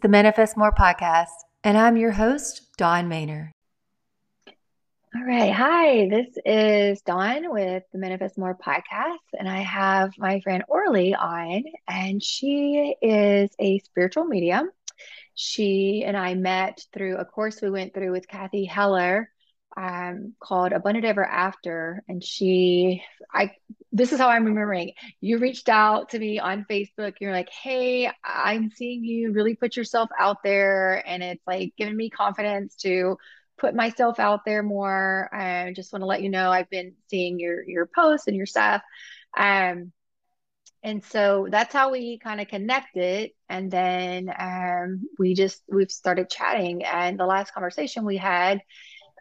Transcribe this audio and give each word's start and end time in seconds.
The 0.00 0.08
Manifest 0.08 0.56
More 0.56 0.72
podcast, 0.72 1.26
and 1.64 1.76
I'm 1.76 1.96
your 1.96 2.12
host, 2.12 2.68
Dawn 2.76 3.08
Maynor. 3.08 3.50
All 4.46 5.24
right. 5.26 5.52
Hi, 5.52 6.08
this 6.08 6.28
is 6.46 7.00
Dawn 7.02 7.50
with 7.50 7.82
the 7.92 7.98
Manifest 7.98 8.38
More 8.38 8.56
podcast, 8.56 9.16
and 9.36 9.48
I 9.48 9.58
have 9.58 10.12
my 10.16 10.38
friend 10.38 10.62
Orly 10.68 11.16
on, 11.16 11.64
and 11.88 12.22
she 12.22 12.94
is 13.02 13.50
a 13.58 13.80
spiritual 13.80 14.26
medium. 14.26 14.70
She 15.34 16.04
and 16.06 16.16
I 16.16 16.34
met 16.34 16.80
through 16.92 17.16
a 17.16 17.24
course 17.24 17.60
we 17.60 17.68
went 17.68 17.92
through 17.92 18.12
with 18.12 18.28
Kathy 18.28 18.66
Heller 18.66 19.32
um, 19.78 20.34
called 20.40 20.72
Abundant 20.72 21.06
Ever 21.06 21.24
After, 21.24 22.02
and 22.08 22.22
she, 22.24 23.04
I, 23.32 23.52
this 23.92 24.12
is 24.12 24.18
how 24.18 24.28
I'm 24.28 24.44
remembering. 24.44 24.92
You 25.20 25.38
reached 25.38 25.68
out 25.68 26.10
to 26.10 26.18
me 26.18 26.40
on 26.40 26.66
Facebook. 26.68 27.14
You're 27.20 27.32
like, 27.32 27.48
"Hey, 27.50 28.10
I'm 28.24 28.70
seeing 28.72 29.04
you 29.04 29.32
really 29.32 29.54
put 29.54 29.76
yourself 29.76 30.10
out 30.18 30.38
there, 30.42 31.02
and 31.06 31.22
it's 31.22 31.46
like 31.46 31.74
giving 31.78 31.96
me 31.96 32.10
confidence 32.10 32.74
to 32.82 33.18
put 33.58 33.74
myself 33.74 34.18
out 34.18 34.44
there 34.44 34.64
more. 34.64 35.30
I 35.32 35.72
just 35.74 35.92
want 35.92 36.02
to 36.02 36.06
let 36.06 36.22
you 36.22 36.30
know 36.30 36.50
I've 36.50 36.70
been 36.70 36.94
seeing 37.08 37.38
your 37.38 37.62
your 37.68 37.86
posts 37.86 38.26
and 38.26 38.36
your 38.36 38.46
stuff." 38.46 38.82
Um, 39.36 39.92
and 40.82 41.04
so 41.04 41.48
that's 41.50 41.72
how 41.74 41.90
we 41.90 42.18
kind 42.18 42.40
of 42.40 42.48
connected 42.48 43.30
and 43.48 43.70
then 43.70 44.32
um, 44.38 45.08
we 45.18 45.34
just 45.34 45.62
we've 45.68 45.90
started 45.90 46.30
chatting 46.30 46.84
and 46.84 47.18
the 47.18 47.26
last 47.26 47.52
conversation 47.52 48.04
we 48.04 48.16
had 48.16 48.60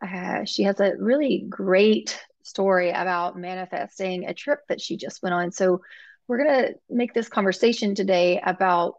uh, 0.02 0.46
she 0.46 0.64
has 0.64 0.80
a 0.80 0.96
really 0.98 1.46
great 1.50 2.20
story 2.44 2.92
about 2.92 3.38
manifesting 3.38 4.26
a 4.26 4.34
trip 4.34 4.62
that 4.70 4.82
she 4.82 4.98
just 4.98 5.22
went 5.22 5.34
on. 5.34 5.52
So 5.52 5.82
we're 6.28 6.44
gonna 6.44 6.70
make 6.90 7.14
this 7.14 7.30
conversation 7.30 7.96
today 7.96 8.42
about 8.44 8.96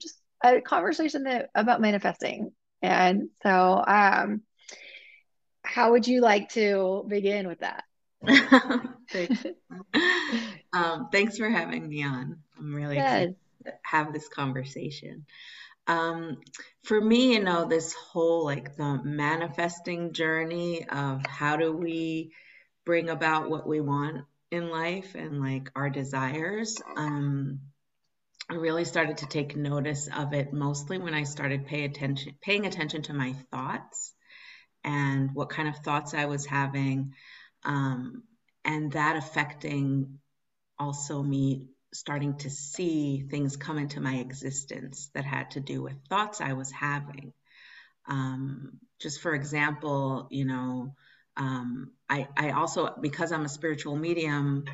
just 0.00 0.18
a 0.42 0.60
conversation 0.60 1.24
that 1.24 1.50
about 1.54 1.80
manifesting. 1.80 2.52
And 2.82 3.30
so, 3.42 3.82
um, 3.86 4.42
how 5.62 5.92
would 5.92 6.06
you 6.06 6.20
like 6.20 6.50
to 6.50 7.04
begin 7.08 7.48
with 7.48 7.60
that? 7.60 7.84
thanks. 9.10 9.46
um, 10.72 11.08
thanks 11.10 11.38
for 11.38 11.48
having 11.48 11.88
me 11.88 12.02
on. 12.02 12.38
I'm 12.58 12.74
really 12.74 12.96
yes. 12.96 13.06
excited 13.06 13.36
to 13.64 13.72
have 13.82 14.12
this 14.12 14.28
conversation. 14.28 15.24
Um, 15.86 16.38
for 16.84 17.00
me, 17.00 17.34
you 17.34 17.40
know, 17.40 17.66
this 17.66 17.92
whole 17.92 18.44
like 18.44 18.76
the 18.76 19.00
manifesting 19.04 20.12
journey 20.12 20.86
of 20.88 21.24
how 21.26 21.56
do 21.56 21.72
we 21.72 22.32
bring 22.84 23.10
about 23.10 23.50
what 23.50 23.66
we 23.66 23.80
want 23.80 24.24
in 24.50 24.70
life 24.70 25.14
and 25.14 25.40
like 25.40 25.70
our 25.74 25.90
desires. 25.90 26.80
Um, 26.96 27.60
I 28.50 28.54
really 28.54 28.84
started 28.84 29.18
to 29.18 29.26
take 29.26 29.56
notice 29.56 30.08
of 30.14 30.34
it 30.34 30.52
mostly 30.52 30.98
when 30.98 31.14
I 31.14 31.24
started 31.24 31.66
pay 31.66 31.84
attention, 31.84 32.36
paying 32.42 32.66
attention 32.66 33.02
to 33.02 33.14
my 33.14 33.32
thoughts 33.50 34.12
and 34.84 35.30
what 35.34 35.48
kind 35.48 35.68
of 35.68 35.76
thoughts 35.78 36.12
I 36.12 36.26
was 36.26 36.44
having, 36.44 37.14
um, 37.64 38.24
and 38.64 38.92
that 38.92 39.16
affecting 39.16 40.18
also 40.78 41.22
me 41.22 41.68
starting 41.94 42.36
to 42.38 42.50
see 42.50 43.26
things 43.30 43.56
come 43.56 43.78
into 43.78 44.00
my 44.00 44.16
existence 44.16 45.10
that 45.14 45.24
had 45.24 45.52
to 45.52 45.60
do 45.60 45.82
with 45.82 45.94
thoughts 46.08 46.40
I 46.40 46.52
was 46.52 46.70
having. 46.70 47.32
Um, 48.06 48.80
just 49.00 49.20
for 49.20 49.34
example, 49.34 50.28
you 50.30 50.44
know, 50.44 50.94
um, 51.36 51.92
I, 52.08 52.28
I 52.36 52.50
also, 52.50 52.94
because 53.00 53.32
I'm 53.32 53.44
a 53.44 53.48
spiritual 53.48 53.96
medium, 53.96 54.64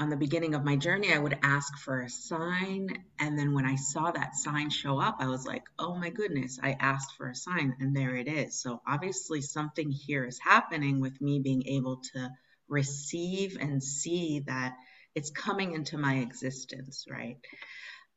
on 0.00 0.08
the 0.08 0.16
beginning 0.16 0.54
of 0.54 0.64
my 0.64 0.76
journey, 0.76 1.12
I 1.12 1.18
would 1.18 1.38
ask 1.42 1.76
for 1.76 2.00
a 2.00 2.08
sign. 2.08 2.88
And 3.18 3.38
then 3.38 3.52
when 3.52 3.66
I 3.66 3.74
saw 3.74 4.10
that 4.10 4.34
sign 4.34 4.70
show 4.70 4.98
up, 4.98 5.16
I 5.20 5.26
was 5.26 5.44
like, 5.44 5.64
oh 5.78 5.94
my 5.94 6.08
goodness, 6.08 6.58
I 6.62 6.74
asked 6.80 7.16
for 7.18 7.28
a 7.28 7.34
sign 7.34 7.76
and 7.80 7.94
there 7.94 8.16
it 8.16 8.26
is. 8.26 8.58
So 8.62 8.80
obviously, 8.88 9.42
something 9.42 9.90
here 9.90 10.24
is 10.24 10.38
happening 10.38 11.00
with 11.00 11.20
me 11.20 11.40
being 11.40 11.66
able 11.66 12.00
to 12.14 12.30
receive 12.66 13.58
and 13.60 13.82
see 13.82 14.42
that 14.46 14.74
it's 15.14 15.30
coming 15.30 15.74
into 15.74 15.98
my 15.98 16.16
existence, 16.16 17.04
right? 17.10 17.36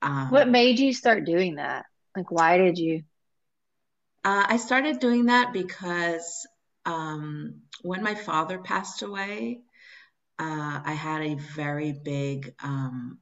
Um, 0.02 0.30
what 0.30 0.50
made 0.50 0.80
you 0.80 0.94
start 0.94 1.26
doing 1.26 1.56
that? 1.56 1.86
Like, 2.16 2.32
why 2.32 2.58
did 2.58 2.78
you? 2.78 3.04
Uh, 4.24 4.46
I 4.48 4.58
started 4.58 5.00
doing 5.00 5.26
that 5.26 5.54
because 5.54 6.48
um, 6.86 7.62
when 7.82 8.04
my 8.04 8.16
father 8.16 8.58
passed 8.60 9.02
away, 9.02 9.62
uh, 10.40 10.82
I 10.86 10.94
had 10.94 11.22
a 11.22 11.36
very 11.36 11.92
big, 11.92 12.54
um, 12.64 13.20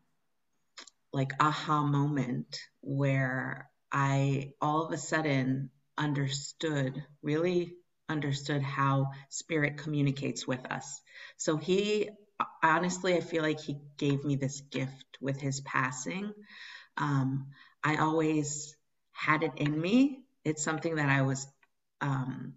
like, 1.14 1.32
aha 1.40 1.84
moment 1.84 2.60
where 2.82 3.70
I 3.92 4.54
all 4.62 4.86
of 4.86 4.94
a 4.94 4.98
sudden 4.98 5.70
understood, 5.98 7.04
really 7.22 7.76
understood 8.08 8.62
how 8.62 9.08
spirit 9.30 9.78
communicates 9.78 10.48
with 10.48 10.66
us. 10.72 11.02
So 11.38 11.58
he 11.58 12.10
honestly, 12.64 13.16
I 13.16 13.22
feel 13.22 13.44
like 13.44 13.60
he 13.60 13.78
gave 13.98 14.24
me 14.24 14.36
this 14.36 14.62
gift 14.62 15.18
with 15.20 15.40
his 15.40 15.62
passing. 15.62 16.34
Um, 16.98 17.48
I 17.84 17.98
always 17.98 18.76
had 19.12 19.44
it 19.44 19.54
in 19.58 19.80
me. 19.80 20.24
It's 20.44 20.64
something 20.64 20.96
that 20.96 21.10
I 21.10 21.22
was, 21.22 21.48
um, 22.02 22.54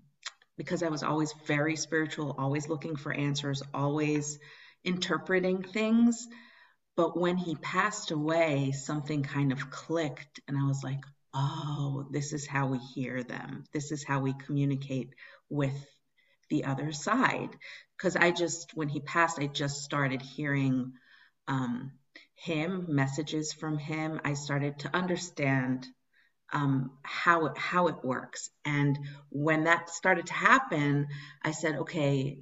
because 0.56 0.82
I 0.82 0.88
was 0.88 1.02
always 1.02 1.32
very 1.46 1.76
spiritual, 1.76 2.34
always 2.38 2.68
looking 2.68 2.96
for 2.96 3.12
answers, 3.12 3.62
always 3.72 4.38
interpreting 4.84 5.62
things. 5.62 6.26
But 6.96 7.18
when 7.18 7.36
he 7.36 7.56
passed 7.56 8.10
away, 8.10 8.72
something 8.72 9.22
kind 9.22 9.52
of 9.52 9.70
clicked, 9.70 10.40
and 10.46 10.56
I 10.56 10.66
was 10.66 10.84
like, 10.84 11.00
oh, 11.34 12.06
this 12.10 12.32
is 12.32 12.46
how 12.46 12.68
we 12.68 12.78
hear 12.78 13.22
them. 13.22 13.64
This 13.72 13.90
is 13.90 14.04
how 14.04 14.20
we 14.20 14.32
communicate 14.34 15.10
with 15.50 15.74
the 16.50 16.64
other 16.64 16.92
side 16.92 17.50
because 17.96 18.16
I 18.16 18.30
just, 18.30 18.72
when 18.74 18.88
he 18.88 19.00
passed, 19.00 19.38
I 19.38 19.46
just 19.46 19.82
started 19.82 20.20
hearing 20.20 20.92
um, 21.46 21.92
him, 22.34 22.86
messages 22.88 23.52
from 23.52 23.78
him. 23.78 24.20
I 24.24 24.34
started 24.34 24.80
to 24.80 24.94
understand 24.94 25.86
um, 26.52 26.92
how 27.02 27.46
it, 27.46 27.58
how 27.58 27.88
it 27.88 28.04
works. 28.04 28.50
And 28.64 28.98
when 29.30 29.64
that 29.64 29.90
started 29.90 30.26
to 30.26 30.34
happen, 30.34 31.06
I 31.42 31.52
said, 31.52 31.76
okay, 31.76 32.38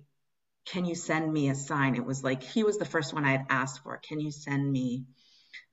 can 0.67 0.85
you 0.85 0.95
send 0.95 1.33
me 1.33 1.49
a 1.49 1.55
sign? 1.55 1.97
It 1.97 2.05
was 2.05 2.23
like 2.23 2.43
he 2.43 2.63
was 2.63 2.79
the 2.79 2.85
first 2.85 3.13
one 3.13 3.25
I 3.25 3.33
had 3.33 3.47
asked 3.51 3.83
for. 3.83 3.99
Can 3.99 4.21
you 4.21 4.31
send 4.31 4.71
me 4.71 5.05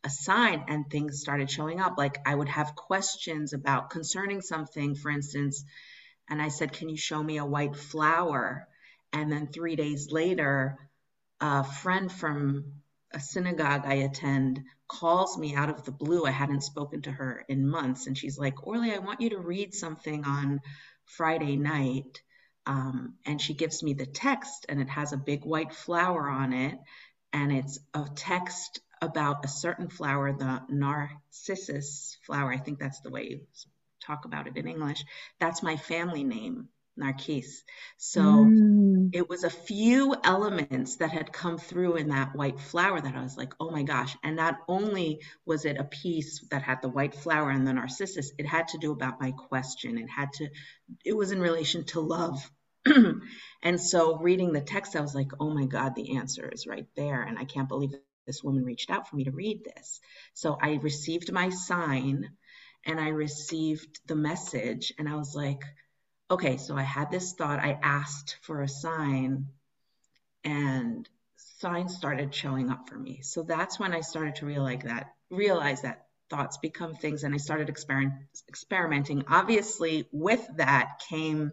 a 0.04 0.10
sign? 0.10 0.66
And 0.68 0.90
things 0.90 1.22
started 1.22 1.50
showing 1.50 1.80
up. 1.80 1.96
Like 1.98 2.18
I 2.26 2.34
would 2.34 2.50
have 2.50 2.76
questions 2.76 3.54
about 3.54 3.92
concerning 3.92 4.42
something, 4.42 4.96
for 4.96 5.12
instance, 5.12 5.64
and 6.30 6.42
I 6.42 6.50
said, 6.50 6.74
Can 6.74 6.90
you 6.90 6.98
show 6.98 7.22
me 7.22 7.38
a 7.38 7.46
white 7.46 7.76
flower? 7.76 8.68
And 9.12 9.32
then 9.32 9.48
three 9.48 9.76
days 9.76 10.12
later, 10.12 10.78
a 11.42 11.64
friend 11.64 12.12
from 12.12 12.74
a 13.12 13.20
synagogue 13.20 13.84
I 13.86 13.96
attend 13.96 14.62
calls 14.88 15.38
me 15.38 15.56
out 15.56 15.70
of 15.70 15.84
the 15.86 15.92
blue. 15.92 16.26
I 16.26 16.32
hadn't 16.32 16.62
spoken 16.62 17.02
to 17.04 17.12
her 17.12 17.44
in 17.48 17.68
months. 17.68 18.08
And 18.08 18.18
she's 18.18 18.38
like, 18.38 18.66
Orly, 18.68 18.94
I 18.94 19.00
want 19.00 19.22
you 19.22 19.32
to 19.32 19.40
read 19.40 19.74
something 19.74 20.26
on 20.26 20.62
Friday 21.06 21.56
night. 21.56 22.22
Um, 22.66 23.16
and 23.26 23.42
she 23.42 23.56
gives 23.56 23.82
me 23.82 23.94
the 23.94 24.06
text, 24.06 24.68
and 24.70 24.80
it 24.80 24.90
has 24.90 25.12
a 25.12 25.18
big 25.18 25.44
white 25.44 25.74
flower 25.74 26.30
on 26.30 26.54
it. 26.54 26.78
And 27.34 27.52
it's 27.52 27.80
a 27.94 28.06
text 28.16 28.82
about 29.02 29.46
a 29.46 29.48
certain 29.48 29.90
flower, 29.90 30.34
the 30.34 30.62
narcissus 30.70 32.18
flower. 32.26 32.52
I 32.52 32.58
think 32.58 32.80
that's 32.80 33.00
the 33.00 33.10
way 33.10 33.28
you 33.30 33.40
talk 34.10 34.26
about 34.26 34.48
it 34.48 34.58
in 34.58 34.68
English. 34.68 35.04
That's 35.40 35.64
my 35.64 35.78
family 35.78 36.24
name. 36.24 36.70
Narquise. 37.00 37.62
So 37.96 38.22
mm. 38.22 39.12
it 39.14 39.30
was 39.30 39.46
a 39.46 39.50
few 39.50 40.16
elements 40.22 40.98
that 40.98 41.12
had 41.12 41.32
come 41.32 41.58
through 41.58 41.96
in 41.96 42.10
that 42.10 42.36
white 42.36 42.60
flower 42.60 43.00
that 43.00 43.16
I 43.16 43.24
was 43.24 43.38
like, 43.38 43.54
oh 43.58 43.72
my 43.72 43.84
gosh. 43.84 44.18
And 44.22 44.36
not 44.36 44.58
only 44.68 45.22
was 45.46 45.64
it 45.64 45.78
a 45.78 45.86
piece 45.86 46.46
that 46.52 46.62
had 46.62 46.82
the 46.82 46.90
white 46.90 47.16
flower 47.16 47.52
and 47.52 47.66
the 47.66 47.72
narcissus, 47.72 48.34
it 48.38 48.46
had 48.46 48.68
to 48.70 48.80
do 48.80 48.92
about 48.92 49.22
my 49.22 49.32
question. 49.32 49.98
It 49.98 50.10
had 50.10 50.34
to, 50.34 50.50
it 51.06 51.16
was 51.16 51.32
in 51.32 51.40
relation 51.40 51.86
to 51.86 52.02
love. 52.02 52.52
and 53.64 53.80
so 53.80 54.18
reading 54.18 54.52
the 54.52 54.60
text, 54.60 54.98
I 54.98 55.02
was 55.02 55.16
like, 55.16 55.32
oh 55.40 55.52
my 55.52 55.68
God, 55.68 55.96
the 55.96 56.18
answer 56.18 56.50
is 56.50 56.68
right 56.68 56.88
there. 56.98 57.22
And 57.22 57.38
I 57.40 57.46
can't 57.46 57.70
believe 57.70 57.92
this 58.28 58.44
woman 58.44 58.66
reached 58.66 58.90
out 58.90 59.08
for 59.08 59.16
me 59.16 59.24
to 59.24 59.32
read 59.32 59.64
this. 59.64 60.02
So 60.34 60.58
I 60.62 60.74
received 60.76 61.32
my 61.32 61.50
sign 61.50 62.30
and 62.86 63.00
I 63.00 63.10
received 63.10 64.00
the 64.08 64.16
message, 64.16 64.94
and 64.98 65.08
I 65.08 65.16
was 65.16 65.36
like, 65.36 65.64
okay, 66.32 66.58
so 66.58 66.76
I 66.76 66.84
had 66.84 67.12
this 67.12 67.34
thought. 67.34 67.60
I 67.60 67.78
asked 67.82 68.38
for 68.42 68.62
a 68.62 68.68
sign, 68.68 69.48
and 70.44 71.08
signs 71.36 71.96
started 71.96 72.34
showing 72.34 72.70
up 72.70 72.88
for 72.90 72.98
me. 72.98 73.22
So 73.22 73.44
that's 73.44 73.80
when 73.80 73.94
I 73.94 74.02
started 74.02 74.36
to 74.36 74.46
realize 74.46 74.82
that 74.84 75.14
realize 75.30 75.82
that 75.82 76.06
thoughts 76.30 76.58
become 76.58 76.96
things, 76.96 77.24
and 77.24 77.34
I 77.34 77.38
started 77.38 77.70
experiment, 77.70 78.14
experimenting. 78.48 79.26
Obviously, 79.28 80.08
with 80.12 80.48
that 80.58 81.02
came 81.10 81.52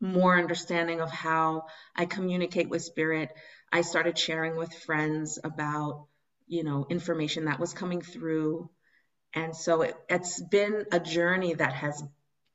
more 0.00 0.38
understanding 0.38 1.00
of 1.00 1.10
how 1.10 1.64
I 1.94 2.06
communicate 2.06 2.68
with 2.68 2.82
spirit. 2.82 3.30
I 3.72 3.82
started 3.82 4.16
sharing 4.18 4.56
with 4.56 4.72
friends 4.72 5.38
about, 5.42 6.06
you 6.46 6.64
know, 6.64 6.86
information 6.88 7.46
that 7.46 7.60
was 7.60 7.74
coming 7.74 8.00
through 8.00 8.70
And 9.34 9.54
so 9.54 9.82
it, 9.82 9.96
it's 10.08 10.42
been 10.42 10.86
a 10.92 11.00
journey 11.00 11.54
that 11.54 11.74
has 11.74 12.02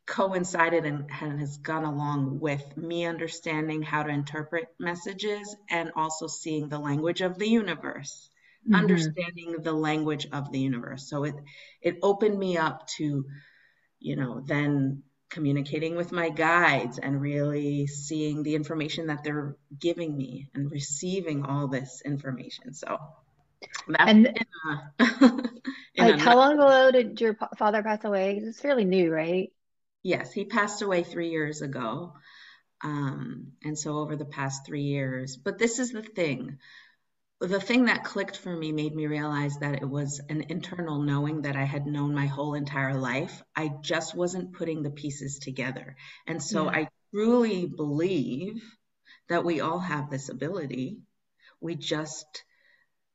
coincided 0.05 0.85
and, 0.85 1.09
and 1.21 1.39
has 1.39 1.57
gone 1.57 1.85
along 1.85 2.39
with 2.39 2.75
me 2.75 3.05
understanding 3.05 3.81
how 3.81 4.03
to 4.03 4.09
interpret 4.09 4.67
messages 4.79 5.55
and 5.69 5.91
also 5.95 6.27
seeing 6.27 6.67
the 6.67 6.79
language 6.79 7.21
of 7.21 7.37
the 7.39 7.47
universe 7.47 8.29
mm-hmm. 8.65 8.75
understanding 8.75 9.55
the 9.61 9.73
language 9.73 10.27
of 10.31 10.51
the 10.51 10.59
universe 10.59 11.09
so 11.09 11.23
it 11.23 11.35
it 11.81 11.97
opened 12.01 12.37
me 12.37 12.57
up 12.57 12.85
to 12.87 13.25
you 13.99 14.15
know 14.17 14.41
then 14.45 15.03
communicating 15.29 15.95
with 15.95 16.11
my 16.11 16.29
guides 16.29 16.99
and 16.99 17.19
really 17.19 17.87
seeing 17.87 18.43
the 18.43 18.55
information 18.55 19.07
that 19.07 19.23
they're 19.23 19.55
giving 19.79 20.15
me 20.15 20.49
and 20.53 20.69
receiving 20.69 21.45
all 21.45 21.67
this 21.67 22.01
information 22.05 22.73
so 22.73 22.97
and 23.97 24.37
a, 24.99 25.43
like 25.97 26.19
how 26.19 26.35
long 26.35 26.53
ago 26.53 26.91
did 26.91 27.21
your 27.21 27.35
father 27.57 27.83
pass 27.83 28.03
away 28.03 28.41
it's 28.43 28.59
fairly 28.59 28.85
new 28.85 29.11
right 29.11 29.51
Yes, 30.03 30.33
he 30.33 30.43
passed 30.43 30.81
away 30.81 31.03
three 31.03 31.29
years 31.29 31.61
ago. 31.61 32.13
Um, 32.83 33.53
and 33.63 33.79
so 33.79 33.97
over 33.97 34.17
the 34.17 34.25
past 34.25 34.65
three 34.65 34.83
years, 34.83 35.37
but 35.37 35.57
this 35.57 35.79
is 35.79 35.93
the 35.93 36.03
thing. 36.03 36.57
The 37.39 37.61
thing 37.61 37.85
that 37.85 38.03
clicked 38.03 38.37
for 38.37 38.53
me 38.53 38.73
made 38.73 38.93
me 38.93 39.07
realize 39.07 39.57
that 39.59 39.75
it 39.75 39.89
was 39.89 40.21
an 40.29 40.45
internal 40.49 41.01
knowing 41.01 41.43
that 41.43 41.55
I 41.55 41.63
had 41.63 41.87
known 41.87 42.13
my 42.13 42.25
whole 42.25 42.53
entire 42.53 42.95
life. 42.95 43.41
I 43.55 43.71
just 43.81 44.13
wasn't 44.13 44.53
putting 44.53 44.83
the 44.83 44.91
pieces 44.91 45.39
together. 45.39 45.95
And 46.27 46.43
so. 46.43 46.69
I 46.69 46.89
truly 47.13 47.67
believe 47.67 48.59
that 49.29 49.45
we 49.45 49.61
all 49.61 49.77
have 49.77 50.09
this 50.09 50.29
ability. 50.29 50.97
We 51.61 51.75
just 51.75 52.43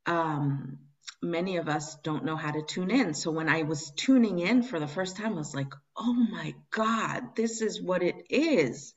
um, 0.06 0.78
many 1.20 1.56
of 1.56 1.68
us 1.68 1.96
don't 1.96 2.24
know 2.24 2.36
how 2.36 2.50
to 2.50 2.62
tune 2.62 2.90
in. 2.90 3.14
So 3.14 3.30
when 3.30 3.48
I 3.48 3.62
was 3.62 3.90
tuning 3.90 4.38
in 4.38 4.62
for 4.62 4.78
the 4.78 4.86
first 4.86 5.16
time, 5.16 5.34
I 5.34 5.36
was 5.36 5.54
like, 5.54 5.72
oh 5.96 6.12
my 6.12 6.54
God, 6.70 7.34
this 7.36 7.60
is 7.60 7.80
what 7.80 8.02
it 8.02 8.26
is. 8.30 8.94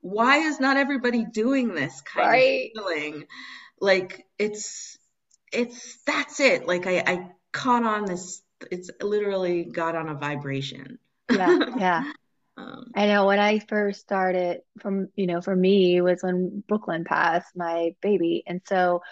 Why 0.00 0.38
is 0.38 0.60
not 0.60 0.76
everybody 0.76 1.24
doing 1.24 1.74
this 1.74 2.00
kind 2.02 2.28
right. 2.28 2.70
of 2.76 2.82
feeling? 2.84 3.24
Like 3.80 4.26
it's 4.38 4.98
it's 5.52 5.98
that's 6.04 6.40
it. 6.40 6.66
Like 6.66 6.86
I, 6.86 6.98
I 7.06 7.30
caught 7.52 7.84
on 7.84 8.06
this 8.06 8.42
it's 8.70 8.90
literally 9.00 9.64
got 9.64 9.96
on 9.96 10.08
a 10.08 10.14
vibration. 10.14 10.98
Yeah, 11.30 11.58
yeah. 11.78 12.12
um, 12.56 12.90
I 12.94 13.06
know 13.06 13.26
when 13.26 13.38
I 13.38 13.58
first 13.60 14.00
started 14.00 14.60
from, 14.80 15.08
you 15.16 15.26
know, 15.26 15.40
for 15.40 15.54
me 15.54 16.00
was 16.00 16.22
when 16.22 16.62
Brooklyn 16.68 17.04
passed, 17.04 17.56
my 17.56 17.94
baby. 18.02 18.44
And 18.46 18.60
so 18.66 19.02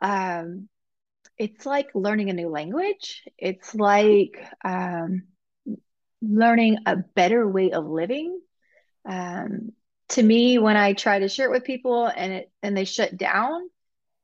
um 0.00 0.68
it's 1.38 1.66
like 1.66 1.88
learning 1.94 2.30
a 2.30 2.34
new 2.34 2.48
language. 2.48 3.22
It's 3.38 3.74
like 3.74 4.38
um, 4.64 5.22
learning 6.22 6.78
a 6.86 6.96
better 6.96 7.46
way 7.48 7.72
of 7.72 7.86
living. 7.86 8.40
Um, 9.08 9.72
to 10.10 10.22
me, 10.22 10.58
when 10.58 10.76
I 10.76 10.94
try 10.94 11.20
to 11.20 11.28
share 11.28 11.46
it 11.46 11.52
with 11.52 11.64
people 11.64 12.06
and 12.06 12.32
it 12.32 12.52
and 12.62 12.76
they 12.76 12.84
shut 12.84 13.16
down, 13.16 13.68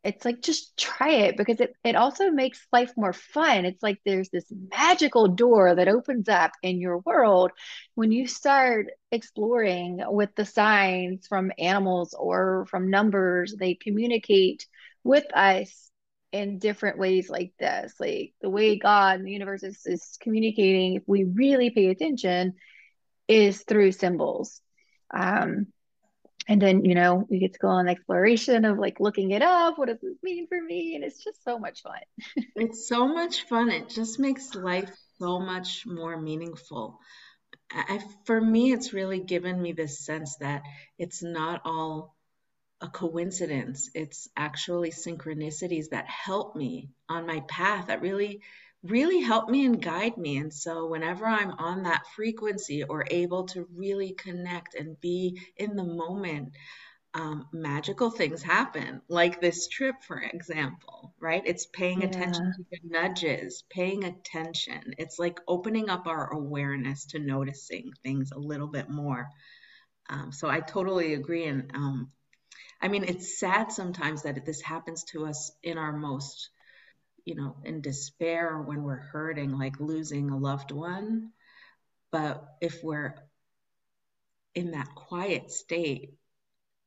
it's 0.05 0.25
like 0.25 0.43
just 0.43 0.77
try 0.79 1.11
it 1.11 1.37
because 1.37 1.61
it, 1.61 1.75
it 1.85 1.97
also 1.97 2.31
makes 2.31 2.67
life 2.73 2.93
more 2.97 3.13
fun. 3.13 3.65
It's 3.65 3.83
like 3.83 3.99
there's 4.05 4.31
this 4.31 4.47
magical 4.71 5.29
door 5.29 5.75
that 5.75 5.89
opens 5.89 6.29
up 6.29 6.53
in 6.63 6.81
your 6.81 6.99
world 6.99 7.53
when 7.95 8.13
you 8.13 8.27
start 8.27 8.87
exploring 9.13 10.01
with 10.07 10.35
the 10.37 10.45
signs 10.45 11.27
from 11.27 11.53
animals 11.59 12.15
or 12.19 12.67
from 12.71 12.91
numbers. 12.91 13.55
They 13.59 13.75
communicate 13.75 14.67
with 15.05 15.27
us 15.35 15.91
in 16.35 16.59
different 16.59 16.99
ways 16.99 17.31
like 17.31 17.53
this 17.61 17.95
like 18.01 18.35
the 18.43 18.51
way 18.51 18.77
god 18.77 19.19
and 19.21 19.27
the 19.27 19.31
universe 19.31 19.63
is, 19.63 19.81
is 19.87 20.19
communicating 20.21 20.95
if 20.95 21.05
we 21.07 21.23
really 21.23 21.71
pay 21.71 21.87
attention 21.91 22.55
is 23.29 23.63
through 23.63 23.93
symbols. 23.93 24.61
Um 25.15 25.69
and 26.49 26.61
then 26.61 26.85
you 26.85 26.97
know 26.97 27.25
we 27.31 27.39
get 27.39 27.53
to 27.53 27.61
go 27.61 27.69
on 27.69 27.89
exploration 27.89 28.65
of 28.65 28.81
like 28.81 28.99
looking 28.99 29.31
it 29.31 29.43
up 29.43 29.79
what 29.79 29.87
does 29.87 30.01
this 30.03 30.19
mean 30.25 30.49
for 30.49 30.61
me? 30.61 30.97
And 30.97 31.05
it's 31.05 31.23
just 31.23 31.45
so 31.45 31.57
much 31.57 31.83
fun. 31.83 32.01
It's 32.57 32.89
so 32.89 33.07
much 33.07 33.43
fun. 33.43 33.71
It 33.71 33.89
just 33.89 34.19
makes 34.19 34.57
life 34.57 34.91
so 35.21 35.39
much 35.39 35.87
more 35.87 36.21
meaningful. 36.21 36.99
I, 37.71 38.01
for 38.25 38.41
me 38.41 38.73
it's 38.73 38.93
really 38.93 39.21
given 39.21 39.63
me 39.63 39.71
this 39.71 40.05
sense 40.05 40.37
that 40.41 40.63
it's 40.99 41.23
not 41.23 41.63
all 41.65 42.14
a 42.81 42.89
coincidence. 42.89 43.91
It's 43.95 44.29
actually 44.37 44.91
synchronicities 44.91 45.91
that 45.91 46.07
help 46.07 46.57
me 46.57 46.91
on 47.09 47.27
my 47.27 47.41
path 47.49 47.87
that 47.87 48.03
really, 48.03 48.43
really 48.83 49.21
help 49.21 49.49
me 49.49 49.65
and 49.65 49.81
guide 49.81 50.17
me. 50.17 50.39
And 50.39 50.53
so, 50.53 50.87
whenever 50.87 51.27
I'm 51.27 51.53
on 51.53 51.85
that 51.85 52.07
frequency 52.15 52.83
or 52.83 53.07
able 53.11 53.47
to 53.49 53.67
really 53.75 54.13
connect 54.13 54.75
and 54.75 55.01
be 55.01 55.41
in 55.57 55.77
the 55.77 55.85
moment, 55.85 56.53
um, 57.15 57.47
magical 57.53 58.11
things 58.11 58.43
happen, 58.43 59.01
like 59.09 59.41
this 59.41 59.69
trip, 59.69 60.03
for 60.03 60.19
example, 60.19 61.15
right? 61.21 61.43
It's 61.47 61.67
paying 61.67 62.03
yeah. 62.03 62.09
attention 62.09 62.53
to 62.57 62.65
the 62.73 62.79
nudges, 62.89 63.63
paying 63.71 64.03
attention. 64.03 64.95
It's 64.99 65.19
like 65.19 65.41
opening 65.47 65.89
up 65.89 66.09
our 66.09 66.33
awareness 66.33 67.07
to 67.07 67.21
noticing 67.21 67.93
things 68.03 68.33
a 68.33 68.39
little 68.39 68.67
bit 68.67 68.91
more. 68.91 69.29
Um, 70.11 70.33
so 70.33 70.49
I 70.49 70.59
totally 70.61 71.15
agree. 71.15 71.45
And 71.45 71.71
um, 71.75 72.11
I 72.85 72.89
mean, 72.89 73.05
it's 73.05 73.39
sad 73.39 73.73
sometimes 73.73 74.25
that 74.25 74.45
this 74.45 74.61
happens 74.61 75.05
to 75.05 75.25
us 75.25 75.51
in 75.63 75.79
our 75.79 75.91
most, 75.91 76.51
you 77.25 77.35
know, 77.35 77.57
in 77.65 77.81
despair 77.81 78.59
when 78.59 78.83
we're 78.83 78.97
hurting, 78.97 79.53
like 79.53 79.81
losing 79.81 80.29
a 80.29 80.37
loved 80.37 80.71
one. 80.71 81.31
But 82.13 82.45
if 82.61 82.85
we're 82.85 83.15
in 84.55 84.73
that 84.73 84.95
quiet 84.95 85.51
state, 85.51 86.13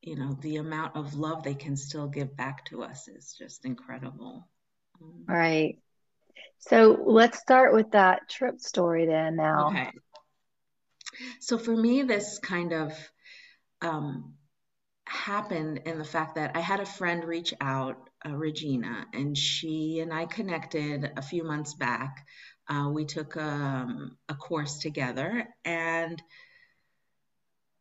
you 0.04 0.16
know, 0.16 0.38
the 0.40 0.58
amount 0.58 0.96
of 0.96 1.16
love 1.16 1.42
they 1.42 1.56
can 1.56 1.76
still 1.76 2.08
give 2.08 2.38
back 2.38 2.66
to 2.66 2.84
us 2.84 3.08
is 3.08 3.34
just 3.36 3.66
incredible. 3.66 4.48
Um, 5.02 5.24
right. 5.28 5.80
So 6.60 6.96
let's 7.08 7.40
start 7.40 7.74
with 7.74 7.90
that 7.94 8.30
trip 8.30 8.60
story 8.60 9.08
then 9.08 9.36
now. 9.36 9.70
Okay. 9.70 9.90
So 11.40 11.58
for 11.58 11.76
me, 11.76 12.04
this 12.04 12.38
kind 12.38 12.72
of 12.72 12.94
um, 13.82 14.37
happened 15.08 15.82
in 15.86 15.98
the 15.98 16.04
fact 16.04 16.36
that 16.36 16.56
I 16.56 16.60
had 16.60 16.80
a 16.80 16.86
friend 16.86 17.24
reach 17.24 17.54
out, 17.62 18.10
uh, 18.26 18.36
Regina, 18.36 19.08
and 19.14 19.38
she 19.38 20.00
and 20.00 20.14
I 20.14 20.26
connected 20.26 21.12
a 21.16 21.22
few 21.22 21.44
months 21.44 21.74
back. 21.74 22.26
Uh, 22.68 22.90
we 22.92 23.06
took 23.06 23.38
um, 23.38 24.18
a 24.28 24.36
course 24.36 24.80
together, 24.80 25.48
and 25.64 26.22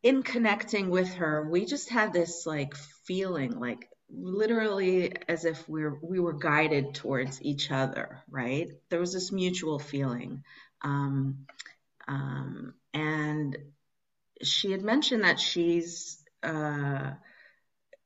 in 0.03 0.23
connecting 0.23 0.91
with 0.91 1.15
her, 1.15 1.49
we 1.49 1.65
just 1.65 1.91
had 1.91 2.13
this 2.13 2.47
like 2.47 2.75
feeling, 3.07 3.59
like 3.59 3.89
literally 4.09 5.13
as 5.29 5.45
if 5.45 5.69
we're 5.69 5.99
we 6.03 6.21
were 6.21 6.33
guided 6.33 6.95
towards 6.95 7.43
each 7.43 7.71
other. 7.71 8.23
Right? 8.31 8.69
There 8.89 9.01
was 9.01 9.13
this 9.13 9.33
mutual 9.33 9.79
feeling, 9.79 10.45
um, 10.83 11.47
um, 12.07 12.75
and 12.95 13.57
she 14.43 14.71
had 14.71 14.83
mentioned 14.83 15.25
that 15.25 15.41
she's 15.41 16.23
uh, 16.47 17.15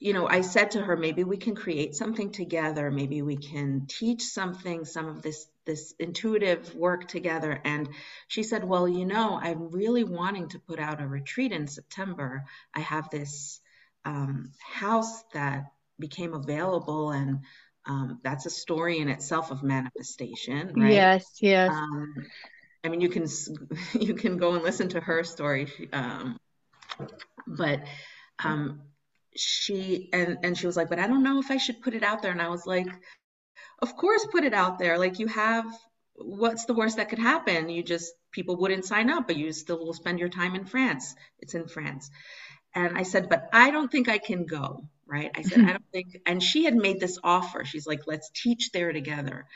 you 0.00 0.14
know, 0.14 0.26
I 0.26 0.40
said 0.40 0.70
to 0.72 0.80
her, 0.80 0.96
maybe 0.96 1.24
we 1.24 1.36
can 1.36 1.54
create 1.54 1.94
something 1.94 2.32
together. 2.32 2.90
Maybe 2.90 3.20
we 3.20 3.36
can 3.36 3.84
teach 3.86 4.22
something, 4.22 4.86
some 4.86 5.08
of 5.08 5.22
this 5.22 5.46
this 5.66 5.94
intuitive 5.98 6.74
work 6.74 7.06
together. 7.06 7.60
And 7.64 7.88
she 8.26 8.42
said, 8.42 8.64
well, 8.64 8.88
you 8.88 9.04
know, 9.04 9.38
I'm 9.40 9.70
really 9.70 10.04
wanting 10.04 10.48
to 10.48 10.58
put 10.58 10.80
out 10.80 11.02
a 11.02 11.06
retreat 11.06 11.52
in 11.52 11.68
September. 11.68 12.44
I 12.74 12.80
have 12.80 13.10
this 13.10 13.60
um, 14.04 14.52
house 14.58 15.22
that 15.34 15.66
became 15.98 16.32
available, 16.32 17.10
and 17.10 17.40
um, 17.86 18.20
that's 18.24 18.46
a 18.46 18.50
story 18.50 18.98
in 18.98 19.08
itself 19.08 19.50
of 19.50 19.62
manifestation, 19.62 20.72
right? 20.74 20.94
Yes, 20.94 21.36
yes. 21.40 21.70
Um, 21.70 22.14
I 22.82 22.88
mean, 22.88 23.02
you 23.02 23.10
can 23.10 23.26
you 24.00 24.14
can 24.14 24.38
go 24.38 24.54
and 24.54 24.62
listen 24.62 24.88
to 24.90 25.00
her 25.00 25.24
story, 25.24 25.68
um, 25.92 26.38
but 27.46 27.84
um, 28.44 28.82
she 29.36 30.08
and 30.12 30.38
and 30.42 30.58
she 30.58 30.66
was 30.66 30.76
like, 30.76 30.88
but 30.88 30.98
I 30.98 31.06
don't 31.06 31.22
know 31.22 31.40
if 31.40 31.50
I 31.50 31.56
should 31.56 31.82
put 31.82 31.94
it 31.94 32.02
out 32.02 32.22
there. 32.22 32.32
And 32.32 32.42
I 32.42 32.48
was 32.48 32.66
like, 32.66 32.88
of 33.80 33.96
course, 33.96 34.26
put 34.30 34.44
it 34.44 34.54
out 34.54 34.78
there. 34.78 34.98
Like 34.98 35.18
you 35.18 35.26
have, 35.28 35.66
what's 36.14 36.64
the 36.64 36.74
worst 36.74 36.96
that 36.96 37.08
could 37.08 37.18
happen? 37.18 37.68
You 37.68 37.82
just 37.82 38.12
people 38.32 38.56
wouldn't 38.56 38.84
sign 38.84 39.10
up, 39.10 39.26
but 39.26 39.36
you 39.36 39.52
still 39.52 39.78
will 39.78 39.92
spend 39.92 40.18
your 40.18 40.28
time 40.28 40.54
in 40.54 40.64
France. 40.64 41.14
It's 41.38 41.54
in 41.54 41.68
France. 41.68 42.10
And 42.74 42.96
I 42.96 43.02
said, 43.02 43.28
but 43.28 43.48
I 43.52 43.70
don't 43.70 43.90
think 43.90 44.08
I 44.08 44.18
can 44.18 44.46
go. 44.46 44.84
Right. 45.06 45.30
I 45.34 45.42
said, 45.42 45.60
I 45.60 45.72
don't 45.72 45.90
think. 45.92 46.18
And 46.24 46.40
she 46.40 46.64
had 46.64 46.76
made 46.76 47.00
this 47.00 47.18
offer. 47.24 47.64
She's 47.64 47.86
like, 47.86 48.06
let's 48.06 48.30
teach 48.32 48.70
there 48.72 48.92
together 48.92 49.46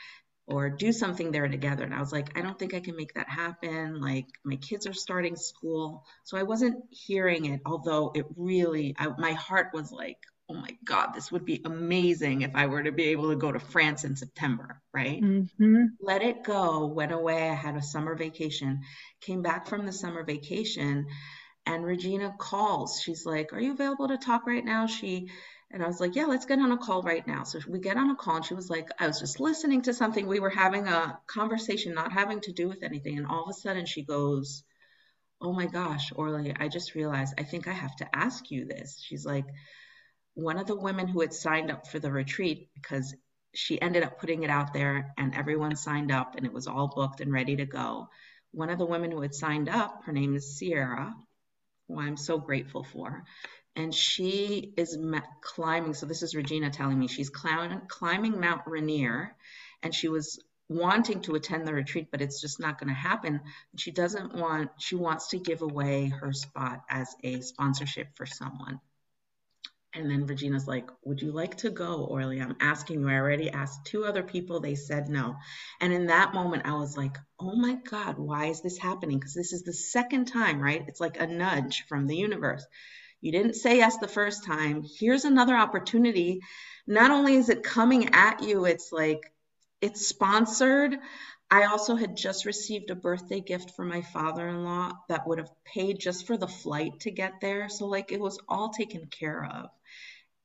or 0.47 0.69
do 0.69 0.91
something 0.91 1.31
there 1.31 1.47
together. 1.47 1.83
And 1.83 1.93
I 1.93 1.99
was 1.99 2.11
like, 2.11 2.37
I 2.37 2.41
don't 2.41 2.57
think 2.57 2.73
I 2.73 2.79
can 2.79 2.95
make 2.95 3.13
that 3.15 3.29
happen. 3.29 3.99
Like 3.99 4.27
my 4.43 4.57
kids 4.57 4.85
are 4.85 4.93
starting 4.93 5.35
school. 5.35 6.05
So 6.23 6.37
I 6.37 6.43
wasn't 6.43 6.83
hearing 6.91 7.45
it, 7.45 7.61
although 7.65 8.11
it 8.13 8.25
really, 8.35 8.95
I, 8.97 9.07
my 9.17 9.33
heart 9.33 9.69
was 9.73 9.91
like, 9.91 10.17
oh 10.47 10.53
my 10.53 10.69
God, 10.85 11.13
this 11.13 11.31
would 11.31 11.45
be 11.45 11.61
amazing 11.65 12.41
if 12.41 12.51
I 12.53 12.67
were 12.67 12.83
to 12.83 12.91
be 12.91 13.05
able 13.05 13.29
to 13.31 13.35
go 13.35 13.51
to 13.51 13.59
France 13.59 14.03
in 14.03 14.15
September, 14.15 14.79
right? 14.93 15.19
Mm-hmm. 15.21 15.85
Let 15.99 16.21
it 16.21 16.43
go, 16.43 16.85
went 16.85 17.11
away. 17.11 17.49
I 17.49 17.55
had 17.55 17.75
a 17.75 17.81
summer 17.81 18.15
vacation, 18.15 18.81
came 19.21 19.41
back 19.41 19.65
from 19.67 19.87
the 19.87 19.91
summer 19.91 20.23
vacation, 20.23 21.07
and 21.65 21.83
Regina 21.83 22.35
calls. 22.37 23.01
She's 23.01 23.25
like, 23.25 23.53
Are 23.53 23.59
you 23.59 23.73
available 23.73 24.07
to 24.09 24.17
talk 24.17 24.45
right 24.45 24.63
now? 24.63 24.85
She 24.85 25.29
and 25.75 25.83
I 25.83 25.87
was 25.87 25.99
like, 25.99 26.15
Yeah, 26.15 26.25
let's 26.25 26.45
get 26.45 26.59
on 26.59 26.71
a 26.71 26.77
call 26.77 27.03
right 27.03 27.27
now. 27.27 27.43
So 27.43 27.59
we 27.67 27.79
get 27.79 27.97
on 27.97 28.09
a 28.09 28.15
call, 28.15 28.37
and 28.37 28.45
she 28.45 28.53
was 28.53 28.69
like, 28.69 28.89
I 28.97 29.07
was 29.07 29.19
just 29.19 29.41
listening 29.41 29.81
to 29.83 29.93
something. 29.93 30.25
We 30.25 30.39
were 30.39 30.49
having 30.49 30.87
a 30.87 31.19
conversation, 31.27 31.93
not 31.93 32.13
having 32.13 32.39
to 32.41 32.53
do 32.53 32.69
with 32.69 32.81
anything. 32.81 33.17
And 33.17 33.27
all 33.27 33.43
of 33.43 33.49
a 33.49 33.53
sudden, 33.53 33.85
she 33.85 34.01
goes, 34.01 34.63
Oh 35.41 35.51
my 35.51 35.65
gosh, 35.65 36.13
Orly, 36.15 36.55
I 36.57 36.69
just 36.69 36.95
realized 36.95 37.33
I 37.37 37.43
think 37.43 37.67
I 37.67 37.73
have 37.73 37.93
to 37.97 38.15
ask 38.15 38.49
you 38.51 38.65
this. 38.65 39.03
She's 39.05 39.25
like, 39.25 39.45
one 40.33 40.57
of 40.57 40.67
the 40.67 40.75
women 40.77 41.09
who 41.09 41.19
had 41.19 41.33
signed 41.33 41.69
up 41.69 41.87
for 41.87 41.99
the 41.99 42.11
retreat 42.11 42.69
because 42.73 43.13
she 43.53 43.81
ended 43.81 44.03
up 44.03 44.19
putting 44.19 44.43
it 44.43 44.49
out 44.49 44.73
there 44.73 45.13
and 45.17 45.35
everyone 45.35 45.75
signed 45.75 46.11
up 46.11 46.35
and 46.35 46.45
it 46.45 46.53
was 46.53 46.67
all 46.67 46.87
booked 46.87 47.19
and 47.19 47.33
ready 47.33 47.57
to 47.57 47.65
go. 47.65 48.07
One 48.51 48.69
of 48.69 48.79
the 48.79 48.85
women 48.85 49.11
who 49.11 49.21
had 49.21 49.35
signed 49.35 49.67
up, 49.67 50.03
her 50.05 50.13
name 50.13 50.35
is 50.35 50.57
Sierra, 50.57 51.13
who 51.87 51.99
I'm 51.99 52.17
so 52.17 52.37
grateful 52.37 52.83
for. 52.83 53.25
And 53.75 53.93
she 53.93 54.73
is 54.77 54.97
climbing. 55.41 55.93
So, 55.93 56.05
this 56.05 56.23
is 56.23 56.35
Regina 56.35 56.69
telling 56.69 56.97
me 56.97 57.07
she's 57.07 57.29
climbing 57.29 58.39
Mount 58.39 58.61
Rainier 58.65 59.35
and 59.83 59.93
she 59.93 60.07
was 60.07 60.39
wanting 60.69 61.21
to 61.21 61.35
attend 61.35 61.67
the 61.67 61.73
retreat, 61.73 62.07
but 62.11 62.21
it's 62.21 62.41
just 62.41 62.59
not 62.59 62.79
going 62.79 62.89
to 62.89 62.95
happen. 62.95 63.41
She 63.77 63.91
doesn't 63.91 64.33
want, 64.33 64.71
she 64.79 64.95
wants 64.95 65.29
to 65.29 65.37
give 65.37 65.61
away 65.61 66.07
her 66.07 66.33
spot 66.33 66.83
as 66.89 67.13
a 67.23 67.41
sponsorship 67.41 68.15
for 68.15 68.25
someone. 68.25 68.79
And 69.93 70.11
then 70.11 70.25
Regina's 70.25 70.67
like, 70.67 70.89
Would 71.05 71.21
you 71.21 71.31
like 71.31 71.55
to 71.57 71.69
go, 71.69 72.03
Orly? 72.03 72.41
I'm 72.41 72.57
asking 72.59 72.99
you. 72.99 73.09
I 73.09 73.13
already 73.13 73.49
asked 73.49 73.85
two 73.85 74.03
other 74.03 74.23
people. 74.23 74.59
They 74.59 74.75
said 74.75 75.07
no. 75.07 75.37
And 75.79 75.93
in 75.93 76.07
that 76.07 76.33
moment, 76.33 76.63
I 76.65 76.73
was 76.73 76.97
like, 76.97 77.17
Oh 77.39 77.55
my 77.55 77.75
God, 77.75 78.17
why 78.17 78.47
is 78.47 78.61
this 78.61 78.77
happening? 78.77 79.19
Because 79.19 79.33
this 79.33 79.53
is 79.53 79.63
the 79.63 79.71
second 79.71 80.25
time, 80.25 80.59
right? 80.59 80.83
It's 80.87 80.99
like 80.99 81.21
a 81.21 81.27
nudge 81.27 81.85
from 81.87 82.07
the 82.07 82.17
universe. 82.17 82.65
You 83.25 83.31
didn't 83.31 83.55
say 83.55 83.77
yes 83.77 83.97
the 83.97 84.07
first 84.07 84.45
time. 84.45 84.83
Here's 84.99 85.25
another 85.25 85.55
opportunity. 85.55 86.41
Not 86.85 87.09
only 87.09 87.33
is 87.33 87.49
it 87.49 87.63
coming 87.63 88.13
at 88.13 88.43
you, 88.43 88.65
it's 88.65 88.91
like 88.91 89.33
it's 89.81 90.05
sponsored. 90.05 90.95
I 91.49 91.63
also 91.63 91.95
had 91.95 92.15
just 92.15 92.45
received 92.45 92.91
a 92.91 92.95
birthday 92.95 93.41
gift 93.41 93.71
from 93.71 93.87
my 93.87 94.03
father 94.03 94.47
in 94.47 94.63
law 94.63 94.91
that 95.09 95.25
would 95.25 95.39
have 95.39 95.49
paid 95.65 95.99
just 95.99 96.27
for 96.27 96.37
the 96.37 96.47
flight 96.47 96.99
to 96.99 97.09
get 97.09 97.41
there. 97.41 97.67
So, 97.67 97.87
like, 97.87 98.11
it 98.11 98.19
was 98.19 98.37
all 98.47 98.69
taken 98.69 99.07
care 99.07 99.43
of. 99.43 99.71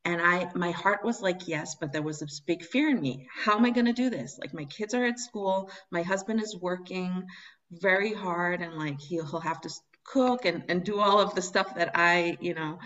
And 0.06 0.22
I, 0.22 0.50
my 0.54 0.70
heart 0.70 1.04
was 1.04 1.20
like, 1.20 1.48
yes, 1.48 1.76
but 1.78 1.92
there 1.92 2.00
was 2.00 2.20
this 2.20 2.40
big 2.40 2.64
fear 2.64 2.88
in 2.88 2.98
me. 3.02 3.28
How 3.44 3.58
am 3.58 3.66
I 3.66 3.70
going 3.72 3.92
to 3.92 3.92
do 3.92 4.08
this? 4.08 4.38
Like, 4.40 4.54
my 4.54 4.64
kids 4.64 4.94
are 4.94 5.04
at 5.04 5.18
school, 5.18 5.70
my 5.90 6.00
husband 6.00 6.42
is 6.42 6.56
working 6.56 7.26
very 7.70 8.14
hard, 8.14 8.62
and 8.62 8.78
like, 8.78 9.02
he'll, 9.02 9.26
he'll 9.26 9.40
have 9.40 9.60
to 9.60 9.70
cook 10.12 10.44
and, 10.44 10.64
and 10.68 10.84
do 10.84 11.00
all 11.00 11.20
of 11.20 11.34
the 11.34 11.42
stuff 11.42 11.74
that 11.76 11.92
I, 11.94 12.36
you 12.40 12.54
know, 12.54 12.78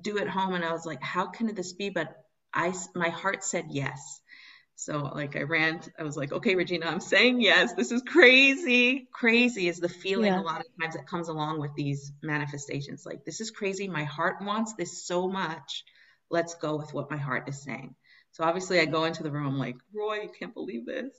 do 0.00 0.18
at 0.18 0.28
home. 0.28 0.54
And 0.54 0.64
I 0.64 0.72
was 0.72 0.86
like, 0.86 1.02
how 1.02 1.26
can 1.26 1.54
this 1.54 1.72
be? 1.72 1.90
But 1.90 2.14
I, 2.52 2.74
my 2.94 3.08
heart 3.08 3.44
said 3.44 3.66
yes. 3.70 4.20
So 4.78 5.10
like 5.14 5.36
I 5.36 5.42
ran, 5.42 5.80
I 5.98 6.02
was 6.02 6.18
like, 6.18 6.32
okay, 6.32 6.54
Regina, 6.54 6.86
I'm 6.86 7.00
saying 7.00 7.40
yes. 7.40 7.72
This 7.72 7.92
is 7.92 8.02
crazy. 8.02 9.08
Crazy 9.10 9.68
is 9.68 9.78
the 9.78 9.88
feeling 9.88 10.32
yeah. 10.32 10.40
a 10.40 10.42
lot 10.42 10.60
of 10.60 10.66
times 10.80 10.94
that 10.96 11.06
comes 11.06 11.28
along 11.28 11.60
with 11.60 11.74
these 11.74 12.12
manifestations. 12.22 13.06
Like, 13.06 13.24
this 13.24 13.40
is 13.40 13.50
crazy. 13.50 13.88
My 13.88 14.04
heart 14.04 14.36
wants 14.42 14.74
this 14.74 15.06
so 15.06 15.28
much. 15.28 15.84
Let's 16.30 16.56
go 16.56 16.76
with 16.76 16.92
what 16.92 17.10
my 17.10 17.16
heart 17.16 17.48
is 17.48 17.62
saying. 17.62 17.94
So 18.36 18.44
obviously 18.44 18.80
I 18.80 18.84
go 18.84 19.04
into 19.04 19.22
the 19.22 19.30
room 19.30 19.46
I'm 19.46 19.58
like, 19.58 19.76
Roy, 19.94 20.16
you 20.24 20.30
can't 20.38 20.52
believe 20.52 20.84
this. 20.84 21.10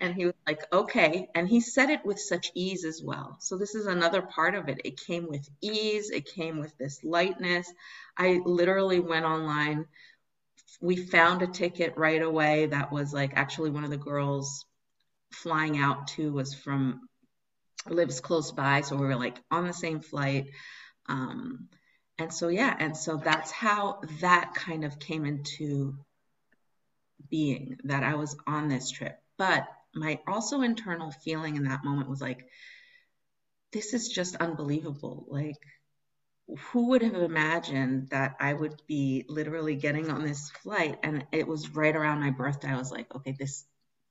And 0.00 0.14
he 0.14 0.24
was 0.24 0.34
like, 0.46 0.62
okay. 0.72 1.28
And 1.34 1.46
he 1.46 1.60
said 1.60 1.90
it 1.90 2.02
with 2.02 2.18
such 2.18 2.50
ease 2.54 2.86
as 2.86 3.02
well. 3.04 3.36
So 3.40 3.58
this 3.58 3.74
is 3.74 3.86
another 3.86 4.22
part 4.22 4.54
of 4.54 4.70
it. 4.70 4.80
It 4.82 4.98
came 4.98 5.28
with 5.28 5.46
ease. 5.60 6.08
It 6.08 6.24
came 6.24 6.58
with 6.58 6.74
this 6.78 7.04
lightness. 7.04 7.70
I 8.16 8.40
literally 8.42 9.00
went 9.00 9.26
online 9.26 9.84
we 10.80 10.96
found 10.96 11.42
a 11.42 11.46
ticket 11.46 11.94
right 11.96 12.22
away 12.22 12.66
that 12.66 12.92
was 12.92 13.12
like 13.12 13.32
actually 13.34 13.70
one 13.70 13.84
of 13.84 13.90
the 13.90 13.96
girls 13.96 14.64
flying 15.32 15.78
out 15.78 16.08
to 16.08 16.32
was 16.32 16.54
from 16.54 17.08
lives 17.88 18.20
close 18.20 18.52
by 18.52 18.80
so 18.80 18.96
we 18.96 19.06
were 19.06 19.16
like 19.16 19.38
on 19.50 19.66
the 19.66 19.72
same 19.72 20.00
flight 20.00 20.46
um, 21.08 21.68
and 22.18 22.32
so 22.32 22.48
yeah 22.48 22.74
and 22.78 22.96
so 22.96 23.16
that's 23.16 23.50
how 23.50 24.00
that 24.20 24.54
kind 24.54 24.84
of 24.84 24.98
came 24.98 25.24
into 25.24 25.96
being 27.30 27.76
that 27.84 28.02
i 28.02 28.14
was 28.14 28.36
on 28.46 28.68
this 28.68 28.90
trip 28.90 29.18
but 29.36 29.66
my 29.94 30.18
also 30.26 30.60
internal 30.60 31.10
feeling 31.10 31.56
in 31.56 31.64
that 31.64 31.84
moment 31.84 32.08
was 32.08 32.20
like 32.20 32.46
this 33.72 33.94
is 33.94 34.08
just 34.08 34.36
unbelievable 34.36 35.26
like 35.28 35.56
who 36.70 36.88
would 36.88 37.02
have 37.02 37.14
imagined 37.14 38.08
that 38.10 38.36
I 38.38 38.52
would 38.52 38.80
be 38.86 39.24
literally 39.28 39.74
getting 39.74 40.10
on 40.10 40.24
this 40.24 40.50
flight? 40.62 40.98
And 41.02 41.26
it 41.32 41.46
was 41.46 41.70
right 41.70 41.94
around 41.94 42.20
my 42.20 42.30
birthday. 42.30 42.68
I 42.68 42.78
was 42.78 42.90
like, 42.90 43.12
okay, 43.14 43.34
this 43.38 43.64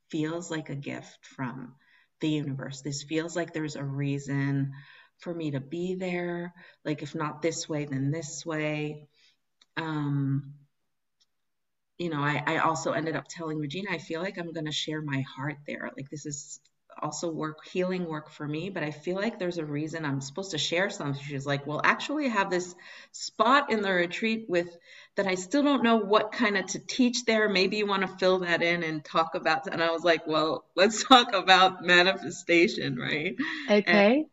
feels 0.09 0.51
like 0.51 0.69
a 0.69 0.75
gift 0.75 1.25
from 1.25 1.75
the 2.19 2.29
universe. 2.29 2.81
This 2.81 3.03
feels 3.03 3.35
like 3.35 3.53
there's 3.53 3.75
a 3.75 3.83
reason 3.83 4.74
for 5.19 5.33
me 5.33 5.51
to 5.51 5.62
be 5.62 5.95
there. 5.95 6.53
Like, 6.83 7.03
if 7.03 7.15
not 7.15 7.41
this 7.41 7.69
way, 7.69 7.85
then 7.85 8.12
this 8.12 8.45
way. 8.45 9.07
Um, 9.77 10.55
you 11.98 12.10
know, 12.10 12.20
I, 12.20 12.44
I 12.46 12.58
also 12.58 12.92
ended 12.92 13.16
up 13.16 13.25
telling 13.30 13.58
Regina, 13.58 13.92
I 13.92 13.98
feel 13.98 14.22
like 14.22 14.38
I'm 14.38 14.52
going 14.52 14.66
to 14.66 14.72
share 14.72 15.02
my 15.02 15.24
heart 15.36 15.58
there. 15.66 15.90
Like, 15.96 16.10
this 16.10 16.25
is 16.25 16.60
also 17.02 17.30
work 17.30 17.66
healing 17.66 18.06
work 18.06 18.30
for 18.30 18.48
me 18.48 18.70
but 18.70 18.84
i 18.84 18.92
feel 18.92 19.16
like 19.16 19.38
there's 19.38 19.58
a 19.58 19.66
reason 19.66 20.06
i'm 20.06 20.22
supposed 20.22 20.52
to 20.52 20.58
share 20.58 20.90
something 20.90 21.22
she's 21.22 21.46
like 21.46 21.68
well 21.68 21.82
actually 21.84 22.25
I 22.25 22.30
have 22.30 22.50
this 22.50 22.74
spot 23.12 23.72
in 23.72 23.82
the 23.82 23.92
retreat 23.92 24.46
with 24.48 24.78
that 25.16 25.28
i 25.28 25.36
still 25.36 25.64
don't 25.64 25.84
know 25.84 25.98
what 25.98 26.32
kind 26.32 26.58
of 26.58 26.66
to 26.68 26.80
teach 26.80 27.25
there. 27.25 27.50
Maybe 27.50 27.78
you 27.78 27.88
want 27.88 28.02
to 28.02 28.18
fill 28.18 28.40
that 28.40 28.62
in 28.62 28.84
and 28.84 29.04
talk 29.04 29.36
about 29.36 29.68
and 29.68 29.84
i 29.84 29.92
was 29.92 30.04
like 30.04 30.25
well 30.25 30.66
let's 30.75 31.04
talk 31.08 31.34
about 31.34 31.84
manifestation 31.84 32.96
right? 32.98 33.36
Okay. 33.70 34.25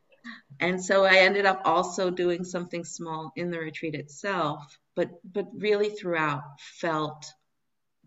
And, 0.60 0.72
and 0.74 0.84
so 0.84 1.04
i 1.04 1.16
ended 1.16 1.46
up 1.46 1.62
also 1.64 2.10
doing 2.10 2.44
something 2.44 2.84
small 2.84 3.32
in 3.36 3.50
the 3.50 3.58
retreat 3.58 3.94
itself 3.94 4.78
but 4.94 5.08
but 5.24 5.46
really 5.56 5.90
throughout 5.90 6.42
felt 6.58 7.26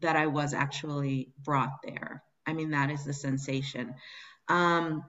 that 0.01 0.15
i 0.15 0.27
was 0.27 0.53
actually 0.53 1.33
brought 1.43 1.81
there 1.83 2.23
I 2.45 2.53
mean, 2.53 2.71
that 2.71 2.91
is 2.91 3.03
the 3.03 3.13
sensation. 3.13 3.95
Um, 4.47 5.03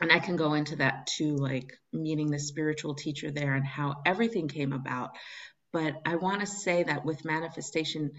and 0.00 0.12
I 0.12 0.18
can 0.18 0.36
go 0.36 0.54
into 0.54 0.76
that 0.76 1.06
too, 1.06 1.36
like 1.36 1.72
meeting 1.92 2.30
the 2.30 2.38
spiritual 2.38 2.94
teacher 2.94 3.30
there 3.30 3.54
and 3.54 3.66
how 3.66 3.96
everything 4.06 4.48
came 4.48 4.72
about. 4.72 5.10
But 5.72 5.94
I 6.04 6.16
want 6.16 6.40
to 6.40 6.46
say 6.46 6.84
that 6.84 7.04
with 7.04 7.24
manifestation, 7.24 8.12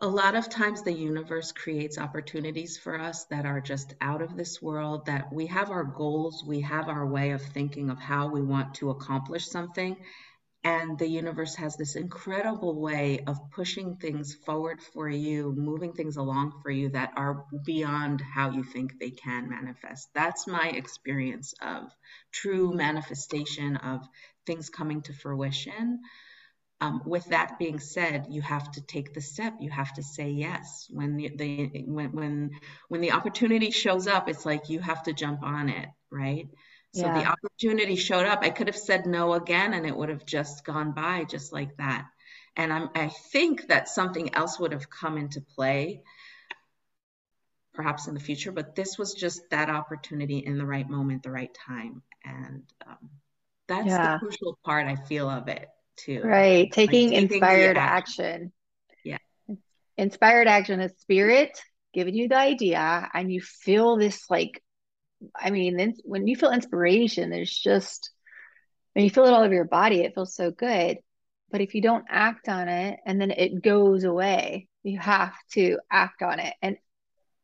a 0.00 0.08
lot 0.08 0.34
of 0.34 0.48
times 0.48 0.82
the 0.82 0.92
universe 0.92 1.52
creates 1.52 1.98
opportunities 1.98 2.76
for 2.76 3.00
us 3.00 3.24
that 3.26 3.46
are 3.46 3.60
just 3.60 3.94
out 4.00 4.20
of 4.20 4.36
this 4.36 4.60
world, 4.60 5.06
that 5.06 5.32
we 5.32 5.46
have 5.46 5.70
our 5.70 5.84
goals, 5.84 6.44
we 6.46 6.60
have 6.60 6.88
our 6.88 7.06
way 7.06 7.30
of 7.30 7.40
thinking 7.40 7.90
of 7.90 7.98
how 7.98 8.28
we 8.28 8.42
want 8.42 8.74
to 8.74 8.90
accomplish 8.90 9.48
something. 9.48 9.96
And 10.64 10.98
the 10.98 11.06
universe 11.06 11.54
has 11.56 11.76
this 11.76 11.94
incredible 11.94 12.80
way 12.80 13.20
of 13.26 13.38
pushing 13.50 13.96
things 13.96 14.34
forward 14.34 14.80
for 14.82 15.08
you, 15.08 15.52
moving 15.56 15.92
things 15.92 16.16
along 16.16 16.60
for 16.62 16.70
you 16.70 16.88
that 16.90 17.12
are 17.16 17.44
beyond 17.64 18.22
how 18.22 18.50
you 18.50 18.64
think 18.64 18.98
they 18.98 19.10
can 19.10 19.50
manifest. 19.50 20.08
That's 20.14 20.46
my 20.46 20.68
experience 20.70 21.54
of 21.62 21.92
true 22.32 22.72
manifestation 22.72 23.76
of 23.76 24.08
things 24.46 24.70
coming 24.70 25.02
to 25.02 25.12
fruition. 25.12 26.00
Um, 26.80 27.02
with 27.06 27.26
that 27.26 27.58
being 27.58 27.78
said, 27.78 28.26
you 28.30 28.42
have 28.42 28.70
to 28.72 28.80
take 28.80 29.14
the 29.14 29.20
step. 29.20 29.54
You 29.60 29.70
have 29.70 29.92
to 29.94 30.02
say 30.02 30.30
yes 30.30 30.86
when 30.90 31.16
the, 31.16 31.30
the 31.36 31.84
when 31.86 32.12
when 32.12 32.50
when 32.88 33.00
the 33.00 33.12
opportunity 33.12 33.70
shows 33.70 34.06
up. 34.06 34.28
It's 34.28 34.44
like 34.44 34.68
you 34.70 34.80
have 34.80 35.02
to 35.04 35.12
jump 35.12 35.42
on 35.42 35.68
it, 35.68 35.88
right? 36.10 36.48
So 36.94 37.06
yeah. 37.06 37.20
the 37.20 37.26
opportunity 37.26 37.96
showed 37.96 38.24
up. 38.24 38.40
I 38.42 38.50
could 38.50 38.68
have 38.68 38.76
said 38.76 39.04
no 39.04 39.34
again 39.34 39.74
and 39.74 39.84
it 39.84 39.96
would 39.96 40.10
have 40.10 40.24
just 40.24 40.64
gone 40.64 40.92
by 40.92 41.24
just 41.24 41.52
like 41.52 41.76
that. 41.78 42.06
And 42.56 42.72
I'm, 42.72 42.88
I 42.94 43.08
think 43.32 43.66
that 43.66 43.88
something 43.88 44.32
else 44.34 44.60
would 44.60 44.72
have 44.72 44.88
come 44.88 45.18
into 45.18 45.40
play 45.40 46.02
perhaps 47.74 48.06
in 48.06 48.14
the 48.14 48.20
future, 48.20 48.52
but 48.52 48.76
this 48.76 48.96
was 48.96 49.14
just 49.14 49.50
that 49.50 49.68
opportunity 49.68 50.38
in 50.38 50.56
the 50.56 50.64
right 50.64 50.88
moment, 50.88 51.24
the 51.24 51.32
right 51.32 51.52
time. 51.66 52.00
And 52.24 52.62
um, 52.86 53.10
that's 53.66 53.88
yeah. 53.88 54.12
the 54.12 54.18
crucial 54.20 54.56
part 54.64 54.86
I 54.86 54.94
feel 54.94 55.28
of 55.28 55.48
it 55.48 55.68
too. 55.96 56.22
Right. 56.22 56.70
Taking, 56.70 57.10
like, 57.10 57.18
taking 57.18 57.32
inspired 57.32 57.76
action. 57.76 58.24
action. 58.24 58.52
Yeah. 59.04 59.56
Inspired 59.98 60.46
action 60.46 60.80
is 60.80 60.92
spirit 61.00 61.60
giving 61.92 62.14
you 62.14 62.28
the 62.28 62.38
idea 62.38 63.08
and 63.12 63.32
you 63.32 63.40
feel 63.40 63.96
this 63.96 64.30
like 64.30 64.62
I 65.34 65.50
mean, 65.50 65.94
when 66.04 66.26
you 66.26 66.36
feel 66.36 66.50
inspiration, 66.52 67.30
there's 67.30 67.56
just 67.56 68.10
when 68.94 69.04
you 69.04 69.10
feel 69.10 69.24
it 69.26 69.32
all 69.32 69.42
over 69.44 69.54
your 69.54 69.64
body, 69.64 70.00
it 70.02 70.14
feels 70.14 70.34
so 70.34 70.50
good. 70.50 70.98
but 71.50 71.60
if 71.60 71.74
you 71.74 71.82
don't 71.82 72.06
act 72.08 72.48
on 72.48 72.68
it 72.68 72.98
and 73.06 73.20
then 73.20 73.30
it 73.30 73.62
goes 73.62 74.04
away, 74.04 74.68
you 74.82 74.98
have 74.98 75.34
to 75.52 75.78
act 75.90 76.22
on 76.22 76.40
it. 76.40 76.54
And 76.62 76.76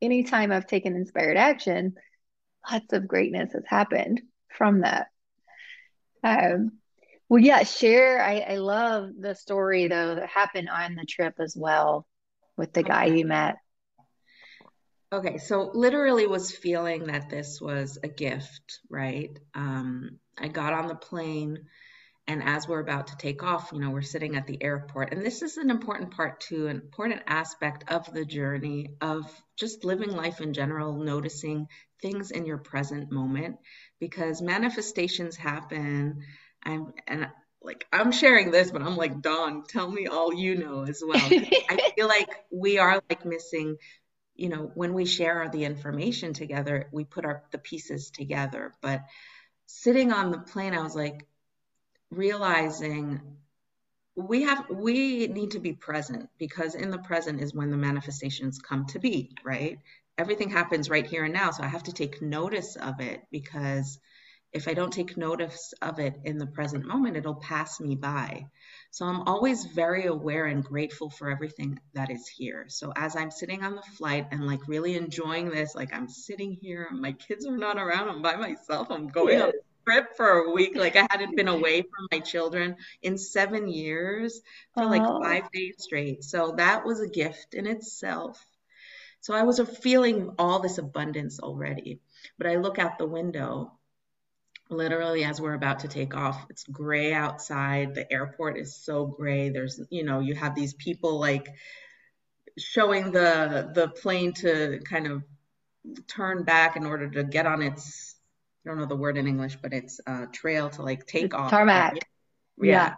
anytime 0.03 0.53
I've 0.53 0.67
taken 0.67 0.97
inspired 0.97 1.37
action, 1.37 1.95
lots 2.71 2.93
of 2.93 3.07
greatness 3.09 3.53
has 3.53 3.65
happened 3.67 4.21
from 4.49 4.81
that. 4.81 5.09
Um, 6.25 6.73
well, 7.29 7.41
yeah, 7.43 7.63
share. 7.63 8.23
I, 8.23 8.41
I 8.41 8.57
love 8.57 9.11
the 9.19 9.35
story 9.35 9.89
though 9.89 10.17
that 10.17 10.29
happened 10.29 10.69
on 10.69 10.95
the 10.97 11.07
trip 11.09 11.35
as 11.39 11.57
well 11.57 12.07
with 12.57 12.73
the 12.73 12.83
guy 12.83 13.07
you 13.07 13.25
met. 13.27 13.57
Okay, 15.13 15.39
so 15.39 15.73
literally 15.75 16.29
was 16.29 16.53
feeling 16.53 17.07
that 17.07 17.31
this 17.31 17.61
was 17.61 17.99
a 18.01 18.07
gift, 18.09 18.79
right? 18.89 19.37
Um, 19.55 20.21
I 20.39 20.47
got 20.47 20.73
on 20.73 20.87
the 20.87 20.95
plane, 20.95 21.67
and 22.29 22.45
as 22.45 22.69
we're 22.69 22.79
about 22.79 23.09
to 23.09 23.17
take 23.17 23.43
off, 23.43 23.71
you 23.73 23.81
know, 23.81 23.91
we're 23.91 24.03
sitting 24.03 24.37
at 24.37 24.47
the 24.47 24.63
airport. 24.63 25.13
And 25.13 25.27
this 25.27 25.43
is 25.43 25.57
an 25.57 25.69
important 25.69 26.13
part, 26.13 26.39
too, 26.41 26.69
an 26.69 26.77
important 26.77 27.23
aspect 27.27 27.91
of 27.91 28.13
the 28.15 28.25
journey 28.25 28.95
of 29.01 29.29
just 29.57 29.85
living 29.85 30.13
life 30.13 30.41
in 30.41 30.53
general, 30.53 30.93
noticing 30.93 31.67
things 32.01 32.31
in 32.31 32.47
your 32.47 32.59
present 32.59 33.11
moment, 33.11 33.57
because 33.99 34.41
manifestations 34.41 35.35
happen. 35.35 36.23
I'm, 36.63 36.95
and 37.09 37.29
like 37.61 37.85
I'm 37.93 38.13
sharing 38.13 38.53
this, 38.53 38.71
but 38.71 38.83
I'm 38.83 38.97
like, 38.97 39.21
Dawn, 39.23 39.65
tell 39.69 39.91
me 39.91 40.07
all 40.07 40.33
you 40.33 40.55
know 40.55 40.85
as 40.85 41.03
well. 41.05 41.21
I 41.21 41.93
feel 41.97 42.07
like 42.07 42.29
we 42.53 42.79
are 42.79 43.03
like 43.11 43.25
missing 43.25 43.77
you 44.41 44.49
know 44.49 44.71
when 44.75 44.95
we 44.95 45.05
share 45.05 45.49
the 45.53 45.65
information 45.65 46.33
together 46.33 46.89
we 46.93 47.05
put 47.05 47.27
our 47.27 47.43
the 47.51 47.59
pieces 47.59 48.11
together. 48.11 48.73
But 48.81 49.03
sitting 49.67 50.13
on 50.13 50.33
the 50.33 50.39
plane 50.39 50.75
i 50.75 50.83
was 50.83 50.97
like 50.97 51.27
realizing 52.11 53.21
we 54.17 54.43
have 54.43 54.65
we 54.69 55.29
need 55.29 55.53
to 55.53 55.61
be 55.61 55.73
present 55.75 56.29
because 56.39 56.75
in 56.75 56.91
the 56.91 56.99
present 56.99 57.41
is 57.41 57.55
when 57.55 57.71
the 57.71 57.77
manifestations 57.77 58.59
come 58.59 58.87
to 58.87 58.99
be 58.99 59.37
right? 59.45 59.79
Everything 60.19 60.51
happens 60.51 60.91
right 60.91 61.07
here 61.07 61.25
and 61.25 61.35
now 61.35 61.51
so 61.51 61.63
i 61.63 61.69
have 61.69 61.85
to 61.85 61.93
take 61.93 62.21
notice 62.23 62.77
of 62.77 63.01
it 63.01 63.23
because 63.31 63.99
if 64.53 64.69
i 64.69 64.75
don't 64.75 64.93
take 64.93 65.17
notice 65.17 65.73
of 65.81 65.99
it 65.99 66.15
in 66.25 66.39
the 66.39 66.47
present 66.47 66.85
moment 66.85 67.17
it'll 67.17 67.37
pass 67.53 67.81
me 67.81 67.95
by 67.95 68.47
so 68.93 69.07
I'm 69.07 69.23
always 69.23 69.67
very 69.67 70.07
aware 70.07 70.47
and 70.47 70.65
grateful 70.65 71.11
for 71.11 71.31
everything 71.31 71.79
that 71.95 72.11
is 72.11 72.27
here. 72.27 72.67
So 72.69 72.93
as 72.97 73.15
I'm 73.15 73.31
sitting 73.31 73.63
on 73.63 73.77
the 73.77 73.83
flight 73.83 74.27
and 74.33 74.47
like 74.47 74.67
really 74.67 74.97
enjoying 74.97 75.49
this, 75.49 75.77
like 75.77 75.95
I'm 75.95 76.09
sitting 76.09 76.59
here, 76.61 76.89
my 76.91 77.13
kids 77.13 77.47
are 77.47 77.57
not 77.57 77.79
around, 77.79 78.09
I'm 78.09 78.21
by 78.21 78.35
myself, 78.35 78.91
I'm 78.91 79.07
going 79.07 79.39
yes. 79.39 79.43
on 79.45 79.49
a 79.51 79.53
trip 79.85 80.17
for 80.17 80.29
a 80.29 80.51
week. 80.51 80.75
Like 80.75 80.97
I 80.97 81.07
hadn't 81.09 81.37
been 81.37 81.47
away 81.47 81.83
from 81.83 82.09
my 82.11 82.19
children 82.19 82.77
in 83.01 83.17
seven 83.17 83.69
years 83.69 84.41
for 84.75 84.85
like 84.85 85.03
oh. 85.05 85.23
five 85.23 85.53
days 85.53 85.77
straight. 85.79 86.25
So 86.25 86.55
that 86.57 86.85
was 86.85 87.01
a 87.01 87.09
gift 87.09 87.55
in 87.55 87.69
itself. 87.69 88.45
So 89.21 89.35
I 89.35 89.43
was 89.45 89.61
feeling 89.83 90.35
all 90.37 90.59
this 90.59 90.79
abundance 90.79 91.39
already. 91.39 92.01
But 92.39 92.49
I 92.49 92.57
look 92.57 92.81
out 92.81 92.99
the 92.99 93.07
window 93.07 93.79
literally 94.71 95.25
as 95.25 95.41
we're 95.41 95.55
about 95.55 95.81
to 95.81 95.89
take 95.89 96.15
off 96.15 96.47
it's 96.49 96.65
gray 96.65 97.13
outside. 97.13 97.95
The 97.95 98.11
airport 98.13 98.59
is 98.59 98.77
so 98.77 99.07
gray. 99.07 99.51
There's 99.51 99.81
you 99.91 100.05
know 100.05 100.21
you 100.21 100.35
have 100.35 100.55
these 100.55 100.75
people 100.75 101.19
like 101.19 101.49
showing 102.59 103.11
the 103.13 103.71
the 103.75 103.89
plane 103.89 104.33
to 104.35 104.81
kind 104.89 105.07
of 105.07 105.23
turn 106.07 106.45
back 106.45 106.77
in 106.77 106.87
order 106.87 107.09
to 107.09 107.25
get 107.25 107.47
on 107.47 107.63
its 107.63 108.15
I 108.65 108.69
don't 108.69 108.79
know 108.79 108.87
the 108.87 108.97
word 108.97 109.17
in 109.17 109.27
English 109.27 109.57
but 109.63 109.73
it's 109.73 110.01
a 110.07 110.27
trail 110.27 110.71
to 110.71 110.83
like 110.83 111.07
take 111.07 111.35
off. 111.35 111.51
Tarmac. 111.51 111.95
Yeah. 112.59 112.71
yeah. 112.71 112.95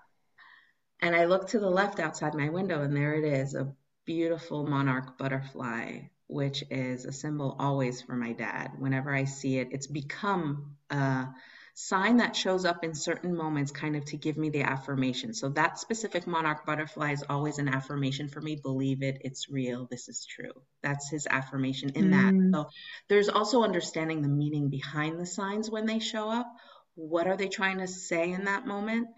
And 1.00 1.16
I 1.16 1.24
look 1.24 1.48
to 1.48 1.58
the 1.58 1.70
left 1.70 2.00
outside 2.00 2.34
my 2.34 2.48
window 2.48 2.82
and 2.82 2.96
there 2.96 3.14
it 3.14 3.24
is 3.24 3.54
a 3.54 3.72
beautiful 4.04 4.66
monarch 4.66 5.16
butterfly 5.18 6.00
which 6.26 6.64
is 6.70 7.04
a 7.04 7.12
symbol 7.12 7.56
always 7.58 8.00
for 8.00 8.16
my 8.16 8.32
dad. 8.32 8.72
Whenever 8.78 9.14
I 9.14 9.24
see 9.24 9.58
it 9.58 9.68
it's 9.70 9.86
become 9.86 10.76
a 10.90 11.28
sign 11.74 12.18
that 12.18 12.36
shows 12.36 12.64
up 12.64 12.84
in 12.84 12.94
certain 12.94 13.34
moments 13.34 13.70
kind 13.70 13.96
of 13.96 14.04
to 14.04 14.16
give 14.16 14.36
me 14.36 14.50
the 14.50 14.62
affirmation. 14.62 15.32
So 15.32 15.48
that 15.50 15.78
specific 15.78 16.26
monarch 16.26 16.66
butterfly 16.66 17.12
is 17.12 17.24
always 17.28 17.58
an 17.58 17.68
affirmation 17.68 18.28
for 18.28 18.40
me. 18.40 18.56
Believe 18.56 19.02
it, 19.02 19.22
it's 19.22 19.48
real, 19.50 19.86
this 19.90 20.08
is 20.08 20.26
true. 20.26 20.52
That's 20.82 21.08
his 21.08 21.26
affirmation 21.26 21.90
in 21.94 22.10
mm. 22.10 22.50
that. 22.52 22.56
So 22.56 22.70
there's 23.08 23.28
also 23.28 23.62
understanding 23.62 24.20
the 24.20 24.28
meaning 24.28 24.68
behind 24.68 25.18
the 25.18 25.26
signs 25.26 25.70
when 25.70 25.86
they 25.86 25.98
show 25.98 26.28
up. 26.30 26.46
What 26.94 27.26
are 27.26 27.36
they 27.36 27.48
trying 27.48 27.78
to 27.78 27.88
say 27.88 28.30
in 28.32 28.44
that 28.44 28.66
moment? 28.66 29.08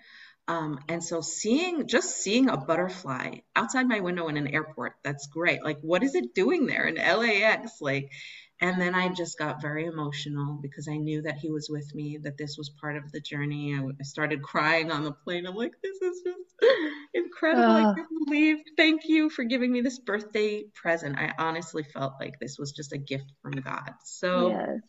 Um, 0.47 0.79
and 0.89 1.03
so 1.03 1.23
seeing 1.23 1.87
just 1.87 2.23
seeing 2.23 2.51
a 2.51 2.57
butterfly 2.57 3.39
outside 3.57 3.89
my 3.89 4.01
window 4.01 4.29
in 4.29 4.37
an 4.37 4.49
airport, 4.49 4.95
that's 5.03 5.27
great. 5.27 5.65
Like, 5.65 5.79
what 5.81 6.03
is 6.03 6.15
it 6.15 6.35
doing 6.35 6.67
there 6.67 6.85
in 6.85 6.97
LAX? 6.97 7.81
Like, 7.81 8.13
and 8.61 8.81
then 8.81 8.95
I 8.95 9.09
just 9.09 9.39
got 9.39 9.61
very 9.61 9.85
emotional 9.87 10.59
because 10.63 10.87
I 10.89 10.97
knew 10.97 11.23
that 11.23 11.39
he 11.39 11.51
was 11.51 11.69
with 11.69 11.93
me, 11.95 12.19
that 12.23 12.39
this 12.39 12.57
was 12.57 12.71
part 12.81 12.97
of 12.97 13.11
the 13.11 13.21
journey. 13.21 13.75
I, 13.75 13.83
I 13.83 14.03
started 14.05 14.43
crying 14.43 14.93
on 14.93 15.03
the 15.03 15.13
plane. 15.13 15.47
I'm 15.47 15.57
like, 15.57 15.75
this 15.83 16.01
is 16.01 16.23
just 16.23 16.73
incredible. 17.15 17.65
Uh, 17.65 17.91
I 17.91 17.95
can't 17.95 18.09
believe. 18.27 18.59
Thank 18.77 19.03
you 19.07 19.29
for 19.29 19.43
giving 19.43 19.73
me 19.73 19.81
this 19.81 19.99
birthday 19.99 20.65
present. 20.73 21.19
I 21.19 21.33
honestly 21.37 21.83
felt 21.83 22.15
like 22.21 22.39
this 22.39 22.57
was 22.59 22.73
just 22.73 22.93
a 22.93 22.99
gift 22.99 23.33
from 23.43 23.53
God. 23.53 23.91
So, 24.05 24.51
yes. 24.51 24.81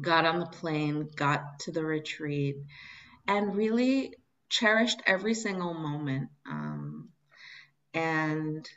got 0.00 0.24
on 0.24 0.40
the 0.40 0.46
plane, 0.46 1.10
got 1.14 1.58
to 1.60 1.72
the 1.72 1.84
retreat, 1.84 2.56
and 3.28 3.54
really 3.54 4.14
cherished 4.48 5.02
every 5.06 5.34
single 5.34 5.74
moment. 5.74 6.30
Um, 6.46 7.10
and 7.92 8.68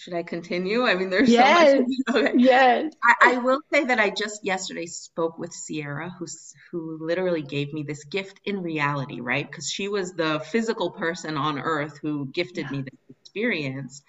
should 0.00 0.14
I 0.14 0.22
continue? 0.22 0.86
I 0.86 0.94
mean, 0.94 1.10
there's 1.10 1.28
yes. 1.28 1.72
so 1.72 1.80
much. 1.80 2.24
Okay. 2.24 2.38
Yes. 2.38 2.94
I, 3.04 3.34
I, 3.34 3.36
will 3.36 3.60
say 3.70 3.84
that 3.84 4.00
I 4.00 4.08
just 4.08 4.42
yesterday 4.42 4.86
spoke 4.86 5.38
with 5.38 5.52
Sierra, 5.52 6.08
who 6.18 6.26
who 6.70 6.96
literally 7.06 7.42
gave 7.42 7.74
me 7.74 7.82
this 7.82 8.04
gift 8.04 8.40
in 8.46 8.62
reality, 8.62 9.20
right? 9.20 9.46
Because 9.46 9.70
she 9.70 9.88
was 9.88 10.14
the 10.14 10.40
physical 10.40 10.90
person 10.90 11.36
on 11.36 11.58
earth 11.58 11.98
who 12.00 12.24
gifted 12.32 12.64
yeah. 12.64 12.70
me 12.70 12.82
this 12.82 13.16
experience. 13.20 14.00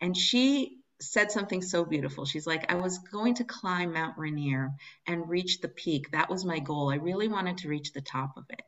And 0.00 0.16
she 0.16 0.78
said 1.00 1.30
something 1.30 1.62
so 1.62 1.84
beautiful. 1.84 2.24
She's 2.24 2.48
like, 2.48 2.72
I 2.72 2.74
was 2.74 2.98
going 2.98 3.34
to 3.34 3.44
climb 3.44 3.92
Mount 3.92 4.18
Rainier 4.18 4.72
and 5.06 5.28
reach 5.28 5.60
the 5.60 5.68
peak. 5.68 6.10
That 6.10 6.28
was 6.28 6.44
my 6.44 6.58
goal. 6.58 6.90
I 6.90 6.96
really 6.96 7.28
wanted 7.28 7.58
to 7.58 7.68
reach 7.68 7.92
the 7.92 8.00
top 8.00 8.36
of 8.36 8.46
it. 8.50 8.62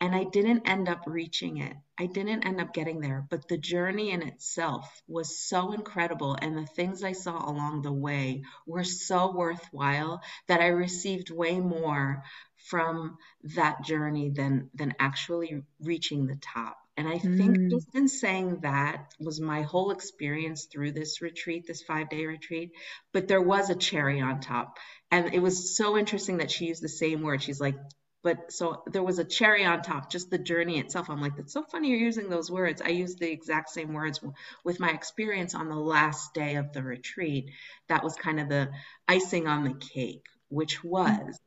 And 0.00 0.14
I 0.14 0.24
didn't 0.24 0.68
end 0.68 0.88
up 0.88 1.02
reaching 1.06 1.58
it. 1.58 1.74
I 1.98 2.06
didn't 2.06 2.46
end 2.46 2.60
up 2.60 2.72
getting 2.72 3.00
there, 3.00 3.26
but 3.28 3.48
the 3.48 3.58
journey 3.58 4.12
in 4.12 4.22
itself 4.22 5.02
was 5.08 5.38
so 5.40 5.72
incredible. 5.72 6.36
And 6.40 6.56
the 6.56 6.66
things 6.66 7.02
I 7.02 7.12
saw 7.12 7.50
along 7.50 7.82
the 7.82 7.92
way 7.92 8.44
were 8.64 8.84
so 8.84 9.32
worthwhile 9.32 10.22
that 10.46 10.60
I 10.60 10.68
received 10.68 11.30
way 11.30 11.58
more 11.58 12.22
from 12.66 13.18
that 13.54 13.82
journey 13.84 14.30
than, 14.30 14.70
than 14.74 14.94
actually 15.00 15.62
reaching 15.80 16.26
the 16.26 16.36
top. 16.36 16.78
And 16.96 17.08
I 17.08 17.18
think 17.18 17.56
mm. 17.56 17.70
just 17.70 17.94
in 17.94 18.08
saying 18.08 18.60
that 18.62 19.14
was 19.20 19.40
my 19.40 19.62
whole 19.62 19.92
experience 19.92 20.64
through 20.64 20.92
this 20.92 21.22
retreat, 21.22 21.64
this 21.64 21.80
five 21.82 22.08
day 22.08 22.26
retreat. 22.26 22.72
But 23.12 23.28
there 23.28 23.40
was 23.40 23.70
a 23.70 23.76
cherry 23.76 24.20
on 24.20 24.40
top. 24.40 24.78
And 25.10 25.32
it 25.32 25.38
was 25.38 25.76
so 25.76 25.96
interesting 25.96 26.38
that 26.38 26.50
she 26.50 26.66
used 26.66 26.82
the 26.82 26.88
same 26.88 27.22
word. 27.22 27.40
She's 27.40 27.60
like, 27.60 27.76
but 28.28 28.52
so 28.52 28.82
there 28.86 29.02
was 29.02 29.18
a 29.18 29.24
cherry 29.24 29.64
on 29.64 29.80
top 29.80 30.10
just 30.10 30.28
the 30.30 30.36
journey 30.36 30.78
itself. 30.78 31.08
I'm 31.08 31.22
like 31.22 31.34
that's 31.34 31.54
so 31.54 31.62
funny 31.62 31.88
you're 31.88 31.98
using 31.98 32.28
those 32.28 32.50
words. 32.50 32.82
I 32.82 32.90
used 32.90 33.18
the 33.18 33.30
exact 33.30 33.70
same 33.70 33.94
words 33.94 34.20
with 34.64 34.80
my 34.80 34.90
experience 34.90 35.54
on 35.54 35.70
the 35.70 35.82
last 35.96 36.34
day 36.34 36.56
of 36.56 36.74
the 36.74 36.82
retreat. 36.82 37.46
That 37.88 38.04
was 38.04 38.16
kind 38.16 38.38
of 38.38 38.50
the 38.50 38.68
icing 39.08 39.46
on 39.46 39.64
the 39.64 39.72
cake 39.74 40.26
which 40.50 40.82
was 40.82 41.38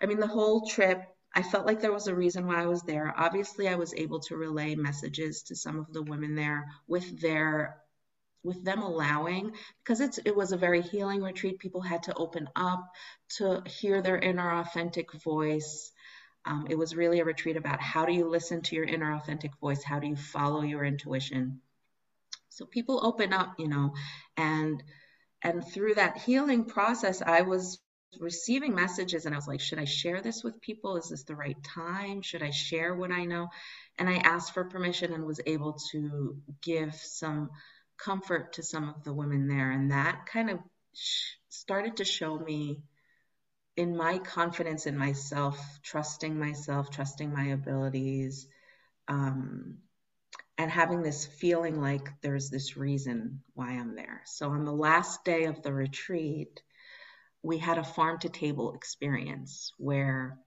i 0.00 0.06
mean 0.06 0.18
the 0.18 0.26
whole 0.26 0.66
trip 0.66 1.02
I 1.34 1.42
felt 1.42 1.66
like 1.66 1.82
there 1.82 1.92
was 1.92 2.06
a 2.06 2.14
reason 2.14 2.46
why 2.46 2.62
I 2.62 2.66
was 2.66 2.82
there. 2.84 3.12
Obviously, 3.14 3.68
I 3.68 3.74
was 3.74 3.92
able 3.92 4.20
to 4.20 4.38
relay 4.38 4.74
messages 4.74 5.42
to 5.48 5.54
some 5.54 5.78
of 5.78 5.92
the 5.92 6.02
women 6.02 6.34
there 6.34 6.64
with 6.88 7.20
their 7.20 7.76
with 8.42 8.64
them 8.64 8.80
allowing 8.80 9.52
because 9.82 10.00
it's 10.00 10.18
it 10.18 10.34
was 10.34 10.52
a 10.52 10.56
very 10.56 10.80
healing 10.80 11.22
retreat. 11.22 11.58
People 11.58 11.82
had 11.82 12.04
to 12.04 12.14
open 12.14 12.48
up 12.56 12.88
to 13.36 13.62
hear 13.66 14.00
their 14.00 14.16
inner 14.16 14.50
authentic 14.60 15.12
voice 15.12 15.92
um, 16.46 16.66
it 16.70 16.78
was 16.78 16.94
really 16.94 17.20
a 17.20 17.24
retreat 17.24 17.56
about 17.56 17.80
how 17.80 18.06
do 18.06 18.12
you 18.12 18.28
listen 18.28 18.62
to 18.62 18.76
your 18.76 18.84
inner 18.84 19.14
authentic 19.14 19.50
voice? 19.60 19.82
How 19.82 19.98
do 19.98 20.06
you 20.06 20.16
follow 20.16 20.62
your 20.62 20.84
intuition? 20.84 21.60
So 22.50 22.64
people 22.64 23.04
open 23.04 23.32
up, 23.32 23.54
you 23.58 23.68
know, 23.68 23.94
and 24.36 24.82
and 25.42 25.66
through 25.66 25.94
that 25.94 26.18
healing 26.18 26.64
process, 26.64 27.20
I 27.20 27.42
was 27.42 27.78
receiving 28.18 28.74
messages 28.74 29.26
and 29.26 29.34
I 29.34 29.38
was 29.38 29.46
like, 29.46 29.60
should 29.60 29.78
I 29.78 29.84
share 29.84 30.22
this 30.22 30.42
with 30.42 30.60
people? 30.60 30.96
Is 30.96 31.08
this 31.10 31.24
the 31.24 31.36
right 31.36 31.56
time? 31.62 32.22
Should 32.22 32.42
I 32.42 32.50
share 32.50 32.94
what 32.94 33.10
I 33.10 33.24
know? 33.24 33.48
And 33.98 34.08
I 34.08 34.16
asked 34.16 34.54
for 34.54 34.64
permission 34.64 35.12
and 35.12 35.26
was 35.26 35.40
able 35.44 35.78
to 35.92 36.36
give 36.62 36.94
some 36.94 37.50
comfort 37.98 38.54
to 38.54 38.62
some 38.62 38.88
of 38.88 39.04
the 39.04 39.12
women 39.12 39.48
there. 39.48 39.70
And 39.70 39.90
that 39.90 40.26
kind 40.26 40.50
of 40.50 40.58
started 41.48 41.98
to 41.98 42.04
show 42.04 42.38
me 42.38 42.80
in 43.76 43.96
my 43.96 44.18
confidence 44.18 44.86
in 44.86 44.96
myself, 44.96 45.58
trusting 45.82 46.38
myself, 46.38 46.90
trusting 46.90 47.32
my 47.32 47.48
abilities, 47.48 48.48
um, 49.08 49.78
and 50.58 50.70
having 50.70 51.02
this 51.02 51.26
feeling 51.26 51.80
like 51.80 52.08
there's 52.22 52.48
this 52.48 52.76
reason 52.76 53.42
why 53.54 53.72
I'm 53.72 53.94
there. 53.94 54.22
So 54.24 54.50
on 54.50 54.64
the 54.64 54.72
last 54.72 55.24
day 55.24 55.44
of 55.44 55.62
the 55.62 55.72
retreat, 55.72 56.62
we 57.42 57.58
had 57.58 57.78
a 57.78 57.84
farm 57.84 58.18
to 58.20 58.28
table 58.30 58.72
experience 58.72 59.72
where 59.76 60.38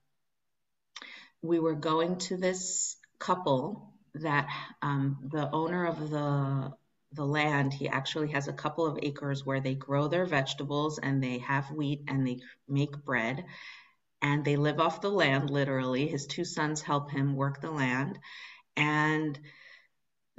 we 1.42 1.60
were 1.60 1.74
going 1.74 2.18
to 2.18 2.36
this 2.36 2.96
couple 3.18 3.94
that 4.14 4.48
um, 4.82 5.18
the 5.30 5.48
owner 5.50 5.86
of 5.86 6.10
the 6.10 6.72
the 7.12 7.26
land 7.26 7.72
he 7.72 7.88
actually 7.88 8.28
has 8.28 8.48
a 8.48 8.52
couple 8.52 8.86
of 8.86 8.98
acres 9.02 9.44
where 9.44 9.60
they 9.60 9.74
grow 9.74 10.08
their 10.08 10.26
vegetables 10.26 10.98
and 10.98 11.22
they 11.22 11.38
have 11.38 11.70
wheat 11.70 12.02
and 12.08 12.26
they 12.26 12.38
make 12.68 13.04
bread 13.04 13.44
and 14.22 14.44
they 14.44 14.56
live 14.56 14.78
off 14.78 15.00
the 15.00 15.10
land 15.10 15.50
literally 15.50 16.06
his 16.06 16.26
two 16.26 16.44
sons 16.44 16.82
help 16.82 17.10
him 17.10 17.34
work 17.34 17.60
the 17.60 17.70
land 17.70 18.18
and 18.76 19.38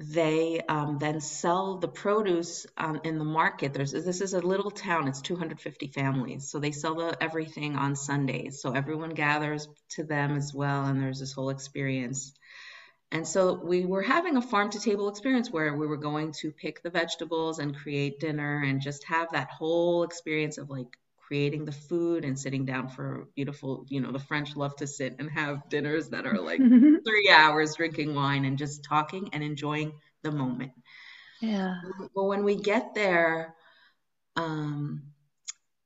they 0.02 0.60
um, 0.68 0.98
then 0.98 1.20
sell 1.20 1.78
the 1.78 1.88
produce 1.88 2.66
um, 2.78 3.02
in 3.04 3.20
the 3.20 3.26
market. 3.26 3.74
There's 3.74 3.92
this 3.92 4.22
is 4.22 4.34
a 4.34 4.40
little 4.40 4.72
town. 4.72 5.08
It's 5.08 5.22
250 5.22 5.88
families, 5.88 6.50
so 6.50 6.60
they 6.60 6.72
sell 6.72 6.96
the, 6.96 7.16
everything 7.22 7.76
on 7.76 7.96
Sundays. 7.96 8.62
So 8.62 8.72
everyone 8.72 9.12
gathers 9.12 9.68
to 9.90 10.04
them 10.04 10.36
as 10.36 10.54
well, 10.54 10.86
and 10.86 11.02
there's 11.02 11.20
this 11.20 11.34
whole 11.34 11.50
experience. 11.50 12.34
And 13.12 13.28
so 13.28 13.54
we 13.54 13.86
were 13.86 14.02
having 14.02 14.38
a 14.38 14.42
farm 14.42 14.70
to 14.72 14.80
table 14.80 15.10
experience 15.10 15.52
where 15.52 15.76
we 15.76 15.86
were 15.86 15.98
going 15.98 16.32
to 16.40 16.52
pick 16.52 16.82
the 16.82 16.90
vegetables 16.90 17.60
and 17.60 17.76
create 17.76 18.22
dinner 18.22 18.64
and 18.64 18.80
just 18.82 19.04
have 19.04 19.32
that 19.34 19.50
whole 19.50 20.04
experience 20.04 20.58
of 20.58 20.70
like 20.70 20.98
creating 21.18 21.66
the 21.66 21.72
food 21.72 22.24
and 22.24 22.40
sitting 22.40 22.66
down 22.66 22.88
for 22.88 23.28
beautiful, 23.36 23.86
you 23.90 24.00
know, 24.00 24.12
the 24.12 24.20
French 24.20 24.56
love 24.56 24.76
to 24.78 24.88
sit 24.88 25.16
and 25.20 25.30
have 25.30 25.68
dinners 25.70 26.10
that 26.10 26.26
are 26.26 26.40
like 26.40 26.60
three 27.06 27.30
hours 27.34 27.76
drinking 27.76 28.16
wine 28.16 28.46
and 28.46 28.58
just 28.58 28.84
talking 28.84 29.30
and 29.34 29.44
enjoying 29.44 29.94
the 30.24 30.32
moment. 30.32 30.72
Yeah. 31.42 31.76
But 32.16 32.26
when 32.26 32.44
we 32.44 32.56
get 32.56 32.94
there, 32.96 33.56
um, 34.36 35.04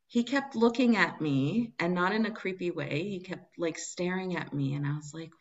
he 0.08 0.24
kept 0.24 0.56
looking 0.56 0.96
at 0.98 1.22
me 1.22 1.74
and 1.80 1.94
not 1.94 2.14
in 2.14 2.26
a 2.26 2.32
creepy 2.32 2.72
way. 2.72 3.04
He 3.04 3.20
kept 3.20 3.58
like 3.58 3.78
staring 3.78 4.36
at 4.36 4.54
me, 4.54 4.74
and 4.76 4.86
I 4.86 4.96
was 4.96 5.14
like, 5.14 5.32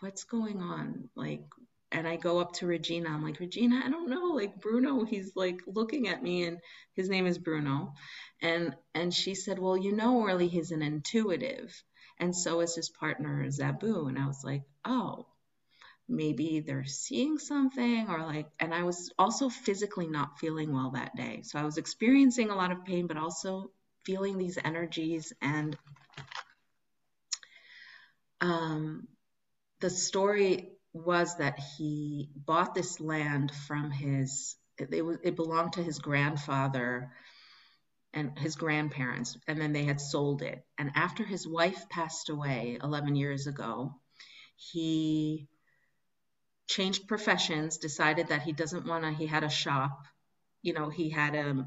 what's 0.00 0.24
going 0.24 0.60
on? 0.60 1.08
Like, 1.14 1.44
and 1.92 2.08
I 2.08 2.16
go 2.16 2.40
up 2.40 2.52
to 2.54 2.66
Regina. 2.66 3.08
I'm 3.08 3.22
like, 3.22 3.38
Regina, 3.38 3.82
I 3.84 3.88
don't 3.88 4.10
know. 4.10 4.32
Like 4.34 4.60
Bruno, 4.60 5.04
he's 5.04 5.32
like 5.36 5.60
looking 5.66 6.08
at 6.08 6.22
me, 6.22 6.44
and 6.44 6.58
his 6.94 7.08
name 7.08 7.26
is 7.26 7.38
Bruno, 7.38 7.94
and 8.42 8.74
and 8.94 9.14
she 9.14 9.34
said, 9.34 9.58
well, 9.58 9.76
you 9.76 9.92
know, 9.92 10.18
Orly, 10.18 10.48
he's 10.48 10.72
an 10.72 10.82
intuitive, 10.82 11.72
and 12.18 12.34
so 12.34 12.60
is 12.60 12.74
his 12.74 12.88
partner 12.88 13.44
Zabu. 13.46 14.08
And 14.08 14.18
I 14.18 14.26
was 14.26 14.42
like, 14.42 14.62
oh, 14.84 15.26
maybe 16.08 16.60
they're 16.60 16.84
seeing 16.84 17.38
something, 17.38 18.08
or 18.08 18.18
like, 18.22 18.48
and 18.58 18.74
I 18.74 18.82
was 18.82 19.12
also 19.18 19.48
physically 19.48 20.08
not 20.08 20.40
feeling 20.40 20.72
well 20.72 20.90
that 20.90 21.14
day, 21.16 21.42
so 21.44 21.58
I 21.58 21.64
was 21.64 21.78
experiencing 21.78 22.50
a 22.50 22.56
lot 22.56 22.72
of 22.72 22.84
pain, 22.84 23.06
but 23.06 23.16
also 23.16 23.70
feeling 24.04 24.36
these 24.36 24.58
energies 24.62 25.32
and 25.40 25.76
um 28.40 29.08
the 29.84 29.90
story 29.90 30.70
was 30.94 31.36
that 31.36 31.58
he 31.76 32.30
bought 32.34 32.74
this 32.74 33.00
land 33.00 33.52
from 33.66 33.90
his 33.90 34.56
it, 34.78 34.88
it, 34.90 35.04
it 35.22 35.36
belonged 35.36 35.74
to 35.74 35.82
his 35.82 35.98
grandfather 35.98 37.12
and 38.14 38.38
his 38.38 38.56
grandparents 38.56 39.36
and 39.46 39.60
then 39.60 39.74
they 39.74 39.84
had 39.84 40.00
sold 40.00 40.40
it. 40.40 40.64
And 40.78 40.90
after 40.94 41.22
his 41.22 41.46
wife 41.46 41.86
passed 41.90 42.30
away 42.30 42.78
11 42.82 43.14
years 43.14 43.46
ago 43.46 43.94
he 44.56 45.48
changed 46.66 47.06
professions 47.06 47.76
decided 47.76 48.28
that 48.28 48.40
he 48.40 48.52
doesn't 48.52 48.86
want 48.86 49.04
to 49.04 49.10
he 49.10 49.26
had 49.26 49.44
a 49.44 49.50
shop. 49.50 50.06
You 50.62 50.72
know 50.72 50.88
he 50.88 51.10
had 51.10 51.34
a 51.34 51.66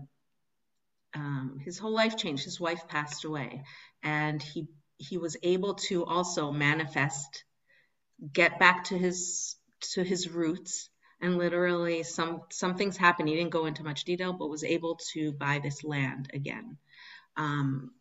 um, 1.13 1.59
his 1.63 1.77
whole 1.77 1.93
life 1.93 2.17
changed. 2.17 2.45
His 2.45 2.59
wife 2.59 2.87
passed 2.87 3.25
away. 3.25 3.61
And 4.01 4.41
he 4.41 4.69
he 4.97 5.19
was 5.19 5.37
able 5.43 5.75
to 5.75 6.03
also 6.03 6.51
manifest 6.51 7.43
get 8.33 8.59
back 8.59 8.85
to 8.85 8.97
his 8.97 9.55
to 9.93 10.03
his 10.03 10.29
roots. 10.29 10.89
And 11.19 11.37
literally 11.37 12.03
some 12.03 12.41
some 12.51 12.75
things 12.75 12.95
happened. 12.95 13.29
He 13.29 13.35
didn't 13.35 13.51
go 13.51 13.65
into 13.65 13.83
much 13.83 14.03
detail 14.03 14.33
but 14.33 14.49
was 14.49 14.63
able 14.63 14.99
to 15.13 15.31
buy 15.31 15.59
this 15.63 15.83
land 15.83 16.29
again. 16.33 16.77
Um, 17.35 17.91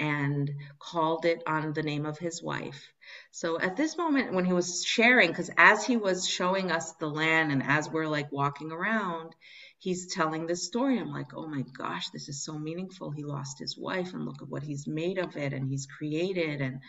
and 0.00 0.50
called 0.80 1.24
it 1.24 1.42
on 1.46 1.72
the 1.72 1.82
name 1.82 2.04
of 2.04 2.18
his 2.18 2.42
wife. 2.42 2.92
So 3.30 3.60
at 3.60 3.76
this 3.76 3.96
moment 3.96 4.34
when 4.34 4.44
he 4.44 4.52
was 4.52 4.84
sharing 4.84 5.28
because 5.28 5.50
as 5.56 5.84
he 5.84 5.96
was 5.96 6.28
showing 6.28 6.72
us 6.72 6.92
the 6.94 7.08
land 7.08 7.52
and 7.52 7.62
as 7.62 7.88
we're 7.88 8.08
like 8.08 8.32
walking 8.32 8.72
around 8.72 9.34
he's 9.78 10.12
telling 10.12 10.46
this 10.46 10.66
story. 10.66 10.98
I'm 10.98 11.12
like 11.12 11.32
oh 11.34 11.46
my 11.46 11.62
gosh 11.78 12.08
this 12.10 12.28
is 12.28 12.44
so 12.44 12.58
meaningful. 12.58 13.12
He 13.12 13.22
lost 13.22 13.60
his 13.60 13.78
wife 13.78 14.14
and 14.14 14.24
look 14.24 14.42
at 14.42 14.48
what 14.48 14.64
he's 14.64 14.86
made 14.88 15.18
of 15.18 15.36
it 15.36 15.52
and 15.52 15.68
he's 15.68 15.86
created 15.86 16.60
and 16.60 16.80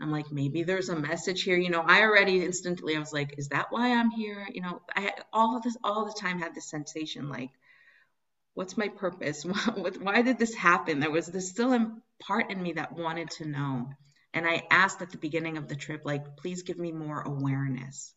I'm 0.00 0.10
like, 0.10 0.30
maybe 0.30 0.62
there's 0.62 0.90
a 0.90 0.98
message 0.98 1.42
here. 1.42 1.56
You 1.56 1.70
know, 1.70 1.80
I 1.80 2.02
already 2.02 2.44
instantly 2.44 2.96
I 2.96 2.98
was 2.98 3.12
like, 3.12 3.38
is 3.38 3.48
that 3.48 3.68
why 3.70 3.94
I'm 3.94 4.10
here? 4.10 4.46
You 4.52 4.60
know, 4.60 4.82
I 4.94 5.12
all 5.32 5.56
of 5.56 5.62
this 5.62 5.76
all 5.82 6.04
the 6.04 6.18
time 6.18 6.38
had 6.38 6.54
this 6.54 6.68
sensation 6.68 7.28
like, 7.28 7.50
what's 8.54 8.76
my 8.76 8.88
purpose? 8.88 9.44
why 10.00 10.22
did 10.22 10.38
this 10.38 10.54
happen? 10.54 11.00
There 11.00 11.10
was 11.10 11.26
this 11.26 11.48
still 11.48 11.72
a 11.72 11.94
part 12.20 12.50
in 12.50 12.62
me 12.62 12.72
that 12.72 12.96
wanted 12.96 13.30
to 13.32 13.46
know. 13.46 13.90
And 14.34 14.46
I 14.46 14.64
asked 14.70 15.00
at 15.00 15.10
the 15.10 15.18
beginning 15.18 15.56
of 15.56 15.68
the 15.68 15.76
trip, 15.76 16.02
like, 16.04 16.36
please 16.36 16.62
give 16.62 16.78
me 16.78 16.92
more 16.92 17.20
awareness. 17.20 18.12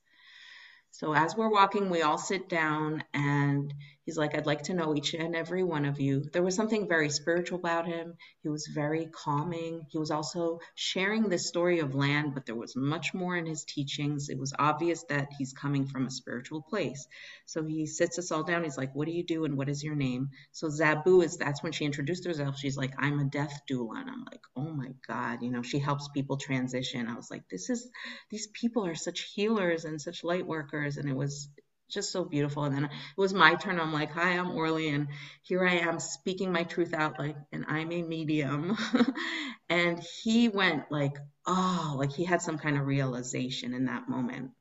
So 0.92 1.14
as 1.14 1.36
we're 1.36 1.52
walking, 1.52 1.90
we 1.90 2.02
all 2.02 2.18
sit 2.18 2.50
down 2.50 3.04
and 3.14 3.74
he's 4.10 4.18
like, 4.18 4.34
I'd 4.34 4.48
like 4.48 4.64
to 4.64 4.74
know 4.74 4.96
each 4.96 5.14
and 5.14 5.36
every 5.36 5.62
one 5.62 5.86
of 5.86 6.00
you. 6.00 6.24
There 6.34 6.42
was 6.42 6.56
something 6.56 6.88
very 6.88 7.12
spiritual 7.12 7.60
about 7.60 7.86
him. 7.86 8.16
He 8.42 8.50
was 8.50 8.66
very 8.66 9.06
calming. 9.06 9.86
He 9.92 10.00
was 10.00 10.10
also 10.10 10.62
sharing 10.74 11.30
the 11.30 11.38
story 11.38 11.78
of 11.78 11.94
land, 11.94 12.34
but 12.34 12.48
there 12.48 12.56
was 12.56 12.76
much 12.76 13.14
more 13.14 13.38
in 13.38 13.46
his 13.46 13.64
teachings. 13.66 14.30
It 14.30 14.40
was 14.40 14.52
obvious 14.58 15.04
that 15.10 15.28
he's 15.38 15.54
coming 15.54 15.86
from 15.86 16.08
a 16.08 16.10
spiritual 16.10 16.64
place. 16.64 17.08
So 17.46 17.64
he 17.64 17.86
sits 17.86 18.18
us 18.18 18.32
all 18.32 18.42
down. 18.42 18.64
He's 18.64 18.80
like, 18.80 18.96
What 18.96 19.06
do 19.06 19.12
you 19.12 19.24
do 19.24 19.46
and 19.46 19.56
what 19.56 19.70
is 19.70 19.84
your 19.84 19.96
name? 19.96 20.30
So 20.54 20.70
Zabu 20.70 21.24
is 21.24 21.38
that's 21.38 21.62
when 21.62 21.72
she 21.72 21.86
introduced 21.86 22.26
herself. 22.26 22.58
She's 22.58 22.78
like, 22.78 22.94
I'm 22.98 23.20
a 23.20 23.26
death 23.26 23.62
doula. 23.70 24.02
And 24.02 24.10
I'm 24.10 24.26
like, 24.26 24.42
Oh 24.56 24.72
my 24.74 24.90
God, 25.08 25.44
you 25.44 25.52
know, 25.52 25.62
she 25.62 25.78
helps 25.78 26.08
people 26.08 26.38
transition. 26.38 27.08
I 27.08 27.16
was 27.16 27.30
like, 27.30 27.44
This 27.48 27.70
is 27.70 27.88
these 28.32 28.48
people 28.48 28.88
are 28.88 28.96
such 28.96 29.32
healers 29.36 29.86
and 29.86 30.02
such 30.02 30.24
light 30.24 30.48
workers. 30.48 30.98
And 30.98 31.08
it 31.08 31.16
was 31.16 31.48
just 31.90 32.12
so 32.12 32.24
beautiful. 32.24 32.64
And 32.64 32.76
then 32.76 32.86
it 32.86 32.92
was 33.18 33.34
my 33.34 33.56
turn. 33.56 33.80
I'm 33.80 33.94
like, 33.94 34.12
hi, 34.12 34.38
I'm 34.38 34.52
Orly, 34.52 34.90
and 34.90 35.08
here 35.42 35.66
I 35.66 35.80
am 35.80 36.00
speaking 36.00 36.52
my 36.52 36.64
truth 36.64 36.94
out, 36.94 37.20
like, 37.20 37.36
and 37.52 37.66
I'm 37.68 37.92
a 37.92 38.02
medium. 38.02 38.78
and 39.70 40.00
he 40.24 40.50
went 40.50 40.92
like, 40.92 41.18
oh, 41.46 41.96
like 41.98 42.12
he 42.12 42.26
had 42.26 42.42
some 42.42 42.58
kind 42.58 42.78
of 42.78 42.86
realization 42.86 43.74
in 43.74 43.86
that 43.86 44.08
moment. 44.10 44.52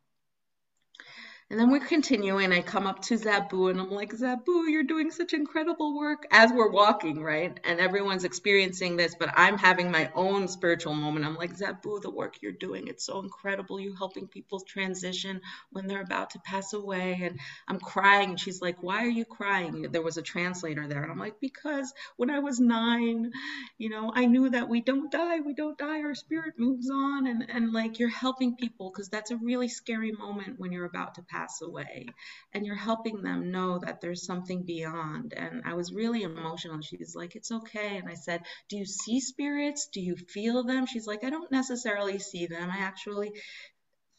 And 1.50 1.58
then 1.58 1.70
we're 1.70 1.80
continuing. 1.80 2.52
I 2.52 2.60
come 2.60 2.86
up 2.86 3.00
to 3.04 3.16
Zabu 3.16 3.70
and 3.70 3.80
I'm 3.80 3.90
like, 3.90 4.12
Zabu, 4.12 4.68
you're 4.68 4.82
doing 4.82 5.10
such 5.10 5.32
incredible 5.32 5.96
work 5.96 6.26
as 6.30 6.52
we're 6.52 6.70
walking, 6.70 7.22
right? 7.22 7.58
And 7.64 7.80
everyone's 7.80 8.24
experiencing 8.24 8.98
this, 8.98 9.14
but 9.18 9.30
I'm 9.34 9.56
having 9.56 9.90
my 9.90 10.10
own 10.14 10.48
spiritual 10.48 10.92
moment. 10.92 11.24
I'm 11.24 11.36
like, 11.36 11.56
Zabu, 11.56 12.02
the 12.02 12.10
work 12.10 12.42
you're 12.42 12.52
doing, 12.52 12.88
it's 12.88 13.06
so 13.06 13.20
incredible. 13.20 13.80
You 13.80 13.94
helping 13.96 14.28
people 14.28 14.60
transition 14.60 15.40
when 15.70 15.86
they're 15.86 16.02
about 16.02 16.30
to 16.30 16.38
pass 16.40 16.74
away. 16.74 17.18
And 17.22 17.40
I'm 17.66 17.80
crying. 17.80 18.28
And 18.28 18.40
she's 18.40 18.60
like, 18.60 18.82
Why 18.82 19.04
are 19.04 19.08
you 19.08 19.24
crying? 19.24 19.86
There 19.90 20.02
was 20.02 20.18
a 20.18 20.22
translator 20.22 20.86
there. 20.86 21.02
And 21.02 21.10
I'm 21.10 21.18
like, 21.18 21.40
Because 21.40 21.94
when 22.18 22.28
I 22.28 22.40
was 22.40 22.60
nine, 22.60 23.32
you 23.78 23.88
know, 23.88 24.12
I 24.14 24.26
knew 24.26 24.50
that 24.50 24.68
we 24.68 24.82
don't 24.82 25.10
die, 25.10 25.40
we 25.40 25.54
don't 25.54 25.78
die, 25.78 26.02
our 26.02 26.14
spirit 26.14 26.58
moves 26.58 26.90
on. 26.90 27.26
And, 27.26 27.46
and 27.48 27.72
like, 27.72 27.98
you're 27.98 28.10
helping 28.10 28.54
people 28.54 28.90
because 28.90 29.08
that's 29.08 29.30
a 29.30 29.36
really 29.38 29.68
scary 29.68 30.12
moment 30.12 30.60
when 30.60 30.72
you're 30.72 30.84
about 30.84 31.14
to 31.14 31.22
pass 31.22 31.37
pass 31.38 31.62
away. 31.62 32.14
And 32.52 32.66
you're 32.66 32.76
helping 32.90 33.22
them 33.22 33.52
know 33.52 33.78
that 33.84 34.00
there's 34.00 34.26
something 34.26 34.64
beyond. 34.64 35.34
And 35.36 35.62
i 35.64 35.74
was 35.74 35.92
really 35.92 36.22
emotional. 36.22 36.80
She's 36.82 37.14
like 37.16 37.36
it's 37.36 37.52
okay. 37.52 37.98
And 37.98 38.08
i 38.08 38.14
said 38.14 38.42
do 38.68 38.76
you 38.76 38.86
see 38.86 39.20
spirits? 39.20 39.88
Do 39.92 40.00
you 40.00 40.16
feel 40.16 40.64
them? 40.64 40.86
She's 40.86 41.06
like 41.06 41.24
i 41.24 41.30
don't 41.30 41.52
necessarily 41.52 42.18
see 42.18 42.46
them. 42.46 42.70
I 42.70 42.78
actually 42.78 43.32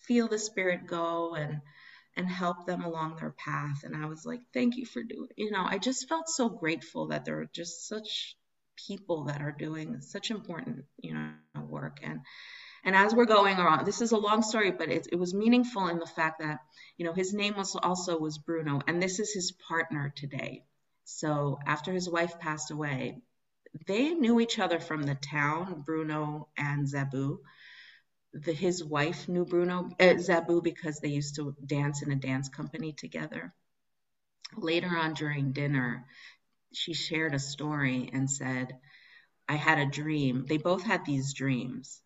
feel 0.08 0.28
the 0.28 0.40
spirit 0.40 0.88
go 0.88 1.36
and 1.36 1.62
and 2.18 2.28
help 2.28 2.66
them 2.66 2.84
along 2.84 3.18
their 3.18 3.32
path. 3.46 3.84
And 3.84 3.96
i 3.96 4.06
was 4.08 4.26
like 4.26 4.42
thank 4.54 4.78
you 4.78 4.86
for 4.86 5.04
doing 5.04 5.30
you 5.38 5.52
know 5.52 5.66
i 5.68 5.78
just 5.78 6.10
felt 6.10 6.30
so 6.30 6.50
grateful 6.50 7.08
that 7.08 7.26
there 7.26 7.40
are 7.40 7.50
just 7.54 7.88
such 7.88 8.36
people 8.88 9.26
that 9.26 9.42
are 9.42 9.56
doing 9.58 10.02
such 10.02 10.32
important 10.32 10.86
you 11.02 11.14
know 11.14 11.36
work. 11.70 12.00
And 12.04 12.22
and 12.84 12.96
as 12.96 13.14
we're 13.14 13.26
going 13.26 13.58
around, 13.58 13.86
this 13.86 14.02
is 14.02 14.12
a 14.12 14.18
long 14.18 14.42
story, 14.42 14.72
but 14.72 14.90
it, 14.90 15.08
it 15.12 15.16
was 15.18 15.34
meaningful 15.34 15.88
in 15.88 16.00
the 16.00 16.06
fact 16.06 16.40
that, 16.40 16.60
you 16.98 17.06
know, 17.06 17.14
his 17.14 17.34
name 17.34 17.56
was 17.56 17.76
also 17.76 18.18
was 18.20 18.38
Bruno, 18.38 18.82
and 18.88 19.02
this 19.02 19.20
is 19.20 19.34
his 19.34 19.52
partner 19.52 20.14
today. 20.16 20.64
So 21.06 21.60
after 21.66 21.92
his 21.92 22.10
wife 22.10 22.40
passed 22.40 22.72
away, 22.72 23.22
they 23.88 24.12
knew 24.12 24.40
each 24.40 24.60
other 24.60 24.80
from 24.80 25.04
the 25.04 25.16
town, 25.16 25.84
Bruno 25.86 26.50
and 26.58 26.88
Zabu. 26.88 27.40
the 28.34 28.54
his 28.54 28.84
wife 28.84 29.28
knew 29.28 29.46
Bruno 29.46 29.90
uh, 30.00 30.16
Zabu 30.18 30.64
because 30.64 31.00
they 31.00 31.10
used 31.10 31.36
to 31.36 31.56
dance 31.66 32.02
in 32.02 32.12
a 32.12 32.16
dance 32.16 32.50
company 32.50 32.94
together. 32.94 33.54
Later 34.56 34.90
on 34.98 35.14
during 35.14 35.52
dinner, 35.52 36.06
she 36.74 36.94
shared 36.94 37.34
a 37.34 37.40
story 37.40 38.10
and 38.14 38.30
said, 38.30 38.78
"I 39.48 39.56
had 39.56 39.80
a 39.80 39.86
dream." 39.86 40.46
They 40.48 40.58
both 40.58 40.84
had 40.84 41.06
these 41.06 41.34
dreams, 41.34 42.02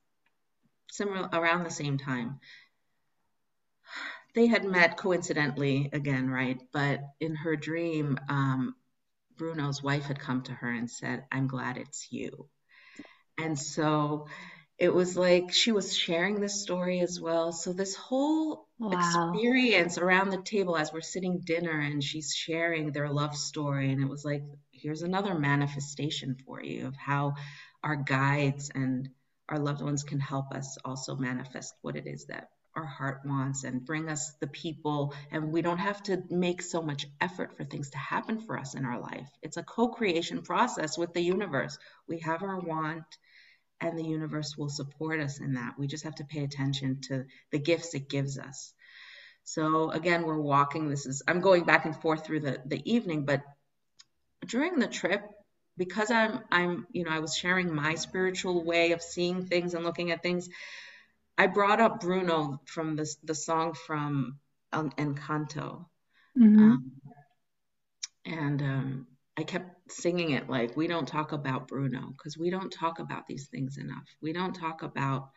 similar 0.93 1.29
around 1.33 1.63
the 1.63 1.71
same 1.71 1.97
time. 1.97 2.39
They 4.35 4.47
had 4.47 4.63
met 4.63 4.97
coincidentally 4.97 5.89
again, 5.93 6.29
right? 6.29 6.59
But 6.71 7.01
in 7.19 7.35
her 7.35 7.55
dream, 7.55 8.19
um, 8.29 8.75
Bruno's 9.35 9.81
wife 9.83 10.05
had 10.05 10.19
come 10.19 10.43
to 10.43 10.53
her 10.53 10.69
and 10.71 10.89
said, 10.89 11.25
"I'm 11.31 11.47
glad 11.47 11.77
it's 11.77 12.11
you." 12.11 12.49
And 13.37 13.57
so 13.57 14.27
it 14.77 14.93
was 14.93 15.15
like 15.15 15.51
she 15.51 15.71
was 15.71 15.95
sharing 15.95 16.39
this 16.39 16.61
story 16.61 16.99
as 16.99 17.19
well. 17.19 17.51
So 17.51 17.73
this 17.73 17.95
whole 17.95 18.67
wow. 18.79 19.31
experience 19.33 19.97
around 19.97 20.29
the 20.29 20.41
table 20.41 20.75
as 20.77 20.91
we're 20.91 21.01
sitting 21.01 21.39
dinner 21.39 21.79
and 21.79 22.03
she's 22.03 22.33
sharing 22.35 22.91
their 22.91 23.09
love 23.09 23.35
story 23.35 23.91
and 23.91 24.01
it 24.01 24.09
was 24.09 24.25
like 24.25 24.43
here's 24.71 25.03
another 25.03 25.35
manifestation 25.35 26.35
for 26.45 26.61
you 26.61 26.87
of 26.87 26.95
how 26.95 27.33
our 27.83 27.95
guides 27.95 28.71
and 28.75 29.09
our 29.49 29.59
loved 29.59 29.81
ones 29.81 30.03
can 30.03 30.19
help 30.19 30.51
us 30.53 30.77
also 30.85 31.15
manifest 31.15 31.73
what 31.81 31.95
it 31.95 32.07
is 32.07 32.25
that 32.25 32.49
our 32.75 32.85
heart 32.85 33.21
wants 33.23 33.65
and 33.65 33.85
bring 33.85 34.09
us 34.09 34.33
the 34.39 34.47
people 34.47 35.13
and 35.31 35.51
we 35.51 35.61
don't 35.61 35.77
have 35.77 36.01
to 36.01 36.23
make 36.31 36.61
so 36.61 36.81
much 36.81 37.05
effort 37.21 37.55
for 37.55 37.63
things 37.63 37.91
to 37.91 37.97
happen 37.99 38.39
for 38.39 38.57
us 38.57 38.73
in 38.73 38.83
our 38.83 38.99
life 38.99 39.29
it's 39.41 39.57
a 39.57 39.63
co-creation 39.63 40.41
process 40.41 40.97
with 40.97 41.13
the 41.13 41.21
universe 41.21 41.77
we 42.07 42.19
have 42.19 42.41
our 42.41 42.59
want 42.59 43.05
and 43.83 43.97
the 43.97 44.03
universe 44.03 44.57
will 44.57 44.69
support 44.69 45.19
us 45.19 45.39
in 45.39 45.53
that. 45.55 45.77
We 45.77 45.87
just 45.87 46.05
have 46.05 46.15
to 46.15 46.23
pay 46.23 46.43
attention 46.43 47.01
to 47.09 47.25
the 47.51 47.59
gifts 47.59 47.93
it 47.93 48.09
gives 48.09 48.39
us. 48.39 48.73
So 49.43 49.91
again, 49.91 50.23
we're 50.23 50.39
walking. 50.39 50.89
This 50.89 51.05
is 51.05 51.21
I'm 51.27 51.41
going 51.41 51.65
back 51.65 51.85
and 51.85 51.95
forth 51.95 52.25
through 52.25 52.41
the 52.41 52.61
the 52.65 52.81
evening, 52.91 53.25
but 53.25 53.41
during 54.47 54.79
the 54.79 54.87
trip, 54.87 55.21
because 55.77 56.11
I'm 56.11 56.41
I'm 56.51 56.87
you 56.91 57.03
know 57.03 57.11
I 57.11 57.19
was 57.19 57.35
sharing 57.35 57.73
my 57.73 57.95
spiritual 57.95 58.63
way 58.63 58.91
of 58.91 59.01
seeing 59.01 59.45
things 59.45 59.73
and 59.73 59.83
looking 59.83 60.11
at 60.11 60.21
things. 60.21 60.49
I 61.37 61.47
brought 61.47 61.81
up 61.81 61.99
Bruno 61.99 62.61
from 62.65 62.95
the 62.95 63.11
the 63.23 63.35
song 63.35 63.73
from 63.73 64.39
Encanto, 64.73 65.85
mm-hmm. 66.37 66.59
um, 66.59 66.91
and 68.25 68.61
um, 68.61 69.07
I 69.37 69.43
kept 69.43 69.91
singing 69.91 70.31
it 70.31 70.49
like 70.49 70.77
we 70.77 70.87
don't 70.87 71.07
talk 71.07 71.31
about 71.31 71.67
Bruno 71.67 72.13
because 72.15 72.37
we 72.37 72.49
don't 72.49 72.71
talk 72.71 72.99
about 72.99 73.27
these 73.27 73.47
things 73.47 73.77
enough. 73.77 74.05
We 74.21 74.33
don't 74.33 74.53
talk 74.53 74.83
about 74.83 75.29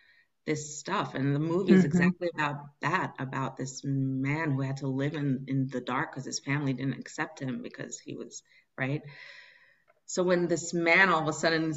this 0.46 0.78
stuff 0.78 1.14
and 1.14 1.34
the 1.34 1.40
movie 1.40 1.72
is 1.72 1.80
mm-hmm. 1.80 1.86
exactly 1.86 2.30
about 2.32 2.66
that 2.80 3.14
about 3.18 3.56
this 3.56 3.82
man 3.84 4.52
who 4.52 4.60
had 4.60 4.76
to 4.76 4.86
live 4.86 5.14
in 5.14 5.44
in 5.48 5.66
the 5.66 5.80
dark 5.80 6.12
because 6.12 6.24
his 6.24 6.38
family 6.38 6.72
didn't 6.72 6.98
accept 6.98 7.40
him 7.40 7.62
because 7.62 7.98
he 7.98 8.14
was 8.14 8.44
right 8.78 9.02
so 10.08 10.22
when 10.22 10.46
this 10.46 10.72
man 10.72 11.08
all 11.08 11.20
of 11.20 11.28
a 11.28 11.32
sudden, 11.32 11.74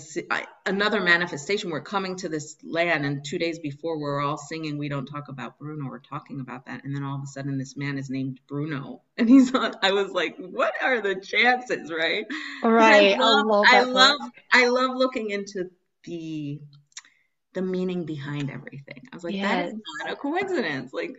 another 0.65 1.01
manifestation, 1.01 1.71
we're 1.71 1.81
coming 1.81 2.15
to 2.17 2.29
this 2.29 2.55
land, 2.63 3.05
and 3.05 3.25
two 3.25 3.39
days 3.39 3.57
before 3.57 3.99
we're 3.99 4.21
all 4.21 4.37
singing, 4.37 4.77
we 4.77 4.87
don't 4.87 5.07
talk 5.07 5.29
about 5.29 5.57
Bruno, 5.57 5.89
we're 5.89 5.99
talking 5.99 6.39
about 6.39 6.67
that, 6.67 6.83
and 6.83 6.95
then 6.95 7.03
all 7.03 7.15
of 7.15 7.23
a 7.23 7.27
sudden 7.27 7.57
this 7.57 7.75
man 7.75 7.97
is 7.97 8.09
named 8.09 8.39
Bruno, 8.47 9.01
and 9.17 9.27
he's 9.27 9.53
on. 9.55 9.73
I 9.81 9.93
was 9.93 10.11
like, 10.11 10.35
what 10.37 10.73
are 10.81 11.01
the 11.01 11.15
chances, 11.15 11.91
right? 11.91 12.25
Right. 12.63 13.15
I 13.15 13.19
love, 13.19 13.45
I 13.47 13.49
love, 13.49 13.65
I 13.67 13.83
love, 13.83 14.19
I 14.53 14.67
love 14.67 14.95
looking 14.95 15.31
into 15.31 15.71
the 16.03 16.61
the 17.53 17.61
meaning 17.61 18.05
behind 18.05 18.51
everything. 18.51 19.01
I 19.11 19.15
was 19.15 19.23
like, 19.23 19.33
yes. 19.33 19.43
that 19.43 19.67
is 19.67 19.73
not 20.03 20.13
a 20.13 20.15
coincidence. 20.15 20.93
Like, 20.93 21.15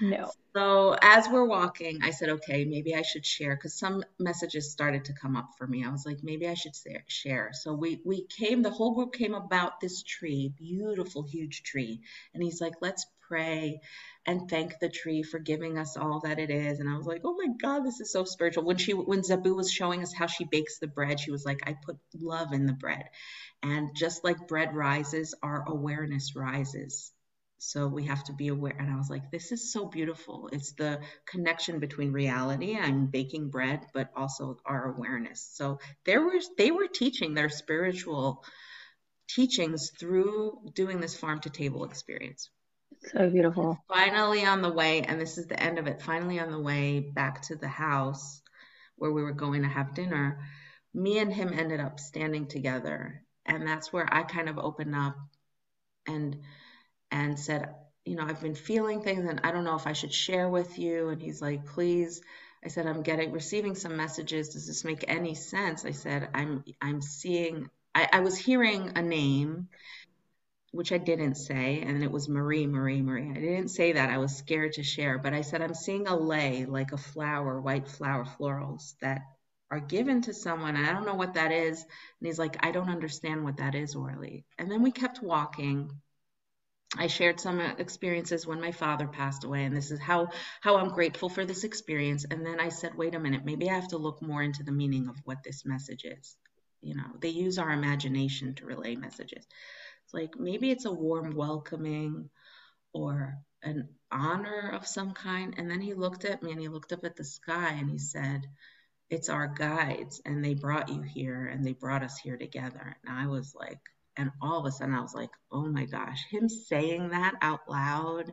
no. 0.00 0.30
So 0.54 0.96
as 1.00 1.28
we're 1.28 1.46
walking, 1.46 2.00
I 2.02 2.10
said, 2.10 2.28
okay, 2.28 2.64
maybe 2.64 2.94
I 2.94 3.02
should 3.02 3.26
share 3.26 3.56
because 3.56 3.78
some 3.78 4.04
messages 4.18 4.70
started 4.70 5.06
to 5.06 5.12
come 5.12 5.34
up 5.34 5.50
for 5.58 5.66
me. 5.66 5.84
I 5.84 5.90
was 5.90 6.06
like, 6.06 6.18
maybe 6.22 6.46
I 6.46 6.54
should 6.54 6.76
share. 7.08 7.50
So 7.52 7.72
we 7.72 8.00
we 8.04 8.26
came, 8.26 8.62
the 8.62 8.70
whole 8.70 8.94
group 8.94 9.12
came 9.12 9.34
about 9.34 9.80
this 9.80 10.02
tree, 10.02 10.52
beautiful, 10.56 11.24
huge 11.24 11.62
tree, 11.62 12.00
and 12.32 12.42
he's 12.42 12.60
like, 12.60 12.74
let's 12.80 13.06
pray 13.26 13.80
and 14.24 14.48
thank 14.48 14.78
the 14.78 14.88
tree 14.88 15.22
for 15.22 15.38
giving 15.38 15.78
us 15.78 15.96
all 15.96 16.20
that 16.20 16.38
it 16.38 16.50
is. 16.50 16.78
And 16.78 16.88
I 16.88 16.96
was 16.96 17.06
like, 17.06 17.22
oh 17.24 17.34
my 17.34 17.52
God, 17.60 17.84
this 17.84 18.00
is 18.00 18.12
so 18.12 18.24
spiritual. 18.24 18.64
When 18.64 18.76
she 18.76 18.92
when 18.92 19.22
Zabu 19.22 19.56
was 19.56 19.70
showing 19.70 20.02
us 20.02 20.14
how 20.14 20.26
she 20.26 20.44
bakes 20.44 20.78
the 20.78 20.86
bread, 20.86 21.18
she 21.18 21.32
was 21.32 21.44
like, 21.44 21.60
I 21.66 21.74
put 21.84 21.98
love 22.20 22.52
in 22.52 22.66
the 22.66 22.72
bread. 22.72 23.04
And 23.62 23.90
just 23.96 24.24
like 24.24 24.48
bread 24.48 24.74
rises, 24.74 25.34
our 25.42 25.64
awareness 25.66 26.36
rises. 26.36 27.12
So 27.58 27.86
we 27.86 28.06
have 28.06 28.24
to 28.24 28.32
be 28.32 28.48
aware. 28.48 28.76
And 28.76 28.90
I 28.92 28.96
was 28.96 29.08
like, 29.08 29.30
this 29.30 29.52
is 29.52 29.72
so 29.72 29.86
beautiful. 29.86 30.48
It's 30.52 30.72
the 30.72 31.00
connection 31.26 31.78
between 31.78 32.12
reality. 32.12 32.76
I'm 32.76 33.06
baking 33.06 33.50
bread, 33.50 33.86
but 33.94 34.10
also 34.16 34.58
our 34.66 34.92
awareness. 34.92 35.48
So 35.52 35.78
there 36.04 36.22
was 36.22 36.48
they 36.58 36.70
were 36.70 36.88
teaching 36.88 37.34
their 37.34 37.48
spiritual 37.48 38.44
teachings 39.28 39.90
through 39.98 40.70
doing 40.74 41.00
this 41.00 41.16
farm 41.16 41.40
to 41.40 41.50
table 41.50 41.84
experience. 41.84 42.50
So 43.04 43.28
beautiful. 43.30 43.78
Finally 43.88 44.44
on 44.44 44.62
the 44.62 44.72
way, 44.72 45.02
and 45.02 45.20
this 45.20 45.38
is 45.38 45.46
the 45.46 45.60
end 45.60 45.78
of 45.78 45.86
it, 45.86 46.02
finally 46.02 46.38
on 46.40 46.50
the 46.50 46.60
way 46.60 47.00
back 47.00 47.42
to 47.42 47.56
the 47.56 47.68
house 47.68 48.40
where 48.96 49.12
we 49.12 49.22
were 49.22 49.32
going 49.32 49.62
to 49.62 49.68
have 49.68 49.94
dinner, 49.94 50.40
me 50.94 51.18
and 51.18 51.32
him 51.32 51.52
ended 51.52 51.80
up 51.80 52.00
standing 52.00 52.46
together 52.46 53.22
and 53.46 53.66
that's 53.66 53.92
where 53.92 54.06
I 54.12 54.22
kind 54.22 54.48
of 54.48 54.58
opened 54.58 54.94
up 54.94 55.16
and 56.06 56.38
and 57.10 57.38
said, 57.38 57.74
you 58.04 58.16
know, 58.16 58.24
I've 58.24 58.40
been 58.40 58.54
feeling 58.54 59.02
things 59.02 59.28
and 59.28 59.40
I 59.44 59.52
don't 59.52 59.64
know 59.64 59.76
if 59.76 59.86
I 59.86 59.92
should 59.92 60.12
share 60.12 60.48
with 60.48 60.78
you. 60.78 61.08
And 61.10 61.20
he's 61.20 61.42
like, 61.42 61.66
please. 61.66 62.20
I 62.64 62.68
said, 62.68 62.86
I'm 62.86 63.02
getting 63.02 63.32
receiving 63.32 63.74
some 63.74 63.96
messages. 63.96 64.50
Does 64.50 64.66
this 64.66 64.84
make 64.84 65.04
any 65.08 65.34
sense? 65.34 65.84
I 65.84 65.90
said, 65.90 66.28
I'm 66.34 66.64
I'm 66.80 67.02
seeing 67.02 67.68
I, 67.94 68.08
I 68.12 68.20
was 68.20 68.38
hearing 68.38 68.92
a 68.96 69.02
name 69.02 69.68
which 70.72 70.90
I 70.90 70.98
didn't 70.98 71.34
say, 71.34 71.82
and 71.82 72.02
it 72.02 72.10
was 72.10 72.30
Marie, 72.30 72.66
Marie, 72.66 73.02
Marie. 73.02 73.30
I 73.30 73.34
didn't 73.34 73.68
say 73.68 73.92
that. 73.92 74.08
I 74.08 74.16
was 74.16 74.34
scared 74.34 74.72
to 74.74 74.82
share, 74.82 75.18
but 75.18 75.34
I 75.34 75.42
said, 75.42 75.60
I'm 75.60 75.74
seeing 75.74 76.08
a 76.08 76.16
lay 76.16 76.64
like 76.64 76.92
a 76.92 76.96
flower, 76.96 77.60
white 77.60 77.88
flower 77.88 78.24
florals 78.24 78.94
that 79.02 79.20
are 79.70 79.80
given 79.80 80.22
to 80.22 80.34
someone 80.34 80.76
I 80.76 80.92
don't 80.92 81.06
know 81.06 81.14
what 81.14 81.34
that 81.34 81.52
is. 81.52 81.82
And 81.82 82.26
he's 82.26 82.38
like, 82.38 82.56
I 82.64 82.72
don't 82.72 82.88
understand 82.88 83.44
what 83.44 83.58
that 83.58 83.74
is, 83.74 83.94
Orly. 83.94 84.46
And 84.58 84.70
then 84.70 84.82
we 84.82 84.92
kept 84.92 85.22
walking. 85.22 85.90
I 86.96 87.06
shared 87.06 87.38
some 87.38 87.60
uh, 87.60 87.74
experiences 87.78 88.46
when 88.46 88.60
my 88.60 88.72
father 88.72 89.06
passed 89.06 89.44
away, 89.44 89.64
and 89.64 89.74
this 89.76 89.90
is 89.90 90.00
how 90.00 90.28
how 90.62 90.76
I'm 90.76 90.90
grateful 90.90 91.30
for 91.30 91.44
this 91.44 91.64
experience. 91.64 92.26
And 92.30 92.44
then 92.44 92.60
I 92.60 92.68
said, 92.70 92.94
wait 92.94 93.14
a 93.14 93.20
minute, 93.20 93.44
maybe 93.44 93.68
I 93.68 93.74
have 93.74 93.88
to 93.88 93.98
look 93.98 94.22
more 94.22 94.42
into 94.42 94.62
the 94.62 94.72
meaning 94.72 95.08
of 95.08 95.16
what 95.24 95.42
this 95.42 95.64
message 95.64 96.04
is. 96.04 96.36
You 96.82 96.94
know, 96.94 97.06
they 97.20 97.28
use 97.28 97.58
our 97.58 97.70
imagination 97.70 98.54
to 98.56 98.66
relay 98.66 98.96
messages. 98.96 99.46
Like 100.12 100.38
maybe 100.38 100.70
it's 100.70 100.84
a 100.84 100.92
warm 100.92 101.34
welcoming 101.34 102.30
or 102.92 103.38
an 103.62 103.88
honor 104.10 104.70
of 104.74 104.86
some 104.86 105.12
kind. 105.12 105.54
And 105.56 105.70
then 105.70 105.80
he 105.80 105.94
looked 105.94 106.24
at 106.24 106.42
me 106.42 106.52
and 106.52 106.60
he 106.60 106.68
looked 106.68 106.92
up 106.92 107.04
at 107.04 107.16
the 107.16 107.24
sky 107.24 107.70
and 107.78 107.90
he 107.90 107.98
said, 107.98 108.46
it's 109.12 109.28
our 109.28 109.46
guides 109.46 110.22
and 110.24 110.42
they 110.42 110.54
brought 110.54 110.88
you 110.88 111.02
here 111.02 111.44
and 111.44 111.66
they 111.66 111.74
brought 111.74 112.02
us 112.02 112.18
here 112.18 112.38
together. 112.38 112.96
And 113.06 113.14
i 113.14 113.26
was 113.26 113.54
like 113.54 113.78
and 114.16 114.30
all 114.40 114.60
of 114.60 114.66
a 114.66 114.72
sudden 114.72 114.94
i 114.94 115.02
was 115.02 115.14
like 115.14 115.30
oh 115.50 115.66
my 115.66 115.84
gosh 115.84 116.24
him 116.30 116.48
saying 116.48 117.10
that 117.10 117.34
out 117.42 117.60
loud 117.68 118.32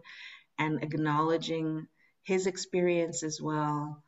and 0.58 0.82
acknowledging 0.82 1.88
his 2.24 2.48
experience 2.48 3.24
as 3.24 3.42
well. 3.42 4.04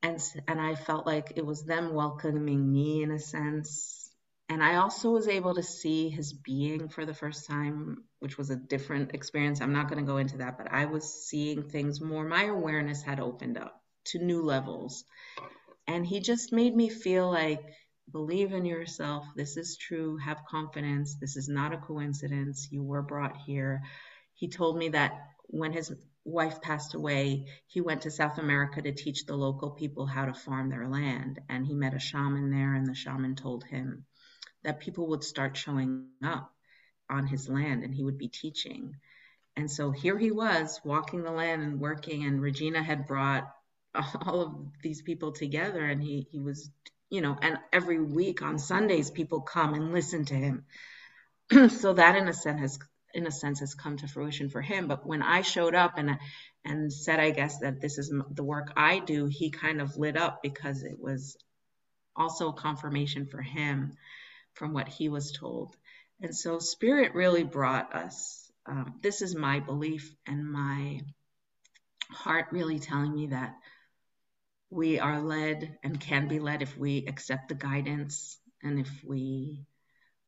And 0.00 0.22
and 0.46 0.60
i 0.60 0.76
felt 0.76 1.06
like 1.06 1.32
it 1.34 1.44
was 1.44 1.64
them 1.64 1.92
welcoming 1.92 2.72
me 2.72 3.02
in 3.02 3.10
a 3.10 3.18
sense 3.18 4.01
and 4.52 4.62
i 4.62 4.76
also 4.76 5.10
was 5.10 5.28
able 5.28 5.54
to 5.54 5.62
see 5.62 6.08
his 6.08 6.32
being 6.32 6.88
for 6.88 7.06
the 7.06 7.14
first 7.14 7.46
time 7.46 8.04
which 8.20 8.38
was 8.38 8.50
a 8.50 8.56
different 8.56 9.14
experience 9.14 9.60
i'm 9.60 9.72
not 9.72 9.88
going 9.88 10.04
to 10.04 10.12
go 10.12 10.18
into 10.18 10.38
that 10.38 10.58
but 10.58 10.72
i 10.72 10.84
was 10.84 11.26
seeing 11.28 11.62
things 11.62 12.00
more 12.00 12.24
my 12.24 12.44
awareness 12.44 13.02
had 13.02 13.20
opened 13.20 13.58
up 13.58 13.82
to 14.04 14.18
new 14.18 14.42
levels. 14.42 15.04
And 15.86 16.06
he 16.06 16.20
just 16.20 16.52
made 16.52 16.74
me 16.74 16.88
feel 16.88 17.30
like, 17.30 17.62
believe 18.10 18.52
in 18.52 18.64
yourself. 18.64 19.24
This 19.36 19.56
is 19.56 19.76
true. 19.76 20.16
Have 20.18 20.44
confidence. 20.48 21.16
This 21.20 21.36
is 21.36 21.48
not 21.48 21.72
a 21.72 21.78
coincidence. 21.78 22.68
You 22.70 22.82
were 22.82 23.02
brought 23.02 23.36
here. 23.36 23.82
He 24.34 24.48
told 24.48 24.76
me 24.76 24.90
that 24.90 25.12
when 25.46 25.72
his 25.72 25.92
wife 26.24 26.60
passed 26.60 26.94
away, 26.94 27.46
he 27.66 27.80
went 27.80 28.02
to 28.02 28.10
South 28.10 28.38
America 28.38 28.80
to 28.82 28.92
teach 28.92 29.26
the 29.26 29.36
local 29.36 29.70
people 29.70 30.06
how 30.06 30.26
to 30.26 30.34
farm 30.34 30.68
their 30.70 30.88
land. 30.88 31.40
And 31.48 31.66
he 31.66 31.74
met 31.74 31.94
a 31.94 31.98
shaman 31.98 32.50
there, 32.50 32.74
and 32.74 32.86
the 32.86 32.94
shaman 32.94 33.34
told 33.34 33.64
him 33.64 34.04
that 34.64 34.80
people 34.80 35.08
would 35.08 35.24
start 35.24 35.56
showing 35.56 36.06
up 36.24 36.52
on 37.10 37.26
his 37.26 37.48
land 37.48 37.82
and 37.82 37.94
he 37.94 38.02
would 38.02 38.18
be 38.18 38.28
teaching. 38.28 38.96
And 39.56 39.70
so 39.70 39.90
here 39.90 40.18
he 40.18 40.30
was 40.30 40.80
walking 40.84 41.22
the 41.22 41.30
land 41.30 41.62
and 41.62 41.78
working, 41.80 42.24
and 42.24 42.40
Regina 42.40 42.82
had 42.82 43.06
brought 43.06 43.44
all 44.26 44.40
of 44.40 44.54
these 44.82 45.02
people 45.02 45.32
together 45.32 45.84
and 45.84 46.02
he 46.02 46.26
he 46.30 46.40
was 46.40 46.70
you 47.10 47.20
know 47.20 47.36
and 47.42 47.58
every 47.72 48.00
week 48.00 48.40
on 48.40 48.58
sundays 48.58 49.10
people 49.10 49.42
come 49.42 49.74
and 49.74 49.92
listen 49.92 50.24
to 50.24 50.34
him. 50.34 50.64
So 51.68 51.92
that 51.92 52.16
in 52.16 52.28
a 52.28 52.32
sense 52.32 52.60
has 52.60 52.78
in 53.12 53.26
a 53.26 53.30
sense 53.30 53.60
has 53.60 53.74
come 53.74 53.98
to 53.98 54.08
fruition 54.08 54.48
for 54.48 54.62
him. 54.62 54.88
But 54.88 55.06
when 55.06 55.22
i 55.22 55.42
showed 55.42 55.74
up 55.74 55.98
and 55.98 56.18
and 56.64 56.90
said 56.90 57.20
i 57.20 57.30
guess 57.30 57.58
that 57.58 57.80
this 57.80 57.98
is 57.98 58.12
the 58.30 58.44
work 58.44 58.72
i 58.76 58.98
do 58.98 59.26
he 59.26 59.50
kind 59.50 59.80
of 59.80 59.98
lit 59.98 60.16
up 60.16 60.42
because 60.42 60.82
it 60.82 60.98
was 60.98 61.36
also 62.16 62.48
a 62.48 62.54
confirmation 62.54 63.26
for 63.26 63.42
him 63.42 63.92
from 64.54 64.72
what 64.72 64.88
he 64.88 65.08
was 65.08 65.32
told. 65.32 65.76
And 66.20 66.34
so 66.34 66.58
spirit 66.58 67.14
really 67.14 67.44
brought 67.44 67.94
us 67.94 68.42
um, 68.66 68.94
this 69.02 69.22
is 69.22 69.34
my 69.34 69.60
belief 69.60 70.14
and 70.26 70.50
my 70.50 71.00
heart 72.10 72.46
really 72.52 72.78
telling 72.78 73.14
me 73.14 73.28
that 73.28 73.54
we 74.70 75.00
are 75.00 75.20
led 75.20 75.78
and 75.82 76.00
can 76.00 76.28
be 76.28 76.38
led 76.38 76.62
if 76.62 76.78
we 76.78 77.04
accept 77.06 77.48
the 77.48 77.54
guidance 77.54 78.38
and 78.62 78.78
if 78.78 78.90
we 79.04 79.66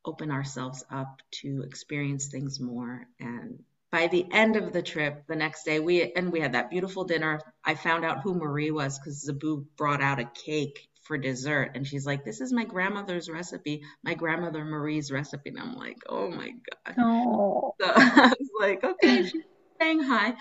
open 0.03 0.31
ourselves 0.31 0.83
up 0.91 1.21
to 1.31 1.63
experience 1.63 2.27
things 2.27 2.59
more. 2.59 3.07
And 3.19 3.63
by 3.91 4.07
the 4.07 4.25
end 4.31 4.55
of 4.55 4.73
the 4.73 4.83
trip 4.83 5.25
the 5.27 5.35
next 5.35 5.63
day 5.63 5.79
we 5.79 6.11
and 6.13 6.31
we 6.31 6.41
had 6.41 6.53
that 6.53 6.69
beautiful 6.69 7.05
dinner. 7.05 7.39
I 7.63 7.75
found 7.75 8.03
out 8.03 8.21
who 8.21 8.35
marie 8.35 8.71
was 8.71 8.99
because 8.99 9.27
zabu 9.27 9.65
brought 9.77 10.01
out 10.01 10.19
a 10.19 10.29
cake 10.45 10.89
for 11.05 11.17
dessert. 11.17 11.71
And 11.75 11.87
she's 11.87 12.05
like 12.05 12.25
this 12.25 12.41
is 12.41 12.51
my 12.51 12.65
grandmother's 12.65 13.29
recipe 13.29 13.83
my 14.03 14.13
grandmother 14.13 14.65
marie's 14.65 15.11
recipe. 15.11 15.49
And 15.49 15.59
i'm 15.59 15.75
like 15.75 15.97
oh 16.09 16.29
my 16.29 16.49
god. 16.49 16.95
Oh. 16.99 17.75
so 17.81 17.91
i 17.95 18.33
was 18.39 18.49
like 18.59 18.83
okay 18.83 19.23
she's 19.23 19.43
saying 19.79 20.01
hi. 20.01 20.33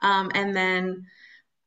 Um, 0.00 0.30
and 0.34 0.54
then 0.54 1.06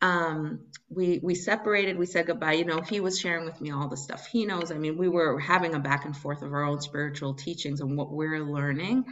um, 0.02 0.68
we 0.90 1.20
we 1.22 1.36
separated. 1.36 1.98
We 1.98 2.06
said 2.06 2.28
goodbye. 2.28 2.54
You 2.54 2.66
know 2.66 2.82
he 2.82 3.00
was 3.00 3.20
sharing 3.20 3.46
with 3.46 3.60
me 3.60 3.72
all 3.72 3.90
the 3.90 3.98
stuff 3.98 4.28
he 4.28 4.46
knows. 4.46 4.72
I 4.72 4.78
mean 4.78 4.98
we 4.98 5.10
were 5.10 5.40
having 5.40 5.76
a 5.76 5.80
back 5.80 6.06
and 6.06 6.16
forth 6.16 6.42
of 6.42 6.54
our 6.54 6.64
own 6.64 6.82
spiritual 6.82 7.34
teachings 7.34 7.82
and 7.82 7.98
what 7.98 8.12
we're 8.12 8.40
learning. 8.40 9.06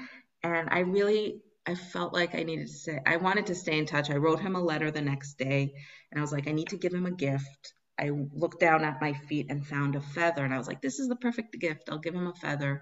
And 0.44 0.70
i 0.72 0.80
really 0.80 1.42
i 1.66 1.76
felt 1.76 2.14
like 2.14 2.36
i 2.36 2.44
needed 2.44 2.68
to 2.68 2.74
say 2.74 3.00
i 3.06 3.18
wanted 3.18 3.48
to 3.48 3.56
stay 3.56 3.78
in 3.78 3.86
touch. 3.86 4.10
I 4.10 4.16
wrote 4.16 4.40
him 4.40 4.56
a 4.56 4.62
letter 4.62 4.92
the 4.92 5.02
next 5.02 5.38
day. 5.38 5.74
And 6.12 6.20
i 6.20 6.22
was 6.22 6.32
like 6.32 6.48
i 6.48 6.52
need 6.52 6.70
to 6.70 6.78
give 6.78 6.94
him 6.94 7.06
a 7.06 7.12
gift 7.12 7.74
i 8.00 8.10
looked 8.10 8.60
down 8.60 8.84
at 8.84 9.02
my 9.02 9.14
feet 9.14 9.48
and 9.50 9.66
found 9.66 9.96
a 9.96 10.02
feather 10.02 10.44
and 10.44 10.54
i 10.54 10.58
was 10.58 10.68
like 10.68 10.82
this 10.82 11.00
is 11.00 11.08
the 11.08 11.16
perfect 11.16 11.58
gift 11.60 11.90
i'll 11.90 12.00
give 12.00 12.16
him 12.16 12.28
a 12.28 12.36
feather 12.36 12.82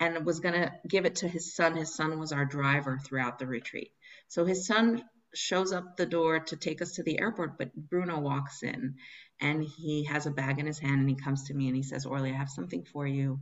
and 0.00 0.24
was 0.24 0.40
going 0.40 0.54
to 0.54 0.72
give 0.86 1.04
it 1.06 1.16
to 1.16 1.28
his 1.28 1.54
son 1.54 1.76
his 1.76 1.94
son 1.94 2.18
was 2.18 2.32
our 2.32 2.44
driver 2.44 2.98
throughout 3.04 3.38
the 3.38 3.46
retreat 3.46 3.92
so 4.28 4.44
his 4.44 4.66
son 4.66 5.02
shows 5.34 5.72
up 5.72 5.96
the 5.96 6.06
door 6.06 6.40
to 6.40 6.56
take 6.56 6.80
us 6.82 6.92
to 6.92 7.02
the 7.02 7.20
airport, 7.20 7.58
but 7.58 7.74
Bruno 7.74 8.18
walks 8.18 8.62
in 8.62 8.96
and 9.40 9.62
he 9.62 10.04
has 10.04 10.26
a 10.26 10.30
bag 10.30 10.58
in 10.58 10.66
his 10.66 10.78
hand 10.78 11.00
and 11.00 11.08
he 11.08 11.16
comes 11.16 11.44
to 11.44 11.54
me 11.54 11.66
and 11.66 11.76
he 11.76 11.82
says, 11.82 12.06
Orly, 12.06 12.30
I 12.30 12.36
have 12.36 12.48
something 12.48 12.84
for 12.84 13.06
you. 13.06 13.40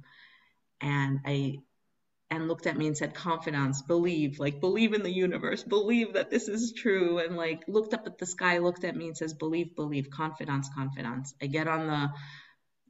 And 0.81 1.20
I 1.25 1.59
and 2.30 2.48
looked 2.48 2.66
at 2.66 2.76
me 2.76 2.86
and 2.86 2.96
said, 2.96 3.14
confidence, 3.14 3.82
believe, 3.82 4.38
like 4.38 4.60
believe 4.60 4.94
in 4.94 5.02
the 5.02 5.12
universe, 5.12 5.62
believe 5.62 6.14
that 6.14 6.30
this 6.30 6.48
is 6.48 6.72
true. 6.72 7.18
And 7.18 7.36
like 7.36 7.64
looked 7.68 7.94
up 7.94 8.06
at 8.06 8.18
the 8.18 8.26
sky, 8.26 8.58
looked 8.58 8.84
at 8.84 8.96
me 8.96 9.06
and 9.06 9.16
says, 9.16 9.34
believe, 9.34 9.76
believe, 9.76 10.10
confidence, 10.10 10.68
confidence. 10.74 11.34
I 11.40 11.46
get 11.46 11.68
on 11.68 11.86
the 11.86 12.10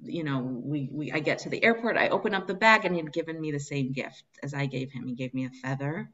you 0.03 0.25
know, 0.25 0.40
we, 0.40 0.88
we 0.92 1.12
I 1.12 1.20
get 1.20 1.40
to 1.40 1.49
the 1.49 1.62
airport, 1.64 1.96
I 1.96 2.09
open 2.09 2.35
up 2.35 2.46
the 2.46 2.55
bag 2.55 2.85
and 2.85 2.94
he'd 2.94 3.12
given 3.12 3.40
me 3.40 3.51
the 3.51 3.61
same 3.61 3.92
gift 3.92 4.25
as 4.42 4.53
I 4.53 4.66
gave 4.66 4.92
him. 4.92 5.07
He 5.07 5.14
gave 5.14 5.33
me 5.33 5.46
a 5.46 5.51
feather 5.51 6.11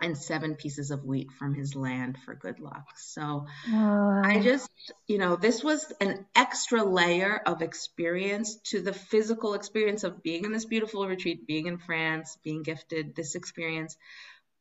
and 0.00 0.16
seven 0.16 0.54
pieces 0.54 0.90
of 0.90 1.04
wheat 1.04 1.30
from 1.38 1.54
his 1.54 1.74
land 1.76 2.18
for 2.24 2.34
good 2.34 2.60
luck. 2.60 2.86
So 2.96 3.46
I 3.72 4.40
just, 4.42 4.70
you 5.06 5.18
know, 5.18 5.36
this 5.36 5.62
was 5.62 5.92
an 6.00 6.26
extra 6.34 6.82
layer 6.82 7.40
of 7.44 7.62
experience 7.62 8.56
to 8.66 8.80
the 8.80 8.92
physical 8.92 9.54
experience 9.54 10.04
of 10.04 10.22
being 10.22 10.44
in 10.44 10.52
this 10.52 10.64
beautiful 10.64 11.06
retreat, 11.06 11.46
being 11.46 11.66
in 11.66 11.78
France, 11.78 12.38
being 12.42 12.62
gifted 12.62 13.14
this 13.14 13.34
experience. 13.34 13.96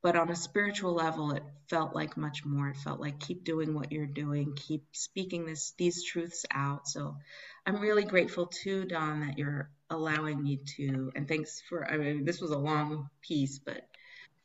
But 0.01 0.15
on 0.15 0.29
a 0.29 0.35
spiritual 0.35 0.93
level, 0.93 1.31
it 1.31 1.43
felt 1.69 1.93
like 1.93 2.15
much 2.15 2.45
more. 2.45 2.69
It 2.69 2.77
felt 2.77 3.01
like 3.01 3.19
keep 3.19 3.43
doing 3.43 3.73
what 3.73 3.91
you're 3.91 4.05
doing, 4.05 4.53
keep 4.55 4.85
speaking 4.93 5.45
this 5.45 5.73
these 5.77 6.03
truths 6.05 6.45
out. 6.53 6.87
So 6.87 7.17
I'm 7.65 7.81
really 7.81 8.05
grateful 8.05 8.45
too, 8.45 8.85
Dawn, 8.85 9.27
that 9.27 9.37
you're 9.37 9.69
allowing 9.89 10.41
me 10.41 10.61
to. 10.77 11.11
And 11.15 11.27
thanks 11.27 11.61
for. 11.67 11.85
I 11.85 11.97
mean, 11.97 12.23
this 12.23 12.39
was 12.39 12.51
a 12.51 12.57
long 12.57 13.09
piece, 13.21 13.59
but 13.59 13.81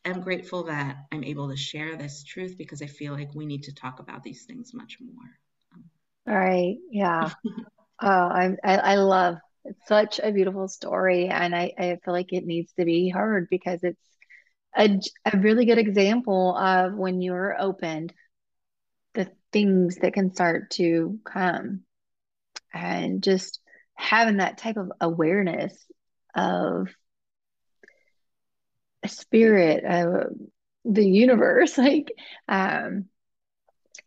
am 0.05 0.21
grateful 0.21 0.65
that 0.65 0.97
I'm 1.13 1.25
able 1.25 1.51
to 1.51 1.57
share 1.57 1.97
this 1.97 2.25
truth 2.25 2.57
because 2.59 2.83
I 2.83 2.87
feel 2.87 3.13
like 3.13 3.35
we 3.35 3.47
need 3.47 3.65
to 3.65 3.75
talk 3.75 4.01
about 4.01 4.23
these 4.23 4.45
things 4.45 4.73
much 4.75 4.99
more. 5.01 6.35
All 6.35 6.39
right. 6.39 6.77
Yeah. 6.91 7.31
oh, 8.03 8.09
I'm, 8.09 8.57
I, 8.65 8.77
I 8.77 8.95
love 8.97 9.37
it's 9.65 9.89
such 9.89 10.21
a 10.23 10.33
beautiful 10.33 10.69
story. 10.69 11.29
And 11.29 11.55
I, 11.55 11.73
I 11.79 11.99
feel 12.05 12.13
like 12.13 12.33
it 12.33 12.45
needs 12.45 12.73
to 12.79 12.85
be 12.85 13.09
heard 13.09 13.49
because 13.51 13.81
it's 13.83 14.07
a, 14.77 15.01
a 15.25 15.39
really 15.39 15.65
good 15.65 15.79
example 15.79 16.57
of 16.57 16.95
when 16.95 17.21
you're 17.21 17.57
opened, 17.59 18.13
the 19.15 19.31
things 19.53 19.97
that 19.97 20.13
can 20.13 20.35
start 20.35 20.71
to 20.73 21.19
come 21.25 21.83
and 22.73 23.23
just 23.23 23.61
having 23.95 24.39
that 24.39 24.59
type 24.59 24.77
of 24.77 24.91
awareness 25.01 25.75
of 26.35 26.89
spirit, 29.09 29.85
uh, 29.85 30.27
the 30.85 31.07
universe. 31.07 31.79
Like, 31.79 32.13
um, 32.49 33.07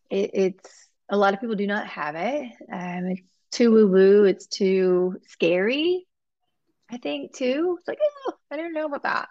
it, 0.10 0.32
it's 0.34 0.90
a 1.10 1.18
lot 1.18 1.34
of 1.34 1.40
people 1.42 1.56
do 1.56 1.68
not 1.68 1.88
have 1.88 2.16
it. 2.16 2.52
Um, 2.72 3.06
it's 3.08 3.32
too 3.52 3.72
woo 3.72 3.88
woo. 3.88 4.24
It's 4.26 4.48
too 4.48 5.20
scary. 5.28 6.06
I 6.90 6.98
think 6.98 7.36
too. 7.36 7.78
It's 7.80 7.88
like, 7.88 8.00
oh, 8.28 8.34
I 8.52 8.58
don't 8.58 8.74
know 8.74 8.86
about 8.86 9.04
that. 9.04 9.30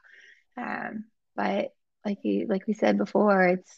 Um, 0.56 1.04
but 1.34 1.72
like 2.04 2.18
you, 2.22 2.46
like 2.48 2.66
we 2.66 2.74
said 2.74 2.98
before, 2.98 3.44
it's 3.46 3.72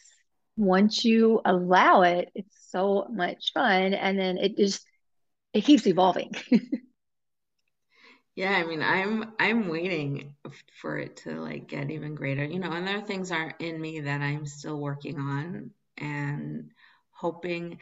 once 0.56 1.04
you 1.04 1.40
allow 1.44 2.02
it, 2.02 2.30
it's 2.34 2.56
so 2.70 3.06
much 3.10 3.52
fun, 3.52 3.94
and 3.94 4.18
then 4.18 4.38
it 4.38 4.56
just 4.56 4.84
it 5.52 5.64
keeps 5.64 5.86
evolving. 5.86 6.32
Yeah, 8.38 8.52
I 8.52 8.62
mean, 8.64 8.82
I'm 8.82 9.32
I'm 9.40 9.66
waiting 9.66 10.36
for 10.80 10.96
it 10.96 11.16
to 11.24 11.40
like 11.40 11.66
get 11.66 11.90
even 11.90 12.14
greater. 12.14 12.44
You 12.44 12.60
know, 12.60 12.70
and 12.70 12.86
there 12.86 12.98
are 12.98 13.04
things 13.04 13.32
aren't 13.32 13.60
in 13.60 13.80
me 13.80 14.02
that 14.02 14.20
I'm 14.20 14.46
still 14.46 14.78
working 14.78 15.18
on 15.18 15.72
and 15.96 16.70
hoping 17.10 17.80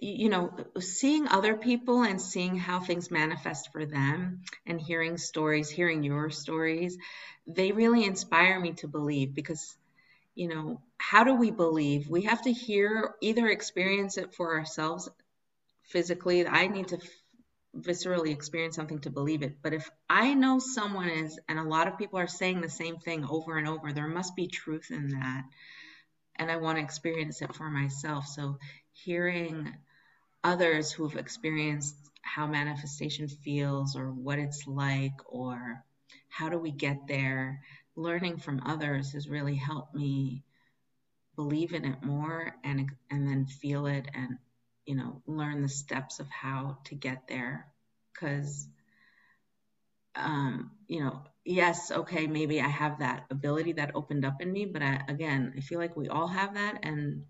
you 0.00 0.30
know, 0.30 0.56
seeing 0.80 1.28
other 1.28 1.56
people 1.56 2.02
and 2.04 2.22
seeing 2.22 2.56
how 2.56 2.80
things 2.80 3.10
manifest 3.10 3.70
for 3.70 3.84
them 3.84 4.44
and 4.64 4.80
hearing 4.80 5.18
stories, 5.18 5.68
hearing 5.68 6.02
your 6.02 6.30
stories, 6.30 6.96
they 7.46 7.72
really 7.72 8.04
inspire 8.04 8.58
me 8.58 8.72
to 8.74 8.88
believe 8.88 9.34
because 9.34 9.76
you 10.34 10.48
know, 10.48 10.80
how 10.96 11.24
do 11.24 11.34
we 11.34 11.50
believe? 11.50 12.08
We 12.08 12.22
have 12.22 12.42
to 12.44 12.52
hear 12.52 13.14
either 13.20 13.46
experience 13.48 14.16
it 14.16 14.34
for 14.34 14.58
ourselves 14.58 15.10
physically. 15.84 16.46
I 16.46 16.68
need 16.68 16.88
to 16.88 16.98
viscerally 17.76 18.30
experience 18.30 18.76
something 18.76 19.00
to 19.00 19.10
believe 19.10 19.42
it. 19.42 19.58
But 19.62 19.74
if 19.74 19.88
I 20.08 20.34
know 20.34 20.58
someone 20.58 21.08
is, 21.08 21.38
and 21.48 21.58
a 21.58 21.64
lot 21.64 21.88
of 21.88 21.98
people 21.98 22.18
are 22.18 22.26
saying 22.26 22.60
the 22.60 22.70
same 22.70 22.98
thing 22.98 23.24
over 23.24 23.56
and 23.56 23.68
over, 23.68 23.92
there 23.92 24.08
must 24.08 24.36
be 24.36 24.46
truth 24.46 24.90
in 24.90 25.10
that. 25.10 25.44
And 26.36 26.50
I 26.50 26.56
want 26.56 26.78
to 26.78 26.84
experience 26.84 27.42
it 27.42 27.54
for 27.54 27.68
myself. 27.68 28.26
So 28.26 28.58
hearing 28.92 29.74
others 30.44 30.92
who've 30.92 31.16
experienced 31.16 31.96
how 32.22 32.46
manifestation 32.46 33.28
feels 33.28 33.96
or 33.96 34.12
what 34.12 34.38
it's 34.38 34.66
like 34.66 35.14
or 35.26 35.84
how 36.28 36.48
do 36.48 36.58
we 36.58 36.70
get 36.70 37.06
there, 37.08 37.60
learning 37.96 38.38
from 38.38 38.62
others 38.64 39.12
has 39.12 39.28
really 39.28 39.56
helped 39.56 39.94
me 39.94 40.44
believe 41.36 41.72
in 41.72 41.84
it 41.84 42.02
more 42.02 42.52
and 42.64 42.90
and 43.10 43.28
then 43.28 43.46
feel 43.46 43.86
it 43.86 44.08
and 44.12 44.38
you 44.88 44.96
know, 44.96 45.22
learn 45.26 45.60
the 45.60 45.68
steps 45.68 46.18
of 46.18 46.28
how 46.30 46.78
to 46.86 46.94
get 46.94 47.28
there. 47.28 47.68
Because, 48.14 48.66
um, 50.16 50.70
you 50.88 51.04
know, 51.04 51.22
yes, 51.44 51.92
okay, 51.92 52.26
maybe 52.26 52.60
I 52.60 52.68
have 52.68 53.00
that 53.00 53.26
ability 53.30 53.74
that 53.74 53.92
opened 53.94 54.24
up 54.24 54.40
in 54.40 54.50
me, 54.50 54.64
but 54.64 54.80
I, 54.82 55.02
again, 55.06 55.52
I 55.58 55.60
feel 55.60 55.78
like 55.78 55.94
we 55.94 56.08
all 56.08 56.26
have 56.26 56.54
that, 56.54 56.80
and 56.84 57.24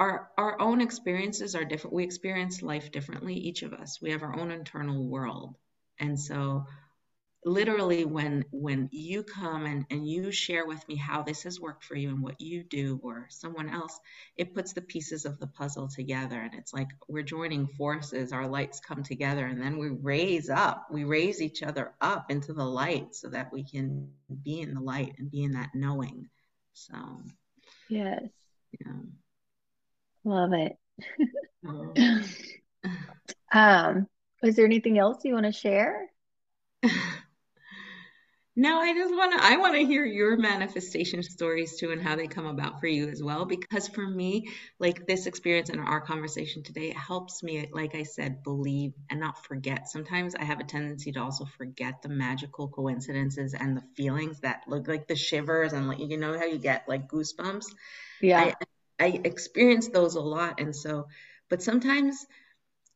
our 0.00 0.30
our 0.36 0.60
own 0.60 0.80
experiences 0.80 1.54
are 1.54 1.64
different. 1.64 1.94
We 1.94 2.04
experience 2.04 2.60
life 2.60 2.90
differently, 2.90 3.34
each 3.34 3.62
of 3.62 3.72
us. 3.72 4.00
We 4.02 4.10
have 4.10 4.22
our 4.24 4.38
own 4.38 4.50
internal 4.50 5.08
world, 5.08 5.54
and 6.00 6.18
so 6.18 6.66
literally 7.44 8.04
when 8.04 8.44
when 8.50 8.88
you 8.90 9.22
come 9.22 9.66
and, 9.66 9.84
and 9.90 10.08
you 10.08 10.32
share 10.32 10.66
with 10.66 10.86
me 10.88 10.96
how 10.96 11.22
this 11.22 11.42
has 11.42 11.60
worked 11.60 11.84
for 11.84 11.94
you 11.94 12.08
and 12.08 12.22
what 12.22 12.40
you 12.40 12.62
do 12.62 12.98
or 13.02 13.26
someone 13.28 13.68
else 13.68 14.00
it 14.36 14.54
puts 14.54 14.72
the 14.72 14.80
pieces 14.80 15.26
of 15.26 15.38
the 15.38 15.46
puzzle 15.46 15.88
together. 15.88 16.40
And 16.40 16.54
it's 16.54 16.72
like 16.72 16.88
we're 17.06 17.22
joining 17.22 17.66
forces 17.66 18.32
our 18.32 18.48
lights 18.48 18.80
come 18.80 19.02
together 19.02 19.46
and 19.46 19.60
then 19.60 19.78
we 19.78 19.90
raise 19.90 20.48
up 20.48 20.86
we 20.90 21.04
raise 21.04 21.42
each 21.42 21.62
other 21.62 21.92
up 22.00 22.30
into 22.30 22.54
the 22.54 22.64
light 22.64 23.14
so 23.14 23.28
that 23.28 23.52
we 23.52 23.62
can 23.62 24.08
be 24.42 24.60
in 24.60 24.74
the 24.74 24.80
light 24.80 25.14
and 25.18 25.30
be 25.30 25.44
in 25.44 25.52
that 25.52 25.70
knowing. 25.74 26.28
So 26.72 26.94
yes. 27.88 28.22
yeah. 28.80 28.92
Love 30.24 30.52
it. 30.54 30.76
Um 33.52 34.08
is 34.42 34.56
there 34.56 34.64
anything 34.66 34.98
else 34.98 35.24
you 35.24 35.32
want 35.32 35.46
to 35.46 35.52
share 35.52 36.10
Now 38.56 38.80
I 38.80 38.94
just 38.94 39.12
want 39.12 39.32
to 39.32 39.44
I 39.44 39.56
want 39.56 39.74
to 39.74 39.84
hear 39.84 40.04
your 40.04 40.36
manifestation 40.36 41.24
stories 41.24 41.76
too 41.76 41.90
and 41.90 42.00
how 42.00 42.14
they 42.14 42.28
come 42.28 42.46
about 42.46 42.78
for 42.78 42.86
you 42.86 43.08
as 43.08 43.20
well 43.20 43.44
because 43.46 43.88
for 43.88 44.06
me 44.06 44.48
like 44.78 45.06
this 45.06 45.26
experience 45.26 45.70
and 45.70 45.80
our 45.80 46.00
conversation 46.00 46.62
today 46.62 46.90
helps 46.90 47.42
me 47.42 47.68
like 47.72 47.96
I 47.96 48.04
said 48.04 48.44
believe 48.44 48.92
and 49.10 49.18
not 49.18 49.44
forget. 49.44 49.88
Sometimes 49.88 50.36
I 50.36 50.44
have 50.44 50.60
a 50.60 50.64
tendency 50.64 51.10
to 51.12 51.20
also 51.20 51.46
forget 51.46 52.02
the 52.02 52.08
magical 52.08 52.68
coincidences 52.68 53.54
and 53.54 53.76
the 53.76 53.82
feelings 53.96 54.38
that 54.40 54.62
look 54.68 54.86
like 54.86 55.08
the 55.08 55.16
shivers 55.16 55.72
and 55.72 55.88
like 55.88 55.98
you 55.98 56.16
know 56.16 56.38
how 56.38 56.44
you 56.44 56.58
get 56.58 56.88
like 56.88 57.08
goosebumps. 57.08 57.66
Yeah. 58.20 58.54
I, 59.00 59.04
I 59.04 59.20
experience 59.24 59.88
those 59.88 60.14
a 60.14 60.20
lot 60.20 60.60
and 60.60 60.76
so 60.76 61.08
but 61.48 61.60
sometimes 61.60 62.24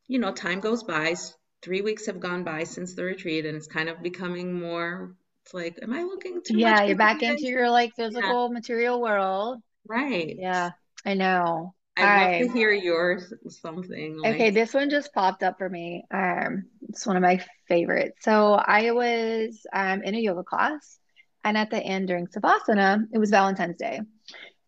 you 0.07 0.21
know 0.21 0.31
time 0.33 0.61
goes 0.61 0.85
by 0.85 1.17
3 1.63 1.81
weeks 1.81 2.07
have 2.07 2.21
gone 2.21 2.45
by 2.45 2.63
since 2.63 2.95
the 2.95 3.03
retreat 3.03 3.45
and 3.45 3.57
it's 3.57 3.67
kind 3.67 3.89
of 3.89 4.05
becoming 4.05 4.53
more 4.53 5.17
it's 5.49 5.55
like, 5.55 5.79
am 5.83 5.95
I 5.95 6.03
looking 6.03 6.43
too 6.45 6.59
Yeah, 6.59 6.85
you're 6.85 6.97
back 6.97 7.23
into 7.23 7.33
into 7.33 7.47
your 7.47 7.71
like 7.71 7.91
Yeah, 7.91 8.05
physical 8.05 8.51
material 8.51 9.01
world. 9.01 9.63
right. 9.87 10.37
Yeah, 10.37 10.71
I 11.07 11.15
know. 11.15 11.75
I'd 11.97 12.15
love 12.15 12.37
to 12.39 12.49
hear 12.49 12.71
yours 12.73 13.33
something 13.49 14.19
okay, 14.25 14.51
this 14.51 14.75
one 14.75 14.91
just 14.91 15.13
popped 15.15 15.43
up 15.43 15.59
for 15.59 15.69
me. 15.69 16.05
Um, 16.13 16.65
it's 16.89 17.07
one 17.07 17.17
of 17.17 17.23
my 17.23 17.41
favorites. 17.69 18.19
So 18.21 18.55
I 18.55 18.91
was 18.91 19.67
um 19.73 20.03
in 20.03 20.15
a 20.15 20.19
yoga 20.19 20.43
class, 20.43 20.99
and 21.45 21.57
at 21.57 21.71
the 21.71 21.79
end 21.81 22.09
during 22.09 22.27
Savasana, 22.27 23.05
it 23.13 23.19
was 23.19 23.31
Valentine's 23.31 23.77
Day. 23.79 24.01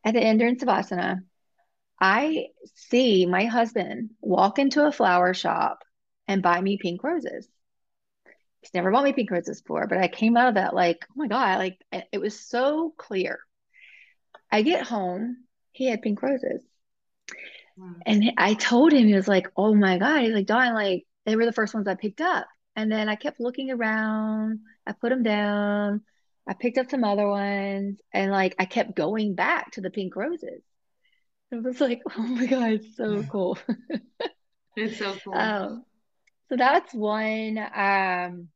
At 0.05 0.15
the 0.15 0.23
end 0.23 0.39
during 0.39 0.59
Savasana, 0.59 1.19
I 2.01 2.49
see 2.75 3.27
my 3.27 3.47
husband 3.47 4.11
walk 4.21 4.59
into 4.59 4.87
a 4.87 4.93
flower 4.93 5.35
shop 5.35 5.85
and 6.29 6.43
buy 6.43 6.61
me 6.61 6.79
pink 6.79 7.05
roses. 7.05 7.49
He's 8.61 8.75
never 8.75 8.91
bought 8.91 9.05
me 9.05 9.13
pink 9.13 9.31
roses 9.31 9.63
before, 9.63 9.87
but 9.87 9.99
I 9.99 10.09
came 10.09 10.37
out 10.37 10.49
of 10.49 10.55
that 10.55 10.75
like, 10.75 11.07
oh 11.11 11.15
my 11.17 11.29
God, 11.29 11.59
like 11.59 11.81
it 12.13 12.19
was 12.21 12.39
so 12.39 12.91
clear. 12.99 13.41
I 14.49 14.63
get 14.63 14.87
home, 14.87 15.49
he 15.73 15.87
had 15.87 16.03
pink 16.03 16.23
roses. 16.23 16.63
hmm, 17.77 18.01
And 18.07 18.33
I 18.39 18.55
told 18.55 18.93
him, 18.93 19.07
he 19.07 19.15
was 19.15 19.29
like, 19.29 19.49
oh 19.57 19.75
my 19.75 19.99
God. 19.99 20.23
He's 20.23 20.33
like, 20.35 20.47
Dawn, 20.47 20.75
like 20.75 21.07
they 21.27 21.37
were 21.37 21.45
the 21.47 21.53
first 21.53 21.75
ones 21.75 21.87
I 21.89 21.95
picked 21.95 22.21
up. 22.21 22.47
And 22.77 22.91
then 22.91 23.09
I 23.09 23.17
kept 23.17 23.41
looking 23.41 23.71
around. 23.71 24.61
I 24.87 24.93
put 24.93 25.11
them 25.11 25.23
down. 25.23 26.03
I 26.47 26.55
picked 26.55 26.79
up 26.79 26.91
some 26.91 27.05
other 27.05 27.29
ones. 27.29 28.01
And 28.13 28.31
like 28.33 28.55
I 28.59 28.65
kept 28.65 28.97
going 28.97 29.35
back 29.35 29.73
to 29.73 29.81
the 29.81 29.91
pink 29.91 30.17
roses. 30.17 30.63
It 31.53 31.63
was 31.63 31.81
like, 31.81 32.03
oh 32.19 32.23
my 32.23 32.47
God, 32.47 32.73
it's 32.73 32.97
so 32.97 33.25
cool. 33.31 33.59
it's 34.77 34.99
so 34.99 35.19
cool. 35.25 35.55
Um, 35.63 35.85
so 36.51 36.57
that's 36.57 36.93
one. 36.93 37.59
Um, 37.59 38.49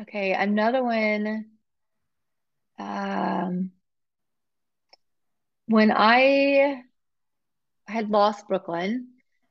okay, 0.00 0.32
another 0.32 0.82
one. 0.82 1.46
Um, 2.78 3.72
when 5.66 5.90
I 5.90 6.82
had 7.88 8.10
lost 8.10 8.46
Brooklyn, 8.46 9.08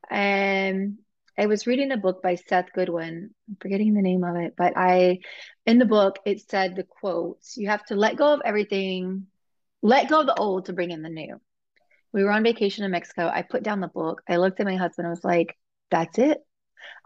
and 0.10 1.00
I 1.38 1.48
was 1.48 1.68
reading 1.68 1.92
a 1.92 1.98
book 1.98 2.24
by 2.24 2.36
Seth 2.36 2.72
Godin. 2.74 3.32
I'm 3.50 3.58
forgetting 3.60 3.94
the 3.94 4.02
name 4.02 4.24
of 4.24 4.38
it, 4.38 4.54
but 4.58 4.74
I, 4.78 5.20
in 5.66 5.80
the 5.80 5.86
book, 5.86 6.20
it 6.26 6.50
said 6.50 6.76
the 6.76 6.84
quotes, 6.84 7.58
you 7.58 7.68
have 7.68 7.84
to 7.88 7.96
let 7.96 8.16
go 8.16 8.34
of 8.34 8.42
everything, 8.46 9.28
let 9.82 10.08
go 10.08 10.22
of 10.22 10.28
the 10.28 10.36
old 10.36 10.66
to 10.66 10.74
bring 10.74 10.92
in 10.92 11.02
the 11.02 11.10
new. 11.10 11.42
We 12.14 12.24
were 12.24 12.32
on 12.32 12.44
vacation 12.44 12.86
in 12.86 12.92
Mexico. 12.92 13.28
I 13.28 13.42
put 13.42 13.64
down 13.64 13.82
the 13.82 13.90
book. 13.90 14.22
I 14.30 14.38
looked 14.38 14.62
at 14.62 14.66
my 14.66 14.78
husband. 14.78 15.08
I 15.08 15.10
was 15.10 15.26
like, 15.26 15.58
that's 15.92 16.18
it. 16.18 16.45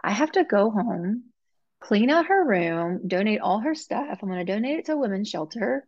I 0.03 0.11
have 0.11 0.31
to 0.33 0.43
go 0.43 0.69
home, 0.69 1.25
clean 1.79 2.09
out 2.09 2.27
her 2.27 2.45
room, 2.45 3.07
donate 3.07 3.41
all 3.41 3.59
her 3.59 3.75
stuff. 3.75 4.19
I'm 4.21 4.29
going 4.29 4.45
to 4.45 4.51
donate 4.51 4.79
it 4.79 4.85
to 4.85 4.93
a 4.93 4.97
women's 4.97 5.29
shelter. 5.29 5.85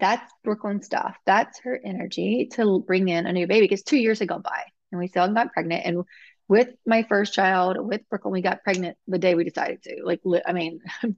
That's 0.00 0.32
Brooklyn 0.44 0.82
stuff. 0.82 1.16
That's 1.26 1.60
her 1.60 1.78
energy 1.82 2.48
to 2.52 2.80
bring 2.86 3.08
in 3.08 3.26
a 3.26 3.32
new 3.32 3.46
baby 3.46 3.64
because 3.64 3.82
two 3.82 3.96
years 3.98 4.20
had 4.20 4.28
gone 4.28 4.42
by 4.42 4.62
and 4.92 4.98
we 4.98 5.08
still 5.08 5.32
got 5.32 5.52
pregnant. 5.52 5.84
And 5.84 6.04
with 6.46 6.68
my 6.86 7.02
first 7.02 7.34
child, 7.34 7.76
with 7.78 8.08
Brooklyn, 8.08 8.32
we 8.32 8.42
got 8.42 8.62
pregnant 8.62 8.96
the 9.06 9.18
day 9.18 9.34
we 9.34 9.44
decided 9.44 9.82
to. 9.82 10.02
Like, 10.02 10.20
I 10.46 10.52
mean, 10.52 10.80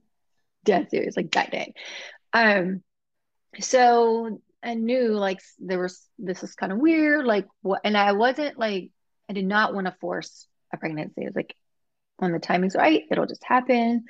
dead 0.64 0.90
serious, 0.90 1.16
like 1.16 1.30
that 1.32 1.50
day. 1.50 1.74
Um, 2.32 2.82
so 3.58 4.40
I 4.62 4.74
knew 4.74 5.08
like 5.08 5.40
there 5.58 5.80
was 5.80 6.06
this 6.18 6.42
is 6.42 6.54
kind 6.54 6.72
of 6.72 6.78
weird, 6.78 7.24
like 7.24 7.46
what, 7.62 7.80
and 7.84 7.96
I 7.96 8.12
wasn't 8.12 8.58
like 8.58 8.90
I 9.28 9.32
did 9.32 9.46
not 9.46 9.74
want 9.74 9.86
to 9.86 9.96
force 10.00 10.46
a 10.72 10.76
pregnancy. 10.76 11.22
It 11.22 11.26
was 11.26 11.36
like 11.36 11.54
when 12.18 12.32
the 12.32 12.38
timing's 12.38 12.76
right, 12.76 13.04
it'll 13.10 13.26
just 13.26 13.44
happen. 13.44 14.04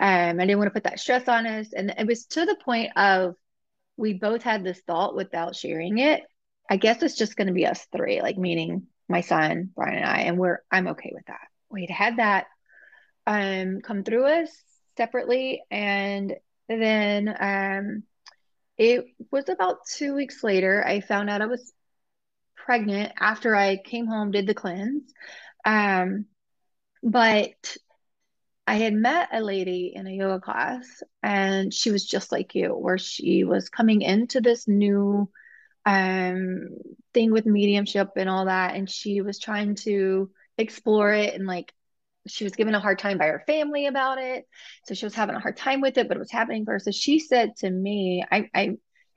Um, 0.00 0.40
I 0.40 0.46
didn't 0.46 0.58
want 0.58 0.68
to 0.68 0.74
put 0.74 0.84
that 0.84 1.00
stress 1.00 1.28
on 1.28 1.46
us, 1.46 1.72
and 1.72 1.94
it 1.96 2.06
was 2.06 2.26
to 2.26 2.44
the 2.44 2.56
point 2.64 2.90
of 2.96 3.34
we 3.96 4.14
both 4.14 4.42
had 4.42 4.64
this 4.64 4.80
thought 4.86 5.14
without 5.14 5.54
sharing 5.54 5.98
it. 5.98 6.22
I 6.68 6.76
guess 6.76 7.02
it's 7.02 7.16
just 7.16 7.36
going 7.36 7.48
to 7.48 7.52
be 7.52 7.66
us 7.66 7.86
three, 7.94 8.20
like 8.22 8.38
meaning 8.38 8.86
my 9.08 9.20
son, 9.20 9.70
Brian, 9.74 9.98
and 9.98 10.06
I, 10.06 10.20
and 10.22 10.38
we're 10.38 10.58
I'm 10.70 10.88
okay 10.88 11.12
with 11.14 11.26
that. 11.26 11.48
We'd 11.70 11.90
had 11.90 12.16
that 12.16 12.46
um 13.26 13.80
come 13.82 14.02
through 14.02 14.24
us 14.26 14.50
separately, 14.96 15.62
and 15.70 16.34
then 16.68 17.28
um 17.38 18.02
it 18.78 19.04
was 19.30 19.48
about 19.48 19.86
two 19.86 20.14
weeks 20.14 20.42
later 20.42 20.84
I 20.84 21.00
found 21.00 21.30
out 21.30 21.42
I 21.42 21.46
was 21.46 21.72
pregnant 22.56 23.12
after 23.18 23.54
I 23.54 23.76
came 23.76 24.06
home, 24.06 24.30
did 24.30 24.46
the 24.46 24.54
cleanse. 24.54 25.12
Um, 25.64 26.26
but 27.02 27.76
I 28.66 28.76
had 28.76 28.94
met 28.94 29.28
a 29.32 29.40
lady 29.40 29.92
in 29.94 30.06
a 30.06 30.10
yoga 30.10 30.40
class, 30.40 31.02
and 31.22 31.74
she 31.74 31.90
was 31.90 32.06
just 32.06 32.30
like 32.32 32.54
you, 32.54 32.70
where 32.70 32.98
she 32.98 33.44
was 33.44 33.68
coming 33.68 34.02
into 34.02 34.40
this 34.40 34.68
new 34.68 35.28
um 35.86 36.68
thing 37.14 37.32
with 37.32 37.46
mediumship 37.46 38.10
and 38.16 38.28
all 38.28 38.46
that, 38.46 38.76
and 38.76 38.90
she 38.90 39.22
was 39.22 39.38
trying 39.38 39.76
to 39.76 40.30
explore 40.58 41.12
it 41.12 41.34
and 41.34 41.46
like 41.46 41.72
she 42.28 42.44
was 42.44 42.54
given 42.54 42.74
a 42.74 42.80
hard 42.80 42.98
time 42.98 43.18
by 43.18 43.26
her 43.26 43.42
family 43.46 43.86
about 43.86 44.18
it. 44.18 44.46
So 44.86 44.94
she 44.94 45.06
was 45.06 45.14
having 45.14 45.36
a 45.36 45.40
hard 45.40 45.56
time 45.56 45.80
with 45.80 45.98
it, 45.98 46.08
but 46.08 46.16
it 46.16 46.20
was 46.20 46.30
happening 46.32 46.64
for 46.64 46.72
her. 46.72 46.78
So 46.80 46.92
she 46.92 47.20
said 47.20 47.56
to 47.58 47.70
me, 47.70 48.24
I 48.30 48.50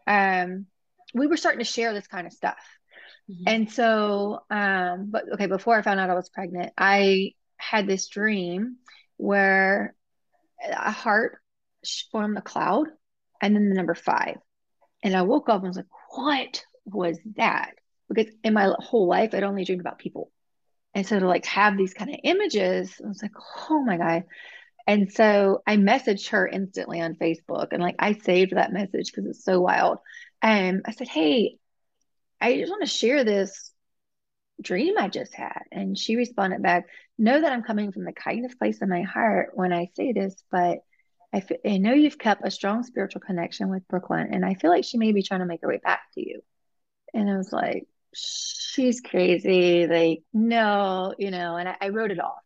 I 0.07 0.41
um 0.43 0.67
we 1.13 1.27
were 1.27 1.37
starting 1.37 1.59
to 1.59 1.65
share 1.65 1.93
this 1.93 2.07
kind 2.07 2.27
of 2.27 2.33
stuff. 2.33 2.57
Mhm. 3.29 3.43
And 3.47 3.71
so 3.71 4.41
um 4.49 5.09
but 5.11 5.25
okay, 5.33 5.47
before 5.47 5.75
I 5.77 5.81
found 5.81 5.99
out 5.99 6.09
I 6.09 6.15
was 6.15 6.29
pregnant, 6.29 6.73
I 6.77 7.33
had 7.57 7.87
this 7.87 8.07
dream 8.07 8.77
where 9.17 9.95
a 10.61 10.91
heart 10.91 11.39
formed 12.11 12.37
a 12.37 12.41
cloud 12.41 12.87
and 13.41 13.55
then 13.55 13.69
the 13.69 13.75
number 13.75 13.95
five. 13.95 14.37
And 15.03 15.15
I 15.15 15.23
woke 15.23 15.49
up 15.49 15.57
and 15.61 15.67
was 15.69 15.77
like, 15.77 15.85
what 16.11 16.63
was 16.85 17.19
that? 17.37 17.73
Because 18.09 18.33
in 18.43 18.53
my 18.53 18.73
whole 18.79 19.07
life, 19.07 19.33
I'd 19.33 19.43
only 19.43 19.65
dreamed 19.65 19.81
about 19.81 19.99
people. 19.99 20.31
And 20.95 21.05
so 21.07 21.19
to 21.19 21.27
like 21.27 21.45
have 21.47 21.77
these 21.77 21.93
kind 21.93 22.11
of 22.11 22.19
images, 22.23 23.01
I 23.03 23.07
was 23.07 23.21
like, 23.21 23.33
oh 23.69 23.83
my 23.83 23.97
God. 23.97 24.23
And 24.87 25.11
so 25.11 25.61
I 25.67 25.77
messaged 25.77 26.29
her 26.29 26.47
instantly 26.47 27.01
on 27.01 27.15
Facebook 27.15 27.69
and 27.71 27.81
like 27.81 27.95
I 27.99 28.13
saved 28.13 28.53
that 28.55 28.73
message 28.73 29.11
because 29.11 29.25
it's 29.29 29.43
so 29.45 29.61
wild. 29.61 29.99
And 30.41 30.83
I 30.85 30.91
said, 30.91 31.07
Hey, 31.07 31.57
I 32.45 32.59
just 32.59 32.71
want 32.71 32.83
to 32.83 32.87
share 32.87 33.23
this 33.23 33.71
dream 34.61 34.95
I 34.97 35.07
just 35.09 35.33
had. 35.33 35.63
And 35.71 35.97
she 35.97 36.15
responded 36.15 36.61
back, 36.61 36.87
Know 37.17 37.41
that 37.41 37.51
I'm 37.51 37.63
coming 37.63 37.91
from 37.91 38.03
the 38.03 38.13
kindest 38.13 38.59
place 38.59 38.81
in 38.81 38.89
my 38.89 39.01
heart 39.01 39.51
when 39.53 39.73
I 39.73 39.89
say 39.95 40.11
this, 40.11 40.35
but 40.51 40.79
I, 41.33 41.37
f- 41.37 41.51
I 41.65 41.77
know 41.77 41.93
you've 41.93 42.19
kept 42.19 42.45
a 42.45 42.51
strong 42.51 42.83
spiritual 42.83 43.21
connection 43.21 43.69
with 43.69 43.87
Brooklyn, 43.87 44.29
and 44.31 44.45
I 44.45 44.53
feel 44.53 44.69
like 44.69 44.83
she 44.83 44.97
may 44.97 45.11
be 45.11 45.23
trying 45.23 45.39
to 45.39 45.45
make 45.45 45.61
her 45.61 45.67
way 45.67 45.79
back 45.83 46.01
to 46.13 46.21
you. 46.21 46.41
And 47.13 47.29
I 47.29 47.37
was 47.37 47.51
like, 47.51 47.87
She's 48.13 49.01
crazy. 49.01 49.87
Like, 49.87 50.21
no, 50.33 51.15
you 51.17 51.31
know, 51.31 51.57
and 51.57 51.67
I, 51.67 51.75
I 51.81 51.89
wrote 51.89 52.11
it 52.11 52.19
off. 52.19 52.43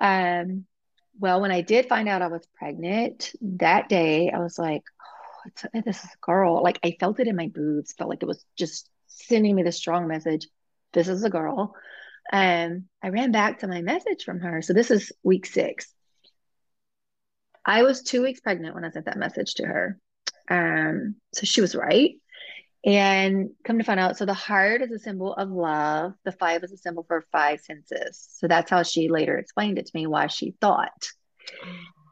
Um, 0.00 0.66
well, 1.18 1.40
when 1.40 1.50
I 1.52 1.60
did 1.60 1.88
find 1.88 2.08
out 2.08 2.22
I 2.22 2.28
was 2.28 2.46
pregnant 2.58 3.32
that 3.42 3.88
day, 3.88 4.30
I 4.30 4.38
was 4.38 4.58
like, 4.58 4.82
oh, 5.74 5.80
this 5.84 6.02
is 6.04 6.10
a 6.10 6.26
girl. 6.26 6.62
Like 6.62 6.78
I 6.82 6.96
felt 6.98 7.20
it 7.20 7.28
in 7.28 7.36
my 7.36 7.48
boobs, 7.48 7.92
felt 7.92 8.10
like 8.10 8.22
it 8.22 8.26
was 8.26 8.44
just 8.56 8.88
sending 9.10 9.54
me 9.54 9.62
the 9.62 9.72
strong 9.72 10.08
message. 10.08 10.46
This 10.92 11.08
is 11.08 11.24
a 11.24 11.30
girl. 11.30 11.74
And 12.32 12.84
I 13.02 13.08
ran 13.08 13.32
back 13.32 13.60
to 13.60 13.68
my 13.68 13.82
message 13.82 14.24
from 14.24 14.40
her. 14.40 14.62
So 14.62 14.72
this 14.72 14.90
is 14.90 15.12
week 15.22 15.46
six. 15.46 15.92
I 17.64 17.82
was 17.82 18.02
two 18.02 18.22
weeks 18.22 18.40
pregnant 18.40 18.74
when 18.74 18.84
I 18.84 18.90
sent 18.90 19.06
that 19.06 19.18
message 19.18 19.54
to 19.54 19.66
her. 19.66 19.98
Um, 20.48 21.16
so 21.32 21.44
she 21.44 21.60
was 21.60 21.74
right. 21.74 22.12
And 22.84 23.50
come 23.64 23.78
to 23.78 23.84
find 23.84 24.00
out, 24.00 24.16
so 24.16 24.24
the 24.24 24.32
heart 24.32 24.80
is 24.80 24.90
a 24.90 24.98
symbol 24.98 25.34
of 25.34 25.50
love. 25.50 26.14
The 26.24 26.32
five 26.32 26.64
is 26.64 26.72
a 26.72 26.78
symbol 26.78 27.04
for 27.06 27.26
five 27.30 27.60
senses. 27.60 28.26
So 28.38 28.48
that's 28.48 28.70
how 28.70 28.82
she 28.82 29.08
later 29.08 29.36
explained 29.36 29.78
it 29.78 29.86
to 29.86 29.92
me 29.94 30.06
why 30.06 30.28
she 30.28 30.54
thought. 30.60 31.08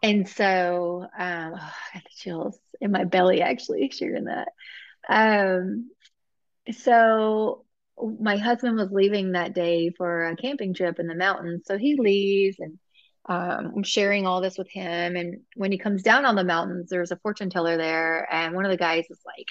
And 0.03 0.29
so 0.29 1.07
um, 1.19 1.55
oh, 1.57 1.73
I 1.95 1.95
got 1.95 2.05
the 2.05 2.11
chills 2.17 2.59
in 2.81 2.93
my 2.93 3.05
belly 3.05 3.41
actually 3.41 3.91
sharing 3.93 4.25
that. 4.25 4.49
Um, 5.09 5.91
so 6.73 7.65
my 8.21 8.37
husband 8.37 8.77
was 8.77 8.91
leaving 8.93 9.33
that 9.33 9.55
day 9.55 9.91
for 9.91 10.27
a 10.27 10.37
camping 10.37 10.75
trip 10.75 10.99
in 10.99 11.07
the 11.07 11.15
mountains. 11.15 11.65
So 11.67 11.77
he 11.79 11.97
leaves 11.97 12.59
and 12.61 12.79
um, 13.29 13.73
I'm 13.77 13.83
sharing 13.83 14.27
all 14.27 14.41
this 14.41 14.57
with 14.57 14.71
him. 14.71 15.17
And 15.17 15.41
when 15.55 15.73
he 15.73 15.79
comes 15.79 16.03
down 16.03 16.25
on 16.25 16.35
the 16.35 16.45
mountains, 16.45 16.89
there's 16.89 17.13
a 17.13 17.17
fortune 17.17 17.51
teller 17.51 17.77
there. 17.77 18.33
And 18.33 18.55
one 18.55 18.65
of 18.65 18.71
the 18.71 18.77
guys 18.77 19.05
is 19.11 19.21
like, 19.27 19.47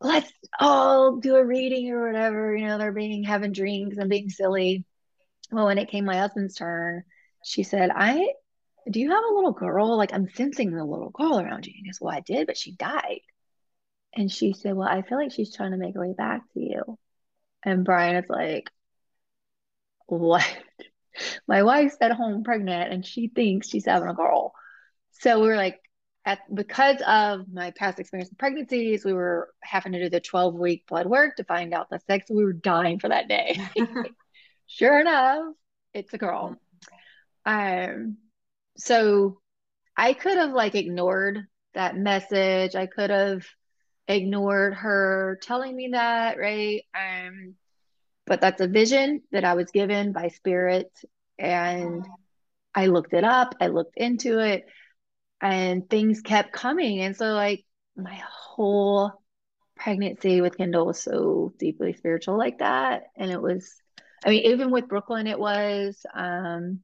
let's 0.00 0.32
all 0.58 1.16
do 1.16 1.36
a 1.36 1.44
reading 1.44 1.90
or 1.90 2.06
whatever. 2.06 2.56
You 2.56 2.66
know, 2.66 2.78
they're 2.78 2.92
being 2.92 3.22
having 3.24 3.52
drinks 3.52 3.98
and 3.98 4.10
being 4.10 4.30
silly. 4.30 4.84
Well, 5.52 5.66
when 5.66 5.78
it 5.78 5.88
came 5.88 6.04
my 6.04 6.16
husband's 6.16 6.56
turn, 6.56 7.04
she 7.44 7.62
said, 7.62 7.90
I 7.94 8.26
do 8.90 9.00
you 9.00 9.10
have 9.10 9.24
a 9.24 9.34
little 9.34 9.52
girl? 9.52 9.96
Like 9.96 10.12
I'm 10.12 10.28
sensing 10.34 10.72
the 10.72 10.84
little 10.84 11.10
girl 11.10 11.38
around 11.38 11.66
you. 11.66 11.72
And 11.76 11.84
he 11.84 11.90
goes, 11.90 12.00
Well, 12.00 12.14
I 12.14 12.20
did, 12.20 12.46
but 12.46 12.56
she 12.56 12.72
died. 12.72 13.20
And 14.14 14.30
she 14.30 14.52
said, 14.52 14.74
Well, 14.74 14.88
I 14.88 15.02
feel 15.02 15.18
like 15.18 15.32
she's 15.32 15.54
trying 15.54 15.72
to 15.72 15.76
make 15.76 15.94
her 15.94 16.00
way 16.00 16.14
back 16.16 16.42
to 16.54 16.60
you. 16.60 16.98
And 17.62 17.84
Brian 17.84 18.16
is 18.16 18.28
like, 18.28 18.70
What? 20.06 20.46
My 21.48 21.62
wife's 21.62 21.96
at 22.00 22.12
home 22.12 22.44
pregnant 22.44 22.92
and 22.92 23.04
she 23.04 23.28
thinks 23.28 23.68
she's 23.68 23.86
having 23.86 24.08
a 24.08 24.14
girl. 24.14 24.52
So 25.12 25.40
we 25.40 25.48
were 25.48 25.56
like, 25.56 25.80
at 26.26 26.40
because 26.52 27.00
of 27.06 27.46
my 27.50 27.70
past 27.70 28.00
experience 28.00 28.28
in 28.30 28.36
pregnancies, 28.36 29.04
we 29.04 29.12
were 29.12 29.48
having 29.62 29.92
to 29.92 30.02
do 30.02 30.10
the 30.10 30.20
12 30.20 30.54
week 30.56 30.84
blood 30.88 31.06
work 31.06 31.36
to 31.36 31.44
find 31.44 31.72
out 31.72 31.88
the 31.88 32.00
sex. 32.00 32.26
We 32.28 32.44
were 32.44 32.52
dying 32.52 32.98
for 32.98 33.08
that 33.08 33.28
day. 33.28 33.58
sure 34.66 35.00
enough, 35.00 35.54
it's 35.94 36.12
a 36.12 36.18
girl. 36.18 36.56
Um, 37.46 38.16
so 38.76 39.38
I 39.96 40.12
could 40.12 40.36
have 40.36 40.52
like 40.52 40.74
ignored 40.74 41.46
that 41.74 41.96
message. 41.96 42.74
I 42.74 42.86
could 42.86 43.10
have 43.10 43.46
ignored 44.08 44.74
her 44.74 45.38
telling 45.42 45.74
me 45.74 45.90
that, 45.92 46.38
right? 46.38 46.82
Um, 46.94 47.54
but 48.26 48.40
that's 48.40 48.60
a 48.60 48.68
vision 48.68 49.22
that 49.32 49.44
I 49.44 49.54
was 49.54 49.70
given 49.70 50.12
by 50.12 50.28
spirit. 50.28 50.90
And 51.38 52.04
I 52.74 52.86
looked 52.86 53.12
it 53.12 53.24
up, 53.24 53.54
I 53.60 53.68
looked 53.68 53.96
into 53.96 54.38
it, 54.38 54.64
and 55.40 55.88
things 55.88 56.20
kept 56.20 56.52
coming. 56.52 57.00
And 57.00 57.16
so, 57.16 57.26
like, 57.26 57.64
my 57.96 58.20
whole 58.28 59.12
pregnancy 59.76 60.40
with 60.40 60.56
Kendall 60.56 60.86
was 60.86 61.02
so 61.02 61.52
deeply 61.58 61.92
spiritual 61.92 62.38
like 62.38 62.58
that. 62.58 63.04
And 63.16 63.30
it 63.30 63.40
was, 63.40 63.74
I 64.24 64.30
mean, 64.30 64.44
even 64.46 64.70
with 64.70 64.88
Brooklyn, 64.88 65.26
it 65.26 65.38
was. 65.38 66.04
Um, 66.14 66.80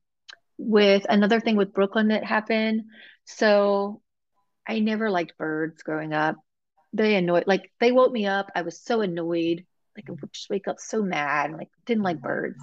with 0.59 1.05
another 1.09 1.41
thing 1.41 1.57
with 1.57 1.73
Brooklyn 1.73 2.09
that 2.09 2.25
happened. 2.25 2.83
So 3.25 4.01
I 4.67 4.79
never 4.81 5.11
liked 5.11 5.37
birds 5.37 5.83
growing 5.83 6.13
up. 6.13 6.37
They 6.93 7.17
annoyed, 7.17 7.45
like 7.47 7.71
they 7.81 7.93
woke 7.93 8.13
me 8.13 8.27
up. 8.27 8.51
I 8.55 8.63
was 8.63 8.81
so 8.81 9.01
annoyed. 9.01 9.65
Like 9.97 10.09
I 10.09 10.13
would 10.13 10.33
just 10.33 10.51
wake 10.51 10.69
up 10.69 10.81
so 10.81 11.03
mad. 11.03 11.51
and, 11.51 11.59
Like 11.59 11.71
didn't 11.87 12.03
like 12.03 12.21
birds. 12.21 12.63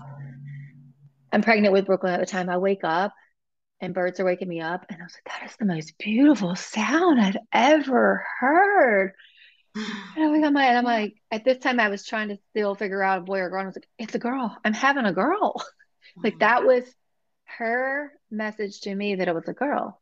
I'm 1.32 1.42
pregnant 1.42 1.74
with 1.74 1.86
Brooklyn 1.86 2.14
at 2.14 2.20
the 2.20 2.26
time. 2.26 2.50
I 2.50 2.58
wake 2.58 2.84
up 2.84 3.14
and 3.82 3.94
birds 3.94 4.20
are 4.20 4.26
waking 4.26 4.48
me 4.50 4.62
up, 4.62 4.86
and 4.90 5.02
I 5.02 5.06
was 5.06 5.14
like, 5.14 5.34
that 5.34 5.50
is 5.50 5.56
the 5.58 5.66
most 5.66 5.98
beautiful 5.98 6.56
sound 6.56 7.20
I've 7.22 7.38
ever 7.54 8.26
heard. 8.40 9.14
And 10.16 10.46
and 10.46 10.58
I'm 10.58 10.84
like, 10.84 11.16
at 11.32 11.46
this 11.46 11.60
time 11.60 11.80
I 11.80 11.90
was 11.90 12.06
trying 12.06 12.30
to 12.30 12.40
still 12.50 12.76
figure 12.76 13.02
out 13.02 13.20
a 13.20 13.22
boy 13.22 13.40
or 13.40 13.50
girl. 13.50 13.62
I 13.62 13.66
was 13.66 13.76
like, 13.76 13.88
it's 13.98 14.16
a 14.16 14.20
girl. 14.20 14.58
I'm 14.66 14.74
having 14.74 15.06
a 15.06 15.14
girl. 15.14 15.64
like 16.24 16.40
that 16.40 16.66
was 16.66 16.84
her 17.46 18.12
message 18.30 18.82
to 18.82 18.94
me 18.94 19.16
that 19.16 19.28
it 19.28 19.36
was 19.36 19.48
a 19.48 19.54
girl. 19.54 20.02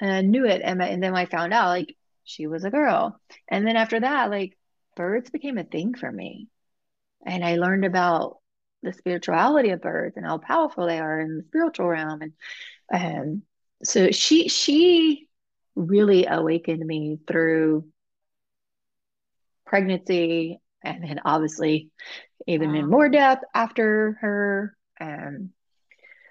And 0.00 0.10
I 0.10 0.22
knew 0.22 0.46
it. 0.46 0.62
And, 0.64 0.80
and 0.80 1.02
then 1.02 1.14
I 1.14 1.26
found 1.26 1.52
out 1.52 1.68
like 1.68 1.96
she 2.28 2.46
was 2.46 2.64
a 2.64 2.70
girl. 2.70 3.20
And 3.48 3.66
then 3.66 3.76
after 3.76 4.00
that, 4.00 4.30
like 4.30 4.56
birds 4.96 5.30
became 5.30 5.58
a 5.58 5.64
thing 5.64 5.94
for 5.94 6.10
me. 6.10 6.48
And 7.24 7.44
I 7.44 7.56
learned 7.56 7.84
about 7.84 8.38
the 8.82 8.92
spirituality 8.92 9.70
of 9.70 9.80
birds 9.80 10.16
and 10.16 10.24
how 10.24 10.38
powerful 10.38 10.86
they 10.86 11.00
are 11.00 11.20
in 11.20 11.38
the 11.38 11.44
spiritual 11.44 11.88
realm. 11.88 12.20
And 12.22 12.32
um, 12.92 13.42
so 13.82 14.10
she 14.10 14.48
she 14.48 15.28
really 15.74 16.26
awakened 16.26 16.84
me 16.84 17.18
through 17.26 17.86
pregnancy 19.64 20.60
and 20.82 21.04
then 21.04 21.20
obviously 21.24 21.90
even 22.46 22.72
wow. 22.72 22.78
in 22.78 22.90
more 22.90 23.08
depth 23.08 23.44
after 23.54 24.16
her 24.20 24.76
um, 25.00 25.50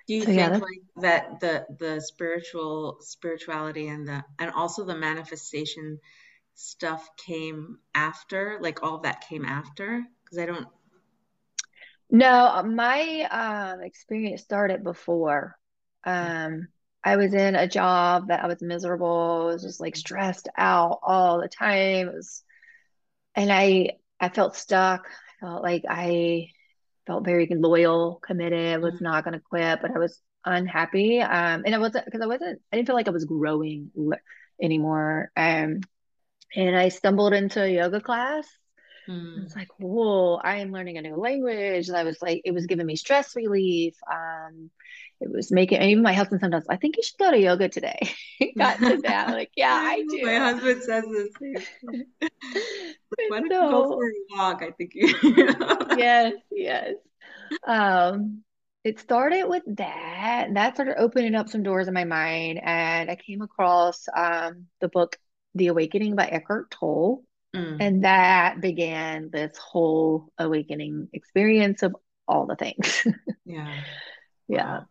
do 0.07 0.13
you 0.15 0.21
so, 0.21 0.27
think 0.27 0.53
like 0.53 0.81
that 1.01 1.39
the 1.41 1.65
the 1.79 1.99
spiritual 2.01 2.97
spirituality 3.01 3.87
and 3.89 4.07
the 4.07 4.23
and 4.39 4.51
also 4.51 4.85
the 4.85 4.95
manifestation 4.95 5.99
stuff 6.55 7.07
came 7.17 7.77
after 7.93 8.57
like 8.61 8.81
all 8.83 8.95
of 8.95 9.03
that 9.03 9.25
came 9.29 9.45
after? 9.45 10.03
Because 10.23 10.39
i 10.39 10.45
don't 10.45 10.67
no 12.09 12.63
my 12.63 13.21
um 13.31 13.81
experience 13.81 14.41
started 14.41 14.83
before. 14.83 15.55
Um 16.05 16.67
i 17.03 17.15
was 17.17 17.33
in 17.33 17.55
a 17.55 17.67
job 17.67 18.29
that 18.29 18.43
i 18.43 18.47
was 18.47 18.61
miserable 18.61 19.47
I 19.49 19.53
was 19.53 19.61
just 19.63 19.81
like 19.81 19.95
stressed 19.95 20.47
out 20.57 20.99
all 21.03 21.41
the 21.41 21.49
time. 21.49 22.07
It 22.07 22.13
was 22.13 22.43
and 23.35 23.51
i 23.51 23.91
i 24.19 24.29
felt 24.29 24.55
stuck. 24.55 25.07
I 25.09 25.45
felt 25.45 25.63
like 25.63 25.83
i 25.89 26.47
felt 27.07 27.25
very 27.25 27.47
loyal, 27.49 28.19
committed, 28.21 28.81
was 28.81 28.95
mm-hmm. 28.95 29.05
not 29.05 29.23
going 29.23 29.33
to 29.33 29.39
quit, 29.39 29.79
but 29.81 29.91
I 29.95 29.97
was 29.97 30.21
unhappy. 30.45 31.19
Um, 31.21 31.63
and 31.65 31.73
I 31.73 31.79
wasn't 31.79 32.05
because 32.05 32.21
I 32.21 32.27
wasn't, 32.27 32.61
I 32.71 32.75
didn't 32.75 32.87
feel 32.87 32.95
like 32.95 33.07
I 33.07 33.11
was 33.11 33.25
growing 33.25 33.91
anymore. 34.61 35.31
Um, 35.35 35.81
and 36.55 36.75
I 36.75 36.89
stumbled 36.89 37.33
into 37.33 37.63
a 37.63 37.67
yoga 37.67 38.01
class. 38.01 38.47
Mm. 39.07 39.43
It's 39.45 39.55
like, 39.55 39.69
whoa, 39.79 40.35
I 40.35 40.57
am 40.57 40.71
learning 40.71 40.97
a 40.97 41.01
new 41.01 41.15
language. 41.15 41.87
And 41.87 41.97
I 41.97 42.03
was 42.03 42.21
like, 42.21 42.41
it 42.45 42.51
was 42.51 42.67
giving 42.67 42.85
me 42.85 42.95
stress 42.95 43.35
relief. 43.35 43.95
Um, 44.11 44.69
it 45.19 45.31
was 45.31 45.51
making 45.51 45.81
even 45.81 46.03
my 46.03 46.13
husband 46.13 46.41
sometimes, 46.41 46.65
I 46.69 46.77
think 46.77 46.97
you 46.97 47.03
should 47.03 47.17
go 47.17 47.31
to 47.31 47.39
yoga 47.39 47.69
today. 47.69 47.99
Got 48.57 48.77
to 48.79 48.97
that. 49.03 49.29
Like, 49.29 49.51
yeah, 49.55 49.73
I 49.83 50.03
do. 50.09 50.25
My 50.25 50.35
husband 50.35 50.83
says 50.83 51.03
this 51.11 51.29
same. 51.41 53.29
Why 53.29 53.39
don't 53.39 53.51
so, 53.51 53.65
you 53.65 53.71
go 53.71 53.87
for 53.87 54.05
a 54.05 54.37
walk? 54.37 54.61
I 54.61 54.71
think 54.71 54.91
you 54.93 55.07
Yes, 55.97 56.33
yes. 56.51 56.93
Um 57.65 58.43
it 58.83 58.99
started 58.99 59.47
with 59.47 59.63
that. 59.77 60.49
That 60.53 60.75
started 60.75 60.99
opening 60.99 61.35
up 61.35 61.49
some 61.49 61.63
doors 61.63 61.87
in 61.87 61.93
my 61.93 62.05
mind. 62.05 62.61
And 62.63 63.09
I 63.09 63.15
came 63.15 63.41
across 63.41 64.05
um 64.15 64.67
the 64.81 64.87
book 64.87 65.17
The 65.55 65.67
Awakening 65.67 66.15
by 66.15 66.25
Eckhart 66.27 66.71
Tolle. 66.71 67.23
Mm. 67.55 67.77
And 67.79 68.03
that 68.03 68.61
began 68.61 69.29
this 69.31 69.57
whole 69.57 70.29
awakening 70.37 71.09
experience 71.13 71.81
of 71.81 71.95
all 72.27 72.45
the 72.45 72.55
things. 72.55 73.03
yeah. 73.45 73.73
Yeah. 74.47 74.79
Wow. 74.79 74.85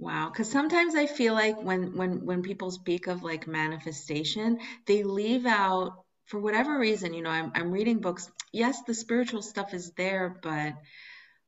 Wow, 0.00 0.30
because 0.30 0.50
sometimes 0.50 0.96
I 0.96 1.06
feel 1.06 1.34
like 1.34 1.62
when 1.62 1.96
when 1.96 2.26
when 2.26 2.42
people 2.42 2.72
speak 2.72 3.08
of 3.08 3.22
like 3.24 3.46
manifestation, 3.48 4.60
they 4.86 5.04
leave 5.04 5.46
out 5.46 6.04
for 6.26 6.40
whatever 6.40 6.78
reason, 6.80 7.14
you 7.14 7.22
know, 7.22 7.30
I'm 7.30 7.52
I'm 7.54 7.72
reading 7.72 8.00
books. 8.00 8.30
Yes, 8.52 8.82
the 8.84 8.94
spiritual 8.94 9.42
stuff 9.42 9.74
is 9.74 9.92
there, 9.92 10.40
but 10.42 10.74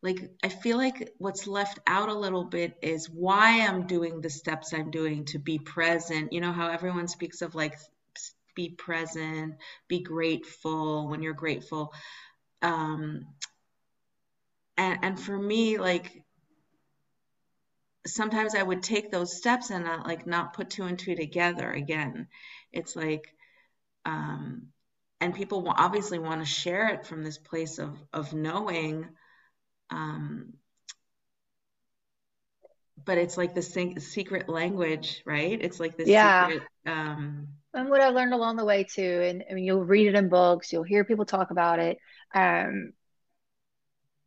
like 0.02 0.30
I 0.44 0.48
feel 0.50 0.78
like 0.78 1.12
what's 1.18 1.46
left 1.48 1.80
out 1.86 2.08
a 2.10 2.14
little 2.14 2.44
bit 2.44 2.76
is 2.82 3.10
why 3.10 3.66
I'm 3.66 3.86
doing 3.86 4.20
the 4.22 4.30
steps 4.30 4.74
I'm 4.74 4.90
doing 4.92 5.26
to 5.26 5.40
be 5.40 5.58
present. 5.58 6.32
You 6.32 6.40
know 6.42 6.52
how 6.52 6.68
everyone 6.70 7.08
speaks 7.08 7.42
of 7.42 7.54
like 7.54 7.76
be 8.56 8.70
present, 8.70 9.56
be 9.88 10.00
grateful 10.02 11.08
when 11.08 11.22
you're 11.22 11.34
grateful. 11.34 11.92
Um 12.62 13.26
and 14.76 14.98
and 15.02 15.20
for 15.20 15.38
me 15.38 15.78
like 15.78 16.21
sometimes 18.06 18.54
I 18.54 18.62
would 18.62 18.82
take 18.82 19.10
those 19.10 19.36
steps 19.36 19.70
and 19.70 19.84
not 19.84 20.06
like 20.06 20.26
not 20.26 20.54
put 20.54 20.70
two 20.70 20.84
and 20.84 20.98
two 20.98 21.14
together 21.14 21.70
again. 21.70 22.28
It's 22.72 22.96
like, 22.96 23.34
um, 24.04 24.68
and 25.20 25.34
people 25.34 25.72
obviously 25.76 26.18
want 26.18 26.40
to 26.40 26.46
share 26.46 26.88
it 26.88 27.06
from 27.06 27.22
this 27.22 27.38
place 27.38 27.78
of 27.78 27.96
of 28.12 28.32
knowing, 28.32 29.08
um, 29.90 30.54
but 33.04 33.18
it's 33.18 33.36
like 33.36 33.54
the 33.54 33.62
secret 33.62 34.48
language, 34.48 35.22
right? 35.24 35.58
It's 35.60 35.78
like 35.78 35.96
this 35.96 36.08
yeah. 36.08 36.48
secret. 36.48 36.68
Um, 36.86 37.48
and 37.74 37.88
what 37.88 38.00
I 38.00 38.08
learned 38.08 38.34
along 38.34 38.56
the 38.56 38.64
way 38.64 38.84
too, 38.84 39.22
and 39.24 39.44
I 39.50 39.54
mean, 39.54 39.64
you'll 39.64 39.84
read 39.84 40.08
it 40.08 40.14
in 40.14 40.28
books, 40.28 40.72
you'll 40.72 40.82
hear 40.82 41.04
people 41.04 41.24
talk 41.24 41.50
about 41.50 41.78
it. 41.78 41.98
Um, 42.34 42.92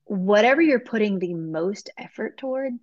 whatever 0.05 0.61
you're 0.61 0.79
putting 0.79 1.19
the 1.19 1.33
most 1.33 1.89
effort 1.97 2.37
towards 2.37 2.79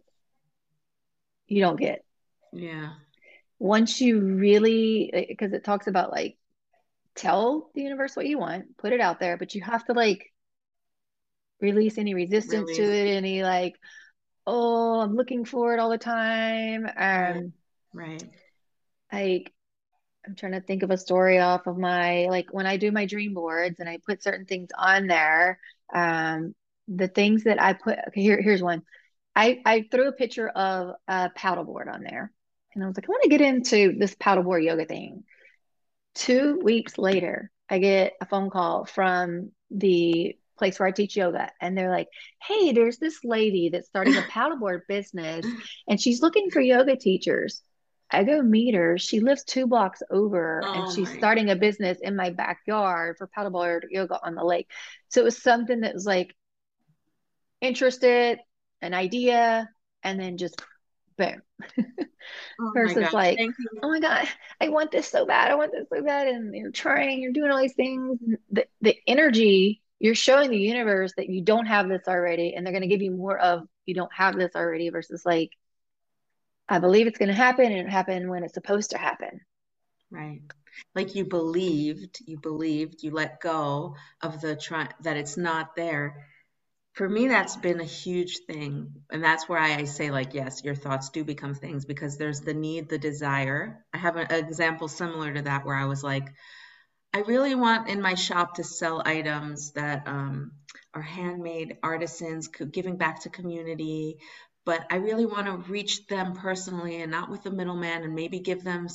you 1.53 1.61
don't 1.61 1.79
get. 1.79 2.05
Yeah. 2.53 2.91
Once 3.59 4.01
you 4.01 4.21
really, 4.21 5.27
because 5.29 5.53
it 5.53 5.65
talks 5.65 5.87
about 5.87 6.11
like, 6.11 6.37
tell 7.15 7.71
the 7.75 7.83
universe 7.83 8.17
what 8.17 8.27
you 8.27 8.39
want, 8.39 8.77
put 8.79 8.93
it 8.93 9.01
out 9.01 9.21
there, 9.21 9.37
but 9.37 9.55
you 9.55 9.63
have 9.63 9.85
to 9.85 9.93
like 9.93 10.33
release 11.61 11.99
any 11.99 12.15
resistance 12.15 12.71
release. 12.71 12.77
to 12.79 12.83
it, 12.85 13.15
any 13.15 13.43
like, 13.43 13.75
oh, 14.47 15.01
I'm 15.01 15.15
looking 15.15 15.45
for 15.45 15.75
it 15.75 15.79
all 15.79 15.91
the 15.91 15.99
time. 15.99 16.87
Um, 16.97 17.53
right. 17.93 18.25
Like, 19.13 19.53
I'm 20.27 20.35
trying 20.35 20.53
to 20.53 20.61
think 20.61 20.83
of 20.83 20.91
a 20.91 20.97
story 20.97 21.39
off 21.39 21.67
of 21.67 21.77
my 21.77 22.27
like 22.29 22.47
when 22.53 22.67
I 22.67 22.77
do 22.77 22.93
my 22.93 23.07
dream 23.07 23.35
boards 23.35 23.81
and 23.81 23.89
I 23.89 23.99
put 24.07 24.23
certain 24.23 24.47
things 24.47 24.71
on 24.77 25.07
there. 25.07 25.59
Um, 25.95 26.55
the 26.89 27.09
things 27.09 27.45
that 27.45 27.61
I 27.61 27.75
put 27.75 27.99
okay, 28.09 28.23
here, 28.23 28.41
here's 28.41 28.63
one 28.63 28.83
I, 29.35 29.63
I 29.65 29.89
threw 29.91 30.09
a 30.09 30.13
picture 30.13 30.49
of 30.49 30.95
a 31.09 31.31
paddleboard 31.37 31.93
on 31.93 32.03
there 32.03 32.33
and 32.75 32.85
I 32.85 32.87
was 32.87 32.97
like, 32.97 33.07
I 33.07 33.11
want 33.11 33.23
to 33.25 33.29
get 33.29 33.41
into 33.41 33.95
this 33.99 34.15
paddleboard 34.15 34.65
yoga 34.65 34.85
thing. 34.85 35.25
Two 36.15 36.61
weeks 36.63 36.99
later, 36.99 37.51
I 37.69 37.79
get 37.79 38.15
a 38.21 38.27
phone 38.27 38.51
call 38.51 38.85
from 38.85 39.53
the 39.71 40.37
place 40.59 40.79
where 40.79 40.87
I 40.87 40.93
teach 40.93 41.17
yoga. 41.17 41.51
And 41.61 41.77
they're 41.77 41.91
like, 41.91 42.09
hey, 42.43 42.73
there's 42.73 42.99
this 42.99 43.25
lady 43.25 43.71
that's 43.71 43.89
starting 43.89 44.17
a 44.17 44.23
paddleboard 44.23 44.83
business 44.89 45.47
and 45.89 46.01
she's 46.01 46.23
looking 46.23 46.51
for 46.51 46.61
yoga 46.61 46.97
teachers. 46.97 47.63
I 48.11 48.25
go 48.25 48.43
meet 48.43 48.75
her. 48.75 48.99
She 48.99 49.21
lives 49.21 49.43
two 49.45 49.67
blocks 49.67 50.03
over 50.11 50.61
oh 50.63 50.73
and 50.73 50.93
she's 50.93 51.11
starting 51.17 51.49
a 51.49 51.57
business 51.57 51.99
in 52.03 52.15
my 52.15 52.31
backyard 52.31 53.17
for 53.17 53.29
paddleboard 53.37 53.85
yoga 53.91 54.19
on 54.23 54.35
the 54.35 54.45
lake. 54.45 54.69
So 55.09 55.23
it 55.23 55.25
was 55.25 55.43
something 55.43 55.81
that 55.81 55.95
was 55.95 56.05
like 56.05 56.37
interested, 57.63 58.39
an 58.83 58.93
idea, 58.93 59.71
and 60.03 60.21
then 60.21 60.37
just 60.37 60.61
boom. 61.17 61.41
oh 62.61 62.73
Versus 62.75 63.13
like, 63.13 63.39
oh 63.83 63.89
my 63.89 64.01
God, 64.01 64.27
I 64.61 64.69
want 64.69 64.91
this 64.91 65.09
so 65.09 65.25
bad. 65.25 65.51
I 65.51 65.55
want 65.55 65.73
this 65.73 65.87
so 65.93 66.03
bad. 66.03 66.29
And 66.29 66.55
you're 66.55 66.71
trying, 66.71 67.23
you're 67.23 67.33
doing 67.33 67.51
all 67.51 67.61
these 67.61 67.75
things. 67.75 68.19
The, 68.51 68.67
the 68.81 68.97
energy, 69.07 69.83
you're 69.99 70.15
showing 70.15 70.51
the 70.51 70.59
universe 70.59 71.13
that 71.17 71.29
you 71.29 71.43
don't 71.43 71.67
have 71.67 71.89
this 71.89 72.09
already. 72.09 72.55
And 72.55 72.67
they're 72.67 72.73
going 72.73 72.83
to 72.83 72.89
give 72.89 73.03
you 73.03 73.13
more 73.13 73.39
of, 73.39 73.67
you 73.87 73.95
don't 73.95 74.13
have 74.13 74.37
this 74.37 74.53
already 74.55 74.91
versus 74.91 75.25
like, 75.25 75.53
I 76.69 76.79
believe 76.79 77.07
it's 77.07 77.19
going 77.19 77.29
to 77.29 77.35
happen 77.35 77.67
and 77.67 77.87
it 77.87 77.91
happened 77.91 78.29
when 78.29 78.45
it's 78.45 78.55
supposed 78.55 78.91
to 78.91 78.99
happen. 78.99 79.41
Right. 80.11 80.43
Like 80.95 81.15
you 81.15 81.25
believed, 81.25 82.21
you 82.27 82.39
believed, 82.39 83.03
you 83.03 83.11
let 83.11 83.41
go 83.41 83.97
of 84.21 84.41
the 84.41 84.57
try 84.57 84.89
that 85.03 85.17
it's 85.17 85.37
not 85.37 85.77
there. 85.77 86.27
For 86.93 87.09
me, 87.09 87.29
that's 87.29 87.57
been 87.57 87.81
a 87.81 87.85
huge 87.85 88.41
thing. 88.47 88.93
And 89.11 89.25
that's 89.25 89.49
where 89.49 89.59
I, 89.59 89.77
I 89.77 89.85
say, 89.85 90.11
like, 90.11 90.35
yes, 90.35 90.63
your 90.63 90.75
thoughts 90.75 91.09
do 91.09 91.25
become 91.25 91.55
things 91.55 91.87
because 91.87 92.19
there's 92.19 92.41
the 92.41 92.55
need, 92.55 92.89
the 92.89 92.99
desire. 92.99 93.85
I 93.95 93.99
have 93.99 94.17
an 94.17 94.31
example 94.31 94.89
similar 94.89 95.33
to 95.33 95.43
that 95.43 95.65
where 95.65 95.77
I 95.77 95.87
was 95.87 96.05
like, 96.05 96.29
I 97.15 97.21
really 97.21 97.55
want 97.55 97.89
in 97.89 98.01
my 98.01 98.15
shop 98.15 98.55
to 98.57 98.65
sell 98.65 99.03
items 99.05 99.73
that 99.73 100.07
um, 100.07 100.53
are 100.95 101.03
handmade 101.03 101.79
artisans, 101.83 102.49
giving 102.49 102.97
back 102.97 103.21
to 103.23 103.31
community, 103.31 104.17
but 104.65 104.87
I 104.91 104.97
really 104.97 105.27
want 105.27 105.47
to 105.47 105.71
reach 105.71 106.07
them 106.07 106.35
personally 106.35 107.03
and 107.03 107.11
not 107.11 107.31
with 107.31 107.43
the 107.43 107.51
middleman 107.51 108.03
and 108.03 108.15
maybe 108.15 108.41
give 108.41 108.65
them 108.65 108.89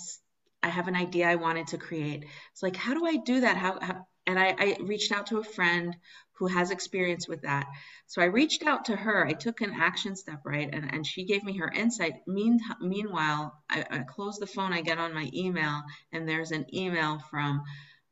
I 0.63 0.69
have 0.69 0.87
an 0.87 0.95
idea 0.95 1.29
I 1.29 1.35
wanted 1.35 1.67
to 1.67 1.77
create. 1.77 2.25
It's 2.51 2.63
like 2.63 2.75
how 2.75 2.93
do 2.93 3.05
I 3.05 3.17
do 3.17 3.41
that? 3.41 3.57
How, 3.57 3.79
how 3.79 4.07
and 4.27 4.37
I, 4.37 4.55
I 4.57 4.77
reached 4.81 5.11
out 5.11 5.27
to 5.27 5.39
a 5.39 5.43
friend 5.43 5.95
who 6.33 6.47
has 6.47 6.69
experience 6.69 7.27
with 7.27 7.41
that. 7.41 7.65
So 8.05 8.21
I 8.21 8.25
reached 8.25 8.63
out 8.63 8.85
to 8.85 8.95
her. 8.95 9.25
I 9.25 9.33
took 9.33 9.61
an 9.61 9.73
action 9.73 10.15
step, 10.15 10.41
right? 10.45 10.69
And, 10.71 10.93
and 10.93 11.05
she 11.05 11.25
gave 11.25 11.43
me 11.43 11.57
her 11.57 11.71
insight. 11.71 12.27
Mean, 12.27 12.59
meanwhile, 12.79 13.59
I, 13.69 13.85
I 13.89 13.99
close 13.99 14.37
the 14.37 14.45
phone, 14.45 14.71
I 14.71 14.81
get 14.81 14.99
on 14.99 15.15
my 15.15 15.31
email, 15.33 15.81
and 16.11 16.29
there's 16.29 16.51
an 16.51 16.67
email 16.75 17.19
from, 17.31 17.63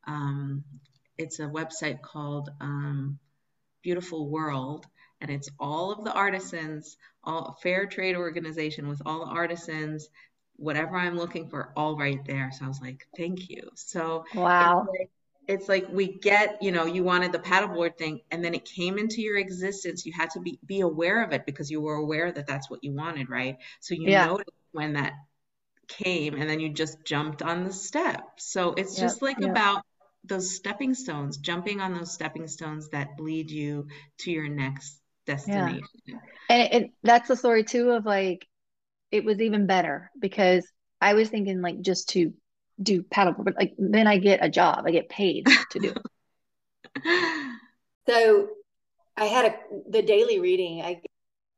um, 0.07 0.63
it's 1.19 1.39
a 1.39 1.43
website 1.43 2.01
called 2.01 2.49
um, 2.59 3.19
Beautiful 3.83 4.27
World 4.27 4.87
and 5.21 5.31
it's 5.31 5.49
all 5.59 5.91
of 5.91 6.03
the 6.03 6.13
artisans, 6.13 6.97
all 7.23 7.57
fair 7.63 7.85
trade 7.85 8.15
organization 8.15 8.87
with 8.87 9.01
all 9.05 9.25
the 9.25 9.31
artisans, 9.31 10.09
whatever 10.57 10.97
I'm 10.97 11.17
looking 11.17 11.49
for, 11.49 11.71
all 11.75 11.97
right 11.97 12.19
there. 12.25 12.51
So 12.51 12.65
I 12.65 12.67
was 12.67 12.81
like, 12.81 13.07
thank 13.17 13.49
you. 13.49 13.69
So 13.75 14.25
wow. 14.33 14.85
Like, 14.87 15.09
it's 15.47 15.69
like 15.69 15.87
we 15.89 16.17
get, 16.19 16.57
you 16.61 16.71
know, 16.71 16.85
you 16.85 17.03
wanted 17.03 17.31
the 17.31 17.39
paddleboard 17.39 17.97
thing, 17.97 18.21
and 18.31 18.43
then 18.43 18.53
it 18.53 18.65
came 18.65 18.97
into 18.97 19.21
your 19.21 19.37
existence. 19.37 20.05
You 20.05 20.13
had 20.13 20.29
to 20.31 20.39
be 20.39 20.59
be 20.65 20.81
aware 20.81 21.23
of 21.23 21.33
it 21.33 21.45
because 21.45 21.69
you 21.69 21.81
were 21.81 21.95
aware 21.95 22.31
that 22.31 22.47
that's 22.47 22.69
what 22.69 22.83
you 22.83 22.93
wanted, 22.93 23.29
right? 23.29 23.57
So 23.79 23.95
you 23.95 24.09
yeah. 24.09 24.25
noticed 24.25 24.51
when 24.71 24.93
that 24.93 25.13
came, 25.87 26.35
and 26.35 26.49
then 26.49 26.59
you 26.59 26.69
just 26.69 27.03
jumped 27.05 27.41
on 27.41 27.63
the 27.63 27.73
step. 27.73 28.23
So 28.37 28.73
it's 28.73 28.97
yep, 28.97 29.07
just 29.07 29.21
like 29.21 29.39
yep. 29.39 29.51
about 29.51 29.83
those 30.23 30.55
stepping 30.55 30.93
stones, 30.93 31.37
jumping 31.37 31.81
on 31.81 31.93
those 31.93 32.11
stepping 32.11 32.47
stones 32.47 32.89
that 32.89 33.19
lead 33.19 33.51
you 33.51 33.87
to 34.19 34.31
your 34.31 34.47
next 34.47 34.99
destination. 35.25 35.83
Yeah. 36.05 36.17
And 36.49 36.61
it, 36.61 36.73
it, 36.73 36.91
that's 37.03 37.27
the 37.27 37.35
story 37.35 37.63
too 37.63 37.91
of 37.91 38.05
like 38.05 38.47
it 39.11 39.23
was 39.23 39.39
even 39.39 39.67
better 39.67 40.11
because 40.19 40.65
I 40.99 41.13
was 41.13 41.29
thinking 41.29 41.61
like 41.61 41.81
just 41.81 42.09
to 42.09 42.33
do 42.81 43.03
paddleboard, 43.03 43.45
but 43.45 43.55
like 43.55 43.73
then 43.77 44.07
I 44.07 44.17
get 44.17 44.43
a 44.43 44.49
job, 44.49 44.83
I 44.85 44.91
get 44.91 45.09
paid 45.09 45.47
to 45.71 45.79
do 45.79 45.93
it. 45.93 47.59
so 48.07 48.49
I 49.17 49.25
had 49.25 49.45
a 49.45 49.55
the 49.89 50.01
daily 50.01 50.39
reading. 50.39 50.81
I 50.81 50.93
get 50.95 51.11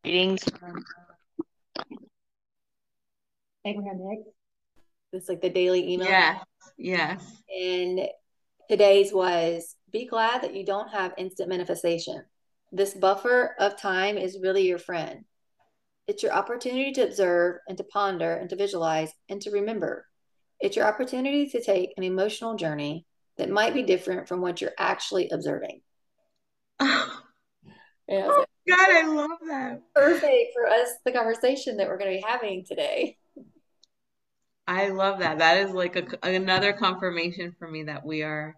readings 0.05 0.43
from 0.43 0.83
um, 1.79 1.97
Abraham 3.65 3.99
Hicks. 4.09 4.29
It's 5.13 5.29
like 5.29 5.41
the 5.41 5.49
daily 5.49 5.93
email. 5.93 6.07
Yeah. 6.07 6.39
Yes. 6.77 7.23
And 7.49 8.01
today's 8.69 9.13
was 9.13 9.75
be 9.91 10.05
glad 10.05 10.43
that 10.43 10.55
you 10.55 10.65
don't 10.65 10.89
have 10.89 11.13
instant 11.17 11.49
manifestation. 11.49 12.23
This 12.71 12.93
buffer 12.93 13.55
of 13.59 13.77
time 13.77 14.17
is 14.17 14.39
really 14.41 14.67
your 14.67 14.77
friend. 14.77 15.23
It's 16.07 16.23
your 16.23 16.33
opportunity 16.33 16.91
to 16.93 17.03
observe 17.03 17.57
and 17.67 17.77
to 17.77 17.83
ponder 17.83 18.33
and 18.33 18.49
to 18.49 18.55
visualize 18.55 19.11
and 19.29 19.41
to 19.41 19.51
remember. 19.51 20.06
It's 20.59 20.75
your 20.75 20.85
opportunity 20.85 21.47
to 21.49 21.61
take 21.61 21.93
an 21.97 22.03
emotional 22.03 22.55
journey 22.55 23.05
that 23.37 23.49
might 23.49 23.73
be 23.73 23.83
different 23.83 24.27
from 24.27 24.41
what 24.41 24.61
you're 24.61 24.71
actually 24.77 25.29
observing. 25.29 25.81
Oh, 26.79 27.21
yeah, 28.07 28.27
oh 28.27 28.45
God, 28.67 28.89
I 28.89 29.07
love 29.07 29.39
that. 29.47 29.81
Perfect 29.93 30.53
for 30.53 30.67
us, 30.67 30.89
the 31.05 31.11
conversation 31.11 31.77
that 31.77 31.87
we're 31.87 31.97
going 31.97 32.11
to 32.11 32.17
be 32.17 32.25
having 32.27 32.65
today. 32.65 33.17
I 34.67 34.89
love 34.89 35.19
that. 35.19 35.37
That 35.37 35.57
is 35.57 35.71
like 35.71 35.95
a, 35.95 36.27
another 36.27 36.73
confirmation 36.73 37.55
for 37.57 37.69
me 37.69 37.83
that 37.83 38.05
we 38.05 38.23
are 38.23 38.55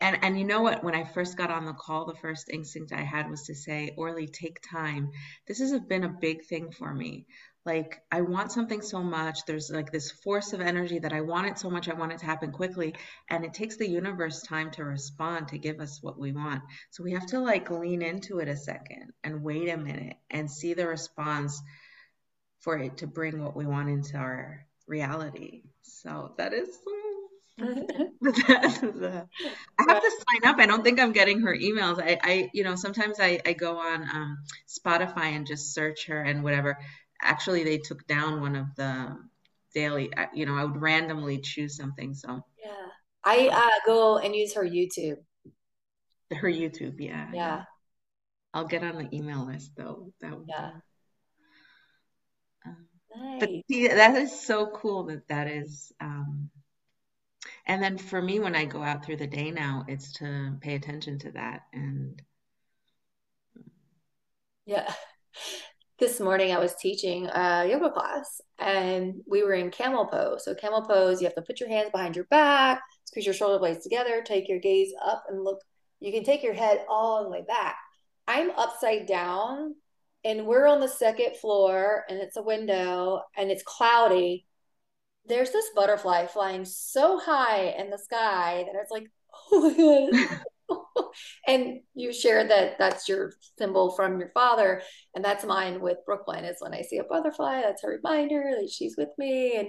and 0.00 0.18
and 0.22 0.38
you 0.38 0.44
know 0.44 0.62
what 0.62 0.84
when 0.84 0.94
i 0.94 1.04
first 1.04 1.36
got 1.36 1.50
on 1.50 1.64
the 1.64 1.72
call 1.72 2.06
the 2.06 2.14
first 2.14 2.48
instinct 2.50 2.92
i 2.92 3.02
had 3.02 3.28
was 3.28 3.42
to 3.42 3.54
say 3.54 3.92
orly 3.96 4.26
take 4.26 4.60
time 4.62 5.10
this 5.46 5.58
has 5.58 5.78
been 5.80 6.04
a 6.04 6.08
big 6.08 6.44
thing 6.44 6.70
for 6.70 6.92
me 6.92 7.26
like 7.66 8.00
i 8.10 8.20
want 8.20 8.52
something 8.52 8.80
so 8.80 9.02
much 9.02 9.44
there's 9.46 9.70
like 9.70 9.92
this 9.92 10.10
force 10.10 10.52
of 10.52 10.60
energy 10.60 10.98
that 10.98 11.12
i 11.12 11.20
want 11.20 11.46
it 11.46 11.58
so 11.58 11.70
much 11.70 11.88
i 11.88 11.94
want 11.94 12.12
it 12.12 12.18
to 12.18 12.26
happen 12.26 12.50
quickly 12.50 12.94
and 13.28 13.44
it 13.44 13.52
takes 13.52 13.76
the 13.76 13.88
universe 13.88 14.42
time 14.42 14.70
to 14.70 14.84
respond 14.84 15.48
to 15.48 15.58
give 15.58 15.80
us 15.80 15.98
what 16.02 16.18
we 16.18 16.32
want 16.32 16.62
so 16.90 17.02
we 17.02 17.12
have 17.12 17.26
to 17.26 17.40
like 17.40 17.70
lean 17.70 18.02
into 18.02 18.38
it 18.38 18.48
a 18.48 18.56
second 18.56 19.12
and 19.24 19.42
wait 19.42 19.68
a 19.68 19.76
minute 19.76 20.16
and 20.30 20.50
see 20.50 20.74
the 20.74 20.86
response 20.86 21.60
for 22.60 22.78
it 22.78 22.98
to 22.98 23.06
bring 23.06 23.42
what 23.42 23.56
we 23.56 23.66
want 23.66 23.88
into 23.88 24.16
our 24.16 24.64
reality 24.86 25.62
so 25.82 26.32
that 26.38 26.52
is 26.52 26.68
I 28.28 29.24
have 29.88 30.02
to 30.02 30.10
sign 30.10 30.48
up. 30.48 30.58
I 30.58 30.66
don't 30.66 30.84
think 30.84 31.00
I'm 31.00 31.12
getting 31.12 31.40
her 31.40 31.56
emails. 31.56 32.00
I, 32.00 32.18
I 32.22 32.50
you 32.52 32.62
know, 32.62 32.76
sometimes 32.76 33.18
I, 33.20 33.40
I 33.44 33.52
go 33.52 33.78
on 33.78 34.02
um, 34.02 34.38
Spotify 34.68 35.34
and 35.34 35.46
just 35.46 35.74
search 35.74 36.06
her 36.06 36.22
and 36.22 36.44
whatever. 36.44 36.78
Actually, 37.22 37.64
they 37.64 37.78
took 37.78 38.06
down 38.06 38.40
one 38.40 38.56
of 38.56 38.66
the 38.76 39.16
daily, 39.74 40.12
uh, 40.14 40.26
you 40.34 40.46
know, 40.46 40.54
I 40.56 40.64
would 40.64 40.80
randomly 40.80 41.40
choose 41.40 41.76
something. 41.76 42.14
So, 42.14 42.44
yeah, 42.62 42.70
I 43.24 43.48
uh, 43.48 43.86
go 43.86 44.18
and 44.18 44.34
use 44.34 44.54
her 44.54 44.64
YouTube. 44.64 45.18
Her 46.30 46.48
YouTube, 46.48 46.96
yeah. 46.98 47.30
Yeah. 47.32 47.64
I'll 48.54 48.66
get 48.66 48.82
on 48.82 48.96
the 48.98 49.14
email 49.14 49.46
list 49.46 49.72
though. 49.76 50.12
That 50.20 50.36
would, 50.36 50.46
yeah. 50.48 50.70
Um, 52.66 52.86
nice. 53.14 53.40
But 53.40 53.50
see, 53.70 53.88
that 53.88 54.16
is 54.16 54.40
so 54.40 54.66
cool 54.66 55.04
that 55.04 55.28
that 55.28 55.48
is. 55.48 55.92
Um, 56.00 56.50
and 57.68 57.82
then 57.82 57.98
for 57.98 58.20
me 58.20 58.40
when 58.40 58.56
i 58.56 58.64
go 58.64 58.82
out 58.82 59.04
through 59.04 59.16
the 59.16 59.26
day 59.26 59.50
now 59.50 59.84
it's 59.86 60.12
to 60.12 60.56
pay 60.60 60.74
attention 60.74 61.18
to 61.18 61.30
that 61.32 61.62
and 61.72 62.22
yeah 64.66 64.92
this 65.98 66.20
morning 66.20 66.52
i 66.52 66.58
was 66.58 66.74
teaching 66.76 67.26
a 67.26 67.66
yoga 67.68 67.90
class 67.90 68.40
and 68.58 69.14
we 69.26 69.42
were 69.42 69.54
in 69.54 69.70
camel 69.70 70.06
pose. 70.06 70.44
So 70.44 70.54
camel 70.54 70.82
pose 70.82 71.20
you 71.20 71.26
have 71.26 71.34
to 71.34 71.42
put 71.42 71.60
your 71.60 71.68
hands 71.68 71.90
behind 71.90 72.16
your 72.16 72.26
back 72.26 72.80
squeeze 73.04 73.24
your 73.24 73.34
shoulder 73.34 73.58
blades 73.58 73.82
together 73.82 74.22
take 74.24 74.48
your 74.48 74.60
gaze 74.60 74.92
up 75.04 75.24
and 75.28 75.42
look. 75.42 75.60
You 76.00 76.12
can 76.12 76.24
take 76.24 76.42
your 76.42 76.54
head 76.54 76.84
all 76.88 77.24
the 77.24 77.30
way 77.30 77.42
back. 77.46 77.76
I'm 78.26 78.50
upside 78.50 79.06
down 79.06 79.74
and 80.24 80.46
we're 80.46 80.66
on 80.66 80.80
the 80.80 80.88
second 80.88 81.36
floor 81.36 82.04
and 82.08 82.18
it's 82.18 82.36
a 82.36 82.42
window 82.42 83.22
and 83.36 83.50
it's 83.50 83.62
cloudy. 83.62 84.46
There's 85.26 85.50
this 85.50 85.70
butterfly 85.74 86.26
flying 86.26 86.64
so 86.64 87.18
high 87.18 87.74
in 87.78 87.90
the 87.90 87.98
sky 87.98 88.64
that 88.66 88.80
it's 88.80 88.90
like, 88.90 89.10
oh 89.52 90.10
my 90.12 90.28
God. 90.28 90.40
and 91.46 91.80
you 91.94 92.12
share 92.12 92.46
that 92.46 92.78
that's 92.78 93.08
your 93.08 93.32
symbol 93.58 93.94
from 93.96 94.18
your 94.20 94.30
father. 94.34 94.82
And 95.14 95.24
that's 95.24 95.44
mine 95.44 95.80
with 95.80 95.98
Brooklyn 96.06 96.44
is 96.44 96.56
when 96.60 96.74
I 96.74 96.82
see 96.82 96.98
a 96.98 97.04
butterfly, 97.04 97.62
that's 97.62 97.84
a 97.84 97.88
reminder 97.88 98.52
that 98.60 98.70
she's 98.70 98.96
with 98.96 99.10
me. 99.18 99.56
And 99.56 99.68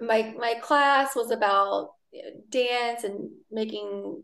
my 0.00 0.34
my 0.38 0.54
class 0.54 1.16
was 1.16 1.30
about 1.30 1.90
dance 2.50 3.04
and 3.04 3.30
making 3.50 4.22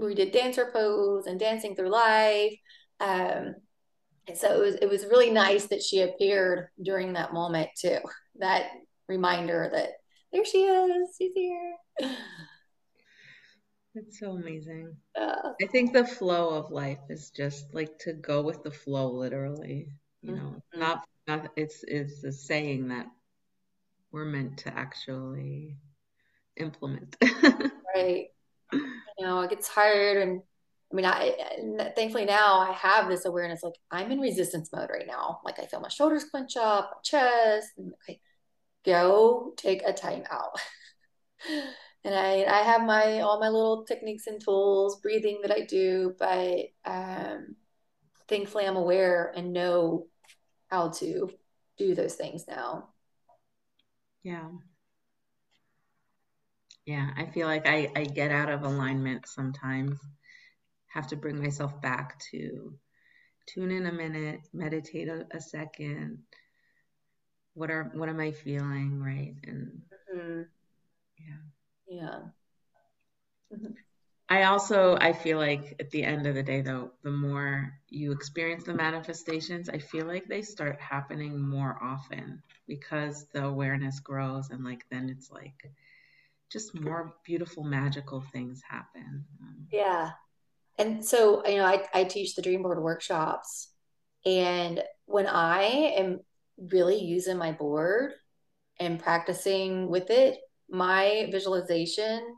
we 0.00 0.14
did 0.14 0.32
dancer 0.32 0.70
pose 0.72 1.26
and 1.26 1.38
dancing 1.38 1.76
through 1.76 1.90
life. 1.90 2.54
Um, 3.00 3.56
And 4.28 4.36
so 4.36 4.54
it 4.56 4.60
was 4.60 4.74
it 4.76 4.88
was 4.88 5.04
really 5.06 5.30
nice 5.30 5.66
that 5.66 5.82
she 5.82 6.00
appeared 6.02 6.68
during 6.82 7.12
that 7.14 7.32
moment 7.32 7.70
too. 7.80 7.98
That 8.40 8.70
reminder 9.08 9.70
that 9.72 9.90
there 10.32 10.44
she 10.44 10.64
is, 10.64 11.16
she's 11.18 11.32
here. 11.34 11.76
It's 13.96 14.20
so 14.20 14.32
amazing. 14.32 14.94
Uh, 15.18 15.52
I 15.62 15.66
think 15.66 15.94
the 15.94 16.06
flow 16.06 16.50
of 16.50 16.70
life 16.70 16.98
is 17.08 17.30
just 17.30 17.72
like 17.72 17.98
to 18.00 18.12
go 18.12 18.42
with 18.42 18.62
the 18.62 18.70
flow, 18.70 19.10
literally. 19.10 19.88
You 20.20 20.32
know, 20.32 20.42
mm-hmm. 20.42 20.80
not, 20.80 21.04
not 21.26 21.48
it's 21.56 21.82
it's 21.88 22.22
a 22.22 22.30
saying 22.30 22.88
that 22.88 23.06
we're 24.12 24.26
meant 24.26 24.58
to 24.58 24.76
actually 24.76 25.78
implement. 26.56 27.16
right. 27.94 28.26
You 28.72 29.26
know, 29.26 29.38
I 29.38 29.46
get 29.46 29.62
tired 29.62 30.28
and 30.28 30.42
I 30.92 30.94
mean, 30.94 31.06
I 31.06 31.92
thankfully 31.96 32.26
now 32.26 32.58
I 32.58 32.72
have 32.72 33.08
this 33.08 33.24
awareness. 33.24 33.62
Like 33.62 33.76
I'm 33.90 34.12
in 34.12 34.20
resistance 34.20 34.70
mode 34.74 34.90
right 34.90 35.06
now. 35.06 35.40
Like 35.42 35.58
I 35.58 35.64
feel 35.64 35.80
my 35.80 35.88
shoulders 35.88 36.24
clench 36.24 36.56
up, 36.58 36.90
my 36.90 37.00
chest. 37.02 37.68
And, 37.78 37.94
okay, 38.02 38.20
go 38.84 39.54
take 39.56 39.82
a 39.86 39.94
time 39.94 40.24
out. 40.30 40.60
and 42.06 42.14
I 42.14 42.44
I 42.44 42.62
have 42.62 42.82
my 42.82 43.20
all 43.20 43.40
my 43.40 43.48
little 43.48 43.84
techniques 43.84 44.28
and 44.28 44.40
tools, 44.40 45.00
breathing 45.00 45.40
that 45.42 45.50
I 45.50 45.62
do, 45.62 46.14
but 46.18 46.66
um, 46.84 47.56
thankfully 48.28 48.64
I'm 48.64 48.76
aware 48.76 49.32
and 49.34 49.52
know 49.52 50.06
how 50.68 50.90
to 50.90 51.30
do 51.76 51.94
those 51.96 52.14
things 52.14 52.46
now. 52.46 52.90
Yeah. 54.22 54.48
Yeah, 56.86 57.10
I 57.16 57.26
feel 57.26 57.48
like 57.48 57.66
I, 57.66 57.90
I 57.96 58.04
get 58.04 58.30
out 58.30 58.48
of 58.48 58.62
alignment 58.62 59.26
sometimes. 59.26 59.98
Have 60.86 61.08
to 61.08 61.16
bring 61.16 61.42
myself 61.42 61.82
back 61.82 62.20
to 62.30 62.78
tune 63.46 63.72
in 63.72 63.86
a 63.86 63.92
minute, 63.92 64.40
meditate 64.52 65.08
a, 65.08 65.26
a 65.32 65.40
second. 65.40 66.18
What 67.54 67.72
are 67.72 67.90
what 67.94 68.08
am 68.08 68.20
I 68.20 68.30
feeling, 68.30 69.02
right? 69.02 69.34
And 69.44 69.82
mm-hmm. 70.14 70.42
yeah. 71.18 71.55
Yeah. 71.88 72.20
Mm-hmm. 73.52 73.72
I 74.28 74.42
also 74.44 74.96
I 75.00 75.12
feel 75.12 75.38
like 75.38 75.76
at 75.78 75.90
the 75.90 76.02
end 76.02 76.26
of 76.26 76.34
the 76.34 76.42
day 76.42 76.60
though, 76.60 76.90
the 77.02 77.12
more 77.12 77.72
you 77.88 78.10
experience 78.12 78.64
the 78.64 78.74
manifestations, 78.74 79.68
I 79.68 79.78
feel 79.78 80.06
like 80.06 80.26
they 80.26 80.42
start 80.42 80.80
happening 80.80 81.40
more 81.40 81.78
often 81.80 82.42
because 82.66 83.26
the 83.32 83.44
awareness 83.44 84.00
grows 84.00 84.50
and 84.50 84.64
like 84.64 84.84
then 84.90 85.08
it's 85.08 85.30
like 85.30 85.70
just 86.50 86.74
more 86.74 87.14
beautiful 87.24 87.62
magical 87.62 88.20
things 88.32 88.62
happen. 88.68 89.24
Um, 89.40 89.66
yeah. 89.70 90.10
And 90.78 91.04
so, 91.04 91.46
you 91.46 91.56
know, 91.56 91.64
I, 91.64 91.84
I 91.94 92.04
teach 92.04 92.34
the 92.34 92.42
dream 92.42 92.62
board 92.62 92.82
workshops 92.82 93.68
and 94.24 94.82
when 95.04 95.26
I 95.28 95.62
am 95.96 96.20
really 96.58 96.98
using 96.98 97.36
my 97.38 97.52
board 97.52 98.12
and 98.80 98.98
practicing 98.98 99.88
with 99.88 100.10
it, 100.10 100.38
my 100.68 101.28
visualization 101.30 102.36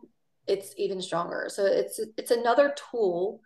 it's 0.48 0.72
even 0.76 1.00
stronger. 1.00 1.48
So 1.48 1.66
it's 1.66 2.00
it's 2.16 2.30
another 2.30 2.74
tool 2.90 3.40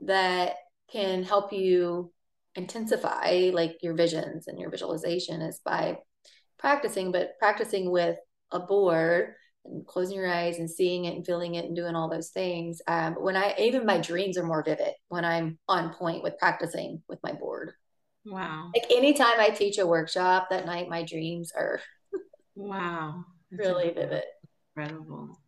that 0.00 0.54
can 0.90 1.24
help 1.24 1.52
you 1.52 2.12
intensify 2.54 3.50
like 3.52 3.82
your 3.82 3.94
visions 3.94 4.46
and 4.46 4.58
your 4.58 4.70
visualization 4.70 5.42
is 5.42 5.60
by 5.62 5.98
practicing 6.58 7.12
but 7.12 7.38
practicing 7.38 7.90
with 7.90 8.16
a 8.52 8.60
board 8.60 9.34
and 9.64 9.86
closing 9.86 10.16
your 10.16 10.32
eyes 10.32 10.58
and 10.58 10.70
seeing 10.70 11.04
it 11.04 11.16
and 11.16 11.26
feeling 11.26 11.56
it 11.56 11.66
and 11.66 11.76
doing 11.76 11.96
all 11.96 12.08
those 12.08 12.30
things. 12.30 12.80
Um, 12.86 13.14
when 13.14 13.36
i 13.36 13.54
even 13.58 13.84
my 13.84 13.98
dreams 13.98 14.38
are 14.38 14.46
more 14.46 14.62
vivid 14.62 14.94
when 15.08 15.24
i'm 15.24 15.58
on 15.68 15.92
point 15.92 16.22
with 16.22 16.38
practicing 16.38 17.02
with 17.08 17.18
my 17.24 17.32
board. 17.32 17.72
Wow. 18.24 18.70
Like 18.74 18.90
anytime 18.90 19.38
i 19.40 19.50
teach 19.50 19.78
a 19.78 19.86
workshop 19.86 20.48
that 20.50 20.66
night 20.66 20.88
my 20.88 21.02
dreams 21.02 21.52
are 21.56 21.80
wow 22.54 23.24
That's 23.50 23.68
really 23.68 23.92
vivid. 23.92 24.24
Incredible. 24.76 25.38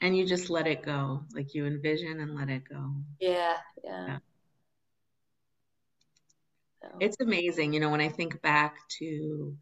And 0.00 0.16
you 0.16 0.26
just 0.26 0.50
let 0.50 0.66
it 0.66 0.82
go, 0.82 1.22
like 1.34 1.54
you 1.54 1.66
envision 1.66 2.20
and 2.20 2.34
let 2.34 2.48
it 2.48 2.62
go. 2.68 2.92
Yeah, 3.20 3.56
yeah. 3.84 4.06
yeah. 4.06 4.18
So. 6.82 6.88
It's 7.00 7.16
amazing, 7.20 7.72
you 7.72 7.80
know, 7.80 7.90
when 7.90 8.00
I 8.00 8.08
think 8.08 8.42
back 8.42 8.76
to 8.98 9.56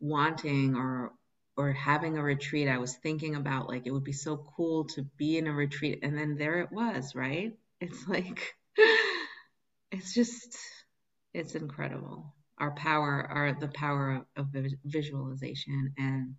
wanting 0.00 0.74
or 0.76 1.12
or 1.56 1.72
having 1.72 2.18
a 2.18 2.22
retreat, 2.22 2.68
I 2.68 2.76
was 2.76 2.96
thinking 2.96 3.34
about 3.34 3.68
like 3.68 3.86
it 3.86 3.90
would 3.90 4.04
be 4.04 4.12
so 4.12 4.36
cool 4.56 4.84
to 4.88 5.02
be 5.16 5.38
in 5.38 5.46
a 5.46 5.52
retreat, 5.52 6.00
and 6.02 6.16
then 6.16 6.36
there 6.36 6.60
it 6.60 6.70
was, 6.70 7.14
right? 7.14 7.56
It's 7.80 8.06
like 8.06 8.54
it's 9.90 10.12
just 10.12 10.58
it's 11.32 11.54
incredible. 11.54 12.34
Our 12.58 12.72
power, 12.72 13.26
our 13.30 13.54
the 13.58 13.68
power 13.68 14.24
of, 14.36 14.54
of 14.54 14.66
visualization 14.84 15.92
and 15.98 16.34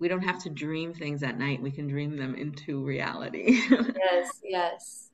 we 0.00 0.08
don't 0.08 0.24
have 0.24 0.42
to 0.42 0.50
dream 0.50 0.94
things 0.94 1.22
at 1.22 1.38
night. 1.38 1.62
We 1.62 1.70
can 1.70 1.86
dream 1.86 2.16
them 2.16 2.34
into 2.34 2.82
reality. 2.82 3.60
yes, 3.70 4.40
yes. 4.42 5.10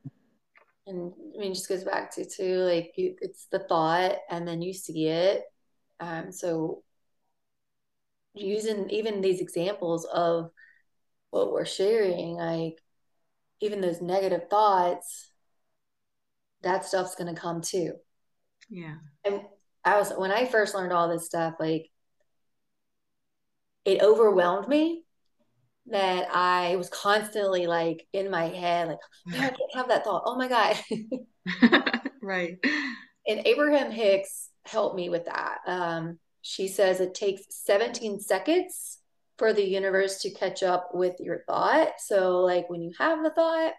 And 0.87 1.13
I 1.35 1.39
mean, 1.39 1.53
just 1.53 1.69
goes 1.69 1.83
back 1.83 2.15
to 2.15 2.25
too, 2.25 2.59
like 2.59 2.93
you, 2.97 3.17
it's 3.21 3.47
the 3.47 3.59
thought, 3.59 4.17
and 4.31 4.47
then 4.47 4.63
you 4.63 4.73
see 4.73 5.09
it. 5.09 5.43
Um, 5.99 6.31
so 6.31 6.85
using 8.35 8.89
even 8.91 9.21
these 9.21 9.41
examples 9.41 10.05
of 10.05 10.51
what 11.31 11.53
we're 11.53 11.67
sharing, 11.67 12.35
like 12.35 12.81
even 13.61 13.81
those 13.81 14.01
negative 14.01 14.49
thoughts, 14.49 15.31
that 16.63 16.85
stuff's 16.85 17.17
gonna 17.17 17.35
come 17.35 17.61
too. 17.61 17.95
Yeah. 18.71 18.97
And 19.25 19.41
I 19.85 19.99
was 19.99 20.13
when 20.13 20.31
I 20.31 20.47
first 20.47 20.77
learned 20.77 20.93
all 20.93 21.09
this 21.09 21.27
stuff, 21.27 21.55
like 21.59 21.91
it 23.87 24.03
overwhelmed 24.03 24.69
me 24.69 25.05
that 25.87 26.29
I 26.35 26.75
was 26.75 26.89
constantly 26.89 27.69
like 27.69 28.07
in 28.13 28.31
my 28.31 28.49
head, 28.49 28.89
like, 28.89 28.99
I 29.29 29.49
can't 29.49 29.75
have 29.75 29.89
that 29.89 30.05
thought. 30.05 30.25
Oh 30.27 30.37
my 30.37 30.49
God. 30.49 30.77
right. 32.23 32.59
And 33.29 33.47
Abraham 33.47 33.93
Hicks 33.93 34.51
helped 34.67 34.97
me 34.97 35.09
with 35.09 35.27
that. 35.27 35.59
Um, 35.67 36.19
she 36.43 36.67
says 36.67 37.01
it 37.01 37.15
takes 37.15 37.43
17 37.65 38.21
seconds 38.21 38.99
for 39.39 39.53
the 39.53 39.65
universe 39.65 40.21
to 40.23 40.31
catch 40.31 40.65
up 40.65 40.91
with 40.93 41.15
your 41.21 41.45
thought. 41.47 41.89
So, 41.99 42.41
like, 42.41 42.69
when 42.69 42.83
you 42.83 42.93
have 42.99 43.23
the 43.23 43.31
thought, 43.31 43.73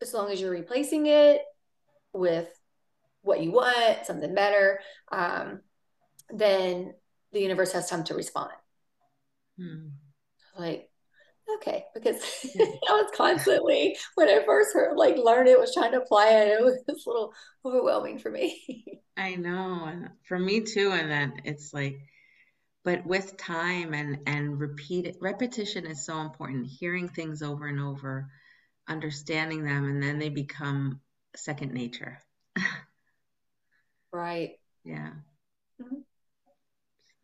as 0.00 0.14
long 0.14 0.30
as 0.30 0.40
you're 0.40 0.50
replacing 0.50 1.06
it 1.06 1.42
with 2.12 2.48
what 3.22 3.42
you 3.42 3.50
want, 3.50 4.06
something 4.06 4.34
better, 4.34 4.80
um, 5.10 5.60
then 6.30 6.94
the 7.32 7.40
universe 7.40 7.72
has 7.72 7.88
time 7.88 8.04
to 8.04 8.14
respond. 8.14 8.50
Hmm. 9.58 9.88
Like, 10.58 10.90
okay, 11.56 11.84
because 11.94 12.16
I 12.58 12.92
was 12.92 13.10
constantly 13.14 13.96
when 14.14 14.28
I 14.28 14.44
first 14.44 14.74
heard 14.74 14.96
like 14.96 15.16
learned 15.16 15.48
it 15.48 15.58
was 15.58 15.74
trying 15.74 15.92
to 15.92 16.02
apply 16.02 16.28
it, 16.30 16.48
it 16.48 16.62
was 16.62 16.82
a 16.88 16.92
little 17.10 17.32
overwhelming 17.64 18.18
for 18.18 18.30
me. 18.30 19.00
I 19.16 19.34
know, 19.36 19.84
and 19.86 20.10
for 20.24 20.38
me 20.38 20.60
too. 20.60 20.92
And 20.92 21.10
then 21.10 21.40
it's 21.44 21.72
like, 21.72 21.98
but 22.84 23.06
with 23.06 23.36
time 23.36 23.94
and 23.94 24.18
and 24.26 24.60
repeat 24.60 25.16
repetition 25.20 25.86
is 25.86 26.04
so 26.04 26.20
important. 26.20 26.66
Hearing 26.66 27.08
things 27.08 27.42
over 27.42 27.66
and 27.66 27.80
over, 27.80 28.30
understanding 28.88 29.64
them, 29.64 29.84
and 29.84 30.02
then 30.02 30.18
they 30.18 30.28
become 30.28 31.00
second 31.34 31.72
nature. 31.72 32.18
right. 34.12 34.58
Yeah. 34.84 35.10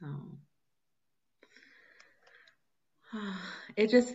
Mm-hmm. 0.02 0.36
it 3.76 3.90
just 3.90 4.14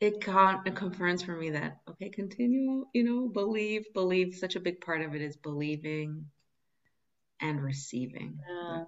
it 0.00 0.20
con 0.20 0.62
it 0.66 0.74
confirms 0.74 1.22
for 1.22 1.36
me 1.36 1.50
that 1.50 1.78
okay 1.88 2.08
continue 2.08 2.86
you 2.92 3.04
know 3.04 3.28
believe 3.28 3.86
believe 3.94 4.34
such 4.34 4.56
a 4.56 4.60
big 4.60 4.80
part 4.80 5.02
of 5.02 5.14
it 5.14 5.22
is 5.22 5.36
believing 5.36 6.26
and 7.40 7.62
receiving 7.62 8.38
yeah. 8.48 8.84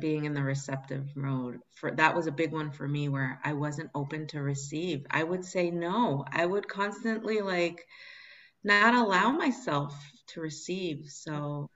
being 0.00 0.24
in 0.24 0.34
the 0.34 0.42
receptive 0.42 1.16
mode 1.16 1.58
for 1.74 1.90
that 1.90 2.14
was 2.14 2.26
a 2.26 2.32
big 2.32 2.52
one 2.52 2.70
for 2.70 2.86
me 2.86 3.08
where 3.08 3.40
i 3.44 3.52
wasn't 3.52 3.90
open 3.94 4.26
to 4.26 4.40
receive 4.40 5.04
i 5.10 5.22
would 5.22 5.44
say 5.44 5.70
no 5.70 6.24
i 6.30 6.46
would 6.46 6.68
constantly 6.68 7.40
like 7.40 7.86
not 8.64 8.94
allow 8.94 9.32
myself 9.32 9.94
to 10.28 10.40
receive 10.40 11.06
so 11.08 11.68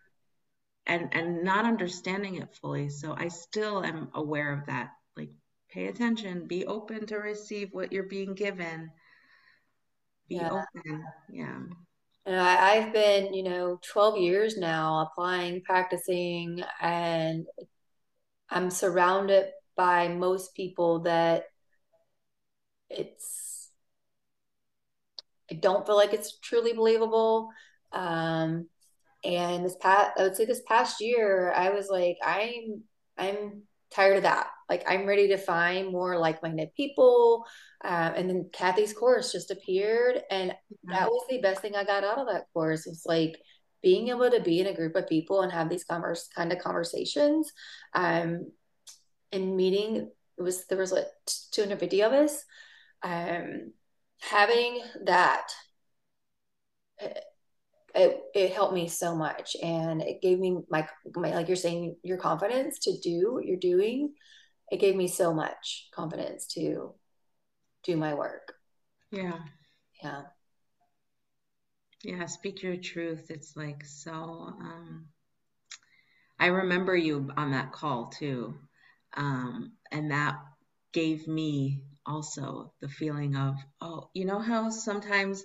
and 0.86 1.08
and 1.12 1.42
not 1.42 1.64
understanding 1.64 2.36
it 2.36 2.54
fully. 2.60 2.88
So 2.88 3.14
i 3.16 3.28
still 3.28 3.84
am 3.84 4.08
aware 4.14 4.52
of 4.52 4.66
that. 4.66 4.90
Like 5.16 5.30
pay 5.70 5.86
attention 5.86 6.46
be 6.46 6.66
open 6.66 7.06
to 7.06 7.16
receive 7.16 7.70
what 7.72 7.92
you're 7.92 8.04
being 8.04 8.34
given. 8.34 8.90
Be 10.28 10.36
yeah. 10.36 10.50
open 10.50 11.04
yeah. 11.30 11.58
And 12.24 12.40
I, 12.40 12.74
i've 12.74 12.92
been 12.92 13.34
you 13.34 13.42
know 13.42 13.78
12 13.92 14.18
years 14.18 14.56
now 14.56 15.08
applying 15.10 15.62
practicing 15.62 16.62
and 16.80 17.46
i'm 18.50 18.70
surrounded 18.70 19.50
by 19.76 20.08
most 20.08 20.54
people 20.54 21.00
that 21.00 21.44
it's 22.90 23.70
i 25.50 25.54
don't 25.54 25.86
feel 25.86 25.96
like 25.96 26.12
it's 26.12 26.38
truly 26.38 26.72
believable. 26.72 27.50
Um 27.92 28.68
and 29.26 29.64
this 29.64 29.76
past 29.80 30.12
I 30.18 30.22
would 30.22 30.36
say 30.36 30.44
this 30.44 30.62
past 30.66 31.00
year, 31.00 31.52
I 31.52 31.70
was 31.70 31.88
like, 31.88 32.16
I'm 32.24 32.82
I'm 33.18 33.62
tired 33.90 34.18
of 34.18 34.22
that. 34.22 34.48
Like 34.68 34.84
I'm 34.88 35.06
ready 35.06 35.28
to 35.28 35.36
find 35.36 35.90
more 35.90 36.18
like-minded 36.18 36.74
people. 36.76 37.44
Um, 37.84 38.14
and 38.14 38.28
then 38.30 38.50
Kathy's 38.52 38.92
course 38.92 39.32
just 39.32 39.50
appeared, 39.50 40.22
and 40.30 40.54
that 40.84 41.08
was 41.08 41.26
the 41.28 41.40
best 41.40 41.60
thing 41.60 41.74
I 41.74 41.84
got 41.84 42.04
out 42.04 42.18
of 42.18 42.28
that 42.28 42.46
course. 42.52 42.86
It's 42.86 43.04
like 43.04 43.36
being 43.82 44.08
able 44.08 44.30
to 44.30 44.40
be 44.40 44.60
in 44.60 44.68
a 44.68 44.74
group 44.74 44.96
of 44.96 45.08
people 45.08 45.42
and 45.42 45.52
have 45.52 45.68
these 45.68 45.84
converse 45.84 46.28
kind 46.34 46.52
of 46.52 46.58
conversations. 46.58 47.52
Um, 47.94 48.50
and 49.32 49.56
meeting 49.56 50.10
it 50.38 50.42
was 50.42 50.66
there 50.66 50.78
was 50.78 50.92
like 50.92 51.06
250 51.52 52.02
of 52.02 52.12
us. 52.12 52.44
Um, 53.02 53.72
having 54.20 54.80
that 55.04 55.48
it, 57.96 58.20
it 58.34 58.52
helped 58.52 58.74
me 58.74 58.88
so 58.88 59.14
much 59.14 59.56
and 59.62 60.02
it 60.02 60.20
gave 60.20 60.38
me 60.38 60.58
my, 60.68 60.86
my 61.14 61.34
like 61.34 61.48
you're 61.48 61.56
saying 61.56 61.96
your 62.02 62.18
confidence 62.18 62.78
to 62.80 62.98
do 63.02 63.32
what 63.34 63.46
you're 63.46 63.56
doing. 63.56 64.12
It 64.70 64.80
gave 64.80 64.96
me 64.96 65.08
so 65.08 65.32
much 65.32 65.88
confidence 65.94 66.46
to 66.54 66.94
do 67.84 67.96
my 67.96 68.14
work. 68.14 68.52
Yeah. 69.10 69.38
Yeah. 70.02 70.22
Yeah 72.02 72.26
speak 72.26 72.62
your 72.62 72.76
truth. 72.76 73.30
It's 73.30 73.56
like 73.56 73.84
so 73.84 74.12
um 74.12 75.06
i 76.38 76.46
remember 76.46 76.94
you 76.94 77.30
on 77.36 77.52
that 77.52 77.72
call 77.72 78.08
too 78.08 78.54
um 79.16 79.72
and 79.90 80.10
that 80.10 80.36
gave 80.92 81.26
me 81.26 81.80
also 82.04 82.72
the 82.80 82.88
feeling 82.88 83.36
of 83.36 83.56
oh 83.80 84.10
you 84.14 84.24
know 84.24 84.38
how 84.38 84.68
sometimes 84.68 85.44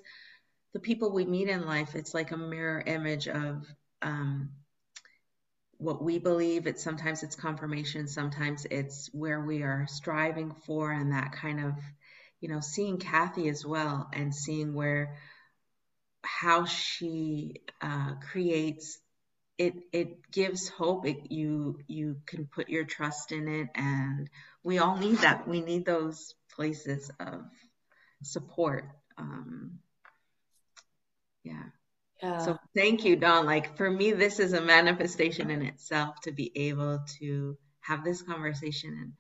the 0.74 0.80
people 0.80 1.12
we 1.12 1.26
meet 1.26 1.50
in 1.50 1.66
life, 1.66 1.96
it's 1.96 2.14
like 2.14 2.32
a 2.32 2.38
mirror 2.38 2.82
image 2.86 3.28
of 3.28 3.66
um, 4.02 4.52
what 5.78 6.02
we 6.02 6.20
believe. 6.20 6.68
It's 6.68 6.84
sometimes 6.84 7.24
it's 7.24 7.36
confirmation, 7.36 8.08
sometimes 8.08 8.66
it's 8.70 9.10
where 9.14 9.42
we 9.42 9.64
are 9.64 9.88
striving 9.90 10.54
for, 10.66 10.92
and 10.92 11.12
that 11.12 11.34
kind 11.34 11.64
of, 11.64 11.74
you 12.40 12.50
know, 12.50 12.62
seeing 12.62 12.98
Kathy 12.98 13.50
as 13.50 13.66
well 13.66 14.10
and 14.14 14.34
seeing 14.34 14.74
where 14.74 15.18
how 16.24 16.66
she 16.66 17.62
uh, 17.82 18.14
creates 18.32 19.00
it 19.58 19.76
it 19.92 20.32
gives 20.32 20.70
hope 20.70 21.06
it, 21.06 21.32
you 21.32 21.80
you 21.88 22.18
can 22.26 22.48
put 22.48 22.70
your 22.70 22.86
trust 22.86 23.32
in 23.32 23.48
it 23.48 23.70
and 23.76 24.30
we 24.64 24.80
all 24.80 24.98
need 24.98 25.18
that 25.20 25.48
we 25.48 25.62
need 25.62 25.86
those 25.86 26.34
places 26.56 27.12
of 27.20 27.46
support 28.24 28.86
um, 29.18 29.80
yeah. 31.44 31.64
Yeah. 32.22 32.52
So 32.52 32.58
thank 32.76 33.06
you, 33.06 33.16
Dawn. 33.16 33.46
Like 33.46 33.78
for 33.78 33.90
me, 33.90 34.12
this 34.12 34.40
is 34.40 34.54
a 34.54 34.62
manifestation 34.62 35.50
in 35.50 35.62
itself 35.64 36.22
to 36.22 36.32
be 36.32 36.52
able 36.56 37.00
to 37.20 37.58
have 37.82 38.04
this 38.04 38.22
conversation 38.22 38.94
and 39.02 39.14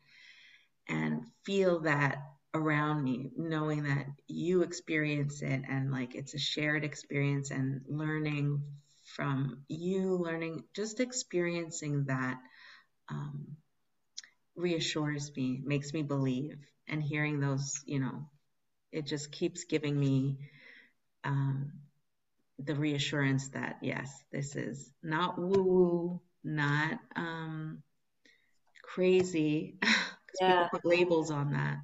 and 0.87 1.23
feel 1.45 1.81
that 1.81 2.17
around 2.53 3.03
me, 3.03 3.31
knowing 3.37 3.83
that 3.83 4.05
you 4.27 4.61
experience 4.63 5.41
it 5.41 5.61
and 5.69 5.91
like 5.91 6.15
it's 6.15 6.33
a 6.33 6.39
shared 6.39 6.83
experience 6.83 7.51
and 7.51 7.81
learning 7.87 8.61
from 9.15 9.63
you, 9.67 10.17
learning 10.17 10.63
just 10.75 10.99
experiencing 10.99 12.05
that 12.05 12.37
um, 13.09 13.55
reassures 14.55 15.31
me, 15.35 15.61
makes 15.63 15.93
me 15.93 16.03
believe, 16.03 16.57
and 16.87 17.01
hearing 17.03 17.39
those, 17.39 17.81
you 17.85 17.99
know, 17.99 18.27
it 18.91 19.05
just 19.05 19.31
keeps 19.31 19.65
giving 19.65 19.99
me 19.99 20.37
um, 21.23 21.71
the 22.65 22.75
reassurance 22.75 23.49
that 23.49 23.77
yes, 23.81 24.23
this 24.31 24.55
is 24.55 24.91
not 25.03 25.37
woo 25.37 25.63
woo, 25.63 26.21
not 26.43 26.99
um, 27.15 27.81
crazy, 28.83 29.75
because 29.79 30.37
yeah. 30.39 30.63
people 30.63 30.79
put 30.79 30.85
labels 30.85 31.31
on 31.31 31.51
that. 31.53 31.77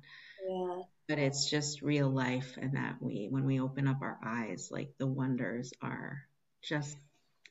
Yeah. 0.47 0.81
But 1.07 1.19
it's 1.19 1.49
just 1.49 1.81
real 1.81 2.09
life, 2.09 2.57
and 2.61 2.75
that 2.75 2.97
we, 2.99 3.27
when 3.29 3.45
we 3.45 3.61
open 3.61 3.87
up 3.87 4.01
our 4.01 4.19
eyes, 4.25 4.69
like 4.71 4.89
the 4.97 5.07
wonders 5.07 5.71
are 5.81 6.23
just, 6.61 6.97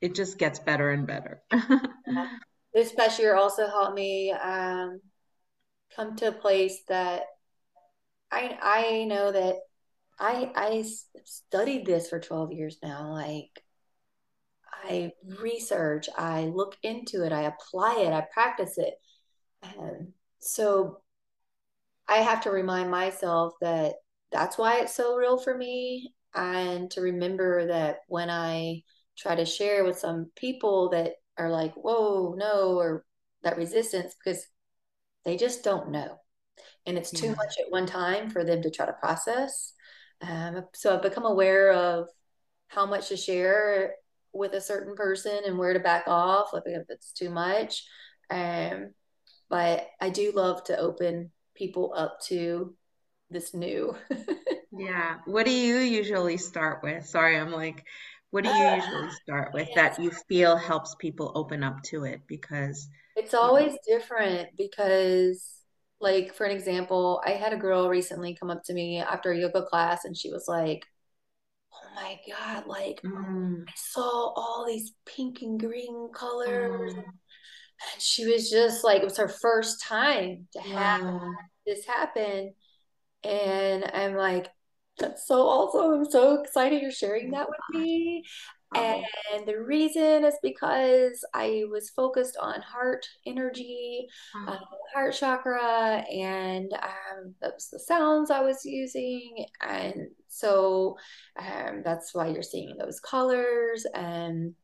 it 0.00 0.14
just 0.14 0.38
gets 0.38 0.58
better 0.58 0.90
and 0.90 1.06
better. 1.06 1.42
yeah. 1.52 2.28
This 2.74 2.92
past 2.92 3.18
year 3.18 3.34
also 3.34 3.66
helped 3.66 3.94
me 3.94 4.30
um, 4.32 5.00
come 5.94 6.16
to 6.16 6.28
a 6.28 6.32
place 6.32 6.82
that 6.88 7.22
I 8.30 8.58
I 8.60 9.04
know 9.04 9.32
that 9.32 9.56
I 10.18 10.50
I 10.54 10.84
studied 11.24 11.86
this 11.86 12.08
for 12.08 12.20
12 12.20 12.52
years 12.52 12.78
now. 12.82 13.12
Like 13.12 13.62
I 14.84 15.12
research, 15.40 16.08
I 16.16 16.46
look 16.46 16.76
into 16.82 17.24
it, 17.24 17.32
I 17.32 17.42
apply 17.42 18.00
it, 18.00 18.12
I 18.12 18.26
practice 18.32 18.78
it. 18.78 18.94
And 19.62 20.12
so 20.38 21.00
I 22.08 22.18
have 22.18 22.42
to 22.42 22.50
remind 22.50 22.90
myself 22.90 23.54
that 23.60 23.94
that's 24.30 24.58
why 24.58 24.80
it's 24.80 24.94
so 24.94 25.16
real 25.16 25.38
for 25.38 25.56
me 25.56 26.14
and 26.34 26.90
to 26.92 27.00
remember 27.00 27.66
that 27.68 28.00
when 28.08 28.30
I 28.30 28.82
try 29.16 29.34
to 29.34 29.44
share 29.44 29.84
with 29.84 29.98
some 29.98 30.30
people 30.36 30.90
that 30.90 31.14
are 31.38 31.50
like, 31.50 31.74
"Whoa, 31.74 32.34
no," 32.36 32.78
or 32.78 33.04
that 33.42 33.56
resistance 33.56 34.14
because 34.14 34.46
they 35.24 35.36
just 35.36 35.64
don't 35.64 35.90
know. 35.90 36.20
And 36.86 36.96
it's 36.96 37.10
too 37.10 37.28
yeah. 37.28 37.34
much 37.34 37.58
at 37.58 37.70
one 37.70 37.86
time 37.86 38.30
for 38.30 38.44
them 38.44 38.62
to 38.62 38.70
try 38.70 38.86
to 38.86 38.92
process. 38.92 39.72
Um, 40.20 40.64
so 40.74 40.94
I've 40.94 41.02
become 41.02 41.24
aware 41.24 41.72
of 41.72 42.08
how 42.68 42.86
much 42.86 43.08
to 43.08 43.16
share 43.16 43.94
with 44.32 44.52
a 44.52 44.60
certain 44.60 44.94
person 44.94 45.40
and 45.46 45.58
where 45.58 45.72
to 45.72 45.80
back 45.80 46.04
off 46.06 46.52
like 46.52 46.64
if 46.66 46.84
it's 46.88 47.12
too 47.12 47.30
much. 47.30 47.84
Um, 48.30 48.92
but 49.48 49.86
I 50.00 50.10
do 50.10 50.32
love 50.34 50.64
to 50.64 50.78
open 50.78 51.30
people 51.54 51.94
up 51.96 52.20
to 52.26 52.74
this 53.30 53.54
new. 53.54 53.96
yeah. 54.72 55.16
What 55.24 55.46
do 55.46 55.52
you 55.52 55.78
usually 55.78 56.36
start 56.36 56.80
with? 56.82 57.06
Sorry, 57.06 57.38
I'm 57.38 57.52
like, 57.52 57.84
what 58.30 58.44
do 58.44 58.50
you 58.50 58.64
uh, 58.64 58.76
usually 58.76 59.10
start 59.22 59.54
with 59.54 59.68
that 59.74 59.98
you 59.98 60.10
feel 60.28 60.56
helps 60.56 60.94
people 60.96 61.32
open 61.34 61.62
up 61.62 61.82
to 61.84 62.04
it? 62.04 62.22
Because 62.26 62.88
it's 63.14 63.34
always 63.34 63.72
you 63.86 63.94
know, 63.94 63.98
different 63.98 64.48
because 64.56 65.55
like 66.00 66.34
for 66.34 66.44
an 66.44 66.54
example, 66.54 67.22
I 67.24 67.30
had 67.30 67.52
a 67.52 67.58
girl 67.58 67.88
recently 67.88 68.36
come 68.38 68.50
up 68.50 68.62
to 68.64 68.74
me 68.74 69.00
after 69.00 69.32
a 69.32 69.38
yoga 69.38 69.62
class 69.62 70.04
and 70.04 70.16
she 70.16 70.30
was 70.30 70.46
like, 70.46 70.84
Oh 71.72 71.94
my 71.94 72.18
God, 72.28 72.66
like 72.66 73.00
mm. 73.02 73.62
I 73.66 73.72
saw 73.74 74.32
all 74.34 74.64
these 74.66 74.92
pink 75.04 75.42
and 75.42 75.58
green 75.58 76.10
colors. 76.14 76.94
Mm. 76.94 76.98
And 76.98 78.02
she 78.02 78.26
was 78.26 78.50
just 78.50 78.84
like, 78.84 79.02
it 79.02 79.04
was 79.04 79.18
her 79.18 79.28
first 79.28 79.82
time 79.82 80.48
to 80.52 80.60
have 80.60 81.20
this 81.66 81.84
happen. 81.84 82.54
And 83.22 83.84
I'm 83.92 84.14
like, 84.14 84.48
that's 84.98 85.26
so 85.26 85.42
awesome. 85.42 86.00
I'm 86.00 86.10
so 86.10 86.40
excited 86.40 86.80
you're 86.80 86.90
sharing 86.90 87.32
that 87.32 87.48
with 87.48 87.58
me. 87.80 88.24
And 88.74 89.46
the 89.46 89.60
reason 89.60 90.24
is 90.24 90.34
because 90.42 91.24
I 91.32 91.64
was 91.70 91.90
focused 91.90 92.36
on 92.40 92.60
heart 92.60 93.06
energy, 93.24 94.06
uh, 94.46 94.52
uh, 94.52 94.58
heart 94.94 95.14
chakra, 95.14 96.04
and 96.10 96.72
um, 96.72 97.34
that 97.40 97.54
was 97.54 97.68
the 97.70 97.78
sounds 97.78 98.30
I 98.30 98.40
was 98.40 98.64
using. 98.64 99.46
And 99.66 100.08
so 100.28 100.96
um, 101.38 101.82
that's 101.84 102.14
why 102.14 102.28
you're 102.28 102.42
seeing 102.42 102.76
those 102.78 103.00
colors. 103.00 103.86
And 103.94 104.54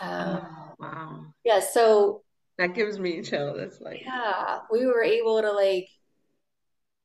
um, 0.00 0.40
oh, 0.42 0.74
wow. 0.78 1.26
Yeah. 1.44 1.60
So 1.60 2.22
that 2.58 2.74
gives 2.74 2.98
me 2.98 3.18
a 3.18 3.22
chill. 3.22 3.56
That's 3.56 3.80
like, 3.80 4.02
yeah, 4.04 4.58
we 4.70 4.86
were 4.86 5.02
able 5.02 5.40
to 5.42 5.52
like 5.52 5.88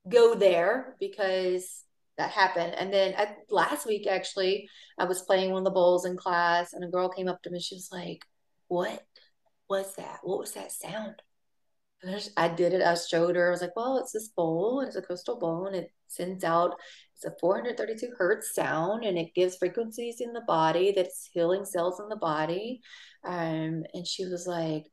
go 0.09 0.35
there 0.35 0.95
because 0.99 1.83
that 2.17 2.31
happened. 2.31 2.73
And 2.75 2.91
then 2.91 3.13
at, 3.13 3.37
last 3.49 3.85
week, 3.85 4.07
actually, 4.07 4.69
I 4.97 5.05
was 5.05 5.21
playing 5.21 5.51
one 5.51 5.59
of 5.59 5.65
the 5.65 5.71
bowls 5.71 6.05
in 6.05 6.17
class, 6.17 6.73
and 6.73 6.83
a 6.83 6.87
girl 6.87 7.09
came 7.09 7.27
up 7.27 7.41
to 7.43 7.49
me. 7.49 7.59
She 7.59 7.75
was 7.75 7.89
like, 7.91 8.25
"What 8.67 9.05
was 9.69 9.95
that? 9.95 10.19
What 10.23 10.39
was 10.39 10.53
that 10.53 10.71
sound?" 10.71 11.21
I, 12.05 12.11
just, 12.11 12.31
I 12.37 12.47
did 12.47 12.73
it. 12.73 12.81
I 12.81 12.95
showed 12.95 13.35
her. 13.35 13.47
I 13.47 13.51
was 13.51 13.61
like, 13.61 13.75
"Well, 13.75 13.97
it's 13.97 14.11
this 14.11 14.29
bowl, 14.29 14.79
and 14.79 14.87
it's 14.87 14.97
a 14.97 15.01
crystal 15.01 15.39
bowl, 15.39 15.67
and 15.67 15.75
it 15.75 15.91
sends 16.07 16.43
out 16.43 16.79
it's 17.15 17.25
a 17.25 17.35
432 17.39 18.13
hertz 18.17 18.53
sound, 18.53 19.03
and 19.03 19.17
it 19.17 19.33
gives 19.35 19.57
frequencies 19.57 20.21
in 20.21 20.33
the 20.33 20.41
body 20.41 20.93
that's 20.95 21.29
healing 21.33 21.65
cells 21.65 21.99
in 21.99 22.09
the 22.09 22.15
body." 22.15 22.81
Um, 23.23 23.83
and 23.93 24.07
she 24.07 24.25
was 24.25 24.47
like, 24.47 24.85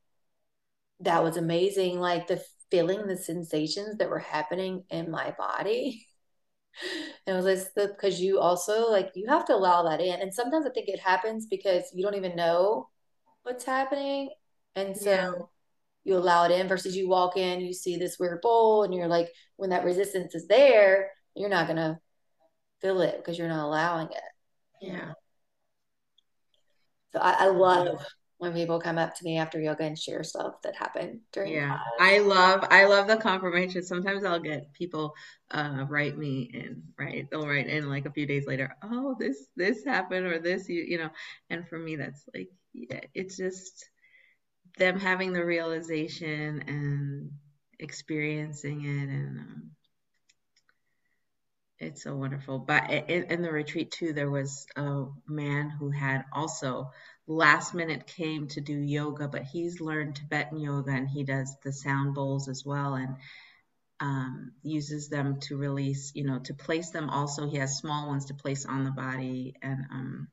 "That 1.01 1.23
was 1.23 1.37
amazing! 1.37 1.99
Like 1.99 2.27
the 2.27 2.43
feeling, 2.71 3.07
the 3.07 3.17
sensations 3.17 3.97
that 3.97 4.09
were 4.09 4.19
happening 4.19 4.83
in 4.89 5.09
my 5.11 5.31
body." 5.37 6.05
and 7.27 7.37
it 7.37 7.43
was 7.43 7.71
the 7.75 7.87
because 7.87 8.19
you 8.19 8.39
also 8.39 8.89
like 8.91 9.11
you 9.15 9.27
have 9.27 9.45
to 9.45 9.55
allow 9.55 9.83
that 9.83 10.01
in. 10.01 10.21
And 10.21 10.33
sometimes 10.33 10.65
i 10.65 10.69
think 10.69 10.87
it 10.87 10.99
happens 10.99 11.45
because 11.47 11.83
you 11.93 12.03
don't 12.03 12.15
even 12.15 12.35
know 12.35 12.89
what's 13.43 13.65
happening. 13.65 14.29
And 14.75 14.95
so 14.95 15.11
yeah. 15.11 15.31
you 16.03 16.17
allow 16.17 16.45
it 16.45 16.51
in 16.51 16.67
versus 16.67 16.95
you 16.95 17.07
walk 17.07 17.37
in 17.37 17.61
you 17.61 17.73
see 17.73 17.97
this 17.97 18.19
weird 18.19 18.41
bowl 18.41 18.83
and 18.83 18.93
you're 18.93 19.07
like 19.07 19.29
when 19.55 19.69
that 19.69 19.85
resistance 19.85 20.35
is 20.35 20.47
there 20.47 21.11
you're 21.35 21.49
not 21.49 21.67
gonna 21.67 21.99
feel 22.81 23.01
it 23.01 23.17
because 23.17 23.37
you're 23.37 23.47
not 23.47 23.65
allowing 23.65 24.07
it. 24.07 24.23
Yeah. 24.81 25.13
So 27.13 27.19
I, 27.19 27.45
I 27.45 27.47
love 27.47 28.03
when 28.37 28.53
people 28.53 28.79
come 28.79 28.97
up 28.97 29.15
to 29.15 29.23
me 29.23 29.37
after 29.37 29.59
yoga 29.59 29.83
and 29.83 29.97
share 29.97 30.23
stuff 30.23 30.61
that 30.61 30.75
happened 30.75 31.19
during 31.31 31.53
yeah. 31.53 31.67
class. 31.67 31.79
i 31.99 32.19
love 32.19 32.65
i 32.69 32.85
love 32.85 33.07
the 33.07 33.17
confirmation. 33.17 33.83
Sometimes 33.83 34.25
i'll 34.25 34.39
get 34.39 34.73
people 34.73 35.13
uh 35.51 35.85
write 35.87 36.17
me 36.17 36.49
in 36.53 36.83
right? 36.99 37.27
They'll 37.29 37.47
write 37.47 37.67
in 37.67 37.89
like 37.89 38.05
a 38.05 38.11
few 38.11 38.25
days 38.25 38.45
later 38.45 38.75
oh 38.83 39.15
this 39.19 39.47
this 39.55 39.85
happened 39.85 40.25
or 40.25 40.39
this 40.39 40.67
you 40.67 40.83
you 40.83 40.97
know? 40.97 41.09
And 41.49 41.67
for 41.67 41.79
me 41.79 41.95
that's 41.95 42.23
like 42.33 42.49
yeah, 42.73 43.01
it's 43.13 43.37
just 43.37 43.85
them 44.77 44.99
having 44.99 45.31
the 45.31 45.45
realization 45.45 46.63
and 46.67 47.31
experiencing 47.79 48.83
it 48.83 49.09
and 49.09 49.39
um, 49.39 49.71
it's 51.77 52.03
so 52.03 52.15
wonderful. 52.15 52.59
But 52.59 52.89
in, 52.89 53.25
in 53.25 53.41
the 53.41 53.51
retreat 53.51 53.91
too 53.91 54.11
there 54.13 54.29
was 54.31 54.65
a 54.75 55.05
man 55.27 55.69
who 55.69 55.89
had 55.91 56.25
also 56.33 56.91
last 57.27 57.73
minute 57.73 58.07
came 58.07 58.47
to 58.49 58.61
do 58.61 58.77
yoga, 58.77 59.27
but 59.27 59.43
he's 59.43 59.81
learned 59.81 60.15
Tibetan 60.15 60.59
yoga 60.59 60.91
and 60.91 61.07
he 61.07 61.23
does 61.23 61.55
the 61.63 61.73
sound 61.73 62.13
bowls 62.13 62.47
as 62.47 62.63
well 62.65 62.95
and 62.95 63.15
um, 63.99 64.51
uses 64.61 65.09
them 65.09 65.39
to 65.41 65.57
release, 65.57 66.11
you 66.13 66.25
know, 66.25 66.39
to 66.39 66.53
place 66.53 66.91
them 66.91 67.09
also. 67.09 67.47
He 67.47 67.57
has 67.57 67.77
small 67.77 68.07
ones 68.07 68.25
to 68.25 68.33
place 68.33 68.65
on 68.65 68.83
the 68.83 68.91
body 68.91 69.55
and 69.61 69.85
um, 69.91 70.27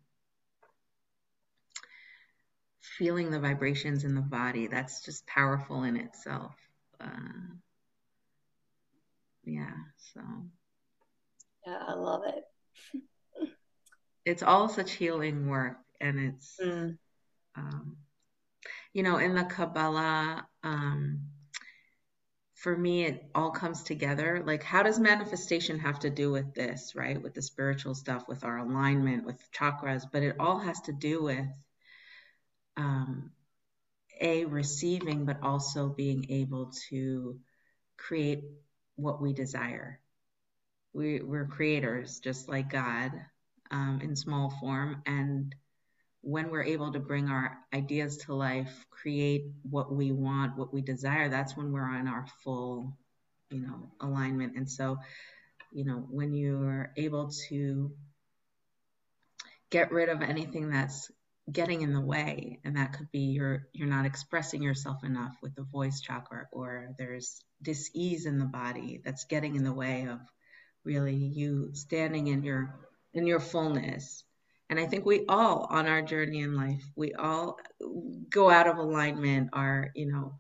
feeling 2.81 3.31
the 3.31 3.41
vibrations 3.41 4.05
in 4.05 4.15
the 4.15 4.21
body. 4.21 4.67
That's 4.67 5.05
just 5.05 5.27
powerful 5.27 5.85
in 5.85 5.97
itself. 5.97 6.55
Uh, 7.01 7.09
yeah, 9.45 9.75
so. 10.15 10.21
Yeah, 11.67 11.79
I 11.87 11.95
love 11.95 12.23
it. 12.27 13.03
it's 14.25 14.43
all 14.43 14.69
such 14.69 14.93
healing 14.93 15.49
work 15.49 15.77
and 16.03 16.21
it's 16.21 16.59
Mm. 16.61 16.99
um, 17.57 17.97
you 18.93 19.03
know 19.03 19.17
in 19.19 19.35
the 19.35 19.45
kabbalah 19.45 20.47
um, 20.63 21.21
for 22.55 22.77
me 22.77 23.05
it 23.05 23.25
all 23.35 23.51
comes 23.51 23.83
together. 23.83 24.43
Like 24.47 24.63
how 24.63 24.83
does 24.85 24.99
manifestation 25.01 25.81
have 25.81 25.99
to 26.01 26.11
do 26.11 26.31
with 26.31 26.55
this 26.55 26.95
right? 26.95 27.21
With 27.21 27.35
the 27.35 27.43
spiritual 27.43 27.95
stuff 27.95 28.29
with 28.29 28.45
our 28.45 28.59
alignment 28.59 29.25
with 29.25 29.41
chakras 29.53 30.05
but 30.11 30.23
it 30.23 30.37
all 30.39 30.59
has 30.59 30.81
to 30.83 30.93
do 30.93 31.23
with 31.25 31.49
um, 32.77 33.33
a 34.21 34.45
receiving 34.45 35.25
but 35.25 35.43
also 35.43 35.89
being 35.89 36.27
able 36.31 36.73
to 36.91 37.39
create 37.97 38.45
what 38.97 39.21
we 39.21 39.33
desire. 39.33 40.01
We, 40.95 41.21
we're 41.21 41.47
creators 41.47 42.21
just 42.21 42.49
like 42.49 42.71
god 42.71 43.13
um, 43.71 44.01
in 44.03 44.15
small 44.15 44.51
form 44.61 45.03
and 45.07 45.55
when 46.23 46.51
we're 46.51 46.63
able 46.63 46.93
to 46.93 47.01
bring 47.01 47.29
our 47.29 47.59
ideas 47.75 48.17
to 48.17 48.35
life, 48.35 48.87
create 48.91 49.47
what 49.69 49.93
we 49.93 50.13
want, 50.13 50.57
what 50.57 50.73
we 50.73 50.81
desire, 50.81 51.29
that's 51.29 51.57
when 51.57 51.73
we're 51.73 51.83
on 51.83 52.09
our 52.09 52.27
full, 52.43 52.97
you 53.51 53.61
know, 53.61 53.91
alignment. 54.01 54.57
And 54.57 54.71
so, 54.71 54.99
you 55.73 55.85
know, 55.85 56.07
when 56.11 56.33
you're 56.33 56.93
able 56.97 57.31
to 57.49 57.93
get 59.71 59.91
rid 59.91 60.09
of 60.09 60.23
anything 60.23 60.71
that's 60.71 61.11
getting 61.51 61.83
in 61.83 61.93
the 61.93 62.01
way 62.01 62.61
and 62.65 62.77
that 62.77 62.93
could 62.93 63.11
be 63.11 63.19
you're 63.19 63.67
you're 63.73 63.89
not 63.89 64.07
expressing 64.07 64.63
yourself 64.63 65.03
enough 65.03 65.35
with 65.43 65.53
the 65.57 65.65
voice 65.65 66.01
chakra 66.01 66.47
or 66.53 66.91
there's 66.99 67.43
dis-ease 67.63 68.27
in 68.27 68.39
the 68.39 68.45
body 68.45 69.01
that's 69.05 69.25
getting 69.25 69.57
in 69.57 69.65
the 69.65 69.73
way 69.73 70.07
of 70.09 70.21
really 70.85 71.17
you 71.17 71.71
standing 71.73 72.29
in 72.29 72.45
your 72.45 72.73
in 73.13 73.27
your 73.27 73.41
fullness 73.41 74.23
and 74.73 74.81
I 74.81 74.87
think 74.87 75.05
we 75.05 75.27
all 75.29 75.67
on 75.69 75.87
our 75.87 76.01
journey 76.01 76.41
in 76.41 76.57
life, 76.57 76.83
we 76.97 77.13
all 77.13 77.59
go 78.31 78.49
out 78.49 78.67
of 78.67 78.79
alignment, 78.79 79.51
are, 79.53 79.91
you 79.95 80.07
know, 80.07 80.33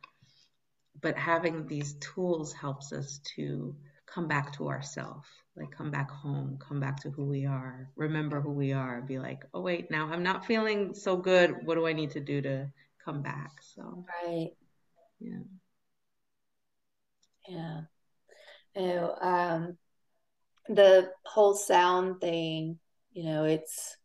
but 1.03 1.19
having 1.19 1.67
these 1.67 1.97
tools 2.01 2.55
helps 2.55 2.95
us 2.95 3.21
to 3.37 3.77
come 4.07 4.29
back 4.29 4.51
to 4.55 4.69
ourselves, 4.69 5.29
like 5.55 5.71
come 5.71 5.91
back 5.91 6.11
home, 6.11 6.59
come 6.67 6.81
back 6.81 6.99
to 7.03 7.11
who 7.11 7.27
we 7.27 7.45
are, 7.45 7.91
remember 7.95 8.41
who 8.41 8.53
we 8.53 8.73
are, 8.73 9.03
be 9.03 9.19
like, 9.19 9.45
oh, 9.53 9.61
wait, 9.61 9.91
now 9.91 10.09
I'm 10.11 10.23
not 10.23 10.47
feeling 10.47 10.95
so 10.95 11.15
good. 11.15 11.55
What 11.67 11.75
do 11.75 11.87
I 11.87 11.93
need 11.93 12.13
to 12.13 12.21
do 12.21 12.41
to 12.41 12.73
come 13.05 13.21
back? 13.21 13.51
So, 13.61 14.07
right. 14.25 14.53
Yeah. 15.21 15.41
Yeah. 17.47 17.81
You 18.77 18.83
know, 18.83 19.15
um, 19.21 19.79
the 20.71 21.11
whole 21.27 21.53
sound 21.53 22.23
thing, 22.23 22.79
you 23.13 23.25
know, 23.25 23.45
it's 23.45 23.99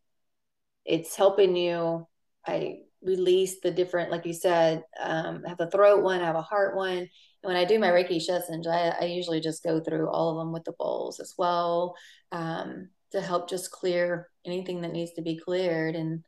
it's 0.88 1.14
helping 1.14 1.54
you 1.54 2.06
i 2.46 2.78
release 3.02 3.60
the 3.60 3.70
different 3.70 4.10
like 4.10 4.26
you 4.26 4.32
said 4.32 4.82
um, 5.00 5.42
I 5.46 5.50
have 5.50 5.60
a 5.60 5.70
throat 5.70 6.02
one 6.02 6.20
i 6.20 6.26
have 6.26 6.34
a 6.34 6.42
heart 6.42 6.74
one. 6.76 6.98
And 6.98 7.08
when 7.42 7.56
i 7.56 7.64
do 7.64 7.78
my 7.78 7.90
reiki 7.90 8.20
sessions 8.20 8.66
I, 8.66 8.88
I 9.00 9.04
usually 9.04 9.40
just 9.40 9.62
go 9.62 9.80
through 9.80 10.08
all 10.08 10.30
of 10.30 10.38
them 10.38 10.52
with 10.52 10.64
the 10.64 10.74
bowls 10.78 11.20
as 11.20 11.34
well 11.38 11.94
um, 12.32 12.88
to 13.12 13.20
help 13.20 13.48
just 13.48 13.70
clear 13.70 14.28
anything 14.44 14.80
that 14.80 14.92
needs 14.92 15.12
to 15.12 15.22
be 15.22 15.38
cleared. 15.38 15.94
And 15.94 16.24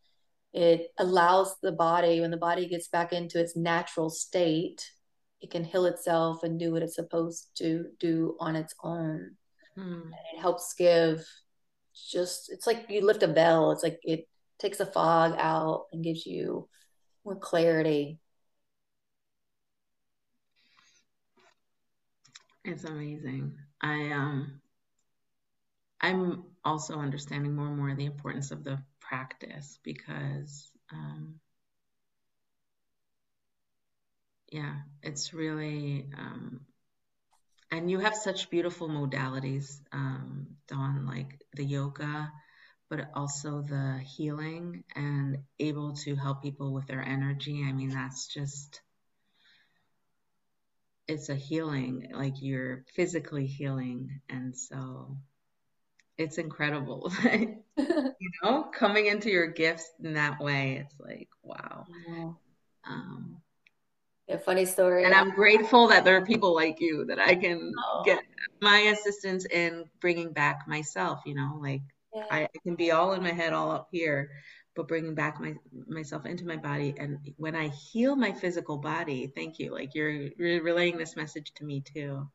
it 0.53 0.89
allows 0.99 1.55
the 1.63 1.73
body 1.73 2.21
when 2.21 2.31
the 2.31 2.37
body 2.37 2.69
gets 2.69 2.89
back 2.89 3.13
into 3.13 3.41
its 3.41 3.57
natural 3.57 4.11
state 4.11 4.91
it 5.41 5.51
can 5.51 5.65
heal 5.65 5.87
itself 5.87 6.43
and 6.43 6.59
do 6.59 6.73
what 6.73 6.83
it's 6.83 6.95
supposed 6.95 7.49
to 7.57 7.87
do 7.99 8.37
on 8.41 8.57
its 8.57 8.75
own. 8.83 9.37
Hmm. 9.77 10.11
it 10.35 10.41
helps 10.41 10.75
give 10.75 11.25
just 12.11 12.51
it's 12.51 12.67
like 12.67 12.87
you 12.89 13.07
lift 13.07 13.23
a 13.23 13.29
bell. 13.29 13.71
It's 13.71 13.83
like 13.83 14.01
it 14.03 14.29
takes 14.61 14.79
the 14.79 14.87
fog 14.87 15.35
out 15.39 15.87
and 15.93 16.05
gives 16.05 16.27
you 16.27 16.69
more 17.25 17.37
clarity. 17.37 18.19
It's 22.65 22.85
amazing. 22.85 23.57
I 23.81 24.13
um 24.13 24.61
I'm 26.01 26.45
also 26.65 26.99
understanding 26.99 27.55
more 27.55 27.67
and 27.69 27.77
more 27.77 27.95
the 27.95 28.05
importance 28.07 28.51
of 28.51 28.65
the 28.65 28.83
practice 29.01 29.79
because 29.83 30.71
um 30.93 31.41
yeah, 34.51 34.77
it's 35.03 35.33
really 35.33 36.07
um 36.19 36.61
and 37.73 37.91
you 37.91 38.01
have 38.01 38.17
such 38.17 38.51
beautiful 38.51 38.89
modalities, 38.89 39.81
um, 39.93 40.49
Dawn, 40.67 41.07
like 41.07 41.41
the 41.55 41.65
yoga, 41.65 42.33
but 42.91 43.09
also 43.15 43.63
the 43.63 44.01
healing 44.05 44.83
and 44.97 45.39
able 45.61 45.93
to 45.93 46.17
help 46.17 46.43
people 46.43 46.75
with 46.75 46.89
their 46.89 47.03
energy. 47.03 47.65
I 47.67 47.73
mean, 47.73 47.91
that's 47.91 48.27
just, 48.27 48.83
it's 51.07 51.29
a 51.29 51.37
healing, 51.37 52.11
like 52.13 52.43
you're 52.43 52.85
physically 52.95 53.47
healing. 53.47 54.21
And 54.29 54.57
so 54.57 55.17
it's 56.19 56.39
incredible. 56.39 57.13
you 57.25 58.31
know, 58.43 58.65
coming 58.65 59.07
into 59.07 59.31
your 59.31 59.47
gifts 59.47 59.89
in 60.03 60.15
that 60.15 60.41
way, 60.41 60.85
it's 60.85 60.99
like, 60.99 61.29
wow. 61.45 61.87
Um, 62.85 63.41
a 64.29 64.39
funny 64.39 64.65
story. 64.65 65.05
And 65.05 65.15
I'm 65.15 65.31
grateful 65.31 65.89
that 65.89 66.05
there 66.05 66.17
are 66.17 66.27
people 66.27 66.55
like 66.57 66.81
you 66.81 67.05
that 67.07 67.21
I 67.21 67.37
can 67.37 67.73
oh. 67.79 68.03
get 68.05 68.21
my 68.61 68.79
assistance 68.79 69.45
in 69.45 69.85
bringing 70.01 70.33
back 70.33 70.67
myself, 70.67 71.21
you 71.25 71.35
know, 71.35 71.59
like 71.61 71.83
yeah. 72.15 72.25
I, 72.31 72.43
I, 72.43 72.59
can 72.63 72.75
be 72.75 72.91
all 72.91 73.13
in 73.13 73.23
my 73.23 73.33
head, 73.33 73.53
all 73.53 73.71
up 73.71 73.89
here, 73.91 74.31
but 74.75 74.89
bringing 74.89 75.15
back 75.15 75.41
my 75.41 75.55
myself 75.87 76.27
into 76.27 76.47
my 76.47 76.57
body. 76.57 76.95
And 76.99 77.19
when 77.37 77.55
I 77.55 77.69
heal 77.69 78.17
my 78.17 78.33
physical 78.33 78.79
body, 78.79 79.33
thank 79.35 79.59
you. 79.59 79.73
Like 79.73 79.95
you're, 79.95 80.11
you're 80.11 80.63
relaying 80.63 80.97
this 80.97 81.17
message 81.17 81.53
to 81.57 81.65
me 81.65 81.83
too. 81.83 82.29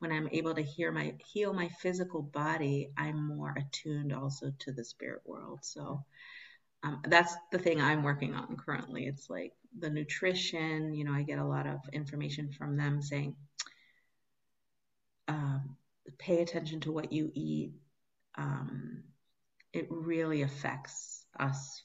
When 0.00 0.12
I'm 0.12 0.28
able 0.32 0.54
to 0.54 0.62
hear 0.62 0.92
my 0.92 1.14
heal 1.32 1.52
my 1.54 1.68
physical 1.80 2.22
body, 2.22 2.90
I'm 2.96 3.26
more 3.36 3.54
attuned 3.56 4.12
also 4.12 4.52
to 4.60 4.72
the 4.72 4.84
spirit 4.84 5.22
world. 5.24 5.60
So 5.62 6.04
um, 6.82 7.00
that's 7.08 7.34
the 7.50 7.58
thing 7.58 7.80
I'm 7.80 8.02
working 8.02 8.34
on 8.34 8.56
currently. 8.56 9.06
It's 9.06 9.30
like 9.30 9.52
the 9.78 9.90
nutrition. 9.90 10.94
You 10.94 11.04
know, 11.04 11.12
I 11.12 11.22
get 11.22 11.38
a 11.38 11.44
lot 11.44 11.66
of 11.66 11.80
information 11.92 12.50
from 12.52 12.76
them 12.76 13.00
saying, 13.00 13.36
um, 15.28 15.76
pay 16.18 16.42
attention 16.42 16.80
to 16.80 16.92
what 16.92 17.12
you 17.12 17.30
eat. 17.34 17.72
Um, 18.36 19.04
it 19.72 19.86
really 19.90 20.42
affects 20.42 21.24
us 21.38 21.82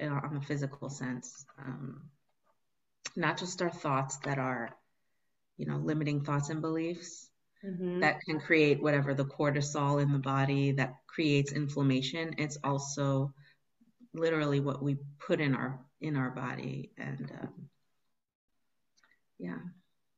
on 0.00 0.36
a 0.36 0.40
physical 0.40 0.88
sense. 0.88 1.44
Um, 1.58 2.02
not 3.14 3.38
just 3.38 3.62
our 3.62 3.70
thoughts 3.70 4.18
that 4.18 4.38
are, 4.38 4.76
you 5.56 5.66
know, 5.66 5.76
limiting 5.76 6.22
thoughts 6.22 6.50
and 6.50 6.60
beliefs 6.60 7.28
mm-hmm. 7.64 8.00
that 8.00 8.20
can 8.22 8.40
create 8.40 8.82
whatever 8.82 9.14
the 9.14 9.24
cortisol 9.24 10.02
in 10.02 10.12
the 10.12 10.18
body 10.18 10.72
that 10.72 10.94
creates 11.06 11.52
inflammation. 11.52 12.34
It's 12.38 12.58
also 12.62 13.32
literally 14.12 14.60
what 14.60 14.82
we 14.82 14.96
put 15.18 15.40
in 15.40 15.54
our 15.54 15.80
in 16.00 16.16
our 16.16 16.30
body, 16.30 16.90
and 16.98 17.30
um, 17.40 17.68
yeah, 19.38 19.58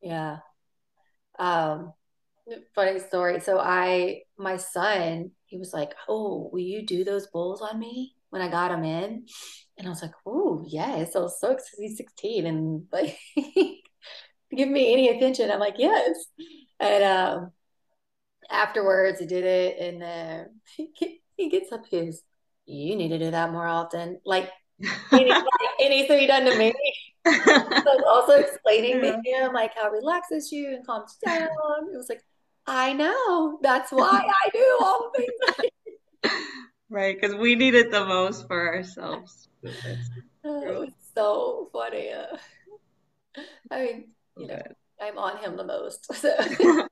yeah. 0.02 0.38
Um, 1.38 1.92
funny 2.74 2.99
story. 2.99 3.40
So 3.40 3.59
I, 3.59 4.22
my 4.38 4.57
son, 4.57 5.30
he 5.46 5.59
was 5.59 5.72
like, 5.72 5.94
"Oh, 6.09 6.51
will 6.53 6.61
you 6.61 6.84
do 6.86 7.05
those 7.05 7.26
bowls 7.28 7.62
on 7.62 7.78
me?" 7.78 8.14
when 8.30 8.42
I 8.42 8.49
got 8.49 8.72
him 8.72 8.84
in. 8.84 9.26
And 9.76 9.86
I 9.86 9.90
was 9.90 10.03
like, 10.03 10.12
oh, 10.26 10.64
yes. 10.66 11.14
I 11.14 11.20
was 11.20 11.40
so 11.40 11.53
excited. 11.53 11.78
He's 11.78 11.96
16 11.96 12.46
and 12.46 12.86
like, 12.92 13.18
give 14.55 14.68
me 14.68 14.92
any 14.92 15.09
attention. 15.09 15.51
I'm 15.51 15.61
like, 15.61 15.76
yes. 15.78 16.16
And 16.80 17.05
um, 17.05 17.53
afterwards, 18.51 19.20
he 19.20 19.26
did 19.26 19.44
it. 19.44 19.78
And 19.78 20.03
uh, 20.03 20.49
he, 20.76 21.20
he 21.36 21.49
gets 21.49 21.72
up 21.72 21.86
his, 21.90 22.22
you 22.66 22.96
need 22.96 23.09
to 23.09 23.18
do 23.18 23.30
that 23.30 23.53
more 23.53 23.66
often. 23.66 24.20
Like, 24.24 24.51
anything 25.12 26.18
he 26.20 26.26
done 26.26 26.44
to 26.44 26.57
me. 26.57 26.72
so 27.26 27.32
I 27.34 27.74
was 27.84 28.05
also 28.09 28.32
explaining 28.34 29.05
yeah. 29.05 29.16
to 29.16 29.46
him 29.46 29.53
like 29.53 29.72
how 29.74 29.90
relaxes 29.90 30.53
you 30.53 30.68
and 30.68 30.86
calms 30.86 31.16
down. 31.24 31.49
It 31.92 31.96
was 31.96 32.09
like, 32.09 32.22
I 32.68 32.92
know. 32.92 33.58
That's 33.62 33.90
why 33.90 34.22
I 34.44 34.50
do 34.50 34.78
all 34.80 35.10
the 35.14 35.22
things. 35.22 35.70
right, 36.90 37.18
because 37.18 37.34
we 37.34 37.54
need 37.54 37.74
it 37.74 37.90
the 37.90 38.04
most 38.04 38.46
for 38.46 38.74
ourselves. 38.74 39.48
Oh, 40.44 40.62
it 40.62 40.78
was 40.78 40.92
so 41.14 41.70
funny. 41.72 42.10
Uh, 42.12 42.36
I 43.70 43.82
mean, 43.82 44.08
you 44.36 44.48
know, 44.48 44.62
I'm 45.00 45.16
on 45.16 45.38
him 45.38 45.56
the 45.56 45.64
most. 45.64 46.10
So. 46.14 46.36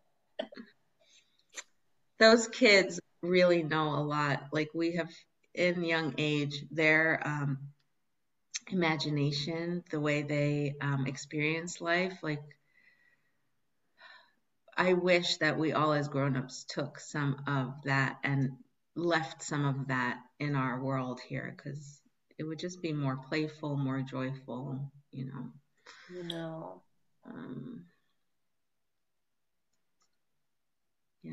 Those 2.19 2.49
kids 2.49 2.99
really 3.23 3.63
know 3.63 3.91
a 3.91 4.01
lot. 4.01 4.45
Like 4.51 4.71
we 4.73 4.97
have 4.97 5.11
in 5.55 5.85
young 5.85 6.15
age, 6.17 6.65
their 6.71 7.21
um, 7.27 7.59
imagination, 8.69 9.85
the 9.91 10.01
way 10.01 10.23
they 10.23 10.77
um, 10.81 11.07
experience 11.07 11.83
life, 11.83 12.15
like 12.23 12.41
I 14.77 14.93
wish 14.93 15.39
that 15.39 15.59
we 15.59 15.73
all 15.73 15.93
as 15.93 16.09
grown-ups 16.09 16.65
took 16.69 17.01
some 17.01 17.43
of 17.47 17.75
that 17.85 18.19
and 18.23 18.51
left 18.95 19.43
some 19.43 19.65
of 19.65 19.89
that 19.89 20.19
in 20.39 20.55
our 20.55 20.83
world 20.83 21.21
here 21.21 21.55
because 21.57 22.01
it 22.39 22.45
would 22.45 22.59
just 22.59 22.83
be 22.83 22.93
more 22.93 23.17
playful, 23.17 23.77
more 23.77 24.03
joyful, 24.03 24.93
you 25.13 25.27
know. 25.27 25.53
No. 26.23 26.83
Um, 27.25 27.87
yeah. 31.23 31.33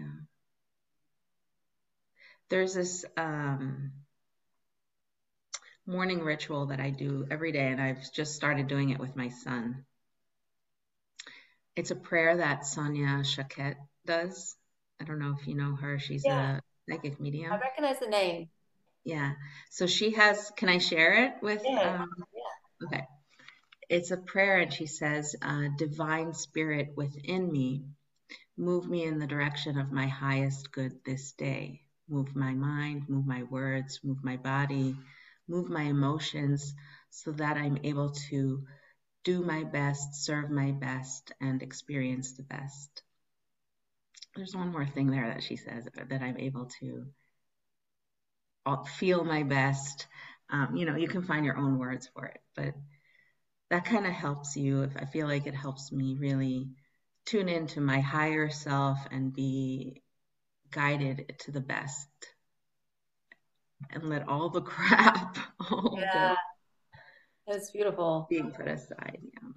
There's 2.50 2.74
this 2.74 3.04
um, 3.18 3.92
morning 5.86 6.22
ritual 6.22 6.68
that 6.68 6.80
I 6.80 6.92
do 6.92 7.28
every 7.30 7.52
day, 7.52 7.68
and 7.68 7.82
I've 7.82 8.12
just 8.14 8.36
started 8.36 8.68
doing 8.68 8.92
it 8.92 9.00
with 9.00 9.16
my 9.16 9.30
son. 9.30 9.86
It's 11.76 11.92
a 11.92 11.96
prayer 11.96 12.38
that 12.38 12.66
Sonia 12.66 13.24
Choquette 13.24 13.78
does. 14.06 14.56
I 15.02 15.06
don't 15.06 15.20
know 15.20 15.36
if 15.40 15.48
you 15.48 15.56
know 15.56 15.76
her. 15.76 16.00
She's 16.00 16.24
yeah. 16.26 16.58
a 16.58 16.92
psychic 16.92 17.20
medium. 17.20 17.52
I 17.52 17.58
recognize 17.58 18.00
the 18.00 18.08
name. 18.08 18.50
Yeah. 19.04 19.34
So 19.70 19.88
she 19.88 20.12
has, 20.12 20.52
can 20.56 20.70
I 20.70 20.78
share 20.78 21.26
it 21.26 21.34
with? 21.42 21.62
Yeah. 21.66 22.04
Um, 22.04 22.10
yeah. 22.34 22.88
Okay. 22.88 23.08
It's 23.90 24.12
a 24.12 24.18
prayer, 24.18 24.60
and 24.60 24.74
she 24.74 24.86
says, 24.86 25.36
uh, 25.42 25.68
Divine 25.78 26.34
Spirit 26.34 26.94
within 26.96 27.52
me, 27.52 27.84
move 28.58 28.88
me 28.88 29.04
in 29.04 29.20
the 29.20 29.28
direction 29.28 29.78
of 29.78 29.92
my 29.92 30.08
highest 30.08 30.72
good 30.72 30.94
this 31.06 31.34
day. 31.34 31.82
Move 32.08 32.36
my 32.36 32.54
mind, 32.54 33.04
move 33.10 33.26
my 33.26 33.44
words, 33.44 34.00
move 34.04 34.24
my 34.24 34.38
body, 34.38 34.96
move 35.48 35.70
my 35.70 35.84
emotions 35.84 36.74
so 37.10 37.32
that 37.32 37.58
I'm 37.58 37.78
able 37.84 38.12
to 38.30 38.64
do 39.24 39.42
my 39.44 39.64
best, 39.64 40.26
serve 40.26 40.50
my 40.50 40.72
best, 40.72 41.32
and 41.40 41.62
experience 41.62 42.34
the 42.34 42.44
best. 42.44 43.04
There's 44.36 44.56
one 44.56 44.72
more 44.72 44.86
thing 44.86 45.12
there 45.12 45.28
that 45.28 45.44
she 45.44 45.56
says 45.56 45.88
that 45.96 46.22
I'm 46.22 46.38
able 46.38 46.66
to 46.82 47.06
feel 48.98 49.24
my 49.24 49.44
best. 49.44 50.08
Um, 50.50 50.76
you 50.76 50.86
know, 50.86 50.96
you 50.96 51.08
can 51.08 51.24
find 51.24 51.46
your 51.46 51.58
own 51.58 51.78
words 51.78 52.10
for 52.14 52.26
it, 52.26 52.42
but 52.56 52.74
that 53.70 53.86
kind 53.86 54.06
of 54.06 54.14
helps 54.14 54.56
you. 54.56 54.84
If 54.84 54.96
I 54.98 55.06
feel 55.06 55.28
like 55.28 55.48
it 55.48 55.56
helps 55.56 55.92
me 55.92 56.16
really 56.20 56.70
tune 57.26 57.50
into 57.50 57.82
my 57.82 58.00
higher 58.00 58.50
self 58.50 59.00
and 59.12 59.34
be 59.34 60.02
guided 60.72 61.36
to 61.40 61.52
the 61.52 61.62
best 61.62 62.10
and 63.92 64.10
let 64.10 64.28
all 64.28 64.50
the 64.50 64.62
crap, 64.74 65.38
all 65.72 65.98
yeah, 66.00 66.36
that's 67.48 67.72
beautiful, 67.72 68.28
being 68.30 68.52
put 68.52 68.68
aside. 68.68 69.20
Yeah. 69.22 69.50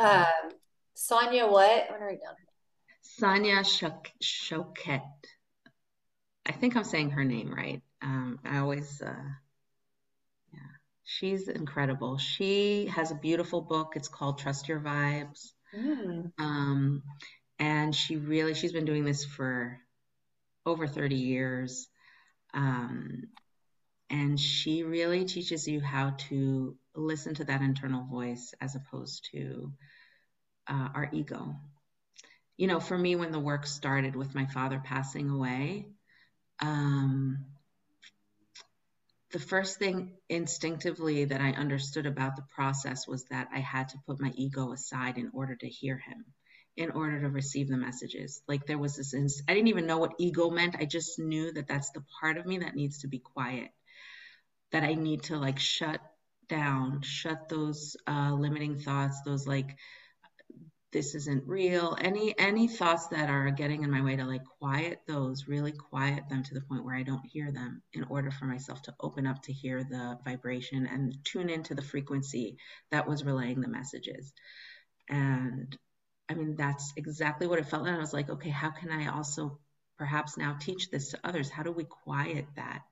Um, 0.00 0.50
Sonia, 0.94 1.46
what? 1.46 1.84
I'm 1.84 1.94
gonna 1.94 2.04
write 2.06 2.20
down. 2.24 2.34
Sonia 3.02 3.56
Choquette. 3.56 5.02
I 6.46 6.52
think 6.52 6.76
I'm 6.76 6.84
saying 6.84 7.10
her 7.10 7.24
name 7.24 7.52
right. 7.52 7.82
Um, 8.02 8.38
I 8.44 8.58
always, 8.58 9.02
uh, 9.02 9.28
yeah, 10.52 10.60
she's 11.04 11.48
incredible. 11.48 12.18
She 12.18 12.86
has 12.86 13.10
a 13.10 13.14
beautiful 13.14 13.60
book. 13.60 13.92
It's 13.96 14.08
called 14.08 14.38
Trust 14.38 14.68
Your 14.68 14.80
Vibes. 14.80 15.52
Mm. 15.76 16.32
Um, 16.38 17.02
and 17.58 17.94
she 17.94 18.16
really, 18.16 18.54
she's 18.54 18.72
been 18.72 18.86
doing 18.86 19.04
this 19.04 19.24
for 19.24 19.78
over 20.64 20.86
30 20.86 21.14
years. 21.16 21.88
Um, 22.54 23.24
and 24.10 24.38
she 24.38 24.82
really 24.82 25.24
teaches 25.24 25.68
you 25.68 25.80
how 25.80 26.10
to 26.28 26.76
listen 26.94 27.34
to 27.36 27.44
that 27.44 27.62
internal 27.62 28.04
voice 28.04 28.52
as 28.60 28.74
opposed 28.74 29.28
to 29.32 29.72
uh, 30.68 30.88
our 30.94 31.08
ego. 31.12 31.54
You 32.56 32.66
know, 32.66 32.80
for 32.80 32.98
me, 32.98 33.16
when 33.16 33.32
the 33.32 33.38
work 33.38 33.66
started 33.66 34.16
with 34.16 34.34
my 34.34 34.46
father 34.46 34.82
passing 34.84 35.30
away, 35.30 35.86
um, 36.60 37.46
the 39.32 39.38
first 39.38 39.78
thing 39.78 40.16
instinctively 40.28 41.24
that 41.26 41.40
I 41.40 41.52
understood 41.52 42.06
about 42.06 42.36
the 42.36 42.42
process 42.54 43.06
was 43.06 43.24
that 43.26 43.48
I 43.54 43.60
had 43.60 43.90
to 43.90 43.98
put 44.06 44.20
my 44.20 44.32
ego 44.34 44.72
aside 44.72 45.18
in 45.18 45.30
order 45.32 45.56
to 45.56 45.68
hear 45.68 45.98
him 45.98 46.24
in 46.76 46.90
order 46.92 47.20
to 47.20 47.28
receive 47.28 47.68
the 47.68 47.76
messages. 47.76 48.42
Like 48.48 48.66
there 48.66 48.78
was 48.78 48.96
this, 48.96 49.12
ins- 49.14 49.42
I 49.48 49.54
didn't 49.54 49.68
even 49.68 49.86
know 49.86 49.98
what 49.98 50.14
ego 50.18 50.50
meant. 50.50 50.76
I 50.78 50.84
just 50.86 51.18
knew 51.18 51.52
that 51.52 51.68
that's 51.68 51.90
the 51.90 52.04
part 52.20 52.38
of 52.38 52.46
me 52.46 52.58
that 52.58 52.74
needs 52.74 53.00
to 53.00 53.08
be 53.08 53.18
quiet, 53.18 53.70
that 54.72 54.84
I 54.84 54.94
need 54.94 55.24
to 55.24 55.36
like 55.36 55.58
shut 55.58 56.00
down, 56.48 57.02
shut 57.02 57.48
those 57.48 57.96
uh, 58.06 58.32
limiting 58.32 58.78
thoughts, 58.78 59.20
those 59.22 59.46
like, 59.46 59.76
this 60.92 61.14
isn't 61.14 61.46
real 61.46 61.96
any 62.00 62.36
any 62.36 62.66
thoughts 62.66 63.06
that 63.08 63.30
are 63.30 63.50
getting 63.52 63.84
in 63.84 63.90
my 63.92 64.02
way 64.02 64.16
to 64.16 64.24
like 64.24 64.42
quiet 64.58 64.98
those 65.06 65.46
really 65.46 65.70
quiet 65.70 66.28
them 66.28 66.42
to 66.42 66.52
the 66.52 66.60
point 66.62 66.84
where 66.84 66.96
i 66.96 67.04
don't 67.04 67.24
hear 67.26 67.52
them 67.52 67.80
in 67.92 68.02
order 68.10 68.30
for 68.32 68.46
myself 68.46 68.82
to 68.82 68.92
open 69.00 69.24
up 69.24 69.40
to 69.40 69.52
hear 69.52 69.84
the 69.84 70.18
vibration 70.24 70.86
and 70.86 71.16
tune 71.24 71.48
into 71.48 71.76
the 71.76 71.82
frequency 71.82 72.56
that 72.90 73.06
was 73.08 73.24
relaying 73.24 73.60
the 73.60 73.68
messages 73.68 74.32
and 75.08 75.76
I 76.30 76.34
mean, 76.34 76.54
that's 76.54 76.92
exactly 76.96 77.48
what 77.48 77.58
it 77.58 77.66
felt 77.66 77.82
like. 77.82 77.94
I 77.94 77.98
was 77.98 78.12
like, 78.12 78.30
okay, 78.30 78.50
how 78.50 78.70
can 78.70 78.90
I 78.90 79.08
also 79.08 79.58
perhaps 79.98 80.36
now 80.36 80.56
teach 80.60 80.88
this 80.88 81.10
to 81.10 81.18
others? 81.24 81.50
How 81.50 81.64
do 81.64 81.72
we 81.72 81.84
quiet 81.84 82.46
that? 82.54 82.82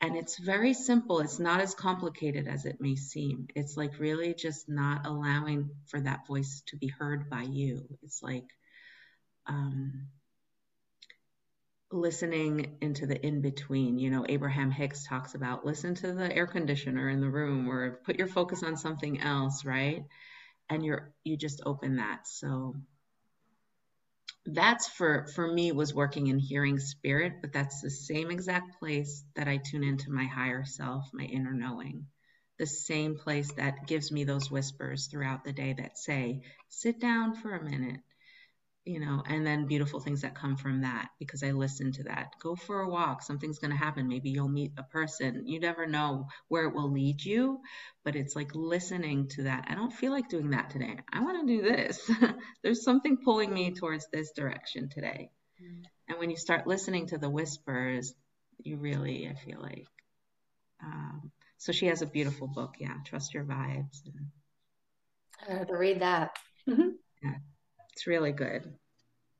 And 0.00 0.16
it's 0.16 0.38
very 0.38 0.74
simple. 0.74 1.20
It's 1.20 1.40
not 1.40 1.60
as 1.60 1.74
complicated 1.74 2.46
as 2.46 2.66
it 2.66 2.80
may 2.80 2.94
seem. 2.94 3.48
It's 3.56 3.76
like 3.76 3.98
really 3.98 4.32
just 4.34 4.68
not 4.68 5.06
allowing 5.06 5.70
for 5.86 6.00
that 6.00 6.26
voice 6.26 6.62
to 6.68 6.76
be 6.76 6.86
heard 6.86 7.28
by 7.28 7.42
you. 7.42 7.82
It's 8.02 8.22
like 8.22 8.46
um, 9.46 10.06
listening 11.90 12.76
into 12.80 13.06
the 13.06 13.20
in 13.20 13.40
between. 13.40 13.98
You 13.98 14.10
know, 14.10 14.24
Abraham 14.28 14.70
Hicks 14.70 15.04
talks 15.04 15.34
about 15.34 15.66
listen 15.66 15.96
to 15.96 16.12
the 16.12 16.32
air 16.32 16.46
conditioner 16.46 17.08
in 17.08 17.20
the 17.20 17.30
room 17.30 17.68
or 17.68 18.00
put 18.04 18.18
your 18.18 18.28
focus 18.28 18.62
on 18.62 18.76
something 18.76 19.20
else, 19.20 19.64
right? 19.64 20.04
and 20.70 20.84
you're 20.84 21.12
you 21.24 21.36
just 21.36 21.62
open 21.64 21.96
that 21.96 22.26
so 22.26 22.74
that's 24.54 24.88
for 24.88 25.26
for 25.34 25.52
me 25.52 25.72
was 25.72 25.94
working 25.94 26.28
in 26.28 26.38
hearing 26.38 26.78
spirit 26.78 27.34
but 27.40 27.52
that's 27.52 27.80
the 27.82 27.90
same 27.90 28.30
exact 28.30 28.78
place 28.78 29.24
that 29.36 29.48
i 29.48 29.58
tune 29.58 29.84
into 29.84 30.10
my 30.10 30.24
higher 30.24 30.64
self 30.64 31.08
my 31.12 31.24
inner 31.24 31.52
knowing. 31.52 32.06
The 32.58 32.66
same 32.66 33.16
place 33.16 33.52
that 33.52 33.86
gives 33.86 34.10
me 34.10 34.24
those 34.24 34.50
whispers 34.50 35.06
throughout 35.06 35.44
the 35.44 35.52
day 35.52 35.74
that 35.78 35.96
say 35.96 36.42
sit 36.68 37.00
down 37.00 37.36
for 37.36 37.54
a 37.54 37.62
minute 37.64 38.00
you 38.88 39.00
know, 39.00 39.22
and 39.26 39.46
then 39.46 39.66
beautiful 39.66 40.00
things 40.00 40.22
that 40.22 40.34
come 40.34 40.56
from 40.56 40.80
that 40.80 41.10
because 41.18 41.42
I 41.42 41.50
listen 41.50 41.92
to 41.92 42.04
that. 42.04 42.32
Go 42.40 42.56
for 42.56 42.80
a 42.80 42.88
walk. 42.88 43.22
Something's 43.22 43.58
going 43.58 43.70
to 43.70 43.76
happen. 43.76 44.08
Maybe 44.08 44.30
you'll 44.30 44.48
meet 44.48 44.72
a 44.78 44.82
person. 44.82 45.46
You 45.46 45.60
never 45.60 45.86
know 45.86 46.28
where 46.48 46.64
it 46.64 46.74
will 46.74 46.90
lead 46.90 47.22
you, 47.22 47.60
but 48.02 48.16
it's 48.16 48.34
like 48.34 48.54
listening 48.54 49.28
to 49.32 49.42
that. 49.42 49.66
I 49.68 49.74
don't 49.74 49.92
feel 49.92 50.10
like 50.10 50.30
doing 50.30 50.50
that 50.50 50.70
today. 50.70 50.96
I 51.12 51.20
want 51.20 51.46
to 51.46 51.54
do 51.54 51.62
this. 51.62 52.10
There's 52.62 52.82
something 52.82 53.18
pulling 53.22 53.52
me 53.52 53.74
towards 53.74 54.06
this 54.10 54.32
direction 54.32 54.88
today. 54.88 55.32
Mm. 55.62 55.82
And 56.08 56.18
when 56.18 56.30
you 56.30 56.38
start 56.38 56.66
listening 56.66 57.08
to 57.08 57.18
the 57.18 57.28
whispers, 57.28 58.14
you 58.56 58.78
really, 58.78 59.28
I 59.28 59.34
feel 59.34 59.60
like. 59.60 59.86
Um, 60.82 61.30
so 61.58 61.72
she 61.72 61.88
has 61.88 62.00
a 62.00 62.06
beautiful 62.06 62.48
book. 62.48 62.76
Yeah. 62.78 62.94
Trust 63.04 63.34
Your 63.34 63.44
Vibes. 63.44 64.00
And, 64.06 64.28
I 65.46 65.58
have 65.58 65.66
to 65.66 65.76
read 65.76 66.00
that. 66.00 66.38
yeah 66.66 67.34
it's 67.98 68.06
really 68.06 68.30
good. 68.30 68.62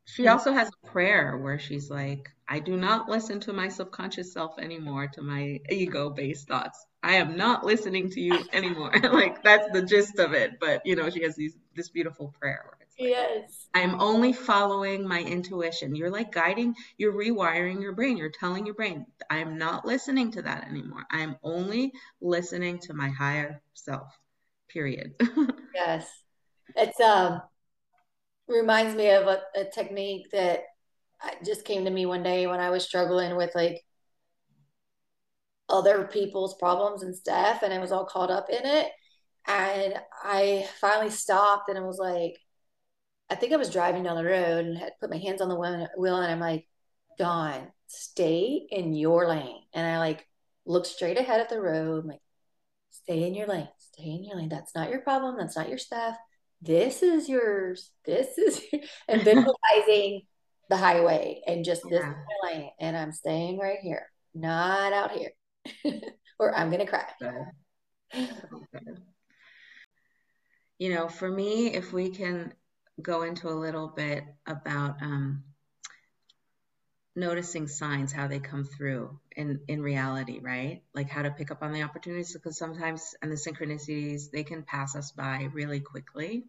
She 0.04 0.26
also 0.26 0.52
has 0.52 0.68
a 0.68 0.86
prayer 0.88 1.38
where 1.38 1.60
she's 1.60 1.90
like, 1.90 2.28
I 2.48 2.58
do 2.58 2.76
not 2.76 3.08
listen 3.08 3.38
to 3.40 3.52
my 3.52 3.68
subconscious 3.68 4.32
self 4.32 4.58
anymore, 4.58 5.06
to 5.06 5.22
my 5.22 5.60
ego 5.70 6.10
based 6.10 6.48
thoughts. 6.48 6.84
I 7.04 7.16
am 7.16 7.36
not 7.36 7.64
listening 7.64 8.10
to 8.10 8.20
you 8.20 8.40
anymore. 8.52 8.90
like 9.12 9.44
that's 9.44 9.70
the 9.70 9.82
gist 9.82 10.18
of 10.18 10.32
it. 10.32 10.58
But 10.58 10.84
you 10.84 10.96
know, 10.96 11.08
she 11.08 11.22
has 11.22 11.36
these 11.36 11.56
this 11.76 11.88
beautiful 11.88 12.34
prayer 12.40 12.64
where 12.64 12.78
it's 12.80 12.96
like, 12.98 13.10
yes. 13.10 13.68
I'm 13.74 14.00
only 14.00 14.32
following 14.32 15.06
my 15.06 15.20
intuition. 15.20 15.94
You're 15.94 16.10
like 16.10 16.32
guiding, 16.32 16.74
you're 16.96 17.12
rewiring 17.12 17.80
your 17.80 17.92
brain. 17.92 18.16
You're 18.16 18.30
telling 18.30 18.66
your 18.66 18.74
brain, 18.74 19.06
I'm 19.30 19.56
not 19.56 19.86
listening 19.86 20.32
to 20.32 20.42
that 20.42 20.66
anymore. 20.66 21.04
I'm 21.12 21.36
only 21.44 21.92
listening 22.20 22.80
to 22.80 22.92
my 22.94 23.08
higher 23.08 23.62
self. 23.74 24.18
Period. 24.68 25.14
yes. 25.76 26.10
It's 26.74 26.98
um 27.00 27.42
reminds 28.48 28.94
me 28.94 29.10
of 29.10 29.26
a, 29.26 29.40
a 29.54 29.64
technique 29.64 30.30
that 30.32 30.60
just 31.44 31.64
came 31.64 31.84
to 31.84 31.90
me 31.90 32.06
one 32.06 32.22
day 32.22 32.46
when 32.46 32.60
I 32.60 32.70
was 32.70 32.84
struggling 32.84 33.36
with 33.36 33.54
like 33.54 33.82
other 35.68 36.04
people's 36.04 36.56
problems 36.58 37.02
and 37.02 37.14
stuff, 37.14 37.62
and 37.62 37.72
I 37.72 37.78
was 37.78 37.92
all 37.92 38.06
caught 38.06 38.30
up 38.30 38.48
in 38.48 38.64
it. 38.64 38.90
And 39.46 39.94
I 40.22 40.66
finally 40.80 41.10
stopped 41.10 41.68
and 41.68 41.78
I 41.78 41.82
was 41.82 41.98
like, 41.98 42.38
I 43.30 43.34
think 43.34 43.52
I 43.52 43.56
was 43.56 43.70
driving 43.70 44.02
down 44.02 44.16
the 44.16 44.24
road 44.24 44.64
and 44.64 44.78
had 44.78 44.92
put 45.00 45.10
my 45.10 45.18
hands 45.18 45.40
on 45.40 45.48
the 45.48 45.56
wheel, 45.98 46.16
and 46.16 46.32
I'm 46.32 46.40
like, 46.40 46.66
Dawn, 47.18 47.68
stay 47.86 48.66
in 48.70 48.94
your 48.94 49.26
lane. 49.28 49.60
And 49.74 49.86
I 49.86 49.98
like 49.98 50.26
looked 50.64 50.86
straight 50.86 51.18
ahead 51.18 51.40
at 51.40 51.50
the 51.50 51.60
road, 51.60 52.04
I'm 52.04 52.08
like, 52.08 52.20
stay 52.90 53.26
in 53.26 53.34
your 53.34 53.46
lane, 53.46 53.68
stay 53.78 54.04
in 54.04 54.24
your 54.24 54.36
lane. 54.36 54.48
That's 54.48 54.74
not 54.74 54.90
your 54.90 55.00
problem. 55.00 55.36
That's 55.38 55.56
not 55.56 55.68
your 55.68 55.78
stuff 55.78 56.16
this 56.60 57.02
is 57.02 57.28
yours. 57.28 57.90
This 58.04 58.38
is 58.38 58.62
and 59.08 59.22
visualizing 59.22 60.22
the 60.68 60.76
highway 60.76 61.40
and 61.46 61.64
just 61.64 61.82
this 61.88 62.02
yeah. 62.02 62.14
lane. 62.44 62.70
And 62.80 62.96
I'm 62.96 63.12
staying 63.12 63.58
right 63.58 63.78
here, 63.80 64.10
not 64.34 64.92
out 64.92 65.12
here. 65.12 65.32
or 66.38 66.54
I'm 66.54 66.70
gonna 66.70 66.86
cry. 66.86 67.04
You 70.78 70.94
know, 70.94 71.08
for 71.08 71.28
me, 71.30 71.74
if 71.74 71.92
we 71.92 72.10
can 72.10 72.54
go 73.02 73.22
into 73.22 73.48
a 73.48 73.50
little 73.50 73.88
bit 73.88 74.24
about 74.46 75.02
um, 75.02 75.42
noticing 77.18 77.66
signs 77.66 78.12
how 78.12 78.28
they 78.28 78.38
come 78.38 78.64
through 78.64 79.18
in 79.36 79.60
in 79.68 79.82
reality 79.82 80.40
right? 80.40 80.82
Like 80.94 81.10
how 81.10 81.22
to 81.22 81.30
pick 81.30 81.50
up 81.50 81.62
on 81.62 81.72
the 81.72 81.82
opportunities 81.82 82.32
because 82.32 82.56
sometimes 82.56 83.14
and 83.20 83.30
the 83.30 83.36
synchronicities 83.36 84.30
they 84.30 84.44
can 84.44 84.62
pass 84.62 84.96
us 84.96 85.12
by 85.12 85.48
really 85.52 85.80
quickly. 85.80 86.46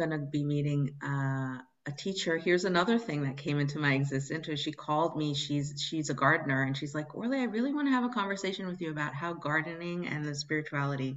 To 0.00 0.18
be 0.30 0.44
meeting 0.44 0.94
uh, 1.02 1.58
a 1.86 1.92
teacher. 1.96 2.38
Here's 2.38 2.64
another 2.64 3.00
thing 3.00 3.24
that 3.24 3.36
came 3.36 3.58
into 3.58 3.80
my 3.80 3.94
existence 3.94 4.60
she 4.60 4.70
called 4.70 5.16
me. 5.16 5.34
She's 5.34 5.82
she's 5.88 6.08
a 6.08 6.14
gardener 6.14 6.62
and 6.62 6.76
she's 6.76 6.94
like 6.94 7.14
orly 7.16 7.40
i 7.40 7.44
really 7.44 7.72
want 7.72 7.88
to 7.88 7.92
have 7.92 8.04
a 8.04 8.10
conversation 8.10 8.68
with 8.68 8.80
you 8.80 8.90
about 8.90 9.14
how 9.14 9.32
gardening 9.32 10.06
and 10.06 10.24
the 10.24 10.34
spirituality 10.34 11.16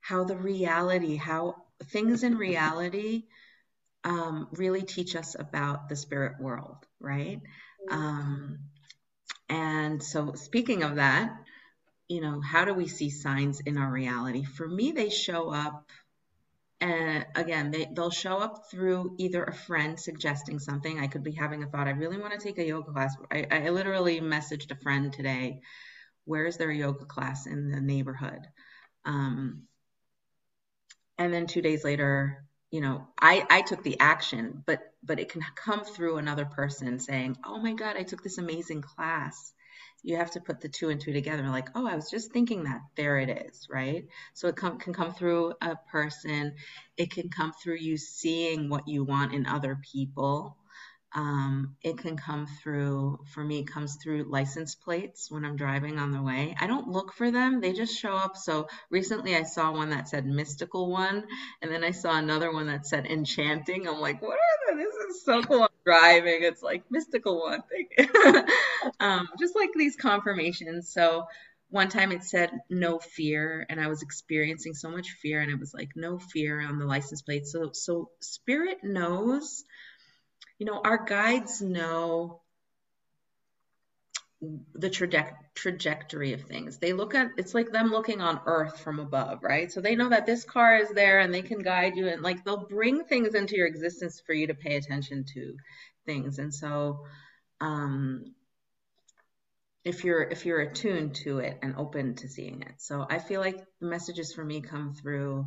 how 0.00 0.24
the 0.24 0.36
reality 0.36 1.16
how 1.16 1.56
things 1.84 2.22
in 2.22 2.36
reality 2.38 3.24
um, 4.06 4.46
really 4.52 4.82
teach 4.82 5.16
us 5.16 5.34
about 5.36 5.88
the 5.88 5.96
spirit 5.96 6.40
world, 6.40 6.85
right? 7.00 7.40
Um, 7.90 8.58
and 9.48 10.02
so, 10.02 10.34
speaking 10.34 10.82
of 10.82 10.96
that, 10.96 11.32
you 12.08 12.20
know, 12.20 12.40
how 12.40 12.64
do 12.64 12.74
we 12.74 12.88
see 12.88 13.10
signs 13.10 13.60
in 13.60 13.78
our 13.78 13.90
reality? 13.90 14.44
For 14.44 14.68
me, 14.68 14.92
they 14.92 15.08
show 15.08 15.50
up, 15.50 15.90
and 16.80 17.26
again, 17.34 17.70
they, 17.70 17.86
they'll 17.92 18.10
show 18.10 18.38
up 18.38 18.70
through 18.70 19.16
either 19.18 19.42
a 19.44 19.54
friend 19.54 19.98
suggesting 19.98 20.58
something. 20.58 20.98
I 20.98 21.06
could 21.06 21.22
be 21.22 21.32
having 21.32 21.62
a 21.62 21.66
thought, 21.66 21.88
I 21.88 21.92
really 21.92 22.18
want 22.18 22.32
to 22.32 22.44
take 22.44 22.58
a 22.58 22.66
yoga 22.66 22.92
class. 22.92 23.16
I, 23.32 23.46
I 23.50 23.68
literally 23.70 24.20
messaged 24.20 24.70
a 24.70 24.76
friend 24.76 25.12
today, 25.12 25.60
where 26.24 26.46
is 26.46 26.56
there 26.56 26.70
a 26.70 26.76
yoga 26.76 27.04
class 27.04 27.46
in 27.46 27.70
the 27.70 27.80
neighborhood? 27.80 28.46
Um, 29.04 29.62
and 31.18 31.32
then 31.32 31.46
two 31.46 31.62
days 31.62 31.84
later, 31.84 32.45
you 32.70 32.80
know 32.80 33.06
i 33.20 33.46
i 33.50 33.62
took 33.62 33.82
the 33.82 33.98
action 34.00 34.62
but 34.66 34.92
but 35.02 35.20
it 35.20 35.28
can 35.30 35.42
come 35.54 35.84
through 35.84 36.16
another 36.16 36.44
person 36.44 36.98
saying 36.98 37.36
oh 37.44 37.58
my 37.58 37.72
god 37.72 37.96
i 37.96 38.02
took 38.02 38.22
this 38.22 38.38
amazing 38.38 38.82
class. 38.82 39.52
You 40.02 40.18
have 40.18 40.30
to 40.32 40.40
put 40.40 40.60
the 40.60 40.68
two 40.68 40.90
and 40.90 41.00
two 41.00 41.12
together 41.12 41.48
like 41.48 41.68
oh 41.74 41.86
i 41.86 41.96
was 41.96 42.10
just 42.10 42.32
thinking 42.32 42.64
that. 42.64 42.80
There 42.96 43.18
it 43.18 43.28
is 43.46 43.68
right? 43.70 44.06
So 44.34 44.48
it 44.48 44.56
can 44.56 44.78
come 44.78 45.12
through 45.12 45.54
a 45.60 45.76
person. 45.90 46.54
It 46.96 47.10
can 47.10 47.28
come 47.28 47.52
through 47.52 47.76
you 47.76 47.96
seeing 47.96 48.68
what 48.68 48.86
you 48.88 49.04
want 49.04 49.34
in 49.34 49.46
other 49.46 49.78
people 49.92 50.56
um, 51.14 51.76
it 51.82 51.98
can 51.98 52.16
come 52.16 52.46
through 52.46 53.18
for 53.32 53.42
me 53.42 53.60
it 53.60 53.68
comes 53.68 53.96
through 54.02 54.24
license 54.24 54.74
plates 54.74 55.30
when 55.30 55.44
i'm 55.44 55.56
driving 55.56 55.98
on 55.98 56.12
the 56.12 56.22
way. 56.22 56.54
I 56.60 56.66
don't 56.66 56.88
look 56.88 57.12
for 57.12 57.30
them 57.30 57.60
they 57.60 57.72
just 57.72 57.96
show 57.98 58.14
up. 58.14 58.36
So 58.36 58.66
recently 58.90 59.34
i 59.36 59.42
saw 59.44 59.72
one 59.72 59.90
that 59.90 60.08
said 60.08 60.26
mystical 60.26 60.90
one 60.90 61.24
and 61.62 61.70
then 61.70 61.84
i 61.84 61.90
saw 61.92 62.18
another 62.18 62.52
one 62.52 62.66
that 62.66 62.86
said 62.86 63.06
enchanting. 63.06 63.88
I'm 63.88 64.00
like 64.00 64.20
what 64.20 64.38
are 64.38 64.76
they? 64.76 64.82
This 64.82 64.94
is 65.16 65.24
so 65.24 65.42
cool 65.42 65.62
i'm 65.62 65.68
driving. 65.84 66.38
It's 66.42 66.62
like 66.62 66.82
mystical 66.90 67.40
one 67.40 67.62
um, 69.00 69.28
just 69.38 69.56
like 69.56 69.70
these 69.74 69.96
confirmations. 69.96 70.92
So 70.92 71.24
one 71.68 71.88
time 71.88 72.12
it 72.12 72.22
said 72.22 72.50
no 72.70 72.98
fear 72.98 73.66
and 73.68 73.80
i 73.80 73.88
was 73.88 74.02
experiencing 74.02 74.72
so 74.72 74.88
much 74.88 75.10
fear 75.20 75.40
and 75.40 75.50
it 75.50 75.58
was 75.58 75.74
like 75.74 75.90
no 75.96 76.16
fear 76.18 76.60
on 76.60 76.78
the 76.78 76.86
license 76.86 77.22
plate. 77.22 77.46
So 77.46 77.70
so 77.72 78.10
spirit 78.20 78.78
knows 78.82 79.64
you 80.58 80.66
know, 80.66 80.80
our 80.82 81.04
guides 81.04 81.60
know 81.60 82.40
the 84.74 84.90
traje- 84.90 85.34
trajectory 85.54 86.32
of 86.32 86.42
things. 86.42 86.78
They 86.78 86.92
look 86.92 87.14
at 87.14 87.30
it's 87.38 87.54
like 87.54 87.72
them 87.72 87.90
looking 87.90 88.20
on 88.20 88.40
earth 88.46 88.78
from 88.80 88.98
above, 89.00 89.42
right? 89.42 89.70
So 89.72 89.80
they 89.80 89.96
know 89.96 90.10
that 90.10 90.26
this 90.26 90.44
car 90.44 90.76
is 90.76 90.90
there 90.90 91.20
and 91.20 91.32
they 91.32 91.42
can 91.42 91.60
guide 91.60 91.96
you 91.96 92.08
and 92.08 92.22
like 92.22 92.44
they'll 92.44 92.66
bring 92.66 93.04
things 93.04 93.34
into 93.34 93.56
your 93.56 93.66
existence 93.66 94.22
for 94.26 94.34
you 94.34 94.48
to 94.48 94.54
pay 94.54 94.76
attention 94.76 95.24
to 95.34 95.56
things. 96.04 96.38
And 96.38 96.54
so 96.54 97.06
um 97.60 98.34
if 99.84 100.04
you're 100.04 100.22
if 100.22 100.44
you're 100.44 100.60
attuned 100.60 101.14
to 101.14 101.38
it 101.38 101.58
and 101.62 101.76
open 101.76 102.14
to 102.16 102.28
seeing 102.28 102.60
it. 102.62 102.74
So 102.78 103.06
I 103.08 103.18
feel 103.18 103.40
like 103.40 103.58
the 103.80 103.86
messages 103.86 104.32
for 104.34 104.44
me 104.44 104.60
come 104.60 104.92
through 104.94 105.46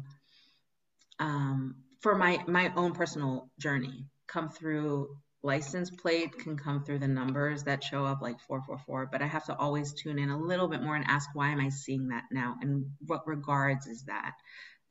um 1.19 1.76
for 2.02 2.15
my 2.15 2.44
my 2.48 2.73
own 2.76 2.94
personal 2.94 3.52
journey 3.60 4.07
come 4.30 4.50
through 4.50 5.10
license 5.42 5.90
plate 5.90 6.38
can 6.38 6.58
come 6.58 6.84
through 6.84 7.00
the 7.00 7.08
numbers 7.08 7.64
that 7.64 7.84
show 7.84 8.06
up 8.06 8.22
like 8.22 8.40
444 8.42 9.08
but 9.12 9.22
i 9.22 9.26
have 9.26 9.46
to 9.46 9.56
always 9.56 9.94
tune 9.94 10.20
in 10.20 10.30
a 10.30 10.38
little 10.38 10.68
bit 10.68 10.82
more 10.82 10.96
and 10.96 11.06
ask 11.08 11.30
why 11.34 11.50
am 11.50 11.62
i 11.62 11.70
seeing 11.70 12.10
that 12.10 12.26
now? 12.32 12.56
And 12.62 12.88
what 13.06 13.26
regards 13.26 13.88
is 13.88 14.04
that? 14.04 14.34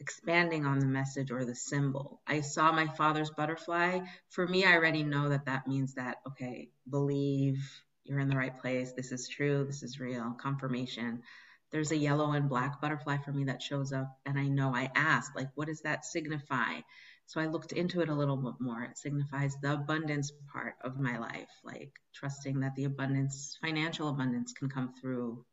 Expanding 0.00 0.64
on 0.64 0.78
the 0.78 0.86
message 0.86 1.30
or 1.30 1.44
the 1.44 1.54
symbol. 1.54 2.22
I 2.26 2.40
saw 2.40 2.72
my 2.72 2.86
father's 2.86 3.30
butterfly. 3.30 4.00
For 4.30 4.46
me 4.46 4.64
i 4.64 4.74
already 4.74 5.02
know 5.02 5.28
that 5.28 5.46
that 5.46 5.66
means 5.66 5.94
that 5.94 6.18
okay 6.26 6.70
believe 6.88 7.58
you're 8.04 8.20
in 8.20 8.28
the 8.28 8.36
right 8.36 8.58
place 8.58 8.92
this 8.96 9.12
is 9.12 9.28
true 9.28 9.64
this 9.64 9.82
is 9.82 10.00
real 10.00 10.34
confirmation. 10.40 11.22
There's 11.70 11.92
a 11.92 11.96
yellow 11.96 12.32
and 12.32 12.48
black 12.48 12.80
butterfly 12.80 13.18
for 13.18 13.32
me 13.32 13.44
that 13.44 13.60
shows 13.60 13.92
up 13.92 14.16
and 14.24 14.38
i 14.38 14.48
know 14.48 14.74
i 14.74 14.90
asked 14.94 15.36
like 15.36 15.48
what 15.54 15.66
does 15.68 15.82
that 15.82 16.06
signify 16.06 16.80
so 17.28 17.42
I 17.42 17.46
looked 17.46 17.72
into 17.72 18.00
it 18.00 18.08
a 18.08 18.14
little 18.14 18.38
bit 18.38 18.54
more. 18.58 18.82
It 18.84 18.96
signifies 18.96 19.54
the 19.60 19.74
abundance 19.74 20.32
part 20.50 20.76
of 20.82 20.98
my 20.98 21.18
life, 21.18 21.50
like 21.62 21.92
trusting 22.14 22.60
that 22.60 22.74
the 22.74 22.84
abundance, 22.84 23.58
financial 23.60 24.08
abundance, 24.08 24.54
can 24.54 24.70
come 24.70 24.94
through 24.98 25.44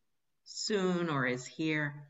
soon 0.45 1.09
or 1.09 1.27
is 1.27 1.45
here. 1.45 2.07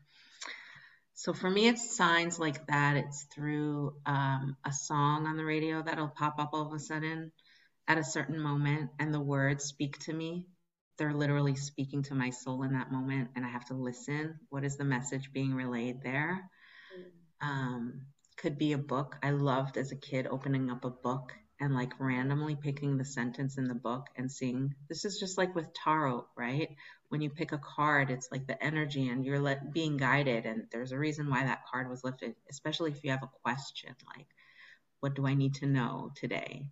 So 1.14 1.32
for 1.32 1.50
me, 1.50 1.66
it's 1.66 1.96
signs 1.96 2.38
like 2.38 2.64
that. 2.68 2.96
It's 2.96 3.26
through 3.34 3.96
um, 4.06 4.56
a 4.64 4.72
song 4.72 5.26
on 5.26 5.36
the 5.36 5.44
radio 5.44 5.82
that'll 5.82 6.14
pop 6.16 6.36
up 6.38 6.50
all 6.52 6.68
of 6.68 6.72
a 6.72 6.78
sudden 6.78 7.32
at 7.88 7.98
a 7.98 8.04
certain 8.04 8.40
moment, 8.40 8.90
and 9.00 9.12
the 9.12 9.20
words 9.20 9.64
speak 9.64 9.98
to 10.04 10.12
me. 10.12 10.46
They're 10.96 11.12
literally 11.12 11.56
speaking 11.56 12.04
to 12.04 12.14
my 12.14 12.30
soul 12.30 12.62
in 12.62 12.74
that 12.74 12.92
moment, 12.92 13.30
and 13.34 13.44
I 13.44 13.48
have 13.48 13.64
to 13.64 13.74
listen. 13.74 14.38
What 14.48 14.62
is 14.62 14.76
the 14.76 14.84
message 14.84 15.32
being 15.32 15.54
relayed 15.54 16.02
there? 16.04 16.48
Mm. 16.96 17.48
Um, 17.48 18.00
could 18.36 18.58
be 18.58 18.72
a 18.72 18.78
book. 18.78 19.16
I 19.22 19.30
loved 19.30 19.76
as 19.76 19.92
a 19.92 19.96
kid 19.96 20.26
opening 20.26 20.70
up 20.70 20.84
a 20.84 20.90
book 20.90 21.32
and 21.58 21.74
like 21.74 21.98
randomly 21.98 22.54
picking 22.54 22.98
the 22.98 23.04
sentence 23.04 23.56
in 23.56 23.66
the 23.66 23.74
book 23.74 24.06
and 24.16 24.30
seeing 24.30 24.74
this 24.88 25.04
is 25.04 25.18
just 25.18 25.38
like 25.38 25.54
with 25.54 25.72
tarot, 25.72 26.26
right? 26.36 26.76
When 27.08 27.22
you 27.22 27.30
pick 27.30 27.52
a 27.52 27.58
card, 27.58 28.10
it's 28.10 28.28
like 28.30 28.46
the 28.46 28.62
energy 28.62 29.08
and 29.08 29.24
you're 29.24 29.40
let, 29.40 29.72
being 29.72 29.96
guided 29.96 30.44
and 30.44 30.64
there's 30.70 30.92
a 30.92 30.98
reason 30.98 31.30
why 31.30 31.44
that 31.44 31.66
card 31.70 31.88
was 31.88 32.04
lifted, 32.04 32.34
especially 32.50 32.90
if 32.90 33.02
you 33.04 33.10
have 33.10 33.22
a 33.22 33.30
question 33.42 33.94
like 34.16 34.26
what 35.00 35.14
do 35.14 35.26
I 35.26 35.34
need 35.34 35.54
to 35.56 35.66
know 35.66 36.10
today? 36.16 36.70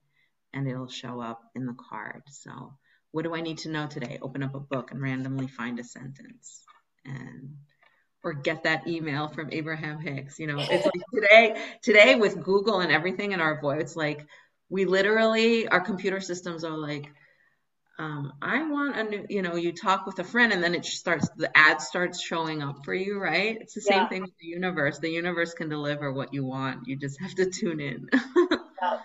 And 0.53 0.69
it'll 0.69 0.89
show 0.89 1.21
up 1.21 1.43
in 1.55 1.67
the 1.67 1.77
card. 1.89 2.23
So, 2.31 2.75
what 3.11 3.23
do 3.23 3.35
I 3.35 3.41
need 3.41 3.59
to 3.59 3.69
know 3.69 3.87
today? 3.87 4.19
Open 4.23 4.43
up 4.43 4.55
a 4.55 4.61
book 4.61 4.91
and 4.91 5.01
randomly 5.01 5.47
find 5.47 5.79
a 5.79 5.85
sentence. 5.85 6.65
And 7.05 7.57
or 8.25 8.33
get 8.35 8.65
that 8.65 8.87
email 8.89 9.29
from 9.29 9.51
Abraham 9.53 10.01
Hicks. 10.01 10.39
You 10.39 10.47
know, 10.49 10.67
it's 10.71 10.87
like 10.87 10.95
today, 11.15 11.65
today 11.83 12.15
with 12.17 12.43
Google 12.43 12.81
and 12.81 12.93
everything 12.93 13.33
in 13.33 13.41
our 13.41 13.61
voice, 13.61 13.97
like 13.97 14.27
we 14.71 14.87
literally 14.87 15.69
our 15.69 15.81
computer 15.81 16.21
systems 16.21 16.65
are 16.65 16.77
like 16.77 17.07
um, 17.99 18.33
I 18.43 18.69
want 18.69 18.97
a 18.97 19.05
new, 19.05 19.27
you 19.29 19.43
know, 19.43 19.55
you 19.57 19.73
talk 19.73 20.05
with 20.07 20.19
a 20.19 20.25
friend 20.25 20.53
and 20.53 20.63
then 20.63 20.75
it 20.75 20.85
starts, 20.85 21.29
the 21.37 21.57
ad 21.57 21.81
starts 21.81 22.21
showing 22.21 22.61
up 22.63 22.85
for 22.85 22.93
you, 22.93 23.21
right? 23.21 23.57
It's 23.61 23.75
the 23.75 23.81
same 23.81 24.07
Yeah. 24.07 24.09
thing 24.09 24.23
with 24.23 24.37
the 24.41 24.49
universe. 24.49 24.99
The 24.99 25.11
universe 25.11 25.55
can 25.55 25.69
deliver 25.69 26.13
what 26.13 26.35
you 26.35 26.45
want. 26.45 26.89
You 26.89 26.97
just 26.97 27.21
have 27.21 27.35
to 27.37 27.47
tune 27.51 27.81
in. 27.81 28.09
Yeah. 28.83 28.99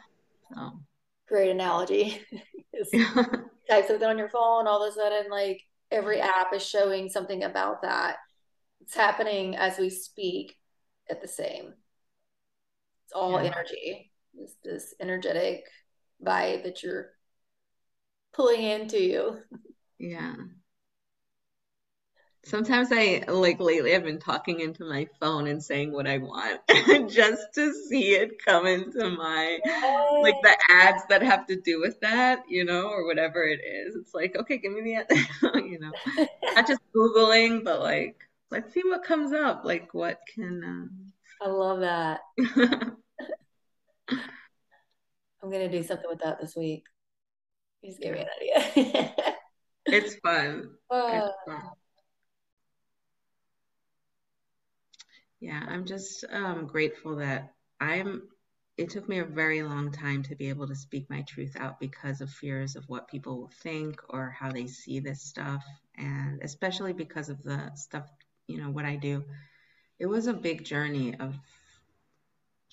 So, 0.53 0.79
Great 1.27 1.51
analogy. 1.51 2.21
Type 3.69 3.87
something 3.87 4.07
on 4.07 4.17
your 4.17 4.29
phone, 4.29 4.67
all 4.67 4.83
of 4.83 4.91
a 4.91 4.95
sudden, 4.95 5.29
like 5.29 5.61
every 5.91 6.19
app 6.21 6.53
is 6.53 6.65
showing 6.65 7.09
something 7.09 7.43
about 7.43 7.83
that. 7.83 8.17
It's 8.89 8.95
happening 8.97 9.55
as 9.55 9.77
we 9.77 9.91
speak 9.91 10.57
at 11.11 11.21
the 11.21 11.27
same. 11.27 11.75
It's 13.05 13.13
all 13.13 13.35
Yeah. 13.35 13.51
energy. 13.53 14.11
It's 14.35 14.55
this 14.63 14.95
energetic 14.99 15.63
vibe 16.25 16.63
that 16.63 16.81
you're 16.81 17.11
pulling 18.33 18.63
into 18.63 18.97
you. 18.99 19.37
yeah. 19.99 20.35
Sometimes 22.45 22.87
I, 22.91 23.23
like 23.27 23.59
lately, 23.59 23.93
I've 23.95 24.03
been 24.03 24.17
talking 24.19 24.61
into 24.61 24.85
my 24.89 25.07
phone 25.19 25.45
and 25.47 25.61
saying 25.63 25.91
what 25.91 26.07
I 26.07 26.17
want 26.17 26.61
just 27.11 27.53
to 27.55 27.73
see 27.73 28.13
it 28.15 28.43
come 28.43 28.65
into 28.65 29.09
my, 29.09 29.59
like 30.21 30.41
the 30.41 30.57
ads 30.71 31.03
that 31.09 31.21
have 31.21 31.45
to 31.47 31.57
do 31.57 31.79
with 31.81 31.99
that, 31.99 32.43
you 32.49 32.63
know, 32.65 32.87
or 32.89 33.05
whatever 33.05 33.43
it 33.43 33.59
is. 33.63 33.95
It's 33.95 34.13
like, 34.15 34.35
okay, 34.37 34.57
give 34.57 34.71
me 34.71 34.81
the, 34.81 34.95
ad- 34.95 35.09
you 35.65 35.79
know, 35.79 35.91
not 36.55 36.65
just 36.67 36.81
Googling, 36.95 37.63
but 37.63 37.81
like, 37.81 38.17
let's 38.51 38.73
see 38.73 38.81
what 38.83 39.03
comes 39.03 39.31
up. 39.33 39.63
Like, 39.63 39.93
what 39.93 40.19
can, 40.33 41.11
I 41.41 41.47
love 41.47 41.79
that. 41.81 42.21
I'm 45.41 45.49
gonna 45.49 45.71
do 45.71 45.83
something 45.83 46.09
with 46.09 46.19
that 46.19 46.41
this 46.41 46.55
week. 46.55 46.83
You 47.81 47.91
just 47.91 48.01
gave 48.01 48.13
me 48.13 48.19
an 48.19 48.27
idea. 48.41 49.13
it's 49.85 50.15
fun. 50.15 50.71
Uh, 50.89 51.09
It's 51.13 51.35
fun. 51.45 51.61
Yeah, 55.39 55.63
I'm 55.65 55.85
just 55.85 56.25
um, 56.31 56.67
grateful 56.67 57.15
that 57.17 57.53
I'm. 57.79 58.23
It 58.77 58.89
took 58.89 59.09
me 59.09 59.19
a 59.19 59.25
very 59.25 59.61
long 59.61 59.91
time 59.91 60.23
to 60.23 60.35
be 60.35 60.47
able 60.47 60.67
to 60.67 60.75
speak 60.75 61.09
my 61.09 61.21
truth 61.23 61.55
out 61.59 61.79
because 61.81 62.21
of 62.21 62.29
fears 62.29 62.77
of 62.77 62.85
what 62.87 63.09
people 63.09 63.37
will 63.37 63.51
think 63.61 63.99
or 64.09 64.29
how 64.29 64.51
they 64.51 64.67
see 64.67 64.99
this 64.99 65.21
stuff, 65.21 65.63
and 65.95 66.41
especially 66.43 66.93
because 66.93 67.29
of 67.29 67.41
the 67.43 67.71
stuff, 67.75 68.09
you 68.49 68.61
know, 68.61 68.69
what 68.69 68.85
I 68.85 68.95
do. 68.95 69.23
It 69.99 70.07
was 70.07 70.27
a 70.27 70.33
big 70.33 70.65
journey 70.65 71.15
of, 71.19 71.35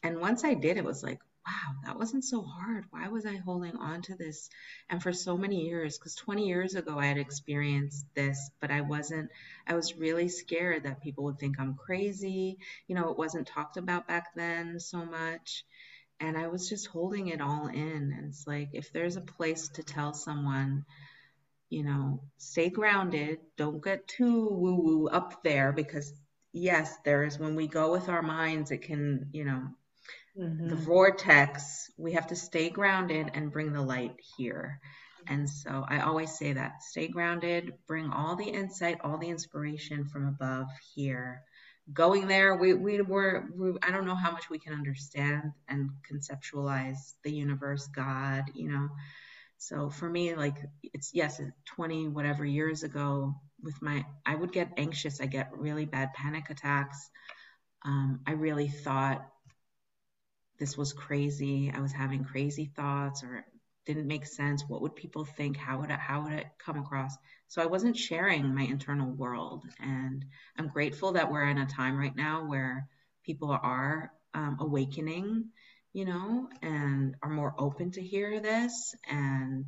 and 0.02 0.20
once 0.20 0.44
I 0.44 0.54
did, 0.54 0.76
it 0.76 0.84
was 0.84 1.02
like, 1.02 1.20
wow, 1.46 1.74
that 1.84 1.98
wasn't 1.98 2.24
so 2.24 2.42
hard. 2.42 2.84
Why 2.90 3.08
was 3.08 3.24
I 3.24 3.36
holding 3.36 3.76
on 3.76 4.02
to 4.02 4.16
this? 4.16 4.48
And 4.90 5.02
for 5.02 5.12
so 5.12 5.36
many 5.36 5.66
years, 5.66 5.98
because 5.98 6.14
20 6.16 6.46
years 6.46 6.74
ago 6.74 6.98
I 6.98 7.06
had 7.06 7.18
experienced 7.18 8.04
this, 8.14 8.50
but 8.60 8.70
I 8.70 8.80
wasn't, 8.80 9.30
I 9.66 9.74
was 9.74 9.96
really 9.96 10.28
scared 10.28 10.84
that 10.84 11.02
people 11.02 11.24
would 11.24 11.38
think 11.38 11.60
I'm 11.60 11.74
crazy. 11.74 12.58
You 12.88 12.96
know, 12.96 13.10
it 13.10 13.18
wasn't 13.18 13.46
talked 13.46 13.76
about 13.76 14.08
back 14.08 14.34
then 14.34 14.80
so 14.80 15.04
much. 15.04 15.64
And 16.18 16.36
I 16.36 16.48
was 16.48 16.68
just 16.68 16.86
holding 16.86 17.28
it 17.28 17.40
all 17.40 17.68
in. 17.68 18.14
And 18.16 18.26
it's 18.28 18.46
like, 18.46 18.70
if 18.72 18.92
there's 18.92 19.16
a 19.16 19.20
place 19.20 19.68
to 19.74 19.82
tell 19.82 20.14
someone, 20.14 20.84
you 21.70 21.84
know, 21.84 22.22
stay 22.38 22.70
grounded, 22.70 23.38
don't 23.56 23.82
get 23.82 24.06
too 24.08 24.48
woo 24.50 24.76
woo 24.76 25.08
up 25.08 25.42
there 25.42 25.72
because, 25.72 26.12
yes, 26.52 26.96
there 27.04 27.24
is 27.24 27.38
when 27.38 27.54
we 27.56 27.66
go 27.66 27.92
with 27.92 28.08
our 28.08 28.22
minds, 28.22 28.70
it 28.70 28.82
can, 28.82 29.28
you 29.32 29.44
know, 29.44 29.62
the 30.36 30.76
mhm. 30.76 30.78
vortex, 30.84 31.90
we 31.96 32.12
have 32.12 32.28
to 32.28 32.36
stay 32.36 32.70
grounded 32.70 33.30
and 33.34 33.52
bring 33.52 33.72
the 33.72 33.82
light 33.82 34.16
here. 34.36 34.80
And 35.26 35.48
so 35.48 35.84
I 35.88 36.00
always 36.00 36.36
say 36.36 36.52
that 36.52 36.82
stay 36.82 37.08
grounded, 37.08 37.74
bring 37.86 38.10
all 38.10 38.36
the 38.36 38.48
insight, 38.48 38.98
all 39.02 39.18
the 39.18 39.28
inspiration 39.28 40.04
from 40.06 40.26
above 40.28 40.68
here. 40.94 41.42
Going 41.92 42.28
there, 42.28 42.56
we, 42.56 42.74
we 42.74 43.00
were, 43.00 43.46
we, 43.54 43.72
I 43.82 43.90
don't 43.90 44.06
know 44.06 44.14
how 44.16 44.30
much 44.30 44.50
we 44.50 44.58
can 44.58 44.72
understand 44.72 45.52
and 45.68 45.90
conceptualize 46.10 47.14
the 47.24 47.32
universe, 47.32 47.86
God, 47.88 48.44
you 48.54 48.68
know. 48.68 48.88
So 49.58 49.90
for 49.90 50.08
me, 50.08 50.34
like 50.34 50.56
it's 50.82 51.10
yes, 51.14 51.40
20 51.66 52.08
whatever 52.08 52.44
years 52.44 52.82
ago 52.82 53.34
with 53.62 53.80
my, 53.82 54.04
I 54.24 54.34
would 54.34 54.52
get 54.52 54.72
anxious. 54.76 55.20
I 55.20 55.26
get 55.26 55.56
really 55.56 55.86
bad 55.86 56.12
panic 56.14 56.50
attacks. 56.50 57.10
Um, 57.84 58.20
I 58.26 58.32
really 58.32 58.68
thought 58.68 59.26
this 60.58 60.76
was 60.76 60.92
crazy. 60.92 61.72
I 61.74 61.80
was 61.80 61.92
having 61.92 62.24
crazy 62.24 62.70
thoughts 62.76 63.22
or 63.22 63.44
didn't 63.84 64.06
make 64.06 64.26
sense. 64.26 64.64
What 64.66 64.82
would 64.82 64.96
people 64.96 65.24
think? 65.24 65.56
How 65.56 65.80
would 65.80 65.90
it, 65.90 65.98
how 65.98 66.22
would 66.22 66.32
it 66.32 66.46
come 66.58 66.78
across? 66.78 67.16
So 67.48 67.62
I 67.62 67.66
wasn't 67.66 67.96
sharing 67.96 68.54
my 68.54 68.62
internal 68.62 69.10
world. 69.10 69.64
And 69.78 70.24
I'm 70.58 70.68
grateful 70.68 71.12
that 71.12 71.30
we're 71.30 71.48
in 71.48 71.58
a 71.58 71.66
time 71.66 71.96
right 71.96 72.14
now 72.14 72.46
where 72.46 72.88
people 73.22 73.50
are 73.50 74.12
um, 74.34 74.56
awakening, 74.60 75.46
you 75.96 76.04
know, 76.04 76.46
and 76.60 77.14
are 77.22 77.30
more 77.30 77.54
open 77.58 77.90
to 77.90 78.02
hear 78.02 78.38
this. 78.38 78.94
And 79.08 79.64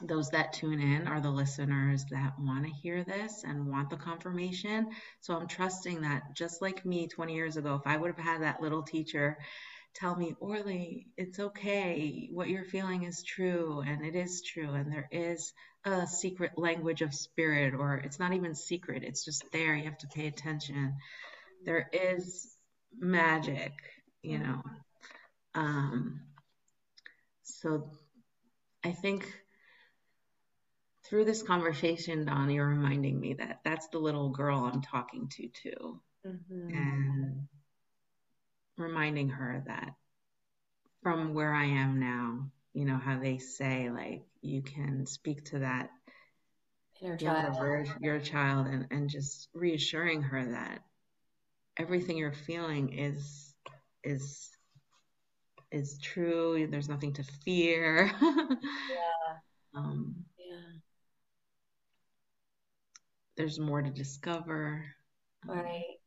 those 0.00 0.30
that 0.30 0.52
tune 0.52 0.80
in 0.80 1.08
are 1.08 1.20
the 1.20 1.28
listeners 1.28 2.04
that 2.12 2.34
want 2.38 2.64
to 2.66 2.70
hear 2.70 3.02
this 3.02 3.42
and 3.42 3.66
want 3.66 3.90
the 3.90 3.96
confirmation. 3.96 4.86
So 5.22 5.34
I'm 5.34 5.48
trusting 5.48 6.02
that 6.02 6.36
just 6.36 6.62
like 6.62 6.86
me 6.86 7.08
20 7.08 7.34
years 7.34 7.56
ago, 7.56 7.74
if 7.74 7.84
I 7.84 7.96
would 7.96 8.14
have 8.14 8.24
had 8.24 8.42
that 8.42 8.62
little 8.62 8.84
teacher 8.84 9.38
tell 9.96 10.14
me, 10.14 10.36
Orly, 10.38 11.08
it's 11.16 11.40
okay. 11.40 12.28
What 12.30 12.48
you're 12.48 12.64
feeling 12.64 13.02
is 13.02 13.24
true, 13.24 13.82
and 13.84 14.06
it 14.06 14.14
is 14.14 14.40
true, 14.40 14.70
and 14.70 14.92
there 14.92 15.08
is 15.10 15.52
a 15.84 16.06
secret 16.06 16.52
language 16.56 17.02
of 17.02 17.12
spirit, 17.12 17.74
or 17.74 17.96
it's 17.96 18.20
not 18.20 18.34
even 18.34 18.54
secret, 18.54 19.02
it's 19.02 19.24
just 19.24 19.50
there. 19.50 19.74
You 19.74 19.86
have 19.86 19.98
to 19.98 20.08
pay 20.14 20.28
attention. 20.28 20.94
There 21.64 21.90
is 21.92 22.56
magic, 22.96 23.72
you 24.22 24.38
know. 24.38 24.62
Um, 25.54 26.20
so 27.42 27.90
I 28.84 28.92
think 28.92 29.26
through 31.04 31.24
this 31.24 31.42
conversation, 31.42 32.24
Dawn, 32.24 32.50
you're 32.50 32.66
reminding 32.66 33.18
me 33.20 33.34
that 33.34 33.60
that's 33.64 33.88
the 33.88 33.98
little 33.98 34.30
girl 34.30 34.58
I'm 34.60 34.82
talking 34.82 35.28
to 35.28 35.48
too, 35.48 36.00
Mhm. 36.24 36.68
and 36.68 37.48
reminding 38.76 39.28
her 39.30 39.62
that 39.66 39.94
from 41.02 41.34
where 41.34 41.52
I 41.52 41.64
am 41.64 42.00
now, 42.00 42.50
you 42.74 42.84
know, 42.84 42.98
how 42.98 43.18
they 43.18 43.38
say 43.38 43.90
like 43.90 44.26
you 44.42 44.62
can 44.62 45.06
speak 45.06 45.44
to 45.46 45.60
that 45.60 45.90
Inner 47.00 47.16
child. 47.18 47.58
version, 47.58 48.02
your 48.02 48.20
child, 48.20 48.66
and 48.66 48.86
and 48.90 49.08
just 49.08 49.48
reassuring 49.54 50.22
her 50.22 50.44
that 50.52 50.82
everything 51.76 52.16
you're 52.16 52.32
feeling 52.32 52.92
is 52.98 53.54
is 54.06 54.50
is 55.72 55.98
true. 56.00 56.66
There's 56.70 56.88
nothing 56.88 57.12
to 57.14 57.24
fear. 57.44 58.10
Yeah. 58.88 59.36
um, 59.74 60.14
Yeah. 60.38 60.78
there's 63.36 63.58
more 63.58 63.82
to 63.82 63.90
discover. 63.90 64.84
Right. 65.44 65.98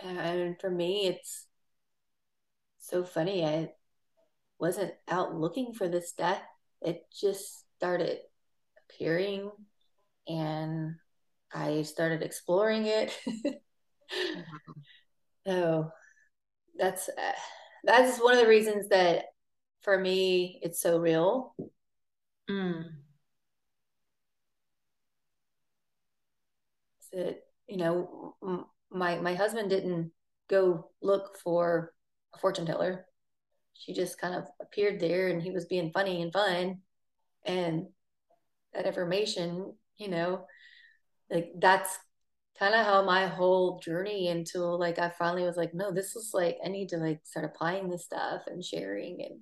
And 0.00 0.60
for 0.60 0.70
me, 0.70 1.06
it's 1.06 1.46
so 2.78 3.04
funny. 3.04 3.44
I 3.44 3.72
wasn't 4.58 4.92
out 5.08 5.34
looking 5.34 5.72
for 5.74 5.88
this 5.88 6.12
death. 6.12 6.42
It 6.82 7.04
just 7.18 7.64
started 7.76 8.18
appearing 8.90 9.50
and 10.28 10.96
I 11.52 11.82
started 11.82 12.22
exploring 12.22 12.86
it. 12.86 13.16
So 15.46 15.90
that's 16.78 17.08
uh, 17.10 17.32
that's 17.84 18.18
one 18.20 18.34
of 18.34 18.40
the 18.40 18.48
reasons 18.48 18.88
that 18.90 19.26
for 19.82 19.98
me 19.98 20.60
it's 20.62 20.80
so 20.80 20.98
real. 20.98 21.54
mm, 22.50 22.84
That 27.12 27.42
you 27.68 27.76
know, 27.76 28.34
my 28.90 29.16
my 29.20 29.34
husband 29.34 29.70
didn't 29.70 30.10
go 30.48 30.90
look 31.00 31.38
for 31.38 31.92
a 32.34 32.38
fortune 32.38 32.66
teller. 32.66 33.06
She 33.74 33.94
just 33.94 34.18
kind 34.20 34.34
of 34.34 34.46
appeared 34.60 35.00
there 35.00 35.28
and 35.28 35.42
he 35.42 35.50
was 35.50 35.66
being 35.66 35.92
funny 35.92 36.22
and 36.22 36.32
fun 36.32 36.80
and 37.46 37.86
that 38.74 38.86
information, 38.86 39.74
you 39.98 40.08
know, 40.08 40.46
like 41.30 41.52
that's 41.58 41.98
kind 42.58 42.74
of 42.74 42.86
how 42.86 43.02
my 43.04 43.26
whole 43.26 43.78
journey 43.80 44.28
until 44.28 44.78
like 44.78 44.98
I 44.98 45.10
finally 45.10 45.44
was 45.44 45.56
like, 45.56 45.74
no, 45.74 45.92
this 45.92 46.16
is 46.16 46.30
like 46.34 46.58
I 46.64 46.68
need 46.68 46.88
to 46.90 46.98
like 46.98 47.20
start 47.26 47.46
applying 47.46 47.88
this 47.90 48.04
stuff 48.04 48.42
and 48.46 48.64
sharing 48.64 49.22
and 49.24 49.40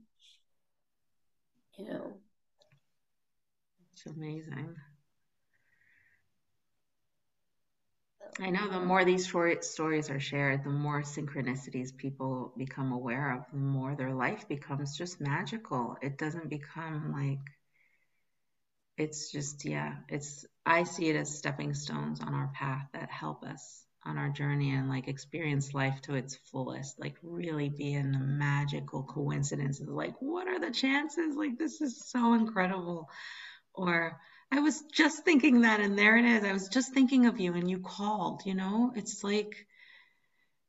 you 1.79 1.85
know, 1.87 2.15
it's 3.93 4.07
amazing. 4.07 4.77
I 8.41 8.51
know 8.51 8.69
the 8.69 8.79
um 8.79 8.87
more 8.87 9.07
these 9.07 9.27
short 9.27 9.65
stories 9.65 10.11
are 10.11 10.21
shared, 10.21 10.65
the 10.65 10.71
more 10.71 11.01
synchronicities 11.01 11.97
people 11.97 12.53
become 12.59 12.93
aware 12.93 13.33
of, 13.33 13.47
the 13.51 13.57
more 13.57 13.95
their 13.97 14.13
life 14.13 14.47
becomes 14.49 14.99
just 14.99 15.19
magical. 15.19 15.97
It 16.03 16.19
doesn't 16.19 16.51
become 16.51 17.13
like 17.13 17.41
it's 18.97 19.31
just 19.33 19.65
yeah, 19.65 19.97
it's 20.09 20.47
I 20.65 20.85
see 20.85 21.09
it 21.09 21.17
as 21.17 21.37
stepping 21.37 21.75
stones 21.75 22.21
on 22.21 22.35
our 22.35 22.51
path 22.55 22.89
that 22.93 23.11
help 23.11 23.43
us 23.43 23.85
on 24.05 24.19
our 24.19 24.31
journey 24.31 24.75
and 24.75 24.89
like 24.89 25.09
experience 25.09 25.75
life 25.75 26.01
to 26.03 26.15
its 26.15 26.37
fullest, 26.51 26.99
like 26.99 27.17
really 27.23 27.69
be 27.69 27.93
in 27.93 28.13
the 28.13 28.19
magical 28.19 29.03
coincidences. 29.05 29.89
Like, 29.89 30.15
what 30.21 30.49
are 30.49 30.59
the 30.59 30.71
chances? 30.71 31.37
Like, 31.37 31.59
this 31.59 31.81
is 31.81 32.09
so 32.09 32.35
incredible. 32.35 33.09
Or 33.75 34.19
I 34.51 34.61
was 34.61 34.83
just 34.93 35.25
thinking 35.25 35.63
that, 35.63 35.81
and 35.81 35.99
there 35.99 36.17
it 36.17 36.25
is. 36.25 36.45
I 36.45 36.53
was 36.53 36.69
just 36.69 36.93
thinking 36.93 37.27
of 37.27 37.41
you, 37.41 37.55
and 37.55 37.71
you 37.71 37.79
called. 37.79 38.43
You 38.45 38.55
know, 38.55 38.93
it's 38.95 39.25
like 39.25 39.67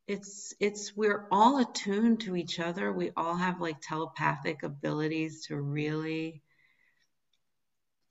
it's 0.06 0.54
it's 0.60 0.96
we're 0.96 1.26
all 1.30 1.58
attuned 1.58 2.20
to 2.20 2.36
each 2.36 2.60
other. 2.60 2.92
We 2.92 3.10
all 3.16 3.36
have 3.36 3.60
like 3.60 3.80
telepathic 3.82 4.62
abilities 4.62 5.46
to 5.46 5.60
really 5.60 6.42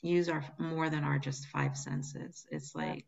use 0.04 0.30
our 0.30 0.44
more 0.60 0.90
than 0.90 1.04
our 1.04 1.18
just 1.18 1.48
five 1.48 1.78
senses. 1.78 2.46
It's 2.52 2.76
like 2.76 3.06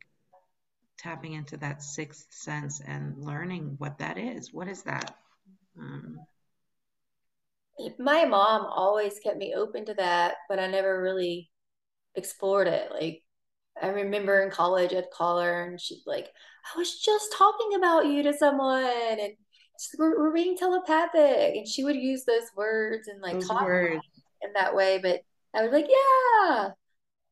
tapping 0.97 1.33
into 1.33 1.57
that 1.57 1.83
sixth 1.83 2.27
sense 2.29 2.81
and 2.85 3.17
learning 3.17 3.75
what 3.77 3.99
that 3.99 4.17
is. 4.17 4.53
What 4.53 4.67
is 4.67 4.83
that? 4.83 5.15
Um, 5.77 6.17
my 7.99 8.23
mom 8.23 8.65
always 8.65 9.19
kept 9.19 9.37
me 9.37 9.53
open 9.55 9.85
to 9.85 9.93
that, 9.95 10.35
but 10.47 10.59
I 10.59 10.67
never 10.67 11.01
really 11.01 11.51
explored 12.15 12.67
it. 12.67 12.89
Like 12.91 13.21
I 13.81 13.87
remember 13.87 14.41
in 14.41 14.49
college, 14.49 14.93
I'd 14.93 15.11
call 15.11 15.41
her 15.41 15.65
and 15.65 15.79
she'd 15.79 16.03
like, 16.05 16.29
I 16.73 16.77
was 16.77 16.99
just 16.99 17.33
talking 17.33 17.75
about 17.75 18.05
you 18.05 18.23
to 18.23 18.33
someone 18.33 18.85
and 19.19 19.33
we're, 19.99 20.17
we're 20.17 20.33
being 20.33 20.55
telepathic. 20.55 21.55
And 21.57 21.67
she 21.67 21.83
would 21.83 21.97
use 21.97 22.23
those 22.23 22.49
words 22.55 23.09
and 23.09 23.21
like 23.21 23.45
talk 23.45 23.63
words. 23.63 24.01
in 24.41 24.53
that 24.53 24.73
way. 24.73 24.99
But 24.99 25.21
I 25.53 25.63
was 25.63 25.73
like, 25.73 25.87
yeah. 25.89 26.69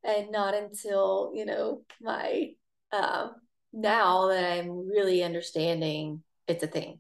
And 0.04 0.32
not 0.32 0.54
until, 0.54 1.32
you 1.34 1.46
know, 1.46 1.82
my, 2.02 2.52
um, 2.92 3.36
now 3.72 4.28
that 4.28 4.54
I'm 4.54 4.88
really 4.88 5.24
understanding 5.24 6.24
it's 6.48 6.64
a 6.64 6.68
thing. 6.68 7.00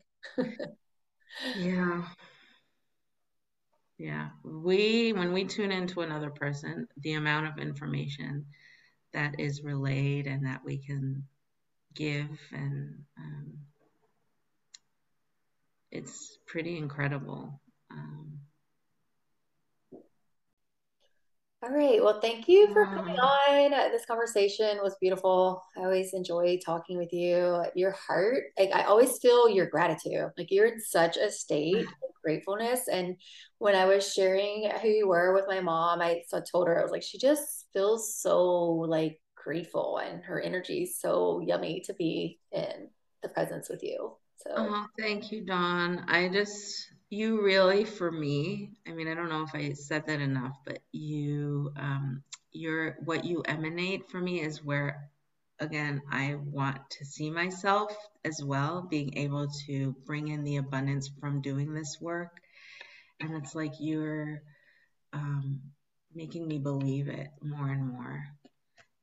yeah. 1.57 2.03
Yeah. 3.97 4.29
We, 4.43 5.13
when 5.13 5.33
we 5.33 5.45
tune 5.45 5.71
into 5.71 6.01
another 6.01 6.29
person, 6.29 6.87
the 6.97 7.13
amount 7.13 7.47
of 7.47 7.59
information 7.59 8.45
that 9.13 9.39
is 9.39 9.63
relayed 9.63 10.27
and 10.27 10.45
that 10.45 10.61
we 10.65 10.77
can 10.77 11.23
give 11.93 12.39
and 12.51 13.03
um, 13.17 13.53
it's 15.91 16.39
pretty 16.47 16.77
incredible. 16.77 17.61
Um, 17.91 18.32
all 21.63 21.69
right. 21.69 22.03
Well, 22.03 22.19
thank 22.19 22.49
you 22.49 22.73
for 22.73 22.85
coming 22.85 23.15
on. 23.15 23.73
Uh, 23.73 23.87
this 23.89 24.05
conversation 24.05 24.79
was 24.83 24.97
beautiful. 24.99 25.63
I 25.77 25.81
always 25.81 26.13
enjoy 26.13 26.59
talking 26.63 26.97
with 26.97 27.13
you. 27.13 27.63
Your 27.73 27.91
heart, 27.91 28.43
like 28.59 28.71
I 28.73 28.83
always 28.83 29.17
feel 29.19 29.49
your 29.49 29.67
gratitude. 29.67 30.29
Like 30.37 30.51
you're 30.51 30.65
in 30.65 30.81
such 30.81 31.15
a 31.15 31.31
state 31.31 31.77
of 32.03 32.09
gratefulness. 32.21 32.89
And 32.91 33.15
when 33.59 33.75
I 33.75 33.85
was 33.85 34.11
sharing 34.11 34.69
who 34.81 34.89
you 34.89 35.07
were 35.07 35.33
with 35.33 35.45
my 35.47 35.61
mom, 35.61 36.01
I 36.01 36.23
so 36.27 36.41
told 36.41 36.67
her 36.67 36.77
I 36.77 36.83
was 36.83 36.91
like, 36.91 37.03
she 37.03 37.17
just 37.17 37.67
feels 37.71 38.13
so 38.13 38.63
like 38.65 39.21
grateful, 39.35 39.99
and 39.99 40.23
her 40.23 40.41
energy 40.41 40.83
is 40.83 40.99
so 40.99 41.41
yummy 41.45 41.81
to 41.85 41.93
be 41.93 42.39
in 42.51 42.89
the 43.21 43.29
presence 43.29 43.69
with 43.69 43.83
you. 43.83 44.17
So, 44.37 44.51
oh, 44.55 44.85
thank 44.99 45.31
you, 45.31 45.45
Dawn. 45.45 46.05
I 46.09 46.27
just 46.27 46.89
you 47.13 47.41
really 47.41 47.85
for 47.85 48.11
me 48.11 48.71
i 48.87 48.91
mean 48.91 49.07
i 49.07 49.13
don't 49.13 49.29
know 49.29 49.43
if 49.43 49.55
i 49.55 49.73
said 49.73 50.05
that 50.07 50.19
enough 50.19 50.57
but 50.65 50.79
you 50.91 51.71
um 51.77 52.23
you're 52.51 52.97
what 53.05 53.23
you 53.25 53.41
emanate 53.45 54.09
for 54.09 54.19
me 54.19 54.41
is 54.41 54.63
where 54.63 55.09
again 55.59 56.01
i 56.11 56.35
want 56.35 56.77
to 56.89 57.05
see 57.05 57.29
myself 57.29 57.95
as 58.25 58.41
well 58.43 58.87
being 58.89 59.17
able 59.17 59.47
to 59.67 59.95
bring 60.05 60.29
in 60.29 60.43
the 60.43 60.57
abundance 60.57 61.09
from 61.19 61.41
doing 61.41 61.73
this 61.73 61.97
work. 61.99 62.37
And 63.19 63.35
it's 63.35 63.55
like 63.55 63.73
you're 63.79 64.41
um, 65.11 65.61
making 66.13 66.47
me 66.47 66.57
believe 66.59 67.07
it 67.07 67.29
more 67.41 67.69
and 67.69 67.87
more 67.87 68.23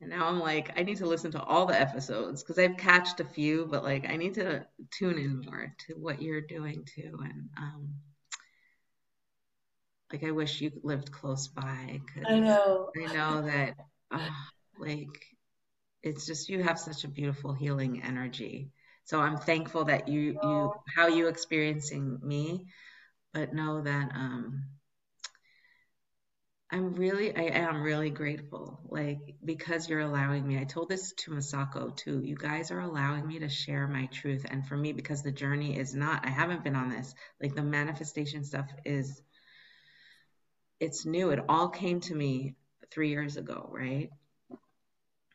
and 0.01 0.11
now 0.11 0.27
i'm 0.27 0.41
like 0.41 0.79
i 0.79 0.83
need 0.83 0.97
to 0.97 1.07
listen 1.07 1.31
to 1.31 1.43
all 1.43 1.67
the 1.67 1.79
episodes 1.79 2.43
because 2.43 2.59
i've 2.59 2.77
catched 2.77 3.21
a 3.21 3.25
few 3.25 3.67
but 3.67 3.85
like 3.85 4.09
i 4.09 4.17
need 4.17 4.35
to 4.35 4.65
tune 4.91 5.19
in 5.19 5.41
more 5.41 5.75
to 5.87 5.95
what 5.95 6.23
you're 6.23 6.41
doing 6.41 6.85
too. 6.85 7.19
And 7.23 7.49
um, 7.59 7.95
like 10.13 10.25
i 10.25 10.31
wish 10.31 10.61
you 10.61 10.73
lived 10.83 11.13
close 11.13 11.49
by 11.49 12.01
Cause 12.15 12.25
i 12.29 12.39
know. 12.39 12.91
I 12.97 13.13
know 13.13 13.43
that 13.43 13.77
uh, 14.11 14.29
like 14.79 15.27
it's 16.03 16.27
just 16.27 16.49
you 16.49 16.63
have 16.63 16.79
such 16.79 17.05
a 17.05 17.09
beautiful 17.09 17.53
healing 17.53 18.03
energy. 18.03 18.71
So 19.05 19.21
i'm 19.21 19.37
thankful 19.37 19.85
that 19.85 20.09
you 20.09 20.39
you 20.43 20.73
how 20.97 21.09
you 21.09 21.29
experiencing 21.29 22.19
me 22.23 22.67
but 23.33 23.53
know 23.53 23.83
that 23.83 24.11
um 24.15 24.65
I'm 26.73 26.95
really, 26.95 27.37
I 27.37 27.59
am 27.67 27.83
really 27.83 28.11
grateful, 28.11 28.79
like, 28.89 29.35
because 29.45 29.89
you're 29.89 30.01
allowing 30.01 30.47
me. 30.47 30.57
I 30.59 30.65
told 30.65 30.89
this 30.89 31.13
to 31.19 31.33
Masako 31.33 31.97
too. 31.97 32.23
You 32.23 32.37
guys 32.37 32.71
are 32.71 32.79
allowing 32.81 33.27
me 33.27 33.41
to 33.41 33.49
share 33.49 33.89
my 33.89 34.07
truth. 34.07 34.47
And 34.49 34.67
for 34.67 34.77
me, 34.77 34.93
because 34.93 35.23
the 35.23 35.33
journey 35.33 35.77
is 35.77 35.95
not, 35.95 36.25
I 36.25 36.31
haven't 36.31 36.63
been 36.63 36.77
on 36.77 36.89
this, 36.89 37.13
like, 37.43 37.57
the 37.57 37.63
manifestation 37.63 38.45
stuff 38.45 38.69
is, 38.85 39.21
it's 40.79 41.05
new. 41.05 41.31
It 41.31 41.45
all 41.49 41.69
came 41.69 42.01
to 42.03 42.15
me 42.15 42.55
three 42.93 43.11
years 43.11 43.37
ago, 43.37 43.69
right? 43.73 44.11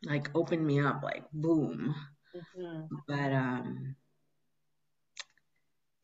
Like, 0.06 0.30
opened 0.36 0.66
me 0.66 0.80
up, 0.80 1.03
like, 1.03 1.26
boom. 1.34 1.95
Mm-hmm. 2.34 2.95
But, 3.10 3.34
um, 3.34 3.95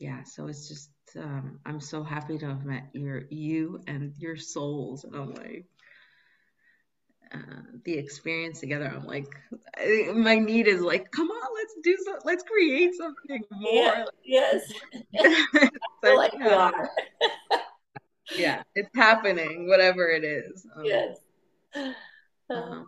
yeah, 0.02 0.23
so 0.23 0.48
it's 0.48 0.68
just 0.68 0.90
um, 1.15 1.60
I'm 1.64 1.80
so 1.80 2.02
happy 2.02 2.40
to 2.40 2.48
have 2.48 2.65
met 2.65 2.90
your 2.94 3.26
you 3.30 3.80
and 3.86 4.14
your 4.18 4.36
souls, 4.36 5.03
and 5.03 5.15
I'm 5.15 5.36
like 5.36 5.65
uh, 7.32 7.61
the 7.86 7.99
experience 7.99 8.60
together. 8.60 8.91
I'm 8.94 9.06
like 9.06 9.28
I, 9.78 10.11
my 10.15 10.40
need 10.40 10.68
is 10.68 10.82
like, 10.82 11.11
come 11.11 11.30
on, 11.30 11.49
let's 11.56 11.76
do 11.84 11.95
so, 12.03 12.18
let's 12.26 12.44
create 12.44 12.95
something 12.95 13.44
more. 13.52 13.72
Yeah, 13.72 14.06
yes, 14.26 14.73
but, 16.02 16.15
like 16.15 16.34
we 16.34 16.49
are. 16.49 16.90
yeah, 18.36 18.64
it's 18.73 18.90
happening, 18.95 19.68
whatever 19.68 20.10
it 20.10 20.23
is. 20.23 20.65
Um, 20.76 20.84
yes. 20.86 21.18
Um, 22.49 22.88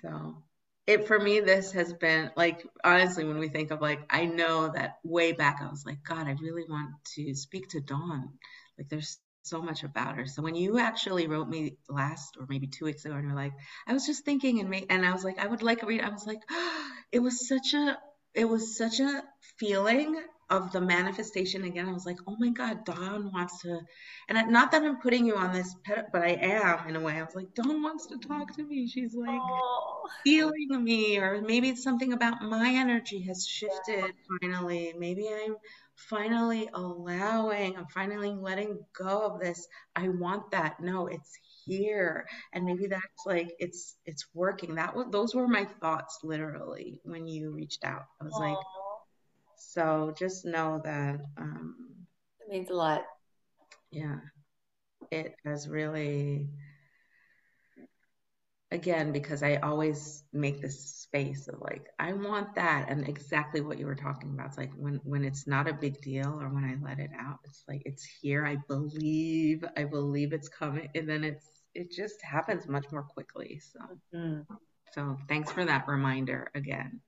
so 0.00 0.43
it 0.86 1.06
for 1.06 1.18
me 1.18 1.40
this 1.40 1.72
has 1.72 1.92
been 1.94 2.30
like 2.36 2.66
honestly 2.84 3.24
when 3.24 3.38
we 3.38 3.48
think 3.48 3.70
of 3.70 3.80
like 3.80 4.00
i 4.10 4.26
know 4.26 4.68
that 4.68 4.98
way 5.02 5.32
back 5.32 5.60
i 5.62 5.68
was 5.68 5.84
like 5.86 6.02
god 6.04 6.26
i 6.26 6.36
really 6.42 6.64
want 6.68 6.90
to 7.04 7.34
speak 7.34 7.68
to 7.68 7.80
dawn. 7.80 8.30
Like 8.78 8.88
there's 8.88 9.18
so 9.42 9.60
much 9.60 9.84
about 9.84 10.16
her. 10.16 10.26
So 10.26 10.42
when 10.42 10.54
you 10.54 10.78
actually 10.78 11.26
wrote 11.26 11.48
me 11.48 11.76
last 11.88 12.36
or 12.40 12.46
maybe 12.48 12.66
two 12.66 12.86
weeks 12.86 13.04
ago 13.04 13.14
and 13.14 13.24
you're 13.24 13.36
like 13.36 13.52
i 13.86 13.92
was 13.92 14.06
just 14.06 14.24
thinking 14.24 14.60
and 14.60 14.68
me 14.68 14.86
and 14.88 15.04
i 15.04 15.12
was 15.12 15.24
like 15.24 15.38
i 15.38 15.46
would 15.46 15.62
like 15.62 15.80
to 15.80 15.86
read 15.86 16.00
i 16.00 16.08
was 16.08 16.26
like 16.26 16.40
oh, 16.50 16.90
it 17.12 17.18
was 17.18 17.46
such 17.46 17.74
a 17.74 17.98
it 18.34 18.46
was 18.46 18.76
such 18.76 19.00
a 19.00 19.22
feeling 19.58 20.16
of 20.50 20.72
the 20.72 20.80
manifestation 20.80 21.64
again, 21.64 21.88
I 21.88 21.92
was 21.92 22.06
like, 22.06 22.18
oh 22.26 22.36
my 22.38 22.50
God, 22.50 22.84
Dawn 22.84 23.32
wants 23.32 23.60
to, 23.62 23.80
and 24.28 24.50
not 24.50 24.72
that 24.72 24.82
I'm 24.82 25.00
putting 25.00 25.26
you 25.26 25.36
on 25.36 25.52
this, 25.52 25.74
but 25.86 26.22
I 26.22 26.38
am 26.40 26.88
in 26.88 26.96
a 26.96 27.00
way. 27.00 27.14
I 27.14 27.22
was 27.22 27.34
like, 27.34 27.54
Dawn 27.54 27.82
wants 27.82 28.06
to 28.06 28.18
talk 28.18 28.54
to 28.56 28.62
me. 28.62 28.86
She's 28.86 29.14
like 29.14 29.40
oh. 29.40 30.08
feeling 30.24 30.82
me, 30.82 31.18
or 31.18 31.40
maybe 31.40 31.70
it's 31.70 31.82
something 31.82 32.12
about 32.12 32.42
my 32.42 32.70
energy 32.74 33.20
has 33.22 33.46
shifted 33.46 34.04
yeah. 34.04 34.38
finally. 34.40 34.94
Maybe 34.98 35.28
I'm 35.28 35.56
finally 35.96 36.68
allowing, 36.72 37.76
I'm 37.76 37.86
finally 37.86 38.30
letting 38.30 38.78
go 38.98 39.20
of 39.20 39.40
this. 39.40 39.66
I 39.96 40.08
want 40.08 40.50
that. 40.50 40.80
No, 40.80 41.06
it's 41.06 41.38
here 41.66 42.26
and 42.52 42.64
maybe 42.64 42.86
that's 42.86 43.26
like 43.26 43.54
it's 43.58 43.96
it's 44.04 44.26
working 44.34 44.74
that 44.74 44.94
was 44.94 45.06
those 45.10 45.34
were 45.34 45.48
my 45.48 45.64
thoughts 45.80 46.18
literally 46.22 47.00
when 47.04 47.26
you 47.26 47.52
reached 47.52 47.84
out 47.84 48.04
i 48.20 48.24
was 48.24 48.34
Aww. 48.34 48.50
like 48.50 48.58
so 49.72 50.14
just 50.18 50.44
know 50.44 50.80
that 50.84 51.20
um, 51.36 51.76
it 52.40 52.52
means 52.52 52.70
a 52.70 52.74
lot. 52.74 53.02
Yeah, 53.90 54.18
it 55.10 55.34
has 55.44 55.68
really, 55.68 56.48
again, 58.70 59.12
because 59.12 59.42
I 59.42 59.56
always 59.56 60.24
make 60.32 60.60
this 60.60 60.84
space 60.84 61.48
of 61.48 61.60
like, 61.60 61.86
I 61.98 62.12
want 62.12 62.54
that, 62.56 62.86
and 62.88 63.08
exactly 63.08 63.60
what 63.60 63.78
you 63.78 63.86
were 63.86 63.94
talking 63.94 64.30
about. 64.30 64.48
It's 64.48 64.58
like 64.58 64.72
when 64.76 65.00
when 65.04 65.24
it's 65.24 65.46
not 65.46 65.68
a 65.68 65.72
big 65.72 66.00
deal, 66.00 66.40
or 66.40 66.48
when 66.48 66.64
I 66.64 66.76
let 66.84 66.98
it 66.98 67.10
out, 67.18 67.38
it's 67.44 67.62
like 67.68 67.82
it's 67.84 68.04
here. 68.04 68.44
I 68.44 68.56
believe, 68.68 69.64
I 69.76 69.84
believe 69.84 70.32
it's 70.32 70.48
coming, 70.48 70.88
and 70.94 71.08
then 71.08 71.24
it's 71.24 71.46
it 71.74 71.90
just 71.90 72.22
happens 72.22 72.68
much 72.68 72.86
more 72.92 73.02
quickly. 73.02 73.60
So, 73.60 73.78
mm-hmm. 74.14 74.54
so 74.92 75.16
thanks 75.28 75.50
for 75.50 75.64
that 75.64 75.88
reminder 75.88 76.50
again. 76.54 77.00